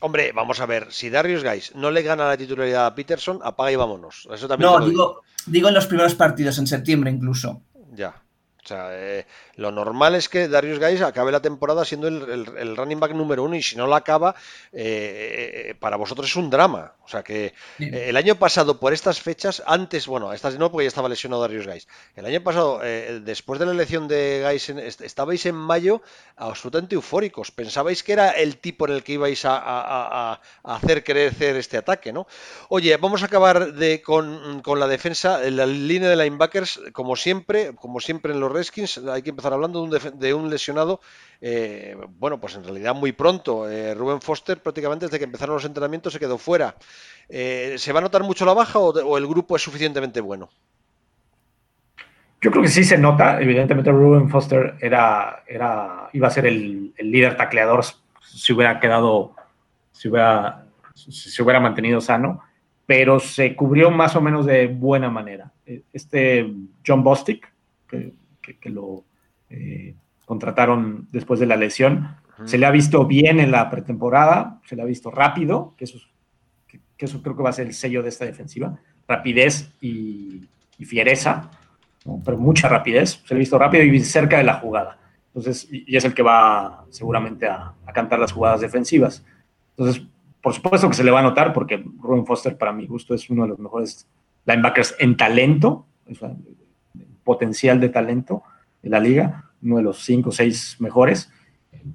Hombre, 0.02 0.32
vamos 0.34 0.60
a 0.60 0.66
ver, 0.66 0.88
si 0.90 1.10
Darius 1.10 1.44
Guys 1.44 1.76
no 1.76 1.92
le 1.92 2.02
gana 2.02 2.28
la 2.28 2.36
titularidad 2.36 2.88
a 2.88 2.96
Peterson, 2.96 3.40
apaga 3.44 3.72
y 3.72 3.76
vámonos. 3.76 4.28
Eso 4.34 4.48
también 4.48 4.72
no, 4.72 4.80
lo 4.80 4.90
digo, 4.90 5.22
digo 5.46 5.70
en 5.70 5.76
los 5.76 5.86
primeros 5.86 6.16
partidos, 6.16 6.58
en 6.58 6.68
septiembre 6.68 7.12
incluso. 7.12 7.62
Ya. 7.94 8.22
O 8.64 8.68
sea, 8.68 8.90
eh, 8.92 9.26
lo 9.62 9.72
normal 9.72 10.16
es 10.16 10.28
que 10.30 10.48
Darius 10.48 10.80
Guys 10.80 11.02
acabe 11.02 11.32
la 11.32 11.42
temporada 11.42 11.86
siendo 11.86 12.08
el, 12.08 12.24
el- 12.30 12.58
el 12.58 12.76
running 12.78 13.00
back 13.00 13.12
número 13.14 13.44
uno 13.44 13.56
y 13.56 13.62
si 13.64 13.76
no 13.76 13.88
la 13.88 13.98
acaba, 13.98 14.36
eh, 14.74 15.68
eh, 15.70 15.76
para 15.76 15.96
vosotros 15.98 16.28
es 16.30 16.36
un 16.36 16.50
drama. 16.50 16.94
O 17.04 17.08
sea 17.08 17.24
que 17.24 17.54
eh, 17.80 18.06
el 18.08 18.18
año 18.18 18.36
pasado, 18.36 18.80
por 18.80 18.94
estas 18.94 19.22
fechas, 19.22 19.62
antes, 19.66 20.08
bueno, 20.08 20.32
estas 20.34 20.58
no 20.58 20.72
porque 20.72 20.86
ya 20.86 20.88
estaba 20.90 21.10
lesionado 21.10 21.42
Darius 21.42 21.68
Guys. 21.68 21.88
El 22.16 22.26
año 22.26 22.42
pasado, 22.42 22.80
eh, 22.84 23.20
después 23.24 23.60
de 23.60 23.66
la 23.66 23.72
elección 23.74 24.08
de 24.08 24.42
Guys, 24.48 24.70
estabais 25.02 25.46
en 25.46 25.56
mayo 25.56 26.02
absolutamente 26.38 26.96
eufóricos. 26.96 27.52
Pensabais 27.52 28.04
que 28.04 28.14
era 28.14 28.32
el 28.32 28.58
tipo 28.58 28.88
en 28.88 28.94
el 28.94 29.04
que 29.04 29.14
ibais 29.14 29.46
a, 29.46 29.58
a- 29.58 30.32
a- 30.64 30.76
hacer 30.76 31.04
crecer 31.04 31.56
este 31.58 31.78
ataque, 31.78 32.12
¿no? 32.14 32.28
Oye, 32.70 32.96
vamos 32.98 33.22
a 33.24 33.26
acabar 33.26 33.74
de, 33.74 34.02
con, 34.02 34.62
con 34.62 34.80
la 34.80 34.88
defensa, 34.88 35.46
en 35.46 35.58
la 35.58 35.66
línea 35.66 36.10
de 36.10 36.16
linebackers, 36.16 36.80
como 36.94 37.16
siempre, 37.16 37.76
como 37.76 38.00
siempre 38.00 38.34
en 38.34 38.40
los 38.40 38.52
Redskins, 38.52 38.98
hay 39.00 39.22
que 39.22 39.30
empezar 39.32 39.51
hablando 39.54 39.86
de 39.86 39.98
un, 39.98 40.20
de 40.20 40.34
un 40.34 40.50
lesionado, 40.50 41.02
eh, 41.44 41.98
bueno, 42.20 42.40
pues 42.40 42.56
en 42.56 42.64
realidad 42.64 42.94
muy 42.94 43.12
pronto. 43.12 43.70
Eh, 43.70 43.96
Rubén 43.96 44.22
Foster 44.22 44.62
prácticamente 44.62 45.06
desde 45.06 45.18
que 45.18 45.26
empezaron 45.26 45.56
los 45.56 45.66
entrenamientos 45.66 46.14
se 46.14 46.20
quedó 46.20 46.38
fuera. 46.38 46.76
Eh, 47.28 47.76
¿Se 47.78 47.92
va 47.92 48.00
a 48.00 48.04
notar 48.04 48.24
mucho 48.24 48.46
la 48.46 48.54
baja 48.54 48.78
o, 48.78 49.18
el 49.18 49.28
grupo 49.28 49.56
es 49.56 49.64
suficientemente 49.64 50.22
bueno? 50.22 50.50
Yo 52.42 52.50
creo 52.52 52.64
que 52.64 52.70
sí 52.70 52.84
se 52.84 52.98
nota, 52.98 53.40
evidentemente 53.42 53.92
Ruben 53.92 54.30
Foster 54.30 54.76
era, 54.82 55.44
era, 55.48 56.10
iba 56.14 56.28
a 56.28 56.32
ser 56.32 56.48
el, 56.48 56.94
líder 56.98 57.38
tacleador 57.38 57.84
si 58.20 58.54
hubiera 58.54 58.80
quedado, 58.80 59.36
si 59.92 60.10
hubiera, 60.10 60.66
si 60.96 61.12
se 61.12 61.44
hubiera 61.44 61.60
mantenido 61.60 62.02
sano, 62.02 62.42
pero 62.88 63.20
se 63.20 63.56
cubrió 63.56 63.92
más 63.92 64.16
o 64.16 64.22
menos 64.22 64.48
de 64.48 64.68
buena 64.68 65.10
manera. 65.12 65.52
Este 65.94 66.52
John 66.86 67.04
Bostic, 67.04 67.48
que, 67.88 68.14
que 68.42 68.70
lo 68.72 69.06
eh, 69.52 69.96
contrataron 70.26 71.08
después 71.12 71.40
de 71.40 71.46
la 71.46 71.56
lesión, 71.58 72.16
se 72.46 72.58
le 72.58 72.66
ha 72.66 72.72
visto 72.72 73.06
bien 73.06 73.40
en 73.40 73.52
la 73.52 73.70
pretemporada, 73.70 74.60
se 74.66 74.76
le 74.76 74.82
ha 74.82 74.86
visto 74.86 75.12
rápido, 75.12 75.76
que 75.78 75.84
eso, 75.84 75.98
es- 75.98 76.08
que, 76.68 76.80
que 76.98 77.06
eso 77.06 77.22
creo 77.22 77.36
que 77.38 77.44
va 77.44 77.50
a 77.50 77.54
ser 77.54 77.68
el 77.68 77.74
sello 77.74 78.02
de 78.02 78.10
esta 78.10 78.26
defensiva, 78.26 78.80
rapidez 79.08 79.72
y, 79.82 80.48
y 80.80 80.86
fiereza. 80.86 81.52
¿no? 82.06 82.20
pero 82.26 82.36
mucha 82.38 82.68
rapidez, 82.68 83.22
se 83.26 83.34
le 83.36 83.38
ha 83.38 83.46
visto 83.46 83.60
rápido 83.60 83.84
y 83.84 84.00
cerca 84.00 84.38
de 84.40 84.44
la 84.44 84.56
jugada. 84.56 84.98
Entonces, 85.28 85.68
y, 85.72 85.84
y 85.86 85.98
es 85.98 86.04
el 86.06 86.16
que 86.16 86.24
va 86.24 86.86
seguramente 86.90 87.46
a, 87.48 87.74
a 87.86 87.94
cantar 87.94 88.18
las 88.20 88.32
jugadas 88.32 88.62
defensivas. 88.62 89.24
Entonces, 89.78 90.04
por 90.42 90.54
supuesto 90.54 90.88
que 90.90 90.96
se 90.96 91.04
le 91.04 91.12
va 91.12 91.20
a 91.20 91.24
notar 91.24 91.54
porque 91.54 91.84
Ruben 92.00 92.26
Foster, 92.26 92.58
para 92.58 92.72
mi 92.74 92.88
gusto, 92.88 93.14
es 93.14 93.30
uno 93.30 93.44
de 93.44 93.50
los 93.50 93.60
mejores 93.60 94.08
linebackers 94.46 94.96
en 94.98 95.16
talento, 95.16 95.86
o 96.10 96.16
sea, 96.16 96.32
potencial 97.24 97.80
de 97.80 97.90
talento 97.90 98.42
de 98.82 98.90
la 98.90 99.00
liga, 99.00 99.52
uno 99.62 99.78
de 99.78 99.84
los 99.84 100.04
cinco 100.04 100.30
o 100.30 100.32
seis 100.32 100.78
mejores, 100.80 101.32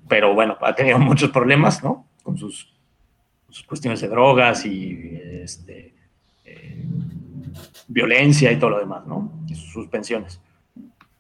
pero 0.09 0.34
bueno, 0.34 0.57
ha 0.61 0.74
tenido 0.74 0.99
muchos 1.01 1.30
problemas, 1.30 1.82
¿no? 1.82 2.07
Con 2.22 2.37
sus, 2.37 2.72
cuestiones 3.66 4.01
de 4.03 4.09
drogas 4.09 4.66
y 4.66 5.18
este, 5.43 5.95
eh, 6.45 6.84
violencia 7.89 8.53
y 8.53 8.59
todo 8.59 8.70
lo 8.70 8.78
demás, 8.78 9.07
¿no? 9.07 9.32
Y 9.49 9.55
sus 9.55 9.72
suspensiones. 9.72 10.41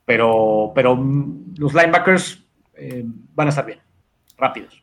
Pero, 0.04 0.72
pero 0.74 0.94
mm, 0.96 1.54
los 1.56 1.72
linebackers 1.72 2.44
eh, 2.74 3.04
van 3.34 3.46
a 3.46 3.50
estar 3.50 3.64
bien, 3.64 3.80
rápidos. 4.36 4.82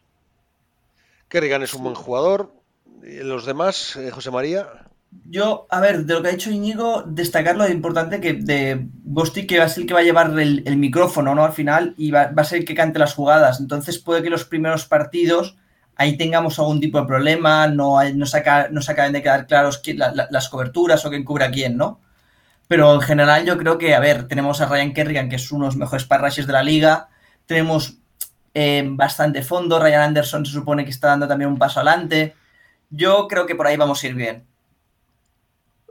Kerrigan 1.27 1.63
es 1.63 1.73
un 1.73 1.84
buen 1.84 1.95
jugador. 1.95 2.53
¿Y 3.03 3.17
los 3.17 3.45
demás, 3.45 3.95
eh, 3.95 4.11
José 4.11 4.31
María? 4.31 4.88
Yo, 5.26 5.68
a 5.70 5.80
ver, 5.80 6.05
de 6.05 6.14
lo 6.14 6.22
que 6.22 6.30
ha 6.30 6.32
dicho 6.32 6.51
Íñigo, 6.51 7.03
destacar 7.07 7.55
lo 7.55 7.68
importante 7.68 8.20
que 8.22 8.34
de 8.34 8.88
Bostic, 9.03 9.47
que 9.47 9.57
va 9.59 9.66
a 9.66 9.70
ser 9.70 9.82
el 9.82 9.88
que 9.88 9.93
va 9.93 10.01
a 10.01 10.03
llevar 10.03 10.38
el, 10.39 10.78
micrófono, 10.78 11.34
¿no? 11.36 11.43
Al 11.43 11.53
final, 11.53 11.93
y 11.97 12.11
va, 12.11 12.32
a 12.36 12.43
ser 12.43 12.59
el 12.59 12.66
que 12.66 12.76
cante 12.76 12.99
las 12.99 13.14
jugadas. 13.16 13.59
Entonces, 13.59 13.97
puede 13.99 14.22
que 14.24 14.30
los 14.30 14.45
primeros 14.45 14.86
partidos 14.86 15.57
ahí 15.95 16.18
tengamos 16.18 16.57
algún 16.59 16.80
tipo 16.80 16.99
de 16.99 17.07
problema, 17.07 17.68
no, 17.68 17.97
no, 18.14 18.26
se, 18.26 18.38
aca- 18.38 18.70
no 18.72 18.82
se 18.82 18.91
acaben 18.91 19.14
de 19.14 19.22
quedar 19.22 19.47
claros 19.47 19.78
quién- 19.80 19.99
la- 19.99 20.11
la- 20.14 20.28
las 20.32 20.49
coberturas 20.49 21.05
o 21.05 21.09
quién 21.09 21.24
cubre 21.24 21.49
quién, 21.51 21.78
¿no? 21.78 21.99
Pero 22.68 22.93
en 22.95 23.01
general, 23.01 23.45
yo 23.45 23.57
creo 23.57 23.78
que, 23.78 23.95
a 23.95 23.99
ver, 23.99 24.28
tenemos 24.28 24.61
a 24.61 24.68
Ryan 24.68 24.93
Kerrigan, 24.93 25.30
que 25.30 25.36
es 25.38 25.51
uno 25.51 25.66
de 25.66 25.70
los 25.70 25.78
mejores 25.78 26.05
parrashes 26.05 26.47
de 26.47 26.53
la 26.53 26.64
liga. 26.64 27.09
Tenemos 27.45 27.97
eh, 28.53 28.84
bastante 28.88 29.41
fondo. 29.43 29.80
Ryan 29.80 30.01
Anderson 30.03 30.45
se 30.45 30.53
supone 30.53 30.84
que 30.86 30.91
está 30.91 31.09
dando 31.09 31.28
también 31.28 31.49
un 31.51 31.57
paso 31.59 31.80
adelante. 31.82 32.36
Yo 32.89 33.28
creo 33.28 33.45
que 33.45 33.55
por 33.55 33.68
ahí 33.68 33.78
vamos 33.78 34.03
a 34.03 34.07
ir 34.07 34.16
bien. 34.16 34.47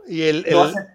Y 0.09 0.23
el, 0.23 0.47
Lo 0.49 0.65
el- 0.65 0.71
hace- 0.71 0.87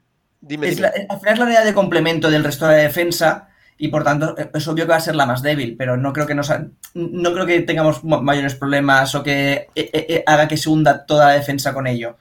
dime, 0.42 0.68
es 0.68 0.76
dime. 0.76 0.88
la- 0.88 1.06
al 1.14 1.20
final 1.20 1.34
es 1.34 1.40
la 1.40 1.46
unidad 1.46 1.66
de 1.66 1.74
complemento 1.74 2.30
del 2.30 2.44
resto 2.44 2.68
de 2.68 2.78
la 2.78 2.84
defensa 2.84 3.50
y 3.78 3.90
por 3.90 4.04
tanto 4.04 4.36
es 4.38 4.68
obvio 4.68 4.86
que 4.86 4.92
va 4.92 4.96
a 4.98 5.02
ser 5.02 5.16
la 5.16 5.26
más 5.26 5.42
débil, 5.42 5.76
pero 5.78 5.98
no 5.98 6.12
creo 6.14 6.26
que 6.26 6.36
nos 6.36 6.50
ha- 6.50 6.66
no 6.96 7.34
creo 7.34 7.46
que 7.46 7.62
tengamos 7.62 8.04
ma- 8.04 8.22
mayores 8.22 8.56
problemas 8.56 9.14
o 9.16 9.24
que 9.24 9.52
eh, 9.54 9.70
eh, 9.76 10.06
eh, 10.10 10.24
haga 10.26 10.48
que 10.48 10.58
se 10.58 10.70
hunda 10.70 11.06
toda 11.06 11.28
la 11.28 11.34
defensa 11.34 11.74
con 11.74 11.86
ello. 11.88 12.18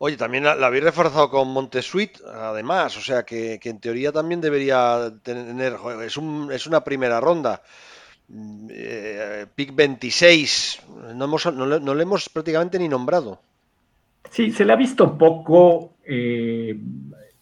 Oye, 0.00 0.16
también 0.16 0.44
la, 0.44 0.54
la 0.54 0.68
habéis 0.68 0.84
reforzado 0.84 1.28
con 1.28 1.48
Montesuit, 1.48 2.18
además, 2.24 2.96
o 2.96 3.00
sea 3.00 3.24
que, 3.24 3.58
que 3.60 3.68
en 3.70 3.80
teoría 3.80 4.12
también 4.12 4.40
debería 4.40 5.12
tener, 5.24 5.76
es, 6.06 6.16
un, 6.16 6.50
es 6.52 6.66
una 6.68 6.84
primera 6.84 7.20
ronda. 7.20 7.62
Mm, 8.28 8.68
eh, 8.70 9.46
pick 9.54 9.74
26, 9.74 10.80
no, 11.16 11.24
hemos, 11.24 11.46
no, 11.52 11.66
le, 11.66 11.80
no 11.80 11.94
le 11.94 12.02
hemos 12.04 12.28
prácticamente 12.28 12.78
ni 12.78 12.88
nombrado. 12.88 13.42
Sí, 14.30 14.50
se 14.50 14.64
le 14.64 14.72
ha 14.72 14.76
visto 14.76 15.16
poco 15.16 15.96
eh, 16.04 16.78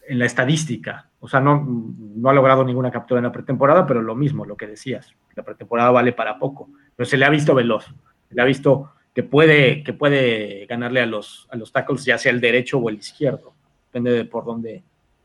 en 0.07 0.19
la 0.19 0.25
estadística. 0.25 1.09
O 1.19 1.27
sea, 1.27 1.39
no, 1.39 1.93
ha 2.29 2.33
logrado 2.33 2.63
ninguna 2.63 2.91
captura 2.91 3.19
en 3.19 3.25
la 3.25 3.31
pretemporada, 3.31 3.85
pero 3.85 4.01
lo 4.01 4.15
mismo, 4.15 4.45
lo 4.45 4.55
que 4.55 4.67
decías. 4.67 5.13
La 5.35 5.43
pretemporada 5.43 5.91
vale 5.91 6.13
para 6.13 6.39
poco. 6.39 6.69
Pero 6.95 7.07
se 7.07 7.17
le 7.17 7.25
ha 7.25 7.29
visto 7.29 7.53
veloz. 7.53 7.85
Se 8.29 8.35
le 8.35 8.41
ha 8.41 8.45
visto 8.45 8.91
que 9.13 9.23
puede, 9.23 9.83
que 9.83 9.93
puede 9.93 10.65
ganarle 10.67 11.01
a 11.01 11.05
los, 11.05 11.47
a 11.51 11.55
los 11.55 11.71
tackles, 11.71 12.05
ya 12.05 12.17
sea 12.17 12.31
el 12.31 12.39
derecho 12.41 12.77
o 12.77 12.89
el 12.89 12.97
izquierdo. 12.97 13.53
Depende 13.87 14.11
de 14.11 14.25
por 14.25 14.45
dónde, 14.45 14.83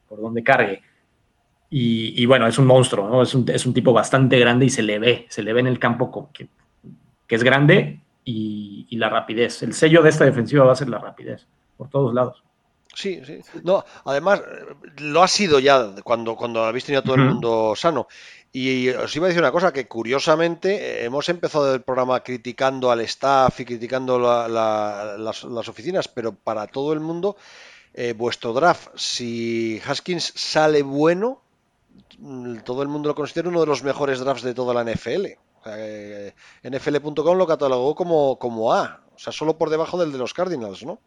por 0.08 0.20
dónde 0.20 0.42
cargue. 0.42 0.82
Y, 1.68 2.20
y 2.22 2.26
bueno, 2.26 2.46
es 2.46 2.58
un 2.58 2.66
monstruo, 2.66 3.08
¿no? 3.08 3.22
Es 3.22 3.34
un, 3.34 3.48
es 3.48 3.64
un 3.64 3.74
tipo 3.74 3.92
bastante 3.92 4.38
grande 4.38 4.66
y 4.66 4.70
se 4.70 4.82
le 4.82 4.98
ve, 4.98 5.26
se 5.28 5.42
le 5.42 5.52
ve 5.52 5.60
en 5.60 5.66
el 5.66 5.78
campo 5.78 6.30
que, 6.32 6.48
que 7.26 7.34
es 7.34 7.42
grande 7.42 8.02
y, 8.24 8.86
y 8.90 8.96
la 8.96 9.08
rapidez. 9.08 9.62
El 9.62 9.74
sello 9.74 10.02
de 10.02 10.10
esta 10.10 10.24
defensiva 10.24 10.64
va 10.64 10.72
a 10.72 10.76
ser 10.76 10.88
la 10.88 10.98
rapidez, 10.98 11.46
por 11.76 11.88
todos 11.90 12.12
lados. 12.14 12.42
Sí, 12.94 13.22
sí. 13.24 13.40
No, 13.64 13.84
además, 14.04 14.42
lo 14.98 15.22
ha 15.22 15.28
sido 15.28 15.58
ya 15.58 15.94
cuando, 16.04 16.36
cuando 16.36 16.62
habéis 16.64 16.84
tenido 16.84 17.00
a 17.00 17.04
todo 17.04 17.14
el 17.14 17.22
mundo 17.22 17.72
sano. 17.74 18.06
Y 18.52 18.90
os 18.90 19.16
iba 19.16 19.24
a 19.24 19.28
decir 19.28 19.40
una 19.42 19.50
cosa, 19.50 19.72
que 19.72 19.88
curiosamente 19.88 21.00
eh, 21.00 21.04
hemos 21.06 21.26
empezado 21.30 21.74
el 21.74 21.80
programa 21.80 22.20
criticando 22.22 22.90
al 22.90 23.00
staff 23.00 23.58
y 23.60 23.64
criticando 23.64 24.18
la- 24.18 24.46
la- 24.46 25.16
las, 25.18 25.44
las 25.44 25.68
oficinas, 25.70 26.06
pero 26.08 26.34
para 26.34 26.66
todo 26.66 26.92
el 26.92 27.00
mundo, 27.00 27.36
eh, 27.94 28.12
vuestro 28.12 28.52
draft, 28.52 28.88
si 28.94 29.80
Haskins 29.86 30.32
sale 30.36 30.82
bueno, 30.82 31.40
mm, 32.18 32.58
todo 32.58 32.82
el 32.82 32.88
mundo 32.88 33.08
lo 33.08 33.14
considera 33.14 33.48
uno 33.48 33.60
de 33.60 33.66
los 33.68 33.82
mejores 33.82 34.20
drafts 34.20 34.42
de 34.42 34.52
toda 34.52 34.74
la 34.74 34.82
NFL. 34.84 35.38
Eh, 35.66 36.32
NFL.com 36.62 37.36
lo 37.36 37.46
catalogó 37.46 37.94
como, 37.94 38.38
como 38.38 38.72
A, 38.72 39.00
o 39.14 39.18
sea, 39.18 39.32
solo 39.32 39.56
por 39.56 39.70
debajo 39.70 39.98
del 39.98 40.12
de 40.12 40.18
los 40.18 40.34
Cardinals, 40.34 40.84
¿no? 40.84 40.98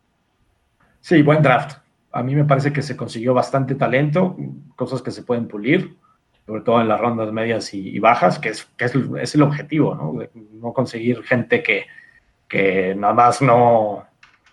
Sí, 1.01 1.21
buen 1.21 1.41
draft. 1.41 1.77
A 2.11 2.23
mí 2.23 2.33
me 2.33 2.45
parece 2.45 2.71
que 2.71 2.81
se 2.81 2.95
consiguió 2.95 3.33
bastante 3.33 3.75
talento, 3.75 4.37
cosas 4.75 5.01
que 5.01 5.11
se 5.11 5.23
pueden 5.23 5.47
pulir, 5.47 5.97
sobre 6.45 6.61
todo 6.61 6.79
en 6.79 6.87
las 6.87 6.99
rondas 6.99 7.31
medias 7.31 7.73
y, 7.73 7.99
bajas, 7.99 8.39
que, 8.39 8.49
es, 8.49 8.65
que 8.77 8.85
es, 8.85 9.35
el 9.35 9.41
objetivo, 9.41 9.95
¿no? 9.95 10.13
No 10.53 10.73
conseguir 10.73 11.23
gente 11.23 11.61
que, 11.61 11.85
que 12.47 12.95
nada 12.95 13.13
más 13.13 13.41
no, 13.41 14.05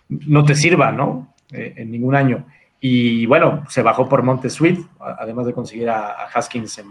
no 0.09 0.43
te 0.43 0.55
sirva, 0.55 0.91
¿no? 0.91 1.33
Eh, 1.51 1.73
en 1.77 1.91
ningún 1.91 2.15
año. 2.15 2.45
Y 2.79 3.25
bueno, 3.27 3.63
se 3.69 3.81
bajó 3.81 4.09
por 4.09 4.23
Montesuit, 4.23 4.79
además 4.99 5.45
de 5.45 5.53
conseguir 5.53 5.89
a, 5.89 6.25
Haskins 6.33 6.79
en, 6.79 6.87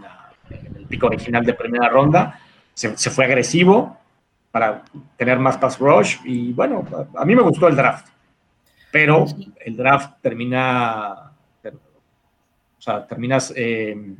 en 0.49 0.75
el 0.75 0.87
pico 0.87 1.07
original 1.07 1.45
de 1.45 1.53
primera 1.53 1.87
ronda. 1.89 2.39
Se, 2.73 2.97
se 2.97 3.09
fue 3.09 3.25
agresivo 3.25 3.97
para 4.51 4.83
tener 5.17 5.39
más 5.39 5.57
pass 5.57 5.79
rush 5.79 6.17
y 6.25 6.53
bueno, 6.53 6.85
a, 7.15 7.21
a 7.21 7.25
mí 7.25 7.35
me 7.35 7.41
gustó 7.41 7.67
el 7.67 7.75
draft 7.75 8.07
pero 8.91 9.25
el 9.65 9.75
draft 9.75 10.21
termina, 10.21 11.31
ter- 11.63 11.73
o 11.73 12.79
sea, 12.81 13.07
terminas 13.07 13.51
eh, 13.55 14.13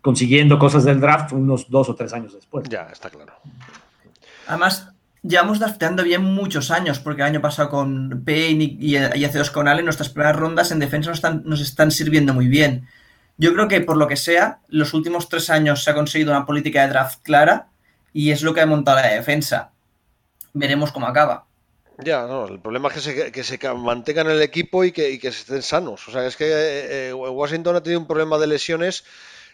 consiguiendo 0.00 0.58
cosas 0.58 0.84
del 0.84 0.98
draft 0.98 1.32
unos 1.32 1.68
dos 1.68 1.90
o 1.90 1.94
tres 1.94 2.14
años 2.14 2.32
después. 2.32 2.66
Ya, 2.70 2.88
está 2.90 3.10
claro. 3.10 3.34
Además, 4.46 4.94
llevamos 5.22 5.58
drafteando 5.58 6.04
bien 6.04 6.24
muchos 6.24 6.70
años, 6.70 7.00
porque 7.00 7.20
el 7.20 7.28
año 7.28 7.42
pasado 7.42 7.68
con 7.68 8.22
Payne 8.24 8.64
y, 8.80 8.96
hace 8.96 9.36
dos 9.36 9.50
con 9.50 9.68
Allen, 9.68 9.84
nuestras 9.84 10.08
primeras 10.08 10.36
rondas 10.36 10.72
en 10.72 10.78
defensa 10.78 11.10
nos 11.10 11.18
están, 11.18 11.42
nos 11.44 11.60
están 11.60 11.90
sirviendo 11.90 12.32
muy 12.32 12.46
bien. 12.46 12.88
Yo 13.38 13.54
creo 13.54 13.68
que 13.68 13.80
por 13.80 13.96
lo 13.96 14.08
que 14.08 14.16
sea, 14.16 14.58
los 14.68 14.94
últimos 14.94 15.28
tres 15.28 15.48
años 15.48 15.84
se 15.84 15.90
ha 15.90 15.94
conseguido 15.94 16.32
una 16.32 16.44
política 16.44 16.82
de 16.82 16.88
draft 16.88 17.22
clara 17.22 17.68
y 18.12 18.32
es 18.32 18.42
lo 18.42 18.52
que 18.52 18.60
ha 18.60 18.66
montado 18.66 19.00
la 19.00 19.14
defensa. 19.14 19.70
Veremos 20.52 20.90
cómo 20.90 21.06
acaba. 21.06 21.46
Ya, 21.98 22.26
no, 22.26 22.46
el 22.46 22.60
problema 22.60 22.88
es 22.88 23.08
que 23.32 23.44
se, 23.44 23.58
mantengan 23.74 24.26
en 24.26 24.34
el 24.34 24.42
equipo 24.42 24.84
y 24.84 24.92
que, 24.92 25.10
y 25.10 25.24
estén 25.24 25.62
sanos. 25.62 26.06
O 26.08 26.12
sea, 26.12 26.26
es 26.26 26.36
que 26.36 26.46
eh, 26.46 27.08
eh, 27.08 27.12
Washington 27.12 27.76
ha 27.76 27.82
tenido 27.82 28.00
un 28.00 28.06
problema 28.06 28.38
de 28.38 28.48
lesiones 28.48 29.04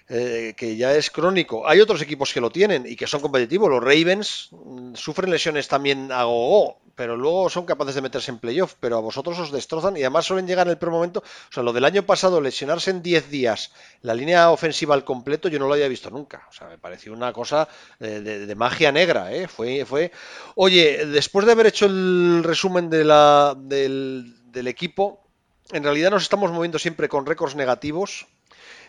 eh, 0.07 0.53
que 0.55 0.77
ya 0.77 0.95
es 0.95 1.11
crónico. 1.11 1.67
Hay 1.67 1.81
otros 1.81 2.03
equipos 2.03 2.35
que 2.35 2.41
lo 2.41 2.51
tienen 2.51 2.85
y 2.87 2.95
que 2.95 3.07
son 3.07 3.23
competitivos. 3.23 3.71
Los 3.71 3.83
Ravens 3.83 4.51
mm, 4.51 4.95
sufren 4.95 5.31
lesiones 5.31 5.67
también 5.67 6.13
a 6.13 6.25
gogo, 6.25 6.79
pero 6.95 7.17
luego 7.17 7.49
son 7.49 7.65
capaces 7.65 7.95
de 7.95 8.03
meterse 8.03 8.31
en 8.31 8.39
playoff. 8.39 8.75
Pero 8.81 8.99
a 8.99 9.01
vosotros 9.01 9.39
os 9.39 9.51
destrozan 9.51 9.97
y 9.97 10.01
además 10.01 10.27
suelen 10.27 10.47
llegar 10.47 10.67
en 10.67 10.73
el 10.73 10.79
peor 10.79 10.93
momento. 10.93 11.21
O 11.21 11.53
sea, 11.53 11.63
lo 11.63 11.73
del 11.73 11.87
año 11.87 12.03
pasado, 12.03 12.43
lesionarse 12.43 12.91
en 12.91 13.03
10 13.03 13.31
días 13.31 13.73
la 14.03 14.13
línea 14.13 14.51
ofensiva 14.51 14.95
al 14.95 15.05
completo, 15.05 15.49
yo 15.49 15.59
no 15.59 15.69
lo 15.69 15.73
había 15.73 15.89
visto 15.89 16.11
nunca. 16.11 16.47
O 16.51 16.53
sea, 16.53 16.69
me 16.69 16.77
pareció 16.77 17.15
una 17.15 17.33
cosa 17.33 17.67
de, 17.99 18.55
magia 18.57 18.93
negra. 18.93 19.33
¿eh? 19.33 19.49
Fue, 19.49 19.87
fue. 19.87 20.13
Oye, 20.55 21.07
después 21.07 21.47
de 21.47 21.53
haber 21.53 21.69
hecho 21.69 21.87
el 21.87 22.43
resumen 22.45 22.91
de 22.91 23.05
la, 23.05 23.57
del 23.57 24.35
equipo, 24.67 25.25
en 25.73 25.83
realidad 25.83 26.11
nos 26.11 26.25
estamos 26.25 26.53
moviendo 26.53 26.79
siempre 26.79 27.09
con 27.09 27.25
récords 27.25 27.55
negativos 27.55 28.27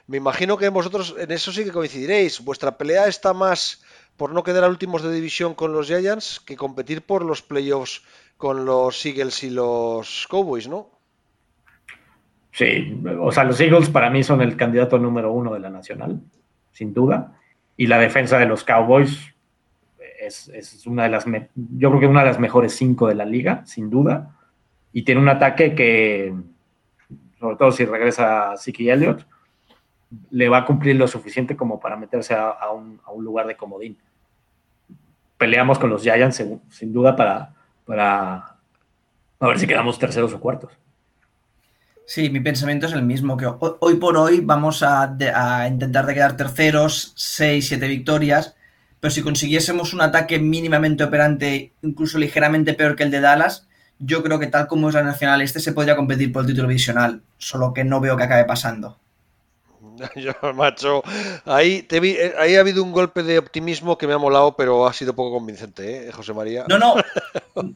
me 0.08 0.18
imagino 0.18 0.58
que 0.58 0.70
vosotros 0.70 1.16
en 1.18 1.32
eso 1.32 1.52
sí 1.52 1.64
que 1.64 1.72
coincidiréis. 1.72 2.44
Vuestra 2.44 2.78
pelea 2.78 3.08
está 3.08 3.34
más 3.34 3.84
por 4.18 4.32
no 4.32 4.44
quedar 4.44 4.64
a 4.64 4.70
últimos 4.70 5.02
de 5.02 5.12
división 5.12 5.56
con 5.56 5.74
los 5.74 5.88
Giants 5.88 6.40
que 6.40 6.56
competir 6.56 7.02
por 7.02 7.26
los 7.26 7.42
playoffs 7.42 8.04
con 8.38 8.66
los 8.66 9.06
Eagles 9.06 9.44
y 9.44 9.50
los 9.50 10.28
Cowboys, 10.30 10.68
¿no? 10.68 10.90
Sí, 12.52 13.02
o 13.20 13.32
sea, 13.32 13.44
los 13.44 13.60
Eagles 13.60 13.90
para 13.90 14.10
mí 14.10 14.24
son 14.24 14.42
el 14.42 14.56
candidato 14.56 14.98
número 14.98 15.32
uno 15.32 15.54
de 15.54 15.60
la 15.60 15.70
nacional, 15.70 16.22
sin 16.72 16.94
duda. 16.94 17.38
Y 17.76 17.88
la 17.88 17.98
defensa 17.98 18.38
de 18.38 18.46
los 18.46 18.64
Cowboys 18.64 19.34
es, 20.20 20.86
una 20.86 21.04
de 21.04 21.10
las, 21.10 21.26
yo 21.56 21.90
creo 21.90 22.00
que 22.00 22.08
una 22.08 22.22
de 22.22 22.28
las 22.28 22.40
mejores 22.40 22.74
cinco 22.74 23.08
de 23.08 23.16
la 23.16 23.26
liga, 23.26 23.66
sin 23.66 23.90
duda. 23.90 24.38
Y 24.94 25.04
tiene 25.04 25.20
un 25.20 25.28
ataque 25.28 25.76
que, 25.76 26.34
sobre 27.40 27.58
todo 27.58 27.72
si 27.72 27.84
regresa 27.86 28.56
Siki 28.56 28.90
Elliott, 28.90 29.26
le 30.32 30.50
va 30.50 30.60
a 30.60 30.66
cumplir 30.66 30.96
lo 30.96 31.08
suficiente 31.08 31.56
como 31.56 31.80
para 31.80 31.96
meterse 31.96 32.34
a, 32.36 32.70
un, 32.72 33.00
lugar 33.24 33.48
de 33.48 33.58
comodín. 33.58 33.98
Peleamos 35.38 35.80
con 35.80 35.90
los 35.90 36.02
Giants 36.02 36.44
sin 36.70 36.94
duda 36.94 37.16
para, 37.16 37.54
para 37.86 38.56
a 39.40 39.48
ver 39.48 39.60
si 39.60 39.68
quedamos 39.68 40.00
terceros 40.00 40.34
o 40.34 40.40
cuartos. 40.40 40.72
Sí, 42.06 42.30
mi 42.30 42.40
pensamiento 42.40 42.86
es 42.86 42.94
el 42.94 43.02
mismo, 43.02 43.36
que 43.36 43.48
hoy 43.80 43.96
por 43.96 44.16
hoy 44.18 44.40
vamos 44.40 44.84
a, 44.84 45.16
intentar 45.68 46.06
de 46.06 46.14
quedar 46.14 46.38
terceros, 46.38 47.14
seis, 47.16 47.68
siete 47.68 47.88
victorias, 47.88 48.56
pero 49.00 49.12
si 49.12 49.24
consiguiésemos 49.24 49.94
un 49.94 50.02
ataque 50.02 50.38
mínimamente 50.38 51.04
operante, 51.04 51.74
incluso 51.82 52.20
ligeramente 52.20 52.76
peor 52.76 52.96
que 52.96 53.04
el 53.04 53.12
de 53.12 53.22
Dallas, 53.22 53.68
yo 53.98 54.22
creo 54.22 54.40
que 54.40 54.48
tal 54.48 54.68
como 54.68 54.90
es 54.90 54.96
la 54.96 55.04
Nacional 55.04 55.42
Este 55.42 55.60
se 55.60 55.72
podría 55.72 55.96
competir 55.96 56.32
por 56.32 56.42
el 56.42 56.48
título 56.48 56.68
divisional, 56.68 57.24
solo 57.38 57.74
que 57.74 57.84
no 57.84 58.00
veo 58.00 58.18
que 58.18 58.24
acabe 58.24 58.46
pasando. 58.46 59.00
Yo, 60.16 60.34
macho, 60.54 61.04
ahí, 61.46 61.84
te 61.84 62.00
vi, 62.00 62.12
eh, 62.12 62.34
ahí 62.40 62.56
ha 62.56 62.60
habido 62.60 62.84
un 62.84 62.92
golpe 62.92 63.24
de 63.24 63.40
optimismo 63.40 63.98
que 63.98 64.08
me 64.08 64.14
ha 64.14 64.18
molado, 64.18 64.56
pero 64.56 64.88
ha 64.88 64.94
sido 64.94 65.16
poco 65.16 65.38
convincente, 65.38 66.08
¿eh, 66.08 66.12
José 66.12 66.34
María? 66.34 66.66
No, 66.68 66.78
no, 66.78 66.96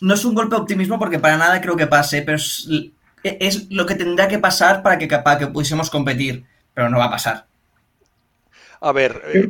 no 0.00 0.14
es 0.14 0.24
un 0.24 0.34
golpe 0.34 0.56
de 0.56 0.62
optimismo 0.62 0.98
porque 0.98 1.18
para 1.18 1.36
nada 1.36 1.60
creo 1.60 1.76
que 1.76 1.86
pase, 1.86 2.22
pero 2.22 2.38
es, 2.38 3.70
lo 3.70 3.86
que 3.86 3.94
tendrá 3.94 4.28
que 4.28 4.38
pasar 4.38 4.82
para 4.82 4.98
que, 4.98 5.06
para 5.06 5.38
que 5.38 5.46
pudiésemos 5.46 5.90
competir, 5.90 6.44
pero 6.74 6.88
no 6.88 6.98
va 6.98 7.06
a 7.06 7.10
pasar. 7.10 7.46
A 8.80 8.92
ver, 8.92 9.22
eh, 9.32 9.48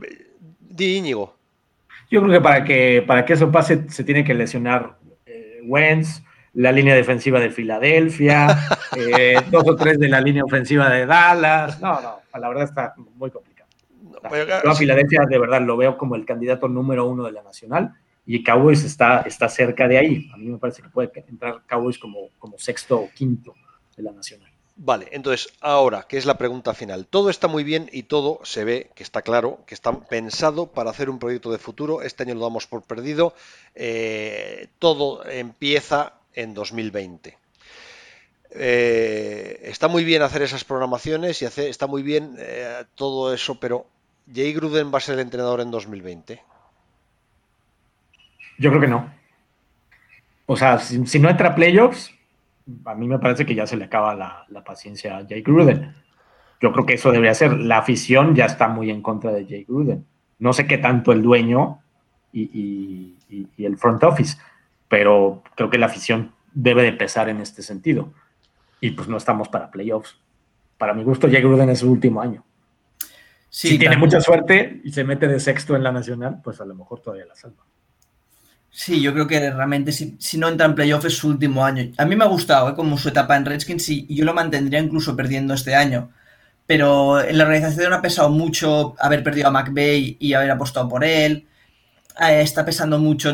di 0.61 0.97
Íñigo. 0.97 1.37
Yo 2.11 2.23
creo 2.23 2.35
que 2.35 2.41
para 2.41 2.65
que 2.65 3.05
para 3.07 3.25
que 3.25 3.33
eso 3.33 3.51
pase 3.51 3.91
se 3.91 4.05
tiene 4.05 4.25
que 4.25 4.35
lesionar 4.35 4.97
eh, 5.27 5.61
Wentz, 5.65 6.23
la 6.57 6.73
línea 6.73 6.95
defensiva 6.95 7.39
de 7.39 7.51
Filadelfia, 7.51 8.47
eh, 8.97 9.37
dos 9.51 9.65
o 9.69 9.77
tres 9.77 9.99
de 9.99 10.09
la 10.09 10.21
línea 10.21 10.43
ofensiva 10.43 10.89
de 10.89 11.07
Dallas. 11.07 11.81
No, 11.81 12.01
no, 12.01 12.21
la 12.39 12.49
verdad 12.49 12.65
está 12.65 12.95
muy 12.97 13.31
complicado. 13.31 13.69
yo 14.65 14.71
a 14.71 14.75
Filadelfia 14.75 15.25
de 15.29 15.39
verdad 15.39 15.61
lo 15.61 15.77
veo 15.77 15.99
como 15.99 16.17
el 16.17 16.25
candidato 16.25 16.67
número 16.69 17.07
uno 17.07 17.25
de 17.25 17.33
la 17.33 17.43
nacional 17.43 17.95
y 18.25 18.43
Cowboys 18.43 18.85
está, 18.85 19.21
está 19.23 19.49
cerca 19.49 19.87
de 19.87 19.99
ahí. 19.99 20.31
A 20.33 20.37
mí 20.39 20.47
me 20.47 20.59
parece 20.59 20.83
que 20.83 20.89
puede 20.89 21.13
entrar 21.29 21.63
Cowboys 21.69 21.99
como, 21.99 22.31
como 22.39 22.59
sexto 22.59 23.01
o 23.01 23.11
quinto 23.15 23.55
de 23.97 24.03
la 24.03 24.13
nacional. 24.13 24.51
Vale, 24.79 25.09
entonces 25.13 25.53
ahora, 25.61 26.07
¿qué 26.09 26.19
es 26.19 26.27
la 26.27 26.37
pregunta 26.37 26.75
final? 26.75 27.07
Todo 27.07 27.31
está 27.31 27.49
muy 27.49 27.65
bien 27.65 27.89
y 27.93 28.05
todo 28.05 28.41
se 28.45 28.65
ve 28.65 28.91
que 28.95 29.03
está 29.03 29.23
claro, 29.23 29.61
que 29.67 29.75
está 29.75 29.93
pensado 30.01 30.67
para 30.67 30.91
hacer 30.91 31.09
un 31.09 31.19
proyecto 31.19 31.51
de 31.51 31.59
futuro. 31.59 32.03
Este 32.03 32.25
año 32.25 32.35
lo 32.35 32.41
damos 32.41 32.67
por 32.67 32.83
perdido. 32.83 33.35
Eh, 33.75 34.69
todo 34.79 35.27
empieza 35.27 36.15
en 36.37 36.55
2020. 36.55 37.37
Eh, 38.51 39.61
está 39.65 39.89
muy 39.89 40.05
bien 40.05 40.23
hacer 40.23 40.43
esas 40.43 40.65
programaciones 40.65 41.43
y 41.43 41.45
está 41.45 41.87
muy 41.87 42.03
bien 42.03 42.37
eh, 42.39 42.85
todo 42.95 43.35
eso, 43.35 43.59
pero 43.59 43.87
¿Jay 44.33 44.53
Gruden 44.53 44.93
va 44.93 44.99
a 44.99 45.01
ser 45.01 45.15
el 45.15 45.21
entrenador 45.21 45.61
en 45.61 45.71
2020? 45.71 46.41
Yo 48.59 48.71
creo 48.71 48.81
que 48.81 48.89
no. 48.89 49.13
O 50.47 50.57
sea, 50.57 50.79
si, 50.79 51.19
no 51.19 51.29
entra 51.29 51.55
playoffs, 51.55 52.13
a 52.85 52.95
mí 52.95 53.09
me 53.09 53.19
parece 53.19 53.45
que 53.45 53.55
ya 53.55 53.67
se 53.67 53.77
le 53.77 53.85
acaba 53.85 54.15
la, 54.15 54.65
paciencia 54.65 55.19
a 55.19 55.27
Jay 55.27 55.43
Gruden. 55.43 55.95
Yo 56.61 56.73
creo 56.73 56.87
que 56.87 56.95
eso 56.95 57.11
debería 57.11 57.35
ser. 57.35 57.53
La 57.53 57.79
afición 57.79 58.35
ya 58.35 58.47
está 58.47 58.69
muy 58.69 58.91
en 58.91 59.03
contra 59.03 59.33
de 59.33 59.45
Jay 59.45 59.65
Gruden. 59.65 60.07
No 60.39 60.53
sé 60.53 60.67
qué 60.67 60.79
tanto 60.79 61.13
el 61.13 61.23
dueño 61.23 61.81
y 62.33 63.17
el 63.59 63.77
front 63.77 64.05
office 64.05 64.39
pero 64.89 65.43
creo 65.55 65.71
que 65.71 65.79
la 65.79 65.87
afición 65.87 66.33
debe 66.53 66.83
de 66.83 66.93
pesar 66.93 67.29
en 67.29 67.41
este 67.41 67.63
sentido. 67.63 68.13
Y 68.81 68.91
pues 68.91 69.09
no 69.09 69.17
estamos 69.17 69.49
para 69.49 69.71
playoffs. 69.71 70.19
Para 70.79 70.95
mi 70.95 71.03
gusto, 71.05 71.29
Jay 71.31 71.41
Gruden 71.41 71.71
es 71.71 71.81
su 71.81 71.91
último 71.91 72.21
año. 72.21 72.45
si 73.49 73.79
tiene 73.79 73.97
mucha 73.97 74.21
suerte 74.21 74.81
y 74.85 74.93
se 74.93 75.05
mete 75.05 75.29
de 75.29 75.41
sexto 75.41 75.75
en 75.77 75.83
la 75.83 75.93
nacional, 75.93 76.41
pues 76.43 76.61
a 76.61 76.65
lo 76.65 76.75
mejor 76.75 77.01
todavía 77.01 77.27
la 77.27 77.35
salva. 77.35 77.65
Sí, 78.71 79.01
yo 79.01 79.15
creo 79.15 79.27
que 79.27 79.51
realmente 79.51 79.91
si, 79.91 80.19
no 80.37 80.49
entra 80.49 80.67
en 80.67 80.75
playoffs 80.75 81.07
es 81.07 81.17
su 81.17 81.29
último 81.29 81.65
año. 81.65 81.93
A 81.97 82.05
mí 82.05 82.15
me 82.15 82.25
ha 82.25 82.29
gustado 82.29 82.69
¿eh? 82.69 82.75
como 82.75 82.99
su 82.99 83.09
etapa 83.09 83.35
en 83.35 83.47
Redskins 83.47 83.89
y 83.89 84.15
yo 84.15 84.27
lo 84.27 84.35
mantendría 84.35 84.81
incluso 84.81 85.17
perdiendo 85.17 85.55
este 85.55 85.75
año. 85.75 86.11
Pero 86.67 87.23
en 87.23 87.39
la 87.39 87.45
organización 87.45 87.93
ha 87.93 88.03
pesado 88.03 88.29
mucho 88.29 88.95
haber 88.99 89.23
perdido 89.23 89.49
a 89.49 89.51
McVeigh 89.51 90.17
y 90.21 90.35
haber 90.35 90.51
apostado 90.51 90.89
por 90.89 91.05
él. 91.05 91.47
Eh, 92.19 92.41
está 92.41 92.65
pesando 92.65 92.99
mucho 92.99 93.33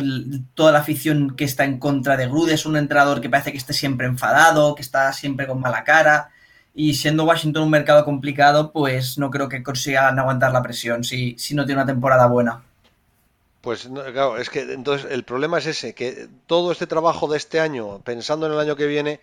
toda 0.54 0.72
la 0.72 0.80
afición 0.80 1.36
que 1.36 1.44
está 1.44 1.64
en 1.64 1.78
contra 1.78 2.16
de 2.16 2.26
Gruden. 2.26 2.54
Es 2.54 2.66
un 2.66 2.76
entrenador 2.76 3.20
que 3.20 3.30
parece 3.30 3.52
que 3.52 3.58
esté 3.58 3.72
siempre 3.72 4.06
enfadado, 4.06 4.74
que 4.74 4.82
está 4.82 5.12
siempre 5.12 5.46
con 5.46 5.60
mala 5.60 5.84
cara. 5.84 6.30
Y 6.74 6.94
siendo 6.94 7.24
Washington 7.24 7.64
un 7.64 7.70
mercado 7.70 8.04
complicado, 8.04 8.72
pues 8.72 9.18
no 9.18 9.30
creo 9.30 9.48
que 9.48 9.62
consigan 9.62 10.18
aguantar 10.18 10.52
la 10.52 10.62
presión 10.62 11.04
si, 11.04 11.36
si 11.38 11.54
no 11.54 11.66
tiene 11.66 11.82
una 11.82 11.92
temporada 11.92 12.26
buena. 12.26 12.62
Pues 13.60 13.88
claro, 13.88 14.38
es 14.38 14.50
que 14.50 14.62
entonces 14.72 15.08
el 15.12 15.22
problema 15.22 15.58
es 15.58 15.66
ese, 15.66 15.94
que 15.94 16.28
todo 16.46 16.72
este 16.72 16.88
trabajo 16.88 17.28
de 17.28 17.36
este 17.36 17.60
año, 17.60 18.00
pensando 18.00 18.46
en 18.46 18.52
el 18.52 18.58
año 18.58 18.74
que 18.74 18.86
viene, 18.86 19.20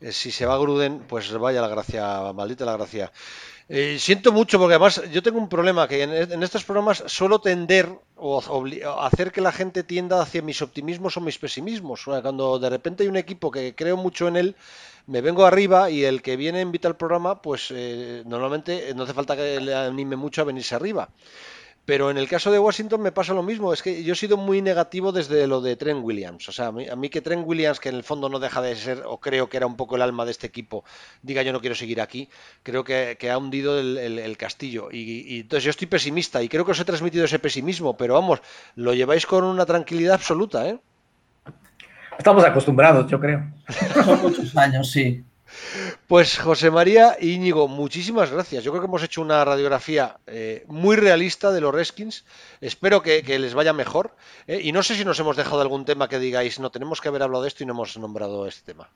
eh, 0.00 0.12
si 0.12 0.32
se 0.32 0.46
va 0.46 0.56
Gruden, 0.56 1.00
pues 1.00 1.30
vaya 1.36 1.60
la 1.60 1.68
gracia, 1.68 2.32
maldita 2.32 2.64
la 2.64 2.76
gracia. 2.78 3.12
Eh, 3.68 3.96
siento 3.98 4.32
mucho 4.32 4.58
porque 4.58 4.74
además 4.74 5.02
yo 5.12 5.22
tengo 5.22 5.38
un 5.38 5.48
problema 5.48 5.88
que 5.88 6.02
en, 6.02 6.42
estos 6.42 6.64
programas 6.64 7.04
suelo 7.06 7.40
tender 7.40 7.88
o 8.16 8.40
hacer 9.00 9.32
que 9.32 9.40
la 9.40 9.52
gente 9.52 9.82
tienda 9.82 10.20
hacia 10.20 10.42
mis 10.42 10.62
optimismos 10.62 11.16
o 11.16 11.20
mis 11.20 11.38
pesimismos. 11.38 12.04
cuando 12.04 12.58
de 12.58 12.70
repente 12.70 13.02
hay 13.02 13.08
un 13.08 13.16
equipo 13.16 13.50
que 13.50 13.74
creo 13.74 13.96
mucho 13.96 14.28
en 14.28 14.36
él, 14.36 14.56
me 15.06 15.20
vengo 15.20 15.44
arriba 15.44 15.90
y 15.90 16.04
el 16.04 16.22
que 16.22 16.36
viene 16.36 16.60
invita 16.60 16.88
al 16.88 16.96
programa, 16.96 17.42
pues 17.42 17.72
eh, 17.74 18.22
normalmente 18.26 18.92
no 18.94 19.04
hace 19.04 19.14
falta 19.14 19.36
que 19.36 19.60
le 19.60 19.74
anime 19.74 20.16
mucho 20.16 20.42
a 20.42 20.44
venirse 20.44 20.74
arriba. 20.74 21.08
Pero 21.84 22.10
en 22.10 22.16
el 22.16 22.28
caso 22.28 22.52
de 22.52 22.60
Washington 22.60 23.02
me 23.02 23.10
pasa 23.10 23.34
lo 23.34 23.42
mismo, 23.42 23.72
es 23.72 23.82
que 23.82 24.04
yo 24.04 24.12
he 24.12 24.16
sido 24.16 24.36
muy 24.36 24.62
negativo 24.62 25.10
desde 25.10 25.48
lo 25.48 25.60
de 25.60 25.74
Trent 25.74 26.04
Williams. 26.04 26.48
O 26.48 26.52
sea, 26.52 26.68
a 26.68 26.72
mí, 26.72 27.08
que 27.08 27.20
Trent 27.20 27.44
Williams, 27.44 27.80
que 27.80 27.88
en 27.88 27.96
el 27.96 28.04
fondo 28.04 28.28
no 28.28 28.38
deja 28.38 28.62
de 28.62 28.76
ser, 28.76 29.02
o 29.04 29.18
creo 29.18 29.48
que 29.48 29.56
era 29.56 29.66
un 29.66 29.76
poco 29.76 29.96
el 29.96 30.02
alma 30.02 30.24
de 30.24 30.30
este 30.30 30.46
equipo, 30.46 30.84
diga 31.22 31.42
yo 31.42 31.52
no 31.52 31.60
quiero 31.60 31.74
seguir 31.74 32.00
aquí, 32.00 32.28
creo 32.62 32.84
que, 32.84 33.16
ha 33.30 33.36
hundido 33.38 33.80
el, 33.80 34.36
castillo. 34.36 34.90
Y, 34.92 35.40
entonces 35.40 35.64
yo 35.64 35.70
estoy 35.70 35.88
pesimista 35.88 36.40
y 36.42 36.48
creo 36.48 36.64
que 36.64 36.70
os 36.70 36.80
he 36.80 36.84
transmitido 36.84 37.24
ese 37.24 37.40
pesimismo, 37.40 37.96
pero 37.96 38.14
vamos, 38.14 38.40
lo 38.76 38.94
lleváis 38.94 39.26
con 39.26 39.42
una 39.42 39.66
tranquilidad 39.66 40.14
absoluta, 40.14 40.68
¿eh? 40.68 40.78
Estamos 42.16 42.44
acostumbrados, 42.44 43.10
yo 43.10 43.18
creo. 43.18 43.42
Son 44.04 44.22
muchos 44.22 44.56
años, 44.56 44.90
sí. 44.90 45.24
Pues 46.06 46.38
José 46.38 46.70
María 46.70 47.16
Íñigo, 47.20 47.68
muchísimas 47.68 48.30
gracias. 48.30 48.64
Yo 48.64 48.72
creo 48.72 48.82
que 48.82 48.88
hemos 48.88 49.02
hecho 49.02 49.22
una 49.22 49.44
radiografía 49.44 50.16
eh, 50.26 50.64
muy 50.68 50.96
realista 50.96 51.50
de 51.50 51.60
los 51.60 51.74
Redskins. 51.74 52.24
Espero 52.60 53.02
que, 53.02 53.22
les 53.38 53.54
vaya 53.54 53.72
mejor. 53.72 54.14
Eh, 54.46 54.60
y 54.62 54.72
no 54.72 54.82
sé 54.82 54.94
si 54.94 55.04
nos 55.04 55.18
hemos 55.20 55.36
dejado 55.36 55.60
algún 55.60 55.84
tema 55.84 56.08
que 56.08 56.18
digáis, 56.18 56.58
no, 56.60 56.70
tenemos 56.70 57.00
que 57.00 57.08
haber 57.08 57.22
hablado 57.22 57.42
de 57.42 57.48
esto 57.48 57.62
y 57.62 57.66
no 57.66 57.72
hemos 57.72 57.96
nombrado 57.96 58.46
este 58.46 58.72
tema. 58.72 58.88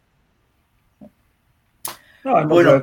bueno, 2.23 2.83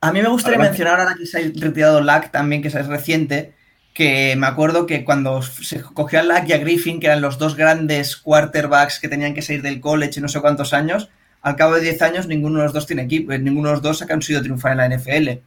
a, 0.00 0.12
mí 0.12 0.22
me 0.22 0.28
gustaría 0.28 0.58
mencionar 0.58 1.00
ahora 1.00 1.14
que 1.14 1.26
se 1.26 1.38
ha 1.38 1.42
retirado 1.54 2.00
LAC 2.00 2.32
también, 2.32 2.62
que 2.62 2.68
es 2.68 2.86
reciente, 2.86 3.54
que 3.98 4.36
me 4.36 4.46
acuerdo 4.46 4.86
que 4.86 5.04
cuando 5.04 5.42
se 5.42 5.82
cogió 5.82 6.20
a 6.20 6.22
Lack 6.22 6.48
y 6.48 6.52
a 6.52 6.58
Griffin, 6.58 7.00
que 7.00 7.08
eran 7.08 7.20
los 7.20 7.36
dos 7.38 7.56
grandes 7.56 8.16
quarterbacks 8.16 9.00
que 9.00 9.08
tenían 9.08 9.34
que 9.34 9.42
salir 9.42 9.60
del 9.60 9.80
college 9.80 10.20
y 10.20 10.22
no 10.22 10.28
sé 10.28 10.40
cuántos 10.40 10.72
años, 10.72 11.10
al 11.42 11.56
cabo 11.56 11.74
de 11.74 11.82
10 11.82 12.02
años 12.02 12.26
ninguno 12.26 12.58
de 12.58 12.64
los 12.64 12.72
dos 12.72 12.86
tiene 12.86 13.02
equipo, 13.02 13.32
eh, 13.32 13.38
ninguno 13.38 13.68
de 13.68 13.74
los 13.74 13.82
dos 13.82 14.02
ha 14.02 14.06
conseguido 14.06 14.42
triunfar 14.42 14.72
en 14.72 14.78
la 14.78 14.86
NFL. 14.86 15.40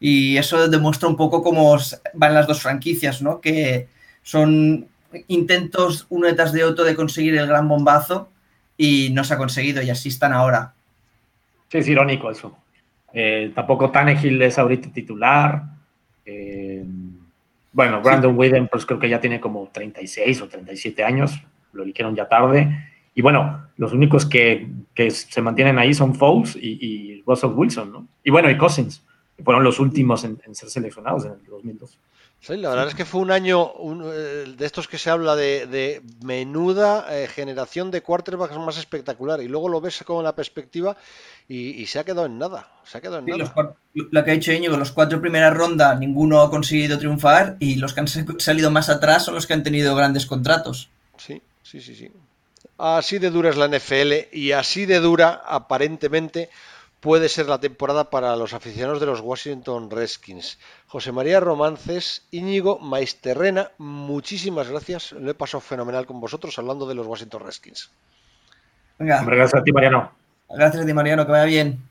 Y 0.00 0.36
eso 0.38 0.68
demuestra 0.68 1.08
un 1.08 1.16
poco 1.16 1.42
cómo 1.42 1.76
van 2.14 2.34
las 2.34 2.46
dos 2.46 2.62
franquicias, 2.62 3.20
¿no? 3.20 3.40
Que 3.40 3.88
son 4.22 4.86
intentos 5.28 6.06
uno 6.08 6.26
detrás 6.26 6.52
de 6.52 6.64
otro 6.64 6.84
de 6.84 6.94
conseguir 6.94 7.36
el 7.36 7.46
gran 7.46 7.68
bombazo 7.68 8.30
y 8.76 9.10
no 9.12 9.24
se 9.24 9.34
ha 9.34 9.38
conseguido 9.38 9.82
y 9.82 9.90
así 9.90 10.08
están 10.08 10.32
ahora. 10.32 10.72
Sí, 11.68 11.78
es 11.78 11.88
irónico 11.88 12.30
eso. 12.30 12.56
Eh, 13.12 13.52
tampoco 13.54 13.90
Tannehill 13.90 14.40
es 14.42 14.58
ahorita 14.58 14.90
titular. 14.92 15.62
Eh, 16.24 16.84
bueno, 17.72 18.00
Brandon 18.00 18.36
sí. 18.40 18.68
pues 18.70 18.86
creo 18.86 18.98
que 18.98 19.08
ya 19.08 19.20
tiene 19.20 19.40
como 19.40 19.68
36 19.72 20.42
o 20.42 20.48
37 20.48 21.04
años. 21.04 21.42
Lo 21.72 21.82
eligieron 21.82 22.16
ya 22.16 22.28
tarde. 22.28 22.89
Y 23.14 23.22
bueno, 23.22 23.68
los 23.76 23.92
únicos 23.92 24.26
que, 24.26 24.68
se 24.94 25.42
mantienen 25.42 25.78
ahí 25.78 25.94
son 25.94 26.14
Foles 26.14 26.56
y, 26.56 27.22
Russell 27.26 27.50
Wilson, 27.50 27.92
¿no? 27.92 28.06
Y 28.24 28.30
bueno, 28.30 28.50
y 28.50 28.56
Cousins, 28.56 29.02
que 29.36 29.42
fueron 29.42 29.62
los 29.62 29.78
últimos 29.78 30.24
en, 30.24 30.38
ser 30.52 30.70
seleccionados 30.70 31.24
en 31.24 31.32
el 31.32 31.44
2002. 31.46 31.98
Sí, 32.40 32.56
la 32.56 32.70
verdad 32.70 32.88
es 32.88 32.94
que 32.94 33.04
fue 33.04 33.20
un 33.20 33.30
año 33.30 33.70
eh, 34.12 34.54
de 34.56 34.66
estos 34.66 34.88
que 34.88 34.96
se 34.96 35.10
habla 35.10 35.36
de, 35.36 36.02
menuda 36.24 37.06
eh, 37.10 37.28
generación 37.28 37.90
de 37.90 38.00
quarterbacks 38.00 38.56
más 38.56 38.78
espectacular 38.78 39.42
y 39.42 39.48
luego 39.48 39.68
lo 39.68 39.82
ves 39.82 40.02
con 40.04 40.24
la 40.24 40.34
perspectiva 40.34 40.96
y, 41.46 41.84
se 41.86 41.98
ha 41.98 42.04
quedado 42.04 42.26
en 42.26 42.38
nada. 42.38 42.68
Se 42.84 42.96
ha 42.96 43.00
quedado 43.02 43.18
en 43.18 43.26
nada. 43.26 43.74
lo 43.92 44.24
que 44.24 44.30
ha 44.30 44.34
dicho 44.34 44.52
Íñigo, 44.52 44.76
los 44.78 44.92
cuatro 44.92 45.20
primeras 45.20 45.54
rondas 45.54 45.98
ninguno 45.98 46.40
ha 46.40 46.50
conseguido 46.50 46.98
triunfar 46.98 47.56
y 47.60 47.74
los 47.74 47.92
que 47.92 48.00
han 48.00 48.08
salido 48.08 48.70
más 48.70 48.88
atrás 48.88 49.24
son 49.24 49.34
los 49.34 49.46
que 49.46 49.52
han 49.52 49.62
tenido 49.62 49.94
grandes 49.94 50.24
contratos. 50.24 50.88
Sí, 51.18 51.42
sí, 51.62 51.80
sí, 51.80 51.94
sí. 51.94 52.10
Así 52.80 53.18
de 53.18 53.28
dura 53.28 53.50
es 53.50 53.58
la 53.58 53.68
NFL 53.68 54.32
y 54.32 54.52
así 54.52 54.86
de 54.86 55.00
dura 55.00 55.42
aparentemente 55.46 56.48
puede 57.00 57.28
ser 57.28 57.46
la 57.46 57.60
temporada 57.60 58.08
para 58.08 58.34
los 58.36 58.54
aficionados 58.54 59.00
de 59.00 59.06
los 59.06 59.20
Washington 59.20 59.90
Redskins. 59.90 60.58
José 60.86 61.12
María 61.12 61.40
Romances, 61.40 62.26
Íñigo 62.30 62.78
Maisterrena, 62.78 63.70
muchísimas 63.76 64.70
gracias. 64.70 65.12
Lo 65.12 65.30
he 65.30 65.34
pasado 65.34 65.60
fenomenal 65.60 66.06
con 66.06 66.20
vosotros 66.20 66.58
hablando 66.58 66.86
de 66.86 66.94
los 66.94 67.06
Washington 67.06 67.42
Redskins. 67.44 67.90
Venga. 68.98 69.22
gracias 69.24 69.60
a 69.60 69.62
ti, 69.62 69.72
Mariano. 69.72 70.12
Gracias 70.48 70.82
a 70.82 70.86
ti, 70.86 70.94
Mariano, 70.94 71.26
que 71.26 71.32
vaya 71.32 71.44
bien. 71.44 71.89